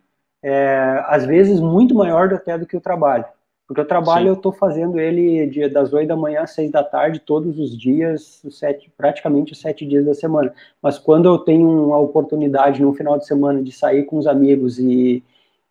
é, 0.44 1.04
às 1.08 1.26
vezes 1.26 1.60
muito 1.60 1.96
maior 1.96 2.34
até 2.34 2.58
do 2.58 2.66
que 2.66 2.78
o 2.78 2.82
trabalho. 2.82 3.26
Porque 3.68 3.82
o 3.82 3.86
trabalho 3.86 4.24
Sim. 4.24 4.30
eu 4.30 4.34
estou 4.36 4.54
fazendo 4.54 4.98
ele 4.98 5.46
de, 5.48 5.68
das 5.68 5.92
8 5.92 6.08
da 6.08 6.16
manhã 6.16 6.44
às 6.44 6.52
6 6.52 6.72
da 6.72 6.86
tarde, 6.86 7.20
todos 7.20 7.60
os 7.60 7.78
dias, 7.78 8.42
sete, 8.50 8.90
praticamente 8.98 9.52
os 9.52 9.60
sete 9.60 9.86
dias 9.86 10.06
da 10.06 10.14
semana. 10.14 10.54
Mas 10.82 10.98
quando 10.98 11.28
eu 11.28 11.38
tenho 11.38 11.68
uma 11.68 11.98
oportunidade 11.98 12.82
no 12.82 12.94
final 12.94 13.18
de 13.18 13.28
semana 13.28 13.62
de 13.62 13.74
sair 13.74 14.04
com 14.04 14.18
os 14.18 14.26
amigos 14.26 14.80
e, 14.80 15.22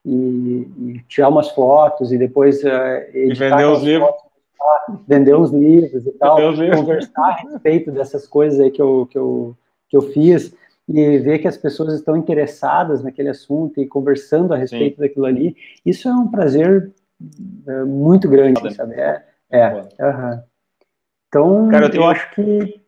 e, 0.07 0.69
e 0.79 1.05
tirar 1.09 1.29
umas 1.29 1.51
fotos 1.51 2.13
e 2.13 2.19
depois 2.19 2.63
uh, 2.63 2.69
e 3.13 3.35
vender 3.35 3.67
os 3.67 3.83
livros. 3.83 4.11
Fotos, 4.57 5.01
vender 5.07 5.35
os 5.35 5.51
livros 5.51 6.07
e 6.07 6.13
tal, 6.13 6.39
conversar 6.77 7.23
a 7.23 7.33
respeito 7.43 7.91
dessas 7.91 8.27
coisas 8.27 8.61
aí 8.61 8.71
que 8.71 8.81
eu, 8.81 9.07
que, 9.11 9.19
eu, 9.19 9.57
que 9.89 9.97
eu 9.97 10.03
fiz 10.03 10.55
e 10.89 11.19
ver 11.19 11.41
que 11.41 11.49
as 11.49 11.57
pessoas 11.57 11.95
estão 11.95 12.17
interessadas 12.17 13.03
naquele 13.03 13.29
assunto 13.29 13.81
e 13.81 13.87
conversando 13.87 14.55
a 14.55 14.57
respeito 14.57 14.97
Sim. 14.97 15.03
daquilo 15.03 15.27
ali, 15.27 15.57
isso 15.85 16.09
é 16.09 16.15
um 16.15 16.29
prazer 16.29 16.93
é, 17.67 17.83
muito 17.83 18.29
grande, 18.29 18.73
sabe? 18.73 18.95
É, 18.95 19.25
é. 19.51 19.69
Uhum. 19.75 20.43
Então, 21.29 21.69
Cara, 21.69 21.87
eu, 21.87 21.91
tenho... 21.91 22.05
eu, 22.05 22.09
acho 22.09 22.31
que 22.31 22.81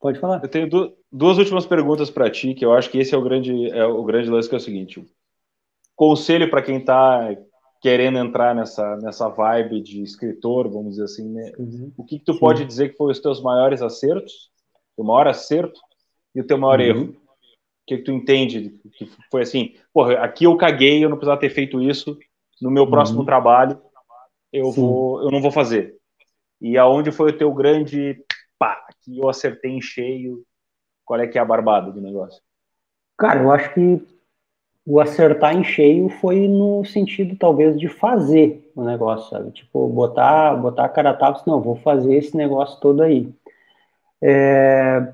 pode 0.00 0.20
falar. 0.20 0.40
Eu 0.40 0.48
tenho 0.48 0.68
duas 1.10 1.38
últimas 1.38 1.66
perguntas 1.66 2.08
para 2.08 2.30
ti, 2.30 2.54
que 2.54 2.64
eu 2.64 2.72
acho 2.72 2.88
que 2.88 2.98
esse 2.98 3.12
é 3.12 3.18
o 3.18 3.22
grande, 3.22 3.68
é 3.72 3.84
o 3.84 4.04
grande 4.04 4.30
lance 4.30 4.48
que 4.48 4.54
é 4.54 4.58
o 4.58 4.60
seguinte 4.60 5.04
conselho 6.02 6.50
para 6.50 6.62
quem 6.62 6.78
está 6.78 7.32
querendo 7.80 8.18
entrar 8.18 8.56
nessa, 8.56 8.96
nessa 8.96 9.28
vibe 9.28 9.80
de 9.80 10.02
escritor, 10.02 10.68
vamos 10.68 10.90
dizer 10.90 11.04
assim, 11.04 11.28
né? 11.28 11.52
Uhum. 11.56 11.92
O 11.96 12.04
que, 12.04 12.18
que 12.18 12.24
tu 12.24 12.34
Sim. 12.34 12.40
pode 12.40 12.64
dizer 12.64 12.88
que 12.88 12.96
foi 12.96 13.12
os 13.12 13.20
teus 13.20 13.40
maiores 13.40 13.80
acertos, 13.80 14.50
o 14.96 15.04
maior 15.04 15.28
acerto 15.28 15.80
e 16.34 16.40
o 16.40 16.44
teu 16.44 16.58
maior 16.58 16.80
uhum. 16.80 16.86
erro? 16.86 17.04
O 17.04 17.86
que, 17.86 17.98
que 17.98 18.02
tu 18.02 18.10
entende 18.10 18.80
que 18.98 19.08
foi 19.30 19.42
assim, 19.42 19.76
porra, 19.94 20.14
aqui 20.14 20.42
eu 20.42 20.56
caguei, 20.56 21.04
eu 21.04 21.08
não 21.08 21.16
precisava 21.16 21.40
ter 21.40 21.50
feito 21.50 21.80
isso, 21.80 22.18
no 22.60 22.68
meu 22.68 22.88
próximo 22.90 23.20
uhum. 23.20 23.26
trabalho 23.26 23.80
eu 24.52 24.72
vou, 24.72 25.22
eu 25.22 25.30
não 25.30 25.40
vou 25.40 25.52
fazer. 25.52 25.96
E 26.60 26.76
aonde 26.76 27.12
foi 27.12 27.30
o 27.30 27.38
teu 27.38 27.54
grande 27.54 28.20
pá, 28.58 28.84
que 29.04 29.18
eu 29.20 29.28
acertei 29.28 29.70
em 29.70 29.80
cheio? 29.80 30.44
Qual 31.04 31.20
é 31.20 31.28
que 31.28 31.38
é 31.38 31.40
a 31.40 31.44
barbada 31.44 31.92
do 31.92 32.00
negócio? 32.00 32.42
Cara, 33.16 33.40
eu 33.40 33.52
acho 33.52 33.72
que 33.72 34.04
o 34.84 35.00
acertar 35.00 35.54
em 35.54 35.62
cheio 35.62 36.08
foi 36.08 36.48
no 36.48 36.84
sentido 36.84 37.36
talvez 37.36 37.78
de 37.78 37.88
fazer 37.88 38.70
o 38.74 38.84
negócio, 38.84 39.30
sabe? 39.30 39.52
Tipo, 39.52 39.88
botar, 39.88 40.56
botar 40.56 40.84
a 40.84 40.88
cara 40.88 41.10
a 41.10 41.14
tapa, 41.14 41.42
não, 41.46 41.60
vou 41.60 41.76
fazer 41.76 42.14
esse 42.14 42.36
negócio 42.36 42.80
todo 42.80 43.02
aí. 43.02 43.32
É... 44.20 45.12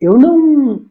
Eu 0.00 0.16
não, 0.16 0.86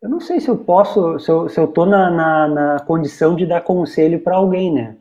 eu 0.00 0.08
não 0.08 0.20
sei 0.20 0.40
se 0.40 0.48
eu 0.48 0.56
posso, 0.56 1.18
se 1.18 1.30
eu, 1.30 1.48
se 1.48 1.58
eu 1.58 1.66
tô 1.66 1.84
na, 1.84 2.10
na, 2.10 2.48
na 2.48 2.80
condição 2.80 3.34
de 3.34 3.44
dar 3.44 3.60
conselho 3.60 4.20
para 4.20 4.36
alguém, 4.36 4.72
né? 4.72 4.96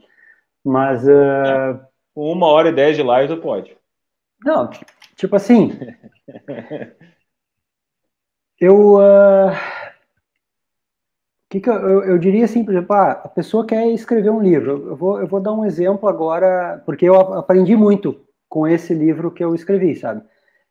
Mas 0.64 1.08
uh... 1.08 1.80
uma 2.16 2.48
hora 2.48 2.70
e 2.70 2.74
dez 2.74 2.98
de 2.98 3.04
live 3.04 3.36
tu 3.36 3.42
pode. 3.42 3.78
Não, 4.44 4.70
tipo 5.16 5.36
assim, 5.36 5.78
eu 8.60 8.96
uh 8.96 9.81
que, 11.52 11.60
que 11.60 11.70
eu, 11.70 11.74
eu, 11.74 12.04
eu, 12.04 12.18
diria 12.18 12.46
assim, 12.46 12.64
por 12.64 12.72
exemplo, 12.74 12.96
ah, 12.96 13.12
a 13.12 13.28
pessoa 13.28 13.66
quer 13.66 13.86
escrever 13.92 14.30
um 14.30 14.42
livro. 14.42 14.88
Eu 14.88 14.96
vou, 14.96 15.20
eu 15.20 15.28
vou 15.28 15.42
dar 15.42 15.52
um 15.52 15.66
exemplo 15.66 16.08
agora, 16.08 16.82
porque 16.86 17.06
eu 17.06 17.14
aprendi 17.14 17.76
muito 17.76 18.22
com 18.48 18.66
esse 18.66 18.94
livro 18.94 19.30
que 19.30 19.44
eu 19.44 19.54
escrevi, 19.54 19.94
sabe? 19.94 20.22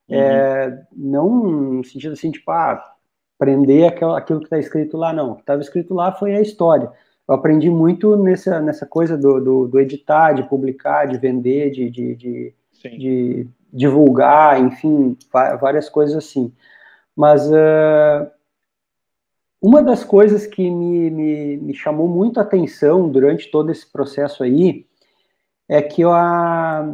Uhum. 0.08 0.16
É, 0.16 0.82
não 0.96 1.28
no 1.28 1.84
sentido 1.84 2.14
assim, 2.14 2.30
tipo, 2.30 2.50
ah, 2.50 2.82
aprender 3.38 3.88
aquilo, 3.88 4.14
aquilo 4.14 4.38
que 4.40 4.46
está 4.46 4.58
escrito 4.58 4.96
lá, 4.96 5.12
não. 5.12 5.32
O 5.32 5.34
que 5.34 5.42
estava 5.42 5.60
escrito 5.60 5.92
lá 5.92 6.12
foi 6.12 6.34
a 6.34 6.40
história. 6.40 6.90
Eu 7.28 7.34
aprendi 7.34 7.68
muito 7.68 8.16
nessa, 8.16 8.58
nessa 8.58 8.86
coisa 8.86 9.18
do, 9.18 9.38
do, 9.38 9.68
do 9.68 9.78
editar, 9.78 10.32
de 10.32 10.44
publicar, 10.44 11.04
de 11.04 11.18
vender, 11.18 11.72
de, 11.72 11.90
de, 11.90 12.16
de, 12.16 12.54
de 12.82 13.46
divulgar, 13.70 14.58
enfim, 14.58 15.14
várias 15.60 15.90
coisas 15.90 16.16
assim. 16.16 16.50
Mas 17.14 17.46
uh, 17.50 18.30
uma 19.60 19.82
das 19.82 20.02
coisas 20.02 20.46
que 20.46 20.70
me, 20.70 21.10
me, 21.10 21.56
me 21.58 21.74
chamou 21.74 22.08
muito 22.08 22.40
a 22.40 22.42
atenção 22.42 23.08
durante 23.08 23.50
todo 23.50 23.70
esse 23.70 23.86
processo 23.86 24.42
aí 24.42 24.86
é 25.68 25.82
que 25.82 26.02
eu, 26.02 26.12
a... 26.12 26.84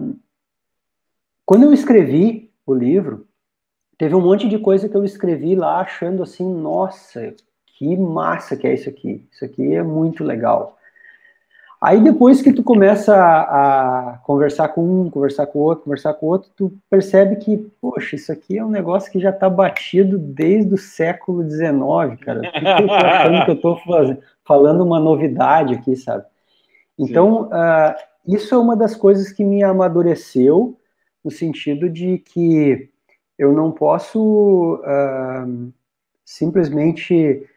quando 1.44 1.62
eu 1.62 1.72
escrevi 1.72 2.52
o 2.66 2.74
livro, 2.74 3.26
teve 3.96 4.14
um 4.14 4.20
monte 4.20 4.48
de 4.48 4.58
coisa 4.58 4.88
que 4.88 4.96
eu 4.96 5.04
escrevi 5.04 5.54
lá 5.54 5.80
achando 5.80 6.22
assim, 6.22 6.44
nossa, 6.44 7.34
que 7.66 7.96
massa 7.96 8.56
que 8.56 8.66
é 8.66 8.74
isso 8.74 8.88
aqui. 8.88 9.26
Isso 9.30 9.44
aqui 9.44 9.74
é 9.74 9.82
muito 9.82 10.24
legal. 10.24 10.75
Aí 11.86 12.02
depois 12.02 12.42
que 12.42 12.52
tu 12.52 12.64
começa 12.64 13.14
a, 13.14 14.14
a, 14.14 14.18
conversar 14.18 14.66
com 14.70 15.02
um, 15.02 15.08
conversar 15.08 15.46
com 15.46 15.60
o 15.60 15.62
outro, 15.62 15.84
conversar 15.84 16.14
com 16.14 16.26
o 16.26 16.30
outro, 16.30 16.50
tu 16.56 16.72
percebe 16.90 17.36
que, 17.36 17.58
poxa, 17.80 18.16
isso 18.16 18.32
aqui 18.32 18.58
é 18.58 18.64
um 18.64 18.68
negócio 18.68 19.08
que 19.12 19.20
já 19.20 19.30
está 19.30 19.48
batido 19.48 20.18
desde 20.18 20.74
o 20.74 20.76
século 20.76 21.48
XIX, 21.48 22.20
cara. 22.24 22.40
Por 22.40 22.50
que 22.50 22.82
eu 22.82 22.88
tô 22.88 22.92
achando 22.92 23.44
que 23.44 23.50
eu 23.52 23.54
estou 23.54 23.80
falando 24.44 24.82
uma 24.82 24.98
novidade 24.98 25.74
aqui, 25.74 25.94
sabe? 25.94 26.24
Então, 26.98 27.42
uh, 27.44 27.94
isso 28.26 28.52
é 28.52 28.58
uma 28.58 28.74
das 28.74 28.96
coisas 28.96 29.30
que 29.30 29.44
me 29.44 29.62
amadureceu, 29.62 30.76
no 31.24 31.30
sentido 31.30 31.88
de 31.88 32.18
que 32.18 32.90
eu 33.38 33.52
não 33.52 33.70
posso 33.70 34.74
uh, 34.82 35.72
simplesmente 36.24 37.48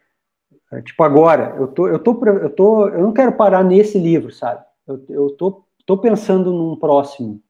é, 0.72 0.82
tipo, 0.82 1.02
agora, 1.02 1.54
eu 1.58 1.66
tô, 1.66 1.88
eu 1.88 1.98
tô, 1.98 2.24
eu 2.26 2.50
tô, 2.50 2.88
eu 2.88 3.02
não 3.02 3.12
quero 3.12 3.32
parar 3.32 3.64
nesse 3.64 3.98
livro, 3.98 4.30
sabe? 4.32 4.64
Eu, 4.86 5.04
eu 5.08 5.30
tô, 5.30 5.64
tô 5.84 5.98
pensando 5.98 6.52
num 6.52 6.76
próximo. 6.76 7.40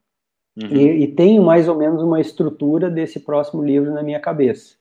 Uhum. 0.56 0.68
E, 0.68 1.05
e 1.05 1.09
tenho 1.09 1.42
mais 1.42 1.68
ou 1.68 1.76
menos 1.76 2.02
uma 2.02 2.20
estrutura 2.20 2.90
desse 2.90 3.20
próximo 3.20 3.62
livro 3.62 3.92
na 3.92 4.02
minha 4.02 4.20
cabeça. 4.20 4.74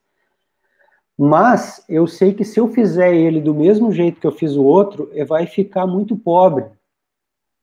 Mas 1.18 1.84
eu 1.90 2.08
sei 2.08 2.34
que 2.34 2.46
se 2.46 2.62
eu 2.62 2.70
fizer 2.70 3.14
ele 3.14 3.42
do 3.42 3.54
mesmo 3.54 3.92
jeito 3.92 4.22
que 4.22 4.28
eu 4.28 4.32
fiz 4.32 4.56
o 4.56 4.64
outro, 4.64 5.12
vai 5.28 5.46
ficar 5.46 5.86
muito 5.86 6.16
pobre. 6.16 6.64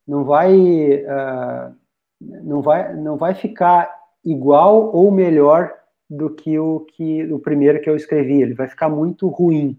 Não 0.07 0.25
vai, 0.25 0.55
uh, 0.55 1.75
não 2.21 2.61
vai, 2.61 2.95
não 2.95 3.17
vai 3.17 3.35
ficar 3.35 3.91
igual 4.23 4.95
ou 4.95 5.11
melhor 5.11 5.73
do 6.09 6.29
que 6.29 6.59
o 6.59 6.81
que 6.81 7.25
o 7.33 7.39
primeiro 7.39 7.81
que 7.81 7.89
eu 7.89 7.97
escrevi. 7.97 8.43
Ele 8.43 8.53
vai 8.53 8.69
ficar 8.69 8.91
muito 8.91 9.27
ruim. 9.27 9.79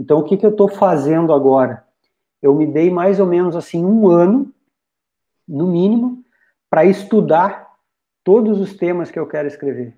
Então, 0.00 0.18
o 0.18 0.24
que, 0.24 0.38
que 0.38 0.46
eu 0.46 0.50
estou 0.50 0.66
fazendo 0.66 1.30
agora? 1.30 1.84
Eu 2.40 2.54
me 2.54 2.66
dei 2.66 2.90
mais 2.90 3.20
ou 3.20 3.26
menos 3.26 3.54
assim 3.54 3.84
um 3.84 4.08
ano, 4.08 4.50
no 5.46 5.66
mínimo, 5.66 6.24
para 6.70 6.86
estudar 6.86 7.74
todos 8.24 8.58
os 8.58 8.74
temas 8.74 9.10
que 9.10 9.18
eu 9.18 9.26
quero 9.26 9.46
escrever. 9.46 9.94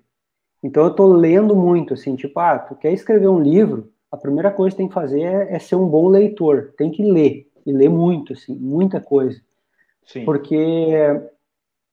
Então, 0.61 0.83
eu 0.83 0.89
estou 0.89 1.07
lendo 1.13 1.55
muito, 1.55 1.93
assim, 1.93 2.17
tipo, 2.17 2.37
ah, 2.37 2.59
tu 2.59 2.75
quer 2.75 2.91
escrever 2.91 3.29
um 3.29 3.39
livro, 3.39 3.93
a 4.11 4.17
primeira 4.17 4.51
coisa 4.51 4.75
que 4.75 4.77
tem 4.77 4.89
que 4.89 4.93
fazer 4.93 5.21
é, 5.21 5.55
é 5.55 5.59
ser 5.59 5.77
um 5.77 5.87
bom 5.87 6.09
leitor, 6.09 6.73
tem 6.77 6.91
que 6.91 7.01
ler, 7.01 7.49
e 7.65 7.71
ler 7.71 7.89
muito, 7.89 8.33
assim, 8.33 8.53
muita 8.55 8.99
coisa. 8.99 9.39
Sim. 10.05 10.25
Porque 10.25 10.97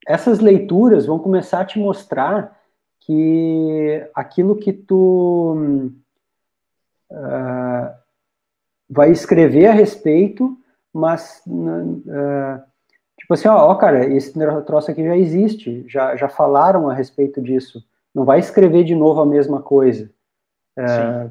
essas 0.05 0.41
leituras 0.41 1.07
vão 1.07 1.21
começar 1.21 1.61
a 1.61 1.65
te 1.65 1.79
mostrar 1.79 2.59
que 2.99 4.05
aquilo 4.17 4.57
que 4.57 4.73
tu 4.73 5.93
uh, 7.13 8.00
vai 8.91 9.11
escrever 9.11 9.67
a 9.67 9.73
respeito, 9.73 10.59
mas 10.93 11.43
uh, 11.47 12.61
tipo 13.19 13.35
assim, 13.35 13.49
ó, 13.49 13.71
ó, 13.71 13.75
cara, 13.77 14.05
esse 14.07 14.33
troço 14.67 14.91
aqui 14.91 15.05
já 15.05 15.17
existe, 15.17 15.85
já, 15.89 16.17
já 16.17 16.29
falaram 16.29 16.91
a 16.91 16.95
respeito 16.95 17.41
disso. 17.41 17.83
Não 18.15 18.25
vai 18.25 18.41
escrever 18.41 18.83
de 18.83 18.95
novo 18.95 19.21
a 19.21 19.27
mesma 19.27 19.63
coisa. 19.63 20.11
Uh, 20.77 21.31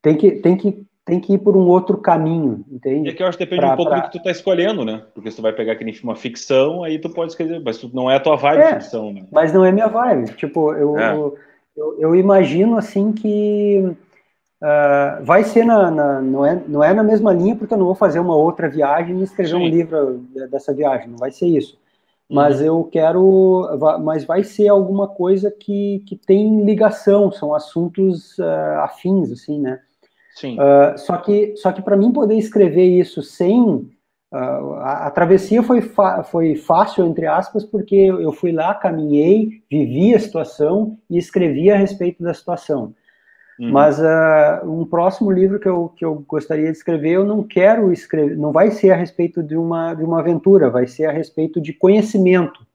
tem 0.00 0.16
que 0.16 0.30
tem 0.32 0.56
que 0.56 0.86
tem 1.04 1.18
que 1.18 1.34
ir 1.34 1.38
por 1.38 1.56
um 1.56 1.66
outro 1.66 1.98
caminho, 1.98 2.64
entende? 2.70 3.10
É 3.10 3.12
que 3.12 3.22
eu 3.22 3.26
acho 3.26 3.36
que 3.36 3.44
depende 3.44 3.62
pra, 3.62 3.72
um 3.72 3.76
pouco 3.76 3.90
pra... 3.90 4.00
do 4.00 4.04
que 4.04 4.18
tu 4.18 4.22
tá 4.22 4.30
escolhendo, 4.30 4.84
né? 4.84 5.02
Porque 5.14 5.30
se 5.30 5.36
tu 5.36 5.42
vai 5.42 5.52
pegar 5.52 5.72
aquele 5.72 5.98
uma 6.02 6.14
ficção, 6.14 6.84
aí 6.84 6.98
tu 6.98 7.10
pode 7.10 7.32
escrever, 7.32 7.60
mas 7.60 7.78
tu, 7.78 7.90
não 7.92 8.08
é 8.10 8.16
a 8.16 8.20
tua 8.20 8.36
vibe 8.36 8.60
é, 8.60 8.74
ficção, 8.74 9.12
né? 9.12 9.26
Mas 9.30 9.52
não 9.52 9.64
é 9.64 9.72
minha 9.72 9.88
vibe. 9.88 10.32
Tipo, 10.34 10.72
eu, 10.74 10.96
é. 10.96 11.14
eu, 11.76 11.98
eu, 11.98 12.14
imagino 12.14 12.76
assim 12.76 13.12
que 13.12 13.96
Uh, 14.62 15.24
vai 15.24 15.42
ser 15.42 15.64
na, 15.64 15.90
na, 15.90 16.22
não, 16.22 16.46
é, 16.46 16.62
não 16.68 16.84
é 16.84 16.94
na 16.94 17.02
mesma 17.02 17.32
linha, 17.32 17.56
porque 17.56 17.74
eu 17.74 17.78
não 17.78 17.86
vou 17.86 17.96
fazer 17.96 18.20
uma 18.20 18.36
outra 18.36 18.68
viagem 18.68 19.18
e 19.18 19.24
escrever 19.24 19.50
Sim. 19.50 19.56
um 19.56 19.68
livro 19.68 20.18
dessa 20.48 20.72
viagem, 20.72 21.08
não 21.08 21.16
vai 21.16 21.32
ser 21.32 21.46
isso. 21.46 21.76
Mas 22.30 22.60
uhum. 22.60 22.66
eu 22.66 22.84
quero, 22.84 23.78
mas 24.04 24.24
vai 24.24 24.44
ser 24.44 24.68
alguma 24.68 25.08
coisa 25.08 25.50
que, 25.50 26.04
que 26.06 26.14
tem 26.14 26.64
ligação, 26.64 27.32
são 27.32 27.52
assuntos 27.52 28.38
uh, 28.38 28.78
afins, 28.84 29.32
assim, 29.32 29.60
né? 29.60 29.80
Sim. 30.36 30.56
Uh, 30.56 30.96
só 30.96 31.16
que, 31.16 31.56
só 31.56 31.72
que 31.72 31.82
para 31.82 31.96
mim 31.96 32.12
poder 32.12 32.36
escrever 32.36 32.86
isso 32.86 33.20
sem 33.20 33.90
a, 34.32 35.08
a, 35.08 35.10
travessia 35.10 35.62
foi, 35.62 35.82
foi 36.24 36.54
fácil, 36.54 37.04
entre 37.04 37.26
aspas, 37.26 37.64
porque 37.64 37.96
eu 37.96 38.32
fui 38.32 38.52
lá, 38.52 38.74
caminhei, 38.74 39.62
vivi 39.70 40.14
a 40.14 40.20
situação 40.20 40.96
e 41.10 41.18
escrevi 41.18 41.70
a 41.70 41.76
respeito 41.76 42.22
da 42.22 42.32
situação. 42.32 42.94
Uhum. 43.58 43.70
Mas 43.70 43.98
uh, 43.98 44.64
um 44.64 44.84
próximo 44.84 45.30
livro 45.30 45.58
que 45.58 45.68
eu, 45.68 45.88
que 45.96 46.04
eu 46.04 46.24
gostaria 46.26 46.70
de 46.70 46.76
escrever, 46.76 47.10
eu 47.10 47.24
não 47.24 47.42
quero 47.42 47.92
escrever, 47.92 48.36
não 48.36 48.52
vai 48.52 48.70
ser 48.70 48.90
a 48.90 48.96
respeito 48.96 49.42
de 49.42 49.56
uma, 49.56 49.94
de 49.94 50.02
uma 50.02 50.20
aventura, 50.20 50.70
vai 50.70 50.86
ser 50.86 51.06
a 51.06 51.12
respeito 51.12 51.60
de 51.60 51.72
conhecimento. 51.72 52.66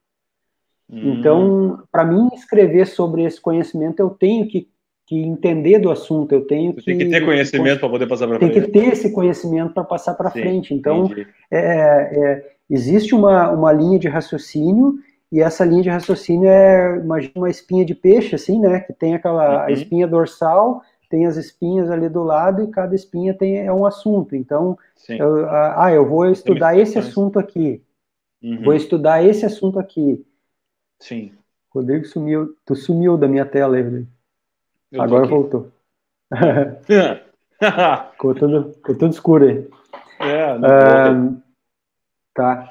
Uhum. 0.89 1.13
Então, 1.13 1.83
para 1.91 2.05
mim, 2.05 2.29
escrever 2.33 2.87
sobre 2.87 3.23
esse 3.23 3.41
conhecimento, 3.41 3.99
eu 3.99 4.09
tenho 4.09 4.47
que, 4.47 4.69
que 5.05 5.17
entender 5.17 5.79
do 5.79 5.91
assunto, 5.91 6.31
eu 6.31 6.41
tenho 6.41 6.73
que. 6.73 6.85
Tem 6.85 6.97
que 6.97 7.09
ter 7.09 7.25
conhecimento 7.25 7.79
para 7.79 7.89
poder 7.89 8.07
passar 8.07 8.27
para 8.27 8.39
frente. 8.39 8.53
Tem 8.53 8.61
que 8.61 8.71
ter 8.71 8.87
esse 8.93 9.11
conhecimento 9.11 9.73
para 9.73 9.83
passar 9.83 10.13
para 10.13 10.31
frente. 10.31 10.73
Então, 10.73 11.09
é, 11.51 11.57
é, 11.59 12.51
existe 12.69 13.13
uma, 13.13 13.51
uma 13.51 13.73
linha 13.73 13.99
de 13.99 14.07
raciocínio 14.07 14.95
e 15.31 15.41
essa 15.41 15.65
linha 15.65 15.83
de 15.83 15.89
raciocínio 15.89 16.47
é, 16.47 16.97
imagina 16.97 17.33
uma 17.35 17.49
espinha 17.49 17.83
de 17.83 17.93
peixe, 17.93 18.35
assim, 18.35 18.59
né? 18.59 18.79
Que 18.79 18.93
tem 18.93 19.13
aquela 19.13 19.65
uhum. 19.65 19.69
espinha 19.69 20.07
dorsal, 20.07 20.81
tem 21.09 21.25
as 21.25 21.35
espinhas 21.35 21.89
ali 21.89 22.07
do 22.07 22.23
lado 22.23 22.63
e 22.63 22.67
cada 22.67 22.95
espinha 22.95 23.33
tem 23.33 23.57
é 23.59 23.71
um 23.71 23.85
assunto. 23.85 24.35
Então, 24.35 24.77
eu, 25.09 25.49
ah, 25.49 25.91
eu 25.91 26.07
vou 26.07 26.29
estudar 26.29 26.77
esse 26.77 26.97
assunto 26.97 27.39
aqui. 27.39 27.81
Uhum. 28.41 28.63
Vou 28.63 28.73
estudar 28.73 29.23
esse 29.23 29.45
assunto 29.45 29.79
aqui. 29.79 30.25
Sim. 30.99 31.33
Rodrigo 31.73 32.05
sumiu, 32.05 32.55
tu 32.65 32.75
sumiu 32.75 33.17
da 33.17 33.27
minha 33.27 33.45
tela 33.45 33.77
aí, 33.77 34.05
Agora 34.97 35.27
voltou. 35.27 35.71
ficou, 38.11 38.33
tudo, 38.33 38.73
ficou 38.73 38.97
tudo 38.97 39.11
escuro 39.11 39.45
aí. 39.45 39.67
É, 40.19 40.57
não 40.57 41.33
uh, 41.37 41.41
Tá. 42.33 42.69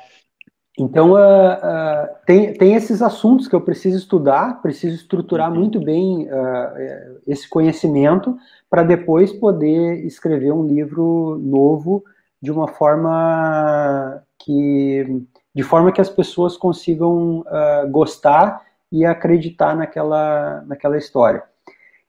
Então, 0.79 1.13
uh, 1.13 1.17
uh, 1.17 2.09
tem, 2.27 2.53
tem 2.53 2.75
esses 2.75 3.01
assuntos 3.01 3.49
que 3.49 3.55
eu 3.55 3.61
preciso 3.63 3.97
estudar, 3.97 4.61
preciso 4.61 4.95
estruturar 4.95 5.51
uhum. 5.51 5.59
muito 5.59 5.81
bem 5.81 6.27
uh, 6.27 7.19
esse 7.27 7.49
conhecimento 7.49 8.37
para 8.69 8.83
depois 8.83 9.33
poder 9.33 10.05
escrever 10.05 10.53
um 10.53 10.67
livro 10.67 11.41
novo 11.43 12.05
de 12.43 12.51
uma 12.51 12.69
forma 12.69 14.23
que, 14.39 15.23
de 15.55 15.63
forma 15.63 15.91
que 15.91 16.01
as 16.01 16.11
pessoas 16.11 16.57
consigam 16.57 17.43
gostar 17.91 18.63
e 18.93 19.05
acreditar 19.05 19.75
naquela, 19.75 20.63
naquela 20.67 20.99
história. 20.99 21.43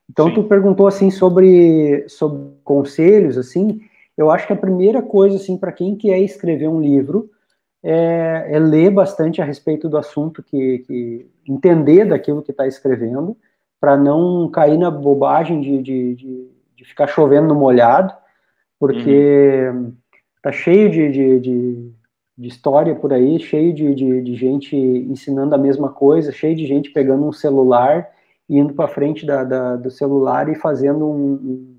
Então, 0.10 0.28
Sim. 0.28 0.36
tu 0.36 0.44
perguntou 0.44 0.88
assim 0.88 1.10
sobre, 1.10 2.06
sobre 2.10 2.50
conselhos, 2.64 3.38
assim, 3.38 3.80
eu 4.18 4.30
acho 4.30 4.46
que 4.46 4.54
a 4.54 4.58
primeira 4.58 5.02
coisa 5.02 5.38
assim 5.38 5.58
para 5.58 5.72
quem 5.72 5.96
quer 5.96 6.20
escrever 6.20 6.68
um 6.68 6.82
livro 6.82 7.30
é, 7.84 8.48
é 8.50 8.60
ler 8.60 8.92
bastante 8.92 9.42
a 9.42 9.46
respeito 9.46 9.88
do 9.88 9.98
assunto, 9.98 10.44
que, 10.44 10.80
que 10.80 11.30
entender 11.48 12.06
daquilo 12.06 12.42
que 12.42 12.52
está 12.52 12.68
escrevendo, 12.68 13.38
para 13.80 13.96
não 13.96 14.50
cair 14.50 14.78
na 14.78 14.90
bobagem 14.90 15.62
de, 15.62 15.82
de, 15.82 16.16
de, 16.16 16.48
de, 16.76 16.86
ficar 16.86 17.08
chovendo 17.08 17.48
no 17.48 17.56
molhado, 17.56 18.14
porque 18.80 19.70
uhum. 19.72 19.94
tá 20.42 20.52
cheio 20.52 20.90
de, 20.90 21.40
de, 21.40 21.94
história 22.40 22.96
por 22.96 23.14
aí, 23.14 23.40
cheio 23.40 23.74
de, 23.74 24.36
gente 24.36 24.76
ensinando 24.76 25.56
a 25.56 25.58
mesma 25.58 25.90
coisa, 25.90 26.32
cheio 26.32 26.56
de 26.56 26.66
gente 26.66 26.92
pegando 26.92 27.26
um 27.26 27.32
celular, 27.32 28.10
indo 28.50 28.74
para 28.74 28.88
frente 28.88 29.26
da, 29.26 29.44
da, 29.44 29.76
do 29.76 29.90
celular 29.90 30.50
e 30.50 30.56
fazendo 30.56 31.06
um, 31.06 31.34
um, 31.34 31.77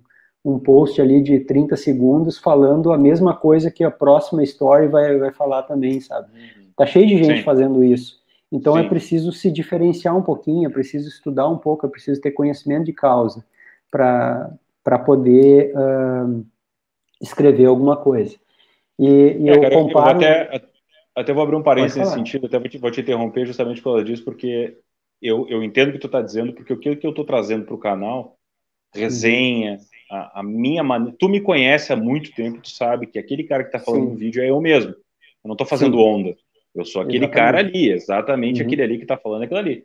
um 0.49 0.59
post 0.59 1.01
ali 1.01 1.21
de 1.21 1.41
30 1.41 1.77
segundos 1.77 2.39
falando 2.39 2.91
a 2.93 2.99
mesma 2.99 3.37
coisa 3.37 3.71
que 3.71 3.85
a 3.85 3.91
próxima 3.91 4.43
story 4.43 4.89
vai, 4.89 5.19
vai 5.19 5.33
falar 5.33 5.65
também, 5.65 6.01
sabe? 6.01 6.29
Uhum. 6.33 6.69
Tá 6.75 6.87
cheio 6.87 7.07
de 7.07 7.23
gente 7.23 7.39
Sim. 7.39 7.45
fazendo 7.45 7.85
isso. 7.85 8.19
Então 8.51 8.77
é 8.77 8.81
Sim. 8.81 8.87
é 8.87 8.89
preciso 8.89 9.33
se 9.33 9.51
diferenciar 9.51 10.17
um 10.17 10.23
pouquinho, 10.23 10.69
é 10.69 10.73
preciso 10.73 11.09
estudar 11.09 11.49
um 11.49 11.59
pouco, 11.59 11.85
é 11.85 11.89
preciso 11.89 12.21
ter 12.21 12.31
conhecimento 12.31 12.87
de 12.87 12.95
causa 12.95 13.45
para 13.91 14.99
poder 15.05 15.73
uh, 15.75 16.47
escrever 17.21 17.67
alguma 17.67 17.97
coisa. 17.97 18.35
E, 18.99 19.07
e 19.07 19.49
é, 19.51 19.57
eu 19.57 19.61
cara, 19.61 19.75
comparo... 19.75 20.11
Eu 20.11 20.17
até, 20.17 20.63
até 21.15 21.33
vou 21.33 21.43
abrir 21.43 21.57
um 21.57 21.63
parênteses 21.63 21.99
nesse 21.99 22.15
sentido, 22.15 22.47
até 22.47 22.59
vou 22.59 22.69
te, 22.69 22.79
vou 22.79 22.91
te, 22.91 23.03
interromper 23.03 23.45
justamente 23.45 23.83
por 23.83 23.91
causa 23.91 24.05
disso, 24.05 24.25
porque 24.25 24.79
eu, 25.21 25.47
eu 25.49 25.63
entendo 25.63 25.91
o 25.91 25.93
que 25.93 25.99
tu 25.99 26.07
está 26.07 26.23
dizendo, 26.23 26.55
porque 26.55 26.73
o 26.73 26.79
que, 26.79 26.97
que 26.97 27.07
eu 27.07 27.11
estou 27.11 27.25
trazendo 27.25 27.67
para 27.67 27.75
o 27.75 27.79
canal, 27.79 28.39
resenha, 28.95 29.79
a, 30.11 30.41
a, 30.41 30.43
minha 30.43 30.83
maneira... 30.83 31.17
Tu 31.19 31.29
me 31.29 31.41
conhece 31.41 31.93
há 31.93 31.97
muito 31.97 32.33
tempo, 32.33 32.61
tu 32.61 32.71
sabe 32.71 33.07
que 33.07 33.19
aquele 33.19 33.45
cara 33.45 33.63
que 33.63 33.69
está 33.69 33.79
falando 33.79 34.05
Sim. 34.05 34.11
no 34.11 34.17
vídeo 34.17 34.43
é 34.43 34.51
eu 34.51 34.61
mesmo. 34.61 34.91
Eu 34.91 35.49
não 35.49 35.53
estou 35.53 35.67
fazendo 35.67 35.97
Sim. 35.97 36.03
onda. 36.03 36.37
Eu 36.75 36.85
sou 36.85 37.03
aquele 37.03 37.25
exatamente. 37.25 37.37
cara 37.37 37.59
ali, 37.59 37.91
exatamente 37.91 38.61
uhum. 38.61 38.67
aquele 38.67 38.83
ali 38.83 38.97
que 38.97 39.05
está 39.05 39.17
falando 39.17 39.43
aquilo 39.43 39.59
ali. 39.59 39.85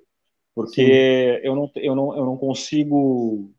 Porque 0.56 1.42
eu 1.44 1.56
não, 1.56 1.72
eu, 1.76 1.96
não, 1.96 2.16
eu 2.16 2.26
não 2.26 2.38
consigo 2.38 3.52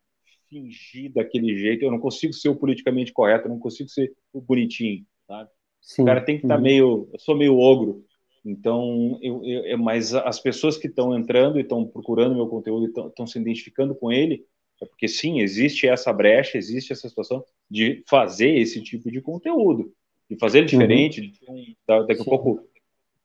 fingir 0.49 1.12
daquele 1.12 1.57
jeito, 1.57 1.85
eu 1.85 1.91
não 1.91 1.99
consigo 1.99 2.32
ser 2.32 2.49
o 2.49 2.57
politicamente 2.57 3.12
correto, 3.12 3.47
eu 3.47 3.51
não 3.51 3.59
consigo 3.59 3.89
ser 3.89 4.12
o 4.32 4.41
bonitinho, 4.41 5.05
sabe? 5.27 5.49
Sim. 5.81 6.03
O 6.03 6.05
cara 6.05 6.20
tem 6.20 6.39
que 6.39 6.45
estar 6.45 6.55
tá 6.55 6.59
uhum. 6.59 6.62
meio. 6.62 7.09
Eu 7.12 7.19
sou 7.19 7.36
meio 7.36 7.59
ogro, 7.59 8.05
então, 8.45 9.19
eu, 9.23 9.43
eu, 9.43 9.78
mas 9.78 10.15
as 10.15 10.39
pessoas 10.39 10.77
que 10.77 10.86
estão 10.86 11.16
entrando 11.16 11.59
e 11.59 11.62
estão 11.62 11.86
procurando 11.86 12.35
meu 12.35 12.47
conteúdo 12.47 12.86
e 12.86 13.09
estão 13.09 13.27
se 13.27 13.39
identificando 13.39 13.95
com 13.95 14.12
ele, 14.12 14.45
é 14.83 14.87
porque 14.87 15.09
sim, 15.09 15.41
existe 15.41 15.87
essa 15.87 16.13
brecha, 16.13 16.59
existe 16.59 16.93
essa 16.93 17.09
situação 17.09 17.45
de 17.71 18.03
fazer 18.09 18.51
esse 18.59 18.83
tipo 18.83 19.11
de 19.11 19.21
conteúdo, 19.21 19.93
de 20.29 20.37
fazer 20.37 20.59
ele 20.59 20.67
uhum. 20.67 20.71
diferente, 20.71 21.21
uhum. 21.21 21.55
de, 21.55 21.77
daqui 21.87 22.23
a 22.23 22.25
pouco 22.25 22.61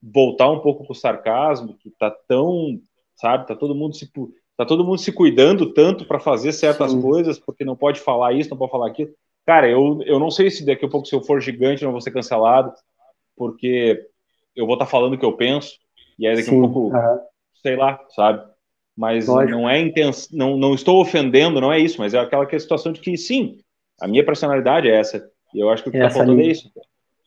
voltar 0.02 0.50
um 0.50 0.60
pouco 0.60 0.84
para 0.84 0.92
o 0.92 0.96
sarcasmo, 0.96 1.76
que 1.78 1.90
está 1.90 2.10
tão, 2.28 2.80
sabe, 3.16 3.48
tá 3.48 3.56
todo 3.56 3.76
mundo 3.76 3.96
se 3.96 4.10
tá 4.56 4.66
todo 4.66 4.86
mundo 4.86 4.98
se 4.98 5.12
cuidando 5.12 5.74
tanto 5.74 6.06
para 6.06 6.20
fazer 6.20 6.52
certas 6.52 6.92
Sim. 6.92 7.02
coisas, 7.02 7.40
porque 7.40 7.66
não 7.66 7.76
pode 7.76 8.00
falar 8.00 8.34
isso, 8.34 8.50
não 8.50 8.58
pode 8.58 8.72
falar 8.72 8.88
aquilo. 8.88 9.12
Cara, 9.46 9.70
eu, 9.70 10.02
eu 10.06 10.20
não 10.20 10.30
sei 10.30 10.50
se 10.50 10.66
daqui 10.66 10.86
a 10.86 10.90
pouco, 10.90 11.08
se 11.08 11.16
eu 11.16 11.22
for 11.22 11.42
gigante, 11.42 11.84
não 11.84 11.92
vou 11.92 12.02
ser 12.02 12.12
cancelado, 12.12 12.74
porque 13.36 14.06
eu 14.56 14.66
vou 14.66 14.76
estar 14.76 14.86
tá 14.86 14.92
falando 14.92 15.14
o 15.14 15.18
que 15.18 15.26
eu 15.26 15.36
penso, 15.36 15.78
e 16.18 16.28
aí 16.28 16.36
daqui 16.36 16.50
a 16.50 16.60
pouco, 16.60 16.96
uhum. 16.96 17.20
sei 17.62 17.76
lá, 17.76 18.00
sabe? 18.10 18.46
Mas 19.00 19.28
Lógico. 19.28 19.58
não 19.58 19.70
é 19.70 19.80
intenso, 19.80 20.28
não, 20.36 20.58
não 20.58 20.74
estou 20.76 21.00
ofendendo, 21.00 21.62
não 21.62 21.72
é 21.72 21.80
isso, 21.80 21.96
mas 22.00 22.14
é 22.14 22.20
aquela 22.20 22.46
que 22.46 22.54
é 22.54 22.58
a 22.58 22.60
situação 22.60 22.92
de 22.92 23.00
que, 23.00 23.16
sim, 23.16 23.58
a 24.02 24.06
minha 24.06 24.26
personalidade 24.26 24.90
é 24.90 24.96
essa, 25.00 25.26
e 25.54 25.60
eu 25.62 25.70
acho 25.70 25.84
que 25.84 25.88
o 25.88 25.92
que 25.94 25.98
está 25.98 26.10
faltando 26.10 26.34
ali. 26.34 26.50
é 26.50 26.52
isso. 26.52 26.70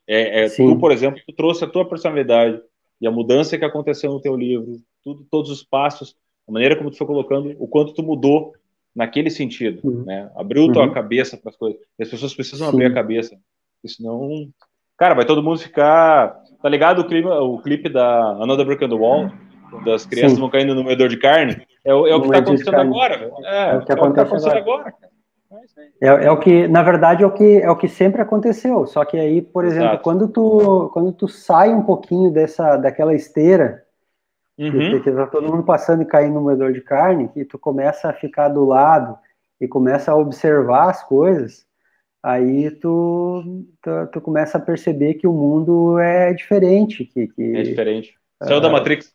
É, 0.07 0.45
é 0.45 0.49
tu, 0.51 0.79
por 0.79 0.93
exemplo, 0.93 1.19
tu 1.27 1.35
trouxe 1.35 1.65
a 1.65 1.67
tua 1.67 1.89
personalidade 1.89 2.61
e 3.01 3.07
a 3.07 3.11
mudança 3.11 3.57
que 3.57 3.65
aconteceu 3.65 4.13
no 4.13 4.21
teu 4.21 4.37
livro, 4.37 4.83
tudo, 5.03 5.27
todos 5.31 5.51
os 5.51 5.63
passos, 5.63 6.15
a 6.47 6.53
maneira 6.53 6.77
como 6.77 6.91
tu 6.91 6.99
foi 6.99 7.07
colocando, 7.07 7.57
o 7.59 7.67
quanto 7.67 7.95
tu 7.95 8.03
mudou 8.03 8.53
naquele 8.95 9.31
sentido, 9.31 9.81
uhum. 9.83 10.05
né? 10.05 10.31
Abriu 10.37 10.65
uhum. 10.65 10.73
tua 10.73 10.93
cabeça 10.93 11.39
para 11.39 11.49
as 11.49 11.57
coisas. 11.57 11.81
E 11.99 12.03
as 12.03 12.11
pessoas 12.11 12.35
precisam 12.35 12.67
Sim. 12.67 12.75
abrir 12.75 12.85
a 12.85 12.93
cabeça, 12.93 13.35
senão, 13.87 14.47
cara, 14.99 15.15
vai 15.15 15.25
todo 15.25 15.43
mundo 15.43 15.59
ficar, 15.59 16.39
tá 16.61 16.69
ligado 16.69 16.99
o 16.99 17.07
clipe, 17.07 17.27
o 17.27 17.59
clipe 17.63 17.89
da 17.89 18.33
Another 18.43 18.67
Brick 18.67 18.85
on 18.85 18.91
the 18.91 18.95
Wall, 18.95 19.31
das 19.85 20.07
crianças 20.07 20.33
Sim. 20.35 20.41
vão 20.41 20.51
caindo 20.51 20.75
no 20.75 20.85
moedor 20.85 21.09
de 21.09 21.17
carne, 21.17 21.67
é, 21.85 21.93
o, 21.95 22.07
é 22.07 22.15
o 22.15 22.21
que 22.21 22.27
está 22.27 22.39
acontecendo 22.39 22.77
agora, 22.77 23.15
é, 23.15 23.71
é, 23.71 23.77
o 23.77 23.85
que, 23.85 23.93
é 23.93 23.95
o 23.95 23.99
que 23.99 24.15
tá 24.15 24.23
acontecendo 24.23 24.57
agora. 24.57 24.95
é, 26.01 26.07
é, 26.07 26.31
o 26.31 26.37
que, 26.39 26.69
na 26.69 26.83
verdade, 26.83 27.25
é 27.25 27.27
o 27.27 27.33
que 27.33 27.61
é 27.61 27.71
o 27.71 27.77
que 27.77 27.89
sempre 27.89 28.23
aconteceu. 28.23 28.87
Só 28.87 29.05
que 29.05 29.19
aí, 29.19 29.43
por 29.43 29.65
exemplo, 29.65 29.89
Exato. 29.89 30.03
quando 30.03 30.29
tu 30.29 30.91
quando 30.93 31.13
tu 31.13 31.29
sai 31.29 31.75
um 31.75 31.83
pouquinho 31.83 32.31
dessa 32.31 32.77
daquela 32.77 33.15
esteira 33.15 33.83
uhum. 34.59 34.71
que, 34.71 35.01
que 35.01 35.13
tá 35.13 35.27
todo 35.27 35.51
mundo 35.51 35.65
passando 35.65 36.03
e 36.03 36.07
caindo 36.07 36.35
no 36.35 36.43
moedor 36.43 36.73
de 36.73 36.81
carne, 36.81 37.31
e 37.35 37.45
tu 37.45 37.59
começa 37.59 38.09
a 38.09 38.13
ficar 38.13 38.49
do 38.49 38.65
lado 38.65 39.19
e 39.61 39.69
começa 39.69 40.11
a 40.11 40.17
observar 40.17 40.91
as 40.91 41.05
coisas, 41.05 41.65
aí 42.23 42.71
tu, 42.71 43.65
tu, 43.81 43.91
tu 44.13 44.21
começa 44.21 44.59
a 44.59 44.61
perceber 44.61 45.15
que 45.15 45.27
o 45.27 45.33
mundo 45.33 45.99
é 45.99 46.33
diferente. 46.33 47.05
Que, 47.05 47.29
que 47.29 47.57
é 47.57 47.63
diferente. 47.63 48.15
Saiu 48.43 48.59
uh, 48.59 48.61
da 48.61 48.69
Matrix. 48.69 49.15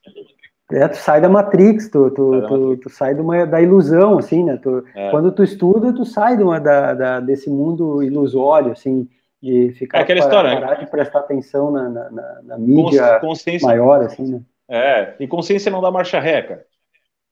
É, 0.72 0.88
tu 0.88 0.98
sai 0.98 1.22
da 1.22 1.30
Matrix, 1.30 1.90
tu, 1.90 2.12
tu, 2.12 2.32
sai, 2.32 2.48
tu, 2.48 2.78
tu 2.78 2.90
sai 2.90 3.16
de 3.16 3.22
uma, 3.22 3.46
da 3.46 3.62
ilusão, 3.62 4.18
assim, 4.18 4.44
né? 4.44 4.58
Tu, 4.58 4.84
é. 4.94 5.10
Quando 5.12 5.32
tu 5.32 5.42
estuda, 5.42 5.94
tu 5.94 6.04
sai 6.04 6.36
de 6.36 6.44
uma, 6.44 6.60
da, 6.60 6.94
da, 6.94 7.20
desse 7.22 7.50
mundo 7.50 8.04
ilusório, 8.04 8.74
assim, 8.74 9.08
de 9.42 9.72
ficar 9.74 10.00
é 10.00 10.02
aquela 10.02 10.20
para, 10.20 10.28
história, 10.28 10.50
né? 10.50 10.62
parar 10.62 10.76
de 10.76 10.92
prestar 10.92 11.20
atenção 11.20 11.72
na, 11.72 11.88
na, 11.88 12.10
na, 12.10 12.42
na 12.44 12.58
mídia 12.58 13.18
consciência, 13.20 13.66
maior, 13.66 14.02
assim, 14.02 14.28
né? 14.28 14.42
É, 14.70 15.16
e 15.20 15.28
consciência 15.28 15.72
não 15.72 15.80
dá 15.80 15.90
marcha 15.90 16.20
ré, 16.20 16.42
cara. 16.42 16.66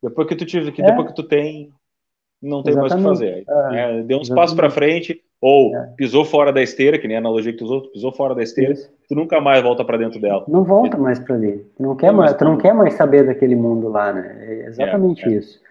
Depois 0.02 0.28
que 0.28 0.36
tu 0.36 0.46
tive, 0.46 0.72
que 0.72 0.82
é. 0.82 0.86
depois 0.86 1.10
que 1.10 1.16
tu 1.16 1.24
tem, 1.24 1.74
não 2.42 2.64
tem 2.64 2.72
Exatamente. 2.72 3.04
mais 3.04 3.20
o 3.20 3.24
que 3.24 3.46
fazer. 3.46 3.78
É, 3.78 4.04
deu 4.04 4.20
uns 4.20 4.30
passos 4.30 4.56
para 4.56 4.70
frente, 4.70 5.22
ou 5.48 5.78
é. 5.78 5.94
pisou 5.96 6.26
fora 6.26 6.52
da 6.52 6.60
esteira, 6.60 6.98
que 6.98 7.08
nem 7.08 7.18
a 7.18 7.20
analogia 7.20 7.52
que 7.52 7.60
tu 7.60 7.66
usou, 7.66 7.82
pisou 7.92 8.12
fora 8.12 8.34
da 8.34 8.42
esteira, 8.42 8.74
Isso. 8.74 8.92
tu 9.08 9.14
nunca 9.14 9.40
mais 9.40 9.62
volta 9.62 9.86
para 9.86 9.96
dentro 9.96 10.20
dela. 10.20 10.44
Não 10.48 10.64
volta 10.64 10.98
mais 10.98 11.20
para 11.20 11.36
ali. 11.36 11.64
Tu 11.78 11.84
não 11.84 11.96
quer 11.96 12.12
mais, 12.12 12.34
tu 12.34 12.44
não 12.44 12.58
quer 12.58 12.74
mais 12.74 12.96
saber 12.96 13.28
daquele 13.28 13.56
mundo 13.56 13.88
lá, 13.88 14.12
né? 14.12 14.38
É 14.40 14.66
exatamente 14.66 15.24
é, 15.24 15.28
é. 15.28 15.32
isso. 15.34 15.62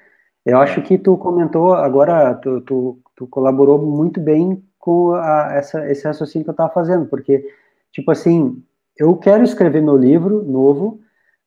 Eu 0.46 0.58
acho 0.58 0.80
que 0.82 0.96
tu 0.96 1.16
comentou 1.16 1.74
agora, 1.74 2.34
tu, 2.34 2.60
tu, 2.60 2.98
tu 3.16 3.26
colaborou 3.26 3.76
muito 3.76 4.20
bem 4.20 4.62
com 4.78 5.12
a, 5.12 5.54
essa, 5.54 5.90
esse 5.90 6.06
raciocínio 6.06 6.44
que 6.44 6.50
eu 6.50 6.52
estava 6.52 6.72
fazendo, 6.72 7.06
porque 7.06 7.44
tipo 7.90 8.12
assim, 8.12 8.62
eu 8.96 9.16
quero 9.16 9.42
escrever 9.42 9.82
meu 9.82 9.96
livro 9.96 10.44
novo, 10.44 11.00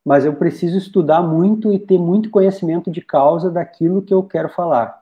mas 0.03 0.25
eu 0.25 0.33
preciso 0.33 0.77
estudar 0.77 1.21
muito 1.21 1.71
e 1.71 1.79
ter 1.79 1.97
muito 1.97 2.29
conhecimento 2.29 2.91
de 2.91 2.99
causa 2.99 3.49
daquilo 3.49 4.01
que 4.01 4.13
eu 4.13 4.21
quero 4.21 4.49
falar. 4.49 5.01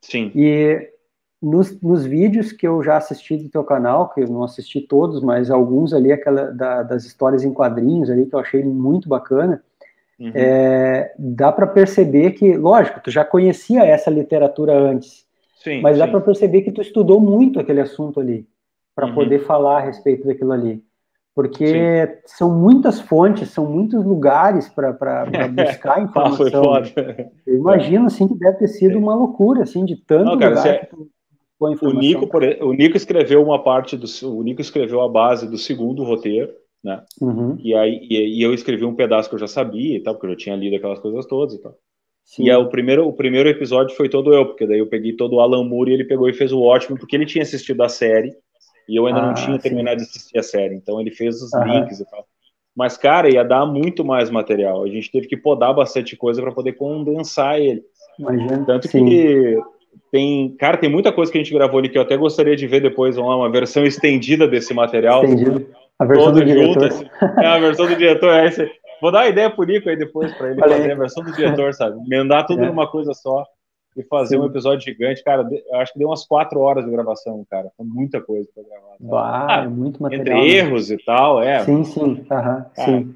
Sim. 0.00 0.32
E 0.34 0.88
nos, 1.40 1.80
nos, 1.80 2.04
vídeos 2.04 2.50
que 2.52 2.66
eu 2.66 2.82
já 2.82 2.96
assisti 2.96 3.36
do 3.36 3.48
teu 3.48 3.62
canal, 3.62 4.08
que 4.10 4.20
eu 4.20 4.28
não 4.28 4.42
assisti 4.42 4.80
todos, 4.80 5.22
mas 5.22 5.50
alguns 5.50 5.94
ali, 5.94 6.12
aquela 6.12 6.52
da, 6.52 6.82
das 6.82 7.04
histórias 7.04 7.44
em 7.44 7.52
quadrinhos 7.52 8.10
ali, 8.10 8.26
que 8.26 8.34
eu 8.34 8.40
achei 8.40 8.64
muito 8.64 9.08
bacana, 9.08 9.62
uhum. 10.18 10.32
é, 10.34 11.14
dá 11.18 11.52
para 11.52 11.66
perceber 11.66 12.32
que, 12.32 12.56
lógico, 12.56 13.00
tu 13.00 13.10
já 13.10 13.24
conhecia 13.24 13.84
essa 13.84 14.10
literatura 14.10 14.76
antes, 14.76 15.24
sim, 15.62 15.80
mas 15.80 15.96
sim. 15.96 16.00
dá 16.00 16.08
para 16.08 16.20
perceber 16.20 16.62
que 16.62 16.72
tu 16.72 16.82
estudou 16.82 17.20
muito 17.20 17.60
aquele 17.60 17.80
assunto 17.80 18.18
ali, 18.18 18.46
para 18.94 19.06
uhum. 19.06 19.14
poder 19.14 19.40
falar 19.40 19.78
a 19.78 19.84
respeito 19.84 20.26
daquilo 20.26 20.52
ali. 20.52 20.82
Porque 21.36 22.04
sim. 22.04 22.12
são 22.26 22.52
muitas 22.52 23.00
fontes, 23.00 23.50
são 23.50 23.64
muitos 23.64 24.04
lugares 24.04 24.68
para 24.68 25.24
buscar 25.54 26.02
informação. 26.02 26.74
ah, 26.74 26.82
eu 27.46 27.54
imagino 27.54 28.06
assim 28.06 28.26
que 28.26 28.34
deve 28.34 28.58
ter 28.58 28.66
sido 28.66 28.98
uma 28.98 29.14
loucura, 29.14 29.62
assim, 29.62 29.84
de 29.84 29.94
tanto 29.94 30.24
não, 30.24 30.36
cara, 30.36 30.56
lugar. 30.56 30.66
É 30.66 30.88
o 31.60 31.92
Nico, 31.92 32.26
por, 32.28 32.42
o 32.44 32.72
Nico 32.72 32.96
escreveu 32.96 33.42
uma 33.42 33.62
parte 33.62 33.96
do 33.96 34.06
o 34.28 34.42
Nico 34.42 34.60
escreveu 34.60 35.00
a 35.00 35.08
base 35.08 35.48
do 35.48 35.58
segundo 35.58 36.04
roteiro, 36.04 36.52
né? 36.82 37.02
Uhum. 37.20 37.58
E 37.60 37.74
aí 37.74 37.98
e, 38.08 38.38
e, 38.38 38.42
eu 38.42 38.54
escrevi 38.54 38.84
um 38.84 38.94
pedaço 38.94 39.28
que 39.28 39.34
eu 39.34 39.40
já 39.40 39.48
sabia 39.48 39.96
e 39.96 40.00
tal, 40.00 40.14
porque 40.14 40.26
eu 40.26 40.30
já 40.30 40.36
tinha 40.36 40.56
lido 40.56 40.76
aquelas 40.76 41.00
coisas 41.00 41.26
todas 41.26 41.54
e 41.54 41.60
tal. 41.60 41.74
Sim. 42.24 42.44
E 42.44 42.50
aí, 42.50 42.56
o 42.56 42.68
primeiro 42.68 43.08
o 43.08 43.12
primeiro 43.12 43.48
episódio 43.48 43.96
foi 43.96 44.08
todo 44.08 44.32
eu, 44.32 44.46
porque 44.46 44.66
daí 44.66 44.78
eu 44.78 44.86
peguei 44.86 45.14
todo 45.14 45.36
o 45.36 45.40
Alan 45.40 45.64
Moore 45.64 45.90
e 45.90 45.94
ele 45.94 46.04
pegou 46.04 46.28
e 46.28 46.34
fez 46.34 46.52
o 46.52 46.60
ótimo 46.60 46.96
porque 46.96 47.16
ele 47.16 47.26
tinha 47.26 47.42
assistido 47.42 47.82
a 47.82 47.88
série 47.88 48.32
e 48.88 48.96
eu 48.96 49.06
ainda 49.06 49.20
ah, 49.20 49.26
não 49.26 49.34
tinha 49.34 49.56
sim. 49.56 49.62
terminado 49.62 49.96
de 49.96 50.04
assistir 50.04 50.38
a 50.38 50.42
série, 50.42 50.74
então 50.74 51.00
ele 51.00 51.10
fez 51.10 51.42
os 51.42 51.50
links 51.64 51.98
e 51.98 52.08
tal. 52.08 52.24
Mas 52.76 52.96
cara, 52.96 53.32
ia 53.32 53.42
dar 53.42 53.66
muito 53.66 54.04
mais 54.04 54.30
material. 54.30 54.84
A 54.84 54.88
gente 54.88 55.10
teve 55.10 55.26
que 55.26 55.36
podar 55.36 55.74
bastante 55.74 56.16
coisa 56.16 56.40
para 56.40 56.52
poder 56.52 56.74
condensar 56.74 57.58
ele. 57.58 57.82
Imagina, 58.18 58.64
Tanto 58.64 58.88
sim. 58.88 59.04
que 59.04 59.58
tem, 60.10 60.54
cara, 60.56 60.76
tem 60.76 60.90
muita 60.90 61.12
coisa 61.12 61.30
que 61.30 61.38
a 61.38 61.42
gente 61.42 61.52
gravou 61.52 61.78
ali 61.78 61.88
que 61.88 61.98
eu 61.98 62.02
até 62.02 62.16
gostaria 62.16 62.56
de 62.56 62.66
ver 62.66 62.80
depois, 62.80 63.16
lá, 63.16 63.36
uma 63.36 63.50
versão 63.50 63.84
estendida 63.84 64.48
desse 64.48 64.72
material. 64.72 65.24
Estendido. 65.24 65.66
A 65.98 66.04
versão 66.04 66.32
do 66.32 66.44
diretor. 66.44 66.84
Assim. 66.86 67.04
É, 67.38 67.46
a 67.46 67.58
versão 67.58 67.86
do 67.86 67.96
diretor. 67.96 68.32
É. 68.32 68.50
Vou 69.00 69.12
dar 69.12 69.20
uma 69.20 69.28
ideia 69.28 69.50
pro 69.50 69.64
Nico 69.64 69.88
aí 69.88 69.96
depois 69.96 70.32
para 70.34 70.50
ele 70.50 70.60
fazer 70.60 70.92
a 70.92 70.94
versão 70.94 71.24
do 71.24 71.32
diretor, 71.32 71.74
sabe? 71.74 71.98
Emendar 72.06 72.46
tudo 72.46 72.64
é. 72.64 72.66
numa 72.66 72.90
coisa 72.90 73.12
só 73.14 73.44
e 73.96 74.02
fazer 74.04 74.36
Sim. 74.36 74.42
um 74.42 74.46
episódio 74.46 74.84
gigante. 74.84 75.22
Cara, 75.24 75.48
eu 75.70 75.76
acho 75.78 75.92
que 75.92 75.98
deu 75.98 76.08
umas 76.08 76.26
quatro 76.26 76.60
horas 76.60 76.84
de 76.84 76.90
gravação, 76.90 77.44
cara. 77.50 77.68
Foi 77.76 77.84
muita 77.84 78.20
coisa 78.20 78.48
para 78.54 78.62
gravar. 78.62 78.96
Bah, 79.00 79.46
ah, 79.48 79.64
é 79.64 79.68
muito 79.68 80.02
material. 80.02 80.38
Entre 80.38 80.48
né? 80.48 80.56
erros 80.56 80.90
e 80.90 80.98
tal, 80.98 81.42
é. 81.42 81.60
Sim, 81.60 81.84
sim. 81.84 82.26
Uhum, 82.30 82.64
sim. 82.84 83.14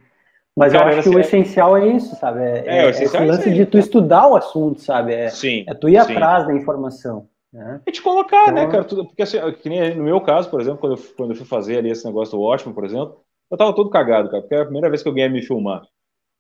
Mas 0.56 0.72
cara, 0.72 0.92
eu 0.92 0.98
acho 0.98 1.10
que 1.10 1.16
o 1.16 1.18
essencial 1.18 1.76
é 1.76 1.88
isso, 1.88 2.14
sabe? 2.16 2.40
É, 2.40 2.64
é, 2.66 2.86
é 2.86 2.90
esse 2.90 3.16
é 3.16 3.20
lance 3.20 3.50
de 3.50 3.64
tu 3.64 3.78
estudar 3.78 4.28
o 4.28 4.36
assunto, 4.36 4.80
sabe? 4.80 5.14
É, 5.14 5.28
sim, 5.30 5.64
é 5.66 5.74
tu 5.74 5.88
ir 5.88 6.02
sim. 6.04 6.12
atrás 6.12 6.46
da 6.46 6.54
informação. 6.54 7.26
Né? 7.52 7.80
É 7.86 7.90
te 7.90 8.00
colocar, 8.00 8.52
né, 8.52 8.62
então, 8.62 8.64
né, 8.64 8.70
cara? 8.70 8.84
Tudo, 8.84 9.06
porque 9.06 9.22
assim, 9.22 9.38
que 9.60 9.68
nem 9.68 9.94
no 9.94 10.04
meu 10.04 10.20
caso, 10.20 10.50
por 10.50 10.60
exemplo, 10.60 10.78
quando 10.78 10.96
eu, 10.96 11.02
quando 11.16 11.30
eu 11.30 11.36
fui 11.36 11.46
fazer 11.46 11.78
ali 11.78 11.90
esse 11.90 12.04
negócio 12.04 12.36
do 12.36 12.42
ótimo, 12.42 12.74
por 12.74 12.84
exemplo, 12.84 13.20
eu 13.50 13.56
tava 13.56 13.74
todo 13.74 13.90
cagado, 13.90 14.30
cara, 14.30 14.42
porque 14.42 14.54
é 14.54 14.60
a 14.60 14.64
primeira 14.64 14.88
vez 14.88 15.02
que 15.02 15.08
alguém 15.08 15.24
ia 15.24 15.30
me 15.30 15.42
filmar. 15.42 15.82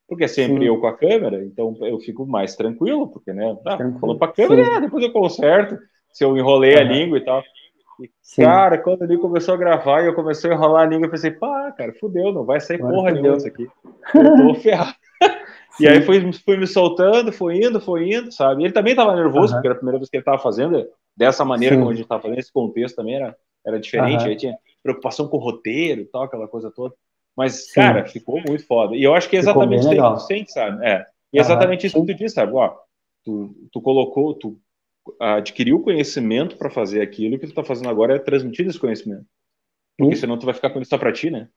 Porque 0.08 0.24
é 0.24 0.28
sempre 0.28 0.58
sim. 0.58 0.64
eu 0.64 0.78
com 0.78 0.86
a 0.86 0.96
câmera, 0.96 1.44
então 1.44 1.74
eu 1.80 1.98
fico 2.00 2.26
mais 2.26 2.54
tranquilo, 2.54 3.08
porque, 3.08 3.32
né, 3.32 3.56
ah, 3.66 3.78
falou 3.98 4.18
pra 4.18 4.28
câmera, 4.28 4.76
é, 4.76 4.80
depois 4.80 5.02
eu 5.04 5.12
conserto. 5.12 5.78
se 6.12 6.24
eu 6.24 6.36
enrolei 6.36 6.74
uhum. 6.74 6.80
a 6.80 6.84
língua 6.84 7.18
e 7.18 7.24
tal. 7.24 7.42
E, 8.00 8.10
cara, 8.42 8.78
quando 8.78 9.02
ele 9.02 9.18
começou 9.18 9.54
a 9.54 9.56
gravar 9.56 10.02
e 10.02 10.06
eu 10.06 10.14
comecei 10.14 10.50
a 10.50 10.54
enrolar 10.54 10.82
a 10.82 10.86
língua, 10.86 11.06
eu 11.06 11.10
pensei, 11.10 11.30
pá, 11.30 11.72
cara, 11.72 11.92
fudeu, 12.00 12.32
não 12.32 12.44
vai 12.44 12.60
sair 12.60 12.76
Agora 12.76 12.94
porra 12.94 13.10
nenhuma 13.12 13.36
isso 13.36 13.46
aqui. 13.46 13.68
Eu 14.14 14.36
tô 14.36 14.54
ferrado. 14.60 14.94
e 15.78 15.86
aí 15.86 16.02
fui, 16.02 16.32
fui 16.32 16.56
me 16.56 16.66
soltando, 16.66 17.32
foi 17.32 17.56
indo, 17.56 17.80
foi 17.80 18.10
indo, 18.12 18.32
sabe? 18.32 18.64
Ele 18.64 18.72
também 18.72 18.94
tava 18.94 19.14
nervoso, 19.14 19.52
uhum. 19.52 19.58
porque 19.58 19.68
era 19.68 19.74
a 19.74 19.78
primeira 19.78 19.98
vez 19.98 20.08
que 20.08 20.16
ele 20.16 20.24
tava 20.24 20.38
fazendo, 20.38 20.86
dessa 21.16 21.44
maneira 21.44 21.74
Sim. 21.74 21.80
como 21.80 21.92
a 21.92 21.94
gente 21.94 22.08
tava 22.08 22.22
fazendo, 22.22 22.38
esse 22.38 22.52
contexto 22.52 22.96
também 22.96 23.16
era, 23.16 23.36
era 23.64 23.78
diferente, 23.78 24.24
uhum. 24.24 24.30
aí 24.30 24.36
tinha 24.36 24.56
preocupação 24.82 25.28
com 25.28 25.36
o 25.36 25.40
roteiro 25.40 26.00
e 26.00 26.04
tal, 26.06 26.22
aquela 26.22 26.48
coisa 26.48 26.70
toda. 26.70 26.94
Mas, 27.36 27.68
Sim. 27.68 27.74
cara, 27.74 28.04
ficou 28.04 28.40
muito 28.46 28.66
foda. 28.66 28.94
E 28.96 29.02
eu 29.02 29.14
acho 29.14 29.28
que 29.28 29.36
é 29.36 29.38
exatamente 29.38 29.80
isso 29.80 29.90
que 29.90 29.96
tu 29.96 30.18
sente, 30.20 30.52
sabe? 30.52 30.84
É. 30.84 31.06
E 31.32 31.38
é 31.38 31.40
exatamente 31.40 31.86
isso 31.86 32.04
que 32.04 32.12
tu 32.12 32.18
disse, 32.18 32.34
sabe? 32.34 32.52
Ó, 32.52 32.74
tu, 33.24 33.54
tu 33.72 33.80
colocou, 33.80 34.34
tu 34.34 34.58
adquiriu 35.20 35.76
o 35.76 35.82
conhecimento 35.82 36.56
para 36.56 36.70
fazer 36.70 37.00
aquilo, 37.00 37.36
o 37.36 37.38
que 37.38 37.46
tu 37.46 37.54
tá 37.54 37.64
fazendo 37.64 37.88
agora 37.88 38.16
é 38.16 38.18
transmitir 38.18 38.66
esse 38.66 38.78
conhecimento. 38.78 39.24
Porque 39.98 40.16
senão 40.16 40.38
tu 40.38 40.46
vai 40.46 40.54
ficar 40.54 40.70
com 40.70 40.80
isso 40.80 40.90
só 40.90 40.98
pra 40.98 41.12
ti, 41.12 41.30
né? 41.30 41.48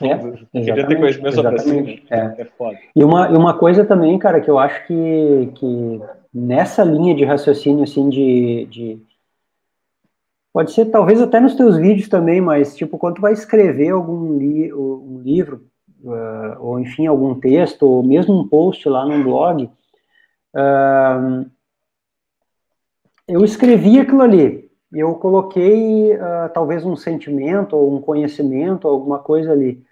É, 0.00 0.18
Queria 0.60 0.86
ter 0.86 0.96
conhecimento 0.96 1.34
só 1.34 1.42
pra 1.42 1.58
si, 1.58 1.80
né? 1.80 1.98
É. 2.10 2.42
é 2.42 2.44
foda. 2.44 2.78
E 2.94 3.04
uma, 3.04 3.28
e 3.28 3.36
uma 3.36 3.56
coisa 3.56 3.84
também, 3.84 4.18
cara, 4.18 4.40
que 4.40 4.50
eu 4.50 4.58
acho 4.58 4.86
que, 4.86 5.52
que 5.54 6.00
nessa 6.32 6.82
linha 6.82 7.14
de 7.14 7.24
raciocínio, 7.24 7.84
assim, 7.84 8.08
de, 8.08 8.66
de 8.66 9.02
Pode 10.54 10.70
ser, 10.70 10.84
talvez 10.84 11.20
até 11.20 11.40
nos 11.40 11.56
teus 11.56 11.76
vídeos 11.76 12.08
também, 12.08 12.40
mas, 12.40 12.76
tipo, 12.76 12.96
quando 12.96 13.16
tu 13.16 13.20
vai 13.20 13.32
escrever 13.32 13.90
algum 13.90 14.38
li 14.38 14.72
um 14.72 15.20
livro, 15.20 15.66
uh, 16.04 16.56
ou 16.60 16.78
enfim, 16.78 17.08
algum 17.08 17.34
texto, 17.34 17.82
ou 17.82 18.04
mesmo 18.04 18.38
um 18.38 18.46
post 18.46 18.88
lá 18.88 19.04
no 19.04 19.24
blog, 19.24 19.64
uh, 20.54 21.50
eu 23.28 23.44
escrevi 23.44 23.98
aquilo 23.98 24.22
ali. 24.22 24.70
Eu 24.92 25.14
coloquei, 25.16 26.14
uh, 26.14 26.48
talvez, 26.52 26.84
um 26.84 26.94
sentimento, 26.94 27.76
ou 27.76 27.94
um 27.94 28.00
conhecimento, 28.00 28.86
alguma 28.86 29.18
coisa 29.18 29.52
ali. 29.52 29.82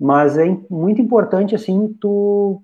Mas 0.00 0.38
é 0.38 0.56
muito 0.70 1.00
importante, 1.00 1.54
assim, 1.54 1.94
tu 2.00 2.62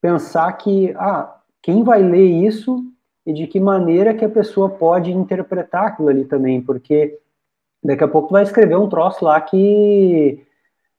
pensar 0.00 0.52
que, 0.54 0.94
ah, 0.96 1.38
quem 1.62 1.82
vai 1.82 2.02
ler 2.02 2.24
isso 2.24 2.84
e 3.26 3.32
de 3.32 3.46
que 3.46 3.58
maneira 3.58 4.14
que 4.14 4.24
a 4.24 4.28
pessoa 4.28 4.70
pode 4.70 5.10
interpretar 5.10 5.86
aquilo 5.86 6.08
ali 6.08 6.24
também, 6.24 6.60
porque 6.62 7.18
daqui 7.82 8.04
a 8.04 8.08
pouco 8.08 8.28
tu 8.28 8.32
vai 8.32 8.42
escrever 8.42 8.76
um 8.76 8.88
troço 8.88 9.24
lá 9.24 9.40
que 9.40 10.46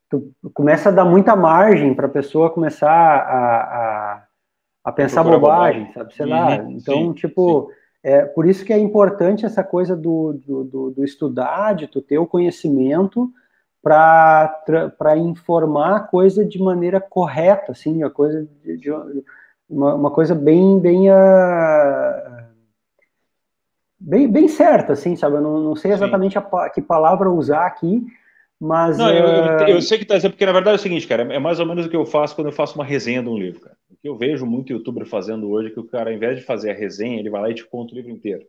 tu 0.09 0.31
começa 0.53 0.89
a 0.89 0.91
dar 0.91 1.05
muita 1.05 1.35
margem 1.35 1.93
para 1.93 2.07
a 2.07 2.09
pessoa 2.09 2.49
começar 2.49 2.89
a, 2.89 3.61
a, 3.61 4.23
a 4.85 4.91
pensar 4.91 5.23
bobagem, 5.23 5.39
bobagem, 5.39 5.93
sabe? 5.93 6.13
Sei 6.13 6.25
uhum, 6.25 6.31
lá. 6.31 6.55
Então, 6.55 6.95
sim, 6.95 7.13
tipo, 7.13 7.69
sim. 7.69 7.76
É 8.07 8.21
por 8.23 8.47
isso 8.47 8.63
que 8.63 8.71
é 8.71 8.79
importante 8.79 9.45
essa 9.45 9.61
coisa 9.61 9.93
do, 9.93 10.39
do, 10.45 10.63
do, 10.63 10.91
do 10.91 11.03
estudar, 11.03 11.75
de 11.75 11.88
tu 11.88 12.01
ter 12.01 12.17
o 12.17 12.25
conhecimento 12.25 13.29
para 13.84 15.17
informar 15.17 15.97
a 15.97 15.99
coisa 15.99 16.45
de 16.45 16.57
maneira 16.57 17.01
correta, 17.01 17.73
assim, 17.73 18.03
a 18.03 18.09
coisa 18.09 18.47
de, 18.63 18.77
de 18.77 18.89
uma, 19.69 19.93
uma 19.93 20.09
coisa 20.09 20.34
bem, 20.34 20.79
bem, 20.79 21.11
uh, 21.11 22.45
bem, 23.99 24.31
bem 24.31 24.47
certa, 24.47 24.93
assim, 24.93 25.17
sabe? 25.17 25.35
Eu 25.35 25.41
não, 25.41 25.59
não 25.59 25.75
sei 25.75 25.91
exatamente 25.91 26.38
a, 26.38 26.69
que 26.69 26.81
palavra 26.81 27.29
usar 27.29 27.65
aqui, 27.65 28.05
mas. 28.57 28.97
Não, 28.97 29.09
eu, 29.09 29.25
eu, 29.25 29.43
ah, 29.43 29.69
eu, 29.69 29.81
sei 29.81 29.97
que 29.97 30.05
tá 30.05 30.15
dizendo, 30.15 30.31
porque 30.31 30.45
na 30.45 30.53
verdade 30.53 30.77
é 30.77 30.79
o 30.79 30.81
seguinte, 30.81 31.05
cara, 31.05 31.23
é 31.23 31.39
mais 31.39 31.59
ou 31.59 31.65
menos 31.65 31.85
o 31.85 31.89
que 31.89 31.97
eu 31.97 32.05
faço 32.05 32.35
quando 32.35 32.47
eu 32.47 32.53
faço 32.53 32.75
uma 32.75 32.85
resenha 32.85 33.21
de 33.21 33.27
um 33.27 33.38
livro, 33.38 33.59
cara. 33.59 33.75
O 33.98 34.02
que 34.02 34.07
eu 34.10 34.18
vejo 34.18 34.45
muito 34.45 34.72
youtuber 34.72 35.06
fazendo 35.06 35.49
hoje 35.49 35.69
é 35.69 35.72
que 35.72 35.80
o 35.80 35.88
cara, 35.88 36.10
ao 36.10 36.15
invés 36.15 36.38
de 36.38 36.45
fazer 36.45 36.72
a 36.72 36.74
resenha, 36.74 37.19
ele 37.19 37.30
vai 37.30 37.41
lá 37.41 37.49
e 37.49 37.56
te 37.56 37.65
conta 37.65 37.94
o 37.94 37.95
livro 37.95 38.11
inteiro. 38.11 38.45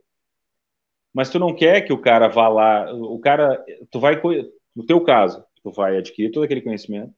Mas 1.13 1.29
tu 1.29 1.39
não 1.39 1.55
quer 1.55 1.81
que 1.81 1.91
o 1.91 1.97
cara 1.97 2.27
vá 2.27 2.47
lá, 2.47 2.93
o 2.93 3.19
cara, 3.19 3.63
tu 3.89 3.99
vai, 3.99 4.21
no 4.75 4.85
teu 4.85 5.01
caso, 5.01 5.43
tu 5.63 5.71
vai 5.71 5.97
adquirir 5.97 6.31
todo 6.31 6.43
aquele 6.43 6.61
conhecimento 6.61 7.13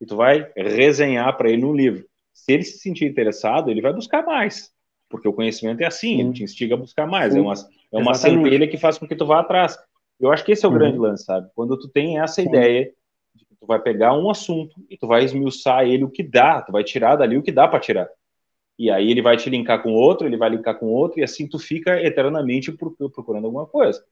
e 0.00 0.06
tu 0.06 0.14
vai 0.14 0.50
resenhar 0.54 1.36
para 1.36 1.48
ele 1.48 1.62
no 1.62 1.74
livro 1.74 2.10
se 2.32 2.52
ele 2.52 2.62
se 2.62 2.78
sentir 2.78 3.06
interessado, 3.06 3.70
ele 3.70 3.82
vai 3.82 3.92
buscar 3.92 4.24
mais. 4.24 4.70
Porque 5.08 5.28
o 5.28 5.32
conhecimento 5.32 5.80
é 5.80 5.86
assim, 5.86 6.16
Sim. 6.16 6.20
ele 6.20 6.32
te 6.32 6.44
instiga 6.44 6.74
a 6.74 6.78
buscar 6.78 7.06
mais. 7.06 7.34
É. 7.34 7.38
É 7.38 7.40
uma, 7.40 7.54
é 7.92 7.98
uma 7.98 8.14
centelha 8.14 8.68
que 8.68 8.78
faz 8.78 8.96
com 8.98 9.06
que 9.06 9.16
tu 9.16 9.26
vá 9.26 9.40
atrás. 9.40 9.76
Eu 10.18 10.32
acho 10.32 10.44
que 10.44 10.52
esse 10.52 10.64
é 10.64 10.68
o 10.68 10.72
uhum. 10.72 10.78
grande 10.78 10.98
lance, 10.98 11.24
sabe? 11.24 11.50
Quando 11.54 11.78
tu 11.78 11.88
tem 11.88 12.18
essa 12.18 12.40
ideia 12.40 12.92
tu 13.60 13.66
vai 13.66 13.78
pegar 13.78 14.14
um 14.14 14.30
assunto 14.30 14.74
e 14.88 14.96
tu 14.96 15.06
vai 15.06 15.22
esmiuçar 15.22 15.84
ele 15.84 16.04
o 16.04 16.10
que 16.10 16.22
dá, 16.22 16.62
tu 16.62 16.72
vai 16.72 16.82
tirar 16.82 17.16
dali 17.16 17.36
o 17.36 17.42
que 17.42 17.52
dá 17.52 17.68
para 17.68 17.78
tirar. 17.78 18.08
E 18.78 18.90
aí 18.90 19.10
ele 19.10 19.20
vai 19.20 19.36
te 19.36 19.50
linkar 19.50 19.82
com 19.82 19.92
outro, 19.92 20.26
ele 20.26 20.38
vai 20.38 20.48
linkar 20.48 20.78
com 20.78 20.86
outro, 20.86 21.20
e 21.20 21.22
assim 21.22 21.46
tu 21.46 21.58
fica 21.58 22.00
eternamente 22.02 22.72
procurando 22.72 23.44
alguma 23.44 23.66
coisa. 23.66 24.02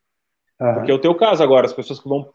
Uhum. 0.60 0.74
Porque 0.74 0.90
é 0.90 0.94
o 0.94 1.00
teu 1.00 1.14
caso 1.14 1.42
agora, 1.42 1.64
as 1.64 1.72
pessoas 1.72 1.98
que 1.98 2.08
vão, 2.08 2.30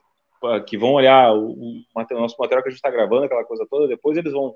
que 0.65 0.75
vão 0.75 0.93
olhar 0.93 1.31
o, 1.31 1.51
o 1.51 2.19
nosso 2.19 2.35
material 2.39 2.63
que 2.63 2.69
a 2.69 2.71
gente 2.71 2.79
está 2.79 2.89
gravando, 2.89 3.25
aquela 3.25 3.43
coisa 3.43 3.67
toda, 3.69 3.87
depois 3.87 4.17
eles 4.17 4.33
vão 4.33 4.55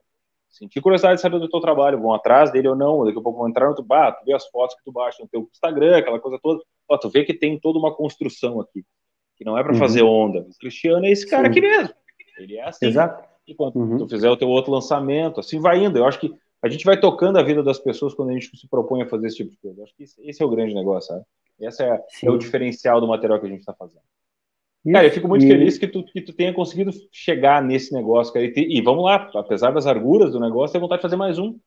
sentir 0.49 0.81
curiosidade 0.81 1.17
de 1.17 1.21
saber 1.21 1.39
do 1.39 1.49
teu 1.49 1.59
trabalho, 1.59 2.01
vão 2.01 2.13
atrás 2.13 2.51
dele 2.51 2.67
ou 2.67 2.75
não, 2.75 3.05
daqui 3.05 3.19
a 3.19 3.21
pouco 3.21 3.37
vão 3.37 3.49
entrar 3.49 3.69
no 3.69 3.75
teu, 3.75 3.85
ah, 3.91 4.11
tu 4.11 4.25
vê 4.25 4.33
as 4.33 4.47
fotos 4.47 4.75
que 4.75 4.83
tu 4.83 4.91
baixa 4.91 5.21
no 5.21 5.29
teu 5.29 5.47
Instagram, 5.51 5.97
aquela 5.97 6.19
coisa 6.19 6.39
toda, 6.41 6.63
ó, 6.89 6.97
tu 6.97 7.09
vê 7.09 7.23
que 7.23 7.33
tem 7.33 7.59
toda 7.59 7.77
uma 7.77 7.93
construção 7.93 8.59
aqui, 8.59 8.83
que 9.35 9.45
não 9.45 9.57
é 9.57 9.61
para 9.61 9.73
uhum. 9.73 9.79
fazer 9.79 10.01
onda. 10.01 10.39
O 10.39 10.57
Cristiano 10.59 11.05
é 11.05 11.11
esse 11.11 11.29
cara 11.29 11.43
Sim. 11.43 11.51
aqui 11.51 11.61
mesmo, 11.61 11.93
ele 12.37 12.57
é 12.57 12.67
assim. 12.67 12.87
Exato. 12.87 13.27
E 13.47 13.55
quando 13.55 13.75
uhum. 13.77 13.97
tu 13.97 14.09
fizer 14.09 14.29
o 14.29 14.37
teu 14.37 14.49
outro 14.49 14.71
lançamento, 14.71 15.39
assim 15.39 15.59
vai 15.59 15.83
indo. 15.83 15.97
Eu 15.97 16.05
acho 16.05 16.19
que 16.19 16.33
a 16.61 16.67
gente 16.67 16.85
vai 16.85 16.99
tocando 16.99 17.37
a 17.37 17.43
vida 17.43 17.63
das 17.63 17.79
pessoas 17.79 18.13
quando 18.13 18.29
a 18.29 18.33
gente 18.33 18.55
se 18.57 18.67
propõe 18.67 19.01
a 19.01 19.07
fazer 19.07 19.27
esse 19.27 19.37
tipo 19.37 19.51
de 19.51 19.57
coisa. 19.57 19.79
Eu 19.79 19.83
acho 19.83 19.95
que 19.95 20.03
esse 20.03 20.41
é 20.41 20.45
o 20.45 20.49
grande 20.49 20.73
negócio, 20.73 21.13
sabe? 21.13 21.25
Esse 21.59 21.83
é, 21.83 22.03
é 22.23 22.29
o 22.29 22.37
diferencial 22.37 22.99
do 22.99 23.07
material 23.07 23.39
que 23.39 23.45
a 23.45 23.49
gente 23.49 23.59
está 23.59 23.73
fazendo. 23.73 24.01
Cara, 24.91 25.05
eu 25.05 25.11
fico 25.11 25.27
muito 25.27 25.45
e... 25.45 25.47
feliz 25.47 25.77
que 25.77 25.87
tu, 25.87 26.03
que 26.03 26.21
tu 26.21 26.33
tenha 26.33 26.53
conseguido 26.53 26.91
chegar 27.11 27.61
nesse 27.61 27.93
negócio, 27.93 28.33
cara. 28.33 28.45
E, 28.45 28.51
te, 28.51 28.61
e, 28.61 28.81
vamos 28.81 29.03
lá, 29.03 29.29
apesar 29.35 29.71
das 29.71 29.87
arguras 29.87 30.31
do 30.31 30.39
negócio, 30.39 30.73
tem 30.73 30.81
vontade 30.81 30.99
de 30.99 31.03
fazer 31.03 31.15
mais 31.15 31.39
um. 31.39 31.57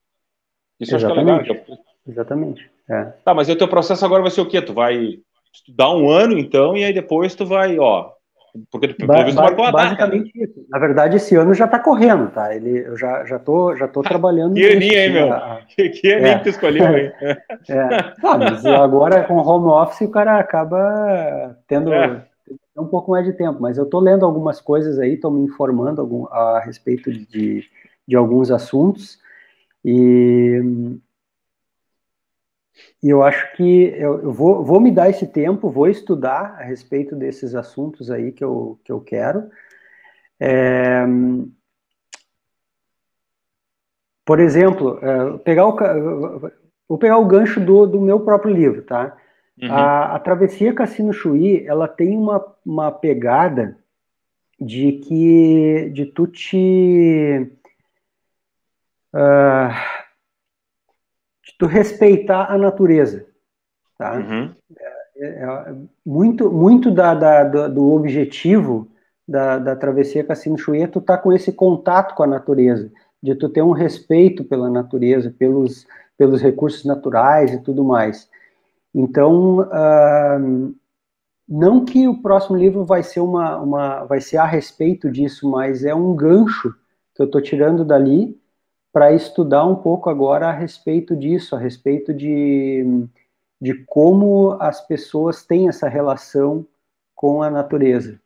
Isso 0.78 0.94
Exatamente. 0.94 1.30
acho 1.30 1.44
que 1.44 1.50
é 1.50 1.54
legal. 1.54 1.78
Exatamente. 2.06 2.70
É. 2.88 3.04
Tá, 3.24 3.34
mas 3.34 3.48
o 3.48 3.56
teu 3.56 3.68
processo 3.68 4.04
agora 4.04 4.22
vai 4.22 4.30
ser 4.30 4.40
o 4.40 4.48
quê? 4.48 4.62
Tu 4.62 4.72
vai 4.72 5.18
estudar 5.52 5.94
um 5.94 6.08
ano, 6.08 6.38
então, 6.38 6.76
e 6.76 6.84
aí 6.84 6.92
depois 6.92 7.34
tu 7.34 7.44
vai, 7.44 7.78
ó. 7.78 8.12
Porque 8.70 8.88
tu, 8.88 9.06
marcou 9.06 9.64
a 9.64 9.72
Basicamente 9.72 10.32
data. 10.32 10.50
isso. 10.50 10.66
Na 10.68 10.78
verdade, 10.78 11.16
esse 11.16 11.36
ano 11.36 11.54
já 11.54 11.66
tá 11.66 11.78
correndo, 11.78 12.30
tá? 12.30 12.54
Ele, 12.54 12.86
eu 12.86 12.96
já, 12.96 13.24
já, 13.24 13.38
tô, 13.38 13.76
já 13.76 13.86
tô 13.86 14.02
trabalhando. 14.02 14.54
que 14.54 14.66
aninho, 14.66 14.94
hein, 14.94 15.12
meu? 15.12 15.32
A... 15.32 15.60
Que, 15.68 15.88
que 15.88 16.08
é. 16.08 16.38
que 16.38 16.44
tu 16.44 16.48
escolheu, 16.48 16.96
hein? 16.96 17.12
é. 17.68 18.14
Mas 18.22 18.66
agora 18.66 19.24
com 19.24 19.36
home 19.36 19.68
office 19.68 20.02
o 20.02 20.10
cara 20.10 20.38
acaba 20.38 21.56
tendo. 21.66 21.92
É 21.92 22.80
um 22.80 22.86
pouco 22.86 23.10
mais 23.10 23.24
de 23.26 23.32
tempo, 23.32 23.60
mas 23.60 23.76
eu 23.76 23.84
estou 23.84 24.00
lendo 24.00 24.24
algumas 24.24 24.60
coisas 24.60 24.98
aí, 24.98 25.14
estou 25.14 25.30
me 25.30 25.42
informando 25.42 26.00
algum, 26.00 26.26
a 26.26 26.60
respeito 26.60 27.12
de, 27.12 27.64
de 28.06 28.16
alguns 28.16 28.50
assuntos, 28.50 29.18
e, 29.84 30.60
e 33.02 33.08
eu 33.08 33.22
acho 33.22 33.56
que 33.56 33.86
eu, 33.96 34.22
eu, 34.22 34.32
vou, 34.32 34.64
vou 34.64 34.80
me 34.80 34.90
dar 34.90 35.08
esse 35.08 35.26
tempo, 35.26 35.70
vou 35.70 35.88
estudar 35.88 36.56
a 36.58 36.62
respeito 36.62 37.16
desses 37.16 37.54
assuntos 37.54 38.10
aí 38.10 38.32
que 38.32 38.44
eu, 38.44 38.78
que 38.84 38.92
eu 38.92 39.00
quero. 39.00 39.50
É, 40.38 41.04
por 44.24 44.38
exemplo, 44.38 44.98
é, 45.02 45.38
pegar 45.38 45.66
o, 45.66 46.50
vou 46.88 46.98
pegar 46.98 47.18
o 47.18 47.26
gancho 47.26 47.60
do, 47.60 47.86
do 47.86 48.00
meu 48.00 48.20
próprio 48.20 48.54
livro, 48.54 48.82
tá? 48.82 49.16
Uhum. 49.60 49.72
A, 49.72 50.14
a, 50.16 50.18
travessia 50.18 50.74
Cassino 50.74 51.12
Chuí, 51.12 51.66
ela 51.66 51.86
tem 51.86 52.16
uma, 52.16 52.44
uma 52.64 52.90
pegada 52.90 53.76
de 54.58 54.92
que 54.92 55.90
de 55.92 56.06
tu 56.06 56.26
te 56.26 57.50
uh, 59.14 59.99
tu 61.60 61.66
respeitar 61.66 62.50
a 62.50 62.56
natureza, 62.56 63.26
tá? 63.98 64.16
Uhum. 64.16 64.50
É, 65.16 65.26
é, 65.26 65.74
muito 66.04 66.50
muito 66.50 66.90
da, 66.90 67.14
da, 67.14 67.68
do 67.68 67.92
objetivo 67.92 68.88
da, 69.28 69.58
da 69.58 69.76
travessia 69.76 70.24
Cassino 70.24 70.56
Chuí 70.56 70.80
é 70.80 70.86
tu 70.86 71.02
tá 71.02 71.18
com 71.18 71.30
esse 71.30 71.52
contato 71.52 72.14
com 72.14 72.22
a 72.22 72.26
natureza, 72.26 72.90
de 73.22 73.34
tu 73.34 73.50
ter 73.50 73.60
um 73.60 73.72
respeito 73.72 74.42
pela 74.42 74.70
natureza, 74.70 75.32
pelos 75.38 75.86
pelos 76.16 76.42
recursos 76.42 76.84
naturais 76.84 77.52
e 77.52 77.62
tudo 77.62 77.82
mais. 77.84 78.28
Então, 78.94 79.60
uh, 79.60 80.74
não 81.48 81.84
que 81.84 82.08
o 82.08 82.20
próximo 82.20 82.56
livro 82.56 82.84
vai 82.84 83.02
ser 83.02 83.20
uma, 83.20 83.58
uma, 83.58 84.04
vai 84.04 84.20
ser 84.20 84.36
a 84.36 84.44
respeito 84.44 85.10
disso, 85.10 85.50
mas 85.50 85.84
é 85.84 85.94
um 85.94 86.14
gancho 86.14 86.74
que 87.14 87.22
eu 87.22 87.26
estou 87.26 87.40
tirando 87.40 87.84
dali 87.84 88.39
para 88.92 89.12
estudar 89.12 89.64
um 89.64 89.76
pouco 89.76 90.10
agora 90.10 90.48
a 90.48 90.52
respeito 90.52 91.14
disso, 91.16 91.54
a 91.54 91.58
respeito 91.58 92.12
de, 92.12 93.06
de 93.60 93.74
como 93.86 94.56
as 94.60 94.80
pessoas 94.86 95.44
têm 95.44 95.68
essa 95.68 95.88
relação 95.88 96.66
com 97.14 97.42
a 97.42 97.50
natureza. 97.50 98.18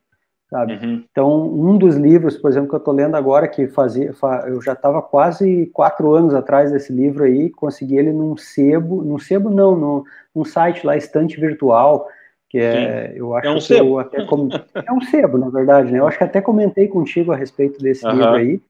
sabe? 0.49 0.73
Uhum. 0.73 1.03
Então, 1.11 1.53
um 1.53 1.77
dos 1.77 1.95
livros, 1.95 2.37
por 2.37 2.49
exemplo, 2.49 2.69
que 2.69 2.75
eu 2.75 2.79
estou 2.79 2.93
lendo 2.93 3.15
agora, 3.15 3.47
que 3.47 3.67
fazia, 3.67 4.13
eu 4.47 4.61
já 4.61 4.73
estava 4.73 5.01
quase 5.01 5.67
quatro 5.67 6.13
anos 6.13 6.33
atrás 6.33 6.71
desse 6.71 6.91
livro 6.91 7.25
aí, 7.25 7.49
consegui 7.49 7.97
ele 7.97 8.11
num 8.11 8.35
sebo, 8.37 9.03
num 9.03 9.19
sebo 9.19 9.49
não, 9.49 9.75
num, 9.75 10.03
num 10.33 10.45
site 10.45 10.85
lá, 10.85 10.95
Estante 10.97 11.39
Virtual, 11.39 12.07
que 12.49 12.57
é, 12.57 13.09
Sim. 13.09 13.17
eu 13.17 13.35
acho 13.35 13.47
é 13.47 13.51
um 13.51 13.55
que 13.55 13.61
sebo. 13.61 13.89
eu 13.89 13.99
até 13.99 14.25
com... 14.25 14.47
é 14.73 14.91
um 14.93 15.01
sebo, 15.01 15.37
na 15.37 15.49
verdade, 15.49 15.91
né? 15.91 15.99
Eu 15.99 16.07
acho 16.07 16.17
que 16.17 16.23
até 16.23 16.41
comentei 16.41 16.87
contigo 16.87 17.31
a 17.31 17.35
respeito 17.35 17.79
desse 17.79 18.05
uhum. 18.05 18.13
livro 18.13 18.33
aí. 18.33 18.61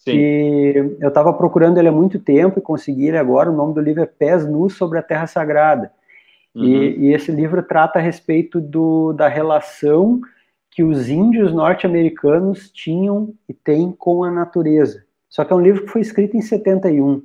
Sim. 0.00 0.12
E 0.12 0.96
eu 0.98 1.08
estava 1.08 1.32
procurando 1.32 1.78
ele 1.78 1.88
há 1.88 1.92
muito 1.92 2.18
tempo 2.18 2.58
e 2.58 2.62
consegui 2.62 3.08
ele 3.08 3.18
agora. 3.18 3.50
O 3.50 3.56
nome 3.56 3.74
do 3.74 3.80
livro 3.80 4.02
é 4.02 4.06
Pés 4.06 4.46
Nus 4.46 4.74
sobre 4.74 4.98
a 4.98 5.02
Terra 5.02 5.26
Sagrada. 5.26 5.92
Uhum. 6.54 6.64
E, 6.64 6.98
e, 6.98 7.14
esse 7.14 7.30
livro 7.30 7.62
trata 7.62 7.98
a 7.98 8.02
respeito 8.02 8.60
do, 8.60 9.12
da 9.12 9.28
relação 9.28 10.20
que 10.70 10.82
os 10.82 11.08
índios 11.08 11.52
norte-americanos 11.52 12.70
tinham 12.70 13.34
e 13.48 13.52
têm 13.52 13.92
com 13.92 14.24
a 14.24 14.30
natureza. 14.30 15.04
Só 15.28 15.44
que 15.44 15.52
é 15.52 15.56
um 15.56 15.60
livro 15.60 15.82
que 15.82 15.90
foi 15.90 16.00
escrito 16.00 16.36
em 16.36 16.42
71. 16.42 17.22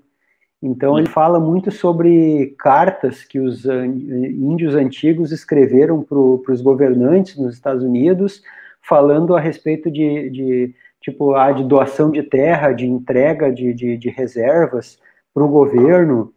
Então 0.61 0.93
uhum. 0.93 0.99
ele 0.99 1.07
fala 1.07 1.39
muito 1.39 1.71
sobre 1.71 2.55
cartas 2.59 3.23
que 3.23 3.39
os 3.39 3.65
índios 3.65 4.75
antigos 4.75 5.31
escreveram 5.31 6.03
para 6.03 6.53
os 6.53 6.61
governantes 6.61 7.37
nos 7.37 7.53
Estados 7.53 7.83
Unidos, 7.83 8.43
falando 8.81 9.35
a 9.35 9.39
respeito 9.39 9.89
de, 9.89 10.29
de 10.29 10.75
tipo 11.05 11.35
a 11.35 11.51
de 11.51 11.63
doação 11.63 12.09
de 12.09 12.23
terra, 12.23 12.71
de 12.71 12.87
entrega 12.87 13.51
de, 13.51 13.71
de, 13.75 13.95
de 13.95 14.09
reservas 14.09 14.97
para 15.31 15.43
o 15.43 15.47
governo, 15.47 16.33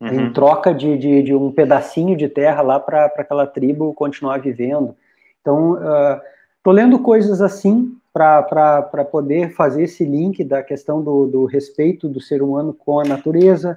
uhum. 0.00 0.08
em 0.08 0.32
troca 0.32 0.72
de, 0.72 0.96
de, 0.96 1.24
de, 1.24 1.34
um 1.34 1.50
pedacinho 1.50 2.16
de 2.16 2.28
terra 2.28 2.62
lá 2.62 2.78
para 2.78 3.06
aquela 3.06 3.48
tribo 3.48 3.92
continuar 3.94 4.38
vivendo. 4.38 4.94
Então, 5.40 5.72
uh, 5.72 6.72
lendo 6.72 7.00
coisas 7.00 7.42
assim 7.42 7.96
para 8.12 9.04
poder 9.10 9.50
fazer 9.50 9.82
esse 9.82 10.04
link 10.04 10.44
da 10.44 10.62
questão 10.62 11.02
do, 11.02 11.26
do, 11.26 11.44
respeito 11.44 12.08
do 12.08 12.20
ser 12.20 12.42
humano 12.42 12.72
com 12.72 13.00
a 13.00 13.04
natureza, 13.04 13.76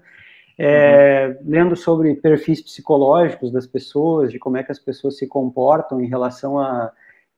é, 0.60 1.35
uhum. 1.41 1.49
lendo 1.49 1.76
sobre 1.76 2.14
perfis 2.14 2.61
psicológicos 2.61 3.51
das 3.51 3.65
pessoas, 3.65 4.31
de 4.31 4.38
como 4.38 4.57
é 4.57 4.64
que 4.64 4.72
as 4.72 4.80
pessoas 4.80 5.18
se 5.18 5.26
comportam 5.26 5.99
em 5.99 6.07
relação 6.07 6.60
a, 6.60 6.91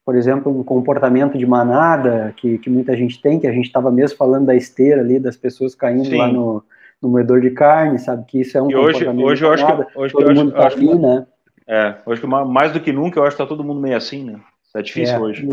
por 0.05 0.15
exemplo, 0.15 0.57
um 0.57 0.63
comportamento 0.63 1.37
de 1.37 1.45
manada 1.45 2.33
que, 2.37 2.57
que 2.57 2.69
muita 2.69 2.95
gente 2.95 3.21
tem, 3.21 3.39
que 3.39 3.47
a 3.47 3.51
gente 3.51 3.65
estava 3.65 3.91
mesmo 3.91 4.17
falando 4.17 4.47
da 4.47 4.55
esteira 4.55 5.01
ali, 5.01 5.19
das 5.19 5.37
pessoas 5.37 5.75
caindo 5.75 6.05
Sim. 6.05 6.17
lá 6.17 6.27
no, 6.27 6.63
no 7.01 7.09
moedor 7.09 7.41
de 7.41 7.51
carne, 7.51 7.99
sabe? 7.99 8.25
Que 8.25 8.41
isso 8.41 8.57
é 8.57 8.61
um 8.61 8.69
e 8.69 8.75
hoje, 8.75 9.07
hoje 9.07 9.45
eu 9.45 9.51
acho 9.51 9.65
que 9.65 9.97
hoje 9.99 10.13
todo 10.13 10.33
mundo 10.33 10.51
tá 10.51 10.67
ali, 10.67 10.95
né? 10.95 11.25
É, 11.67 11.95
hoje 12.05 12.25
mais 12.25 12.73
do 12.73 12.79
que 12.79 12.91
nunca 12.91 13.19
eu 13.19 13.23
acho 13.23 13.37
que 13.37 13.43
tá 13.43 13.47
todo 13.47 13.63
mundo 13.63 13.79
meio 13.79 13.95
assim, 13.95 14.23
né? 14.23 14.39
Isso 14.67 14.77
é 14.77 14.81
difícil 14.81 15.15
é, 15.15 15.19
hoje. 15.19 15.49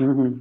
Uhum. 0.00 0.40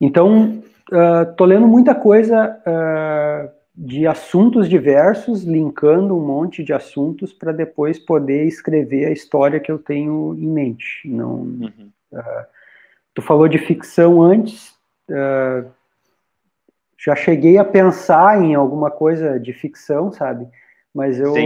Então, 0.00 0.62
uh, 0.90 1.34
tô 1.36 1.44
lendo 1.44 1.66
muita 1.66 1.94
coisa 1.94 2.58
uh, 2.66 3.50
de 3.74 4.06
assuntos 4.06 4.68
diversos, 4.68 5.44
linkando 5.44 6.16
um 6.16 6.26
monte 6.26 6.64
de 6.64 6.72
assuntos 6.72 7.32
para 7.32 7.52
depois 7.52 7.98
poder 7.98 8.46
escrever 8.46 9.06
a 9.06 9.12
história 9.12 9.60
que 9.60 9.70
eu 9.70 9.78
tenho 9.78 10.34
em 10.38 10.46
mente. 10.46 11.02
Não, 11.04 11.34
uhum. 11.34 11.90
uh, 12.12 12.20
tu 13.14 13.22
falou 13.22 13.48
de 13.48 13.58
ficção 13.58 14.22
antes. 14.22 14.74
Uh, 15.08 15.70
já 16.98 17.16
cheguei 17.16 17.56
a 17.56 17.64
pensar 17.64 18.42
em 18.42 18.54
alguma 18.54 18.90
coisa 18.90 19.40
de 19.40 19.52
ficção, 19.52 20.12
sabe? 20.12 20.46
Mas 20.94 21.18
eu, 21.20 21.36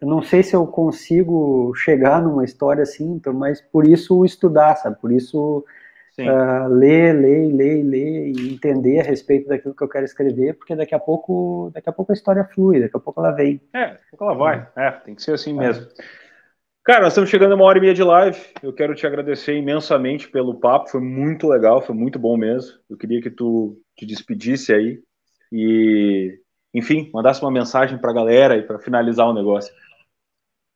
eu, 0.00 0.08
não 0.08 0.22
sei 0.22 0.42
se 0.42 0.54
eu 0.54 0.66
consigo 0.66 1.74
chegar 1.74 2.22
numa 2.22 2.44
história 2.44 2.82
assim, 2.82 3.12
então, 3.12 3.32
mas 3.32 3.60
por 3.60 3.86
isso 3.86 4.24
estudar, 4.24 4.76
sabe? 4.76 4.96
Por 5.00 5.10
isso 5.10 5.64
uh, 6.18 6.68
ler, 6.68 7.12
ler, 7.12 7.52
ler, 7.52 7.82
ler 7.82 8.28
e 8.28 8.54
entender 8.54 9.00
a 9.00 9.02
respeito 9.02 9.48
daquilo 9.48 9.74
que 9.74 9.82
eu 9.82 9.88
quero 9.88 10.04
escrever, 10.04 10.54
porque 10.54 10.76
daqui 10.76 10.94
a 10.94 10.98
pouco, 10.98 11.70
daqui 11.74 11.88
a 11.88 11.92
pouco 11.92 12.12
a 12.12 12.14
história 12.14 12.44
flui, 12.44 12.80
daqui 12.80 12.96
a 12.96 13.00
pouco 13.00 13.20
ela 13.20 13.32
vem. 13.32 13.60
É, 13.72 13.88
daqui 13.88 14.04
a 14.06 14.16
pouco 14.16 14.24
ela 14.24 14.34
vai. 14.34 14.68
É, 14.76 14.90
tem 14.92 15.14
que 15.14 15.22
ser 15.22 15.32
assim 15.32 15.56
é. 15.56 15.60
mesmo. 15.60 15.86
Cara, 16.88 17.02
nós 17.02 17.12
estamos 17.12 17.28
chegando 17.28 17.52
a 17.52 17.54
uma 17.54 17.66
hora 17.66 17.76
e 17.76 17.82
meia 17.82 17.92
de 17.92 18.02
live. 18.02 18.40
Eu 18.62 18.72
quero 18.72 18.94
te 18.94 19.06
agradecer 19.06 19.54
imensamente 19.54 20.26
pelo 20.26 20.54
papo. 20.54 20.88
Foi 20.88 21.02
muito 21.02 21.46
legal, 21.46 21.82
foi 21.82 21.94
muito 21.94 22.18
bom 22.18 22.34
mesmo. 22.34 22.78
Eu 22.88 22.96
queria 22.96 23.20
que 23.20 23.28
tu 23.28 23.78
te 23.94 24.06
despedisse 24.06 24.72
aí 24.72 24.98
e, 25.52 26.40
enfim, 26.72 27.10
mandasse 27.12 27.42
uma 27.42 27.50
mensagem 27.50 27.98
para 27.98 28.10
a 28.10 28.14
galera 28.14 28.56
e 28.56 28.62
para 28.62 28.78
finalizar 28.78 29.28
o 29.28 29.34
negócio. 29.34 29.70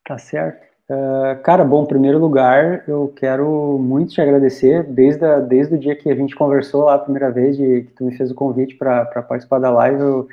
Tá 0.05 0.19
certo. 0.19 0.63
Uh, 0.91 1.43
cara, 1.43 1.65
bom, 1.65 1.85
em 1.85 1.89
primeiro 1.89 2.19
lugar, 2.19 2.85
eu 2.87 3.11
quero 3.17 3.79
muito 3.79 4.13
te 4.13 4.21
agradecer 4.21 4.83
desde, 4.83 5.25
a, 5.25 5.41
desde 5.41 5.77
o 5.77 5.79
dia 5.79 5.97
que 5.97 6.11
a 6.11 6.15
gente 6.15 6.37
conversou 6.37 6.85
lá 6.85 6.97
a 6.97 6.99
primeira 6.99 7.31
vez, 7.31 7.57
de, 7.57 7.85
que 7.85 7.93
tu 7.95 8.05
me 8.05 8.15
fez 8.15 8.31
o 8.31 8.35
convite 8.35 8.75
para 8.75 9.07
participar 9.23 9.61
da 9.61 9.71
live. 9.71 9.99
Eu 9.99 10.29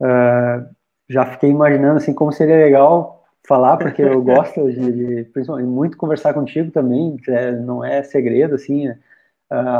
uh, 0.00 0.66
já 1.10 1.26
fiquei 1.26 1.50
imaginando 1.50 1.98
assim 1.98 2.14
como 2.14 2.32
seria 2.32 2.56
legal 2.56 3.20
falar, 3.46 3.76
porque 3.76 4.02
eu 4.02 4.22
gosto 4.22 4.70
de, 4.72 5.24
de 5.24 5.62
muito 5.62 5.96
conversar 5.96 6.32
contigo 6.32 6.70
também, 6.70 7.16
é, 7.28 7.52
não 7.52 7.84
é 7.84 8.02
segredo, 8.02 8.54
assim, 8.54 8.88
uh, 8.88 8.94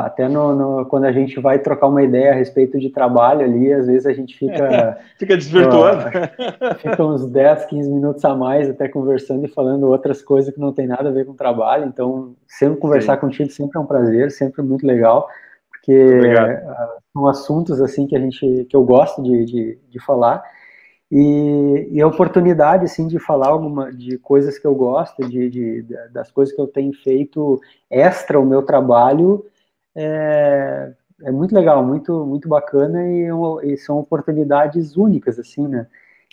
até 0.05 0.29
no, 0.29 0.55
no, 0.55 0.87
quando 0.87 1.05
a 1.05 1.13
gente 1.13 1.41
vai 1.41 1.59
trocar 1.59 1.87
uma 1.87 2.03
ideia 2.03 2.33
a 2.33 2.35
respeito 2.35 2.79
de 2.79 2.91
trabalho 2.91 3.41
ali, 3.41 3.73
às 3.73 3.87
vezes 3.87 4.07
a 4.07 4.13
gente 4.13 4.37
fica... 4.39 4.99
fica 5.19 5.37
desvirtuando. 5.37 6.05
Uh, 6.09 6.75
fica 6.77 7.05
uns 7.05 7.27
10, 7.27 7.65
15 7.65 7.91
minutos 7.91 8.25
a 8.25 8.35
mais 8.35 8.69
até 8.69 8.87
conversando 8.87 9.47
e 9.47 9.49
falando 9.49 9.89
outras 9.89 10.21
coisas 10.21 10.53
que 10.53 10.61
não 10.61 10.73
tem 10.73 10.87
nada 10.87 11.09
a 11.09 11.13
ver 11.13 11.25
com 11.25 11.35
trabalho, 11.35 11.87
então 11.87 12.35
sempre 12.47 12.79
conversar 12.79 13.15
Sim. 13.15 13.21
contigo 13.21 13.51
sempre 13.51 13.79
é 13.79 13.81
um 13.81 13.87
prazer, 13.87 14.31
sempre 14.31 14.63
muito 14.63 14.87
legal, 14.87 15.27
porque 15.71 16.19
uh, 16.19 17.03
são 17.15 17.27
assuntos 17.27 17.81
assim 17.81 18.07
que 18.07 18.15
a 18.15 18.21
gente, 18.21 18.67
que 18.69 18.77
eu 18.77 18.85
gosto 18.85 19.23
de, 19.23 19.47
de, 19.47 19.79
de 19.89 19.99
falar, 20.05 20.43
e, 21.17 21.91
e, 21.93 22.03
a 22.03 22.09
oportunidade 22.09 22.87
assim 22.87 23.07
de 23.07 23.21
falar 23.21 23.47
alguma 23.47 23.93
de 23.93 24.19
coisas 24.19 24.59
que 24.59 24.67
eu 24.67 24.75
gosto 24.75 25.25
de, 25.29 25.49
de, 25.49 25.87
das 26.13 26.33
coisas 26.33 26.53
que 26.53 26.61
eu 26.61 26.67
tenho 26.67 26.93
feito 26.93 27.61
extra 27.89 28.41
o 28.41 28.45
meu 28.45 28.65
trabalho 28.65 29.47
é, 29.95 30.91
é 31.23 31.31
muito 31.31 31.55
legal 31.55 31.85
muito 31.85 32.27
muito 32.27 32.49
bacana 32.49 33.01
e, 33.07 33.29
e, 33.63 33.77
são 33.77 33.97
oportunidades 33.97 34.97
únicas 34.97 35.39
assim 35.39 35.69
né? 35.69 35.87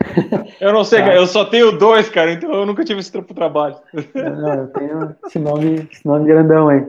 Eu 0.59 0.73
não 0.73 0.83
sei, 0.83 0.99
tá. 0.99 1.05
cara, 1.05 1.17
eu 1.17 1.27
só 1.27 1.45
tenho 1.45 1.77
dois, 1.77 2.09
cara, 2.09 2.33
então 2.33 2.51
eu 2.51 2.65
nunca 2.65 2.83
tive 2.83 2.99
esse 2.99 3.11
trabalho. 3.11 3.77
Não, 4.13 4.53
eu 4.53 4.67
tenho 4.67 5.15
esse 5.25 5.39
nome, 5.39 5.87
esse 5.89 6.05
nome 6.05 6.27
grandão 6.27 6.67
aí. 6.67 6.85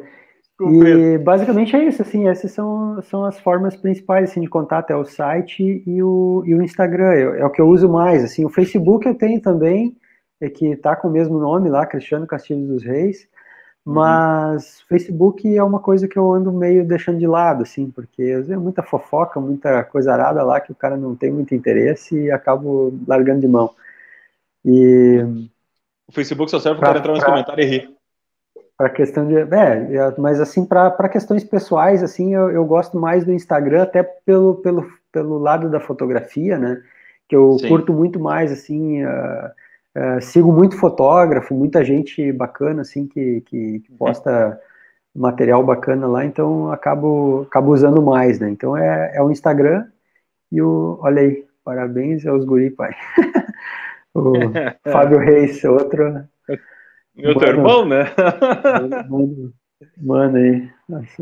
E 0.59 1.19
basicamente 1.19 1.77
é 1.77 1.85
isso, 1.85 2.01
assim, 2.01 2.29
essas 2.29 2.51
são, 2.51 3.03
são 3.03 3.25
as 3.27 3.39
formas 3.39 3.77
principais 3.77 4.31
assim, 4.31 4.41
de 4.41 4.49
contato, 4.49 4.91
é 4.91 4.97
o 4.97 5.05
site 5.05 5.83
e 5.87 6.03
o, 6.03 6.43
e 6.47 6.55
o 6.55 6.63
Instagram, 6.63 7.13
é, 7.13 7.41
é 7.41 7.45
o 7.45 7.51
que 7.51 7.61
eu 7.61 7.69
uso 7.69 7.91
mais, 7.91 8.25
assim, 8.25 8.43
o 8.45 8.49
Facebook 8.49 9.07
eu 9.07 9.15
tenho 9.15 9.39
também, 9.41 9.95
é 10.41 10.49
que 10.49 10.75
tá 10.77 10.97
com 10.97 11.09
o 11.09 11.11
mesmo 11.11 11.39
nome 11.39 11.69
lá, 11.69 11.85
Cristiano 11.85 12.27
Castilho 12.27 12.67
dos 12.67 12.83
Reis, 12.83 13.29
uhum. 13.85 13.95
mas 13.95 14.81
uhum. 14.81 14.87
Facebook 14.89 15.57
é 15.57 15.63
uma 15.63 15.79
coisa 15.79 16.09
que 16.09 16.19
eu 16.19 16.33
ando 16.33 16.51
meio 16.51 16.87
deixando 16.87 17.19
de 17.19 17.27
lado, 17.27 17.63
assim, 17.63 17.91
porque 17.91 18.23
às 18.23 18.47
vezes 18.47 18.51
é 18.51 18.57
muita 18.57 18.83
fofoca, 18.83 19.39
muita 19.39 19.85
coisa 19.85 20.15
arada 20.15 20.43
lá 20.43 20.59
que 20.59 20.73
o 20.73 20.77
cara 20.77 20.97
não 20.97 21.15
tem 21.15 21.31
muito 21.31 21.55
interesse 21.55 22.19
e 22.19 22.31
acabo 22.31 22.99
largando 23.07 23.41
de 23.43 23.49
mão. 23.49 23.75
E... 24.65 25.23
O 26.09 26.13
Facebook 26.13 26.51
só 26.51 26.59
serve 26.59 26.81
para 26.81 26.99
entrar 26.99 27.13
nos 27.13 27.25
comentários 27.25 27.67
e 27.67 27.69
rir 27.69 27.96
para 28.77 28.91
questão 28.91 29.27
de 29.27 29.37
é, 29.37 29.47
é, 29.47 30.15
mas 30.19 30.41
assim 30.41 30.65
para 30.65 31.09
questões 31.09 31.43
pessoais 31.43 32.03
assim 32.03 32.35
eu, 32.35 32.51
eu, 32.51 32.65
gosto 32.65 32.99
mais 32.99 33.25
do 33.25 33.33
Instagram 33.33 33.83
até 33.83 34.03
pelo, 34.03 34.57
pelo, 34.57 34.87
pelo 35.11 35.39
lado 35.39 35.71
da 35.71 35.81
fotografia 35.81 36.59
né? 36.59 36.83
Que 37.29 37.35
eu 37.35 37.59
Sim. 37.59 37.69
curto 37.69 37.93
muito 37.93 38.21
mais 38.21 38.53
assim 38.53 39.03
uh, 39.05 39.09
uh, 39.97 40.21
sigo 40.21 40.53
muito 40.53 40.77
fotógrafo 40.77 41.55
muita 41.55 41.83
gente 41.83 42.31
bacana 42.33 42.83
assim 42.83 43.07
que, 43.07 43.41
que, 43.43 43.81
que 43.81 43.93
posta 43.93 44.61
material 45.15 45.65
bacana 45.65 46.07
lá 46.07 46.25
então 46.25 46.71
acabo 46.71 47.47
acabo 47.49 47.73
usando 47.73 48.03
mais 48.03 48.39
né? 48.39 48.51
Então 48.51 48.77
é, 48.77 49.13
é 49.15 49.23
o 49.23 49.31
Instagram 49.31 49.87
e 50.53 50.61
o 50.61 50.99
olha 51.01 51.23
aí 51.23 51.47
parabéns 51.65 52.27
aos 52.27 52.45
guri 52.45 52.71
pai. 52.71 52.95
O 54.17 54.33
Fábio 54.91 55.19
Reis 55.19 55.63
outro 55.65 56.25
meu 57.17 57.35
mano, 57.35 57.41
teu 57.41 57.49
irmão, 57.49 57.89
né? 57.89 58.05
mano, 59.09 59.53
mano 59.97 60.37
aí, 60.37 60.71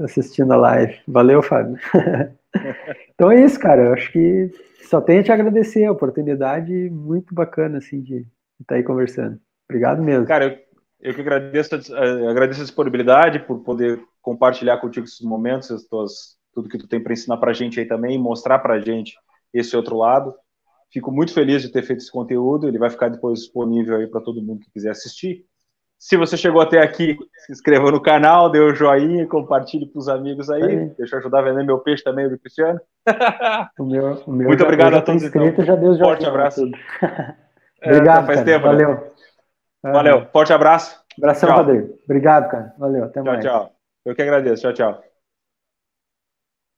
assistindo 0.02 0.52
a 0.52 0.56
live. 0.56 0.98
Valeu, 1.06 1.42
Fábio. 1.42 1.76
então 3.14 3.30
é 3.30 3.44
isso, 3.44 3.58
cara. 3.58 3.86
Eu 3.86 3.92
acho 3.94 4.10
que 4.12 4.50
só 4.88 5.00
tenho 5.00 5.20
a 5.20 5.22
te 5.22 5.32
agradecer 5.32 5.84
a 5.84 5.92
oportunidade 5.92 6.72
muito 6.90 7.34
bacana, 7.34 7.78
assim, 7.78 8.00
de 8.02 8.26
estar 8.60 8.74
aí 8.74 8.82
conversando. 8.82 9.38
Obrigado 9.68 10.02
mesmo. 10.02 10.26
Cara, 10.26 10.44
eu, 10.46 10.58
eu 11.00 11.14
que 11.14 11.20
agradeço, 11.20 11.74
eh, 11.74 12.28
agradeço 12.28 12.60
a 12.60 12.64
disponibilidade 12.64 13.38
por 13.40 13.60
poder 13.60 14.00
compartilhar 14.20 14.78
contigo 14.78 15.06
esses 15.06 15.20
momentos, 15.20 15.70
as 15.70 15.84
tuas, 15.84 16.36
tudo 16.52 16.68
que 16.68 16.78
tu 16.78 16.88
tem 16.88 17.02
para 17.02 17.12
ensinar 17.12 17.36
para 17.38 17.50
a 17.50 17.54
gente 17.54 17.78
aí 17.78 17.86
também, 17.86 18.18
mostrar 18.18 18.58
para 18.58 18.74
a 18.74 18.80
gente 18.80 19.14
esse 19.52 19.76
outro 19.76 19.96
lado. 19.96 20.34
Fico 20.92 21.10
muito 21.10 21.32
feliz 21.32 21.62
de 21.62 21.70
ter 21.70 21.82
feito 21.82 22.00
esse 22.00 22.12
conteúdo. 22.12 22.68
Ele 22.68 22.78
vai 22.78 22.90
ficar 22.90 23.08
depois 23.08 23.40
disponível 23.40 23.96
aí 23.96 24.06
para 24.06 24.20
todo 24.20 24.42
mundo 24.42 24.60
que 24.60 24.70
quiser 24.70 24.90
assistir. 24.90 25.44
Se 26.04 26.18
você 26.18 26.36
chegou 26.36 26.60
até 26.60 26.82
aqui, 26.82 27.16
se 27.34 27.50
inscreva 27.50 27.90
no 27.90 27.98
canal, 27.98 28.50
dê 28.50 28.60
o 28.60 28.72
um 28.72 28.74
joinha, 28.74 29.26
compartilhe 29.26 29.86
para 29.86 29.98
os 29.98 30.06
amigos 30.06 30.50
aí. 30.50 30.90
Deixa 30.98 31.16
eu 31.16 31.20
ajudar 31.20 31.38
a 31.38 31.42
vender 31.42 31.64
meu 31.64 31.78
peixe 31.78 32.04
também 32.04 32.28
do 32.28 32.38
Cristiano. 32.38 32.78
O 33.78 33.84
meu, 33.86 34.22
o 34.26 34.30
meu 34.30 34.48
Muito 34.48 34.60
já, 34.60 34.64
obrigado 34.66 34.94
a 34.96 35.00
todos. 35.00 35.22
Inscrito, 35.22 35.62
então. 35.62 35.64
já 35.64 35.74
deu 35.74 35.96
Forte 35.96 36.26
abraço. 36.26 36.60
obrigado, 37.82 38.24
é, 38.24 38.26
faz 38.26 38.40
cara. 38.40 38.44
tempo. 38.44 38.66
Né? 38.66 38.72
Valeu. 38.72 38.90
Né? 39.82 39.92
Valeu. 39.92 40.26
Forte 40.30 40.52
abraço. 40.52 41.02
Abração, 41.16 41.48
tchau. 41.48 41.58
Rodrigo. 41.58 41.98
Obrigado, 42.04 42.50
cara. 42.50 42.74
Valeu. 42.78 43.04
Até 43.04 43.22
tchau, 43.22 43.24
mais. 43.24 43.42
Tchau, 43.42 43.60
tchau. 43.60 43.72
Eu 44.04 44.14
que 44.14 44.20
agradeço. 44.20 44.62
Tchau, 44.62 44.74
tchau. 44.74 45.13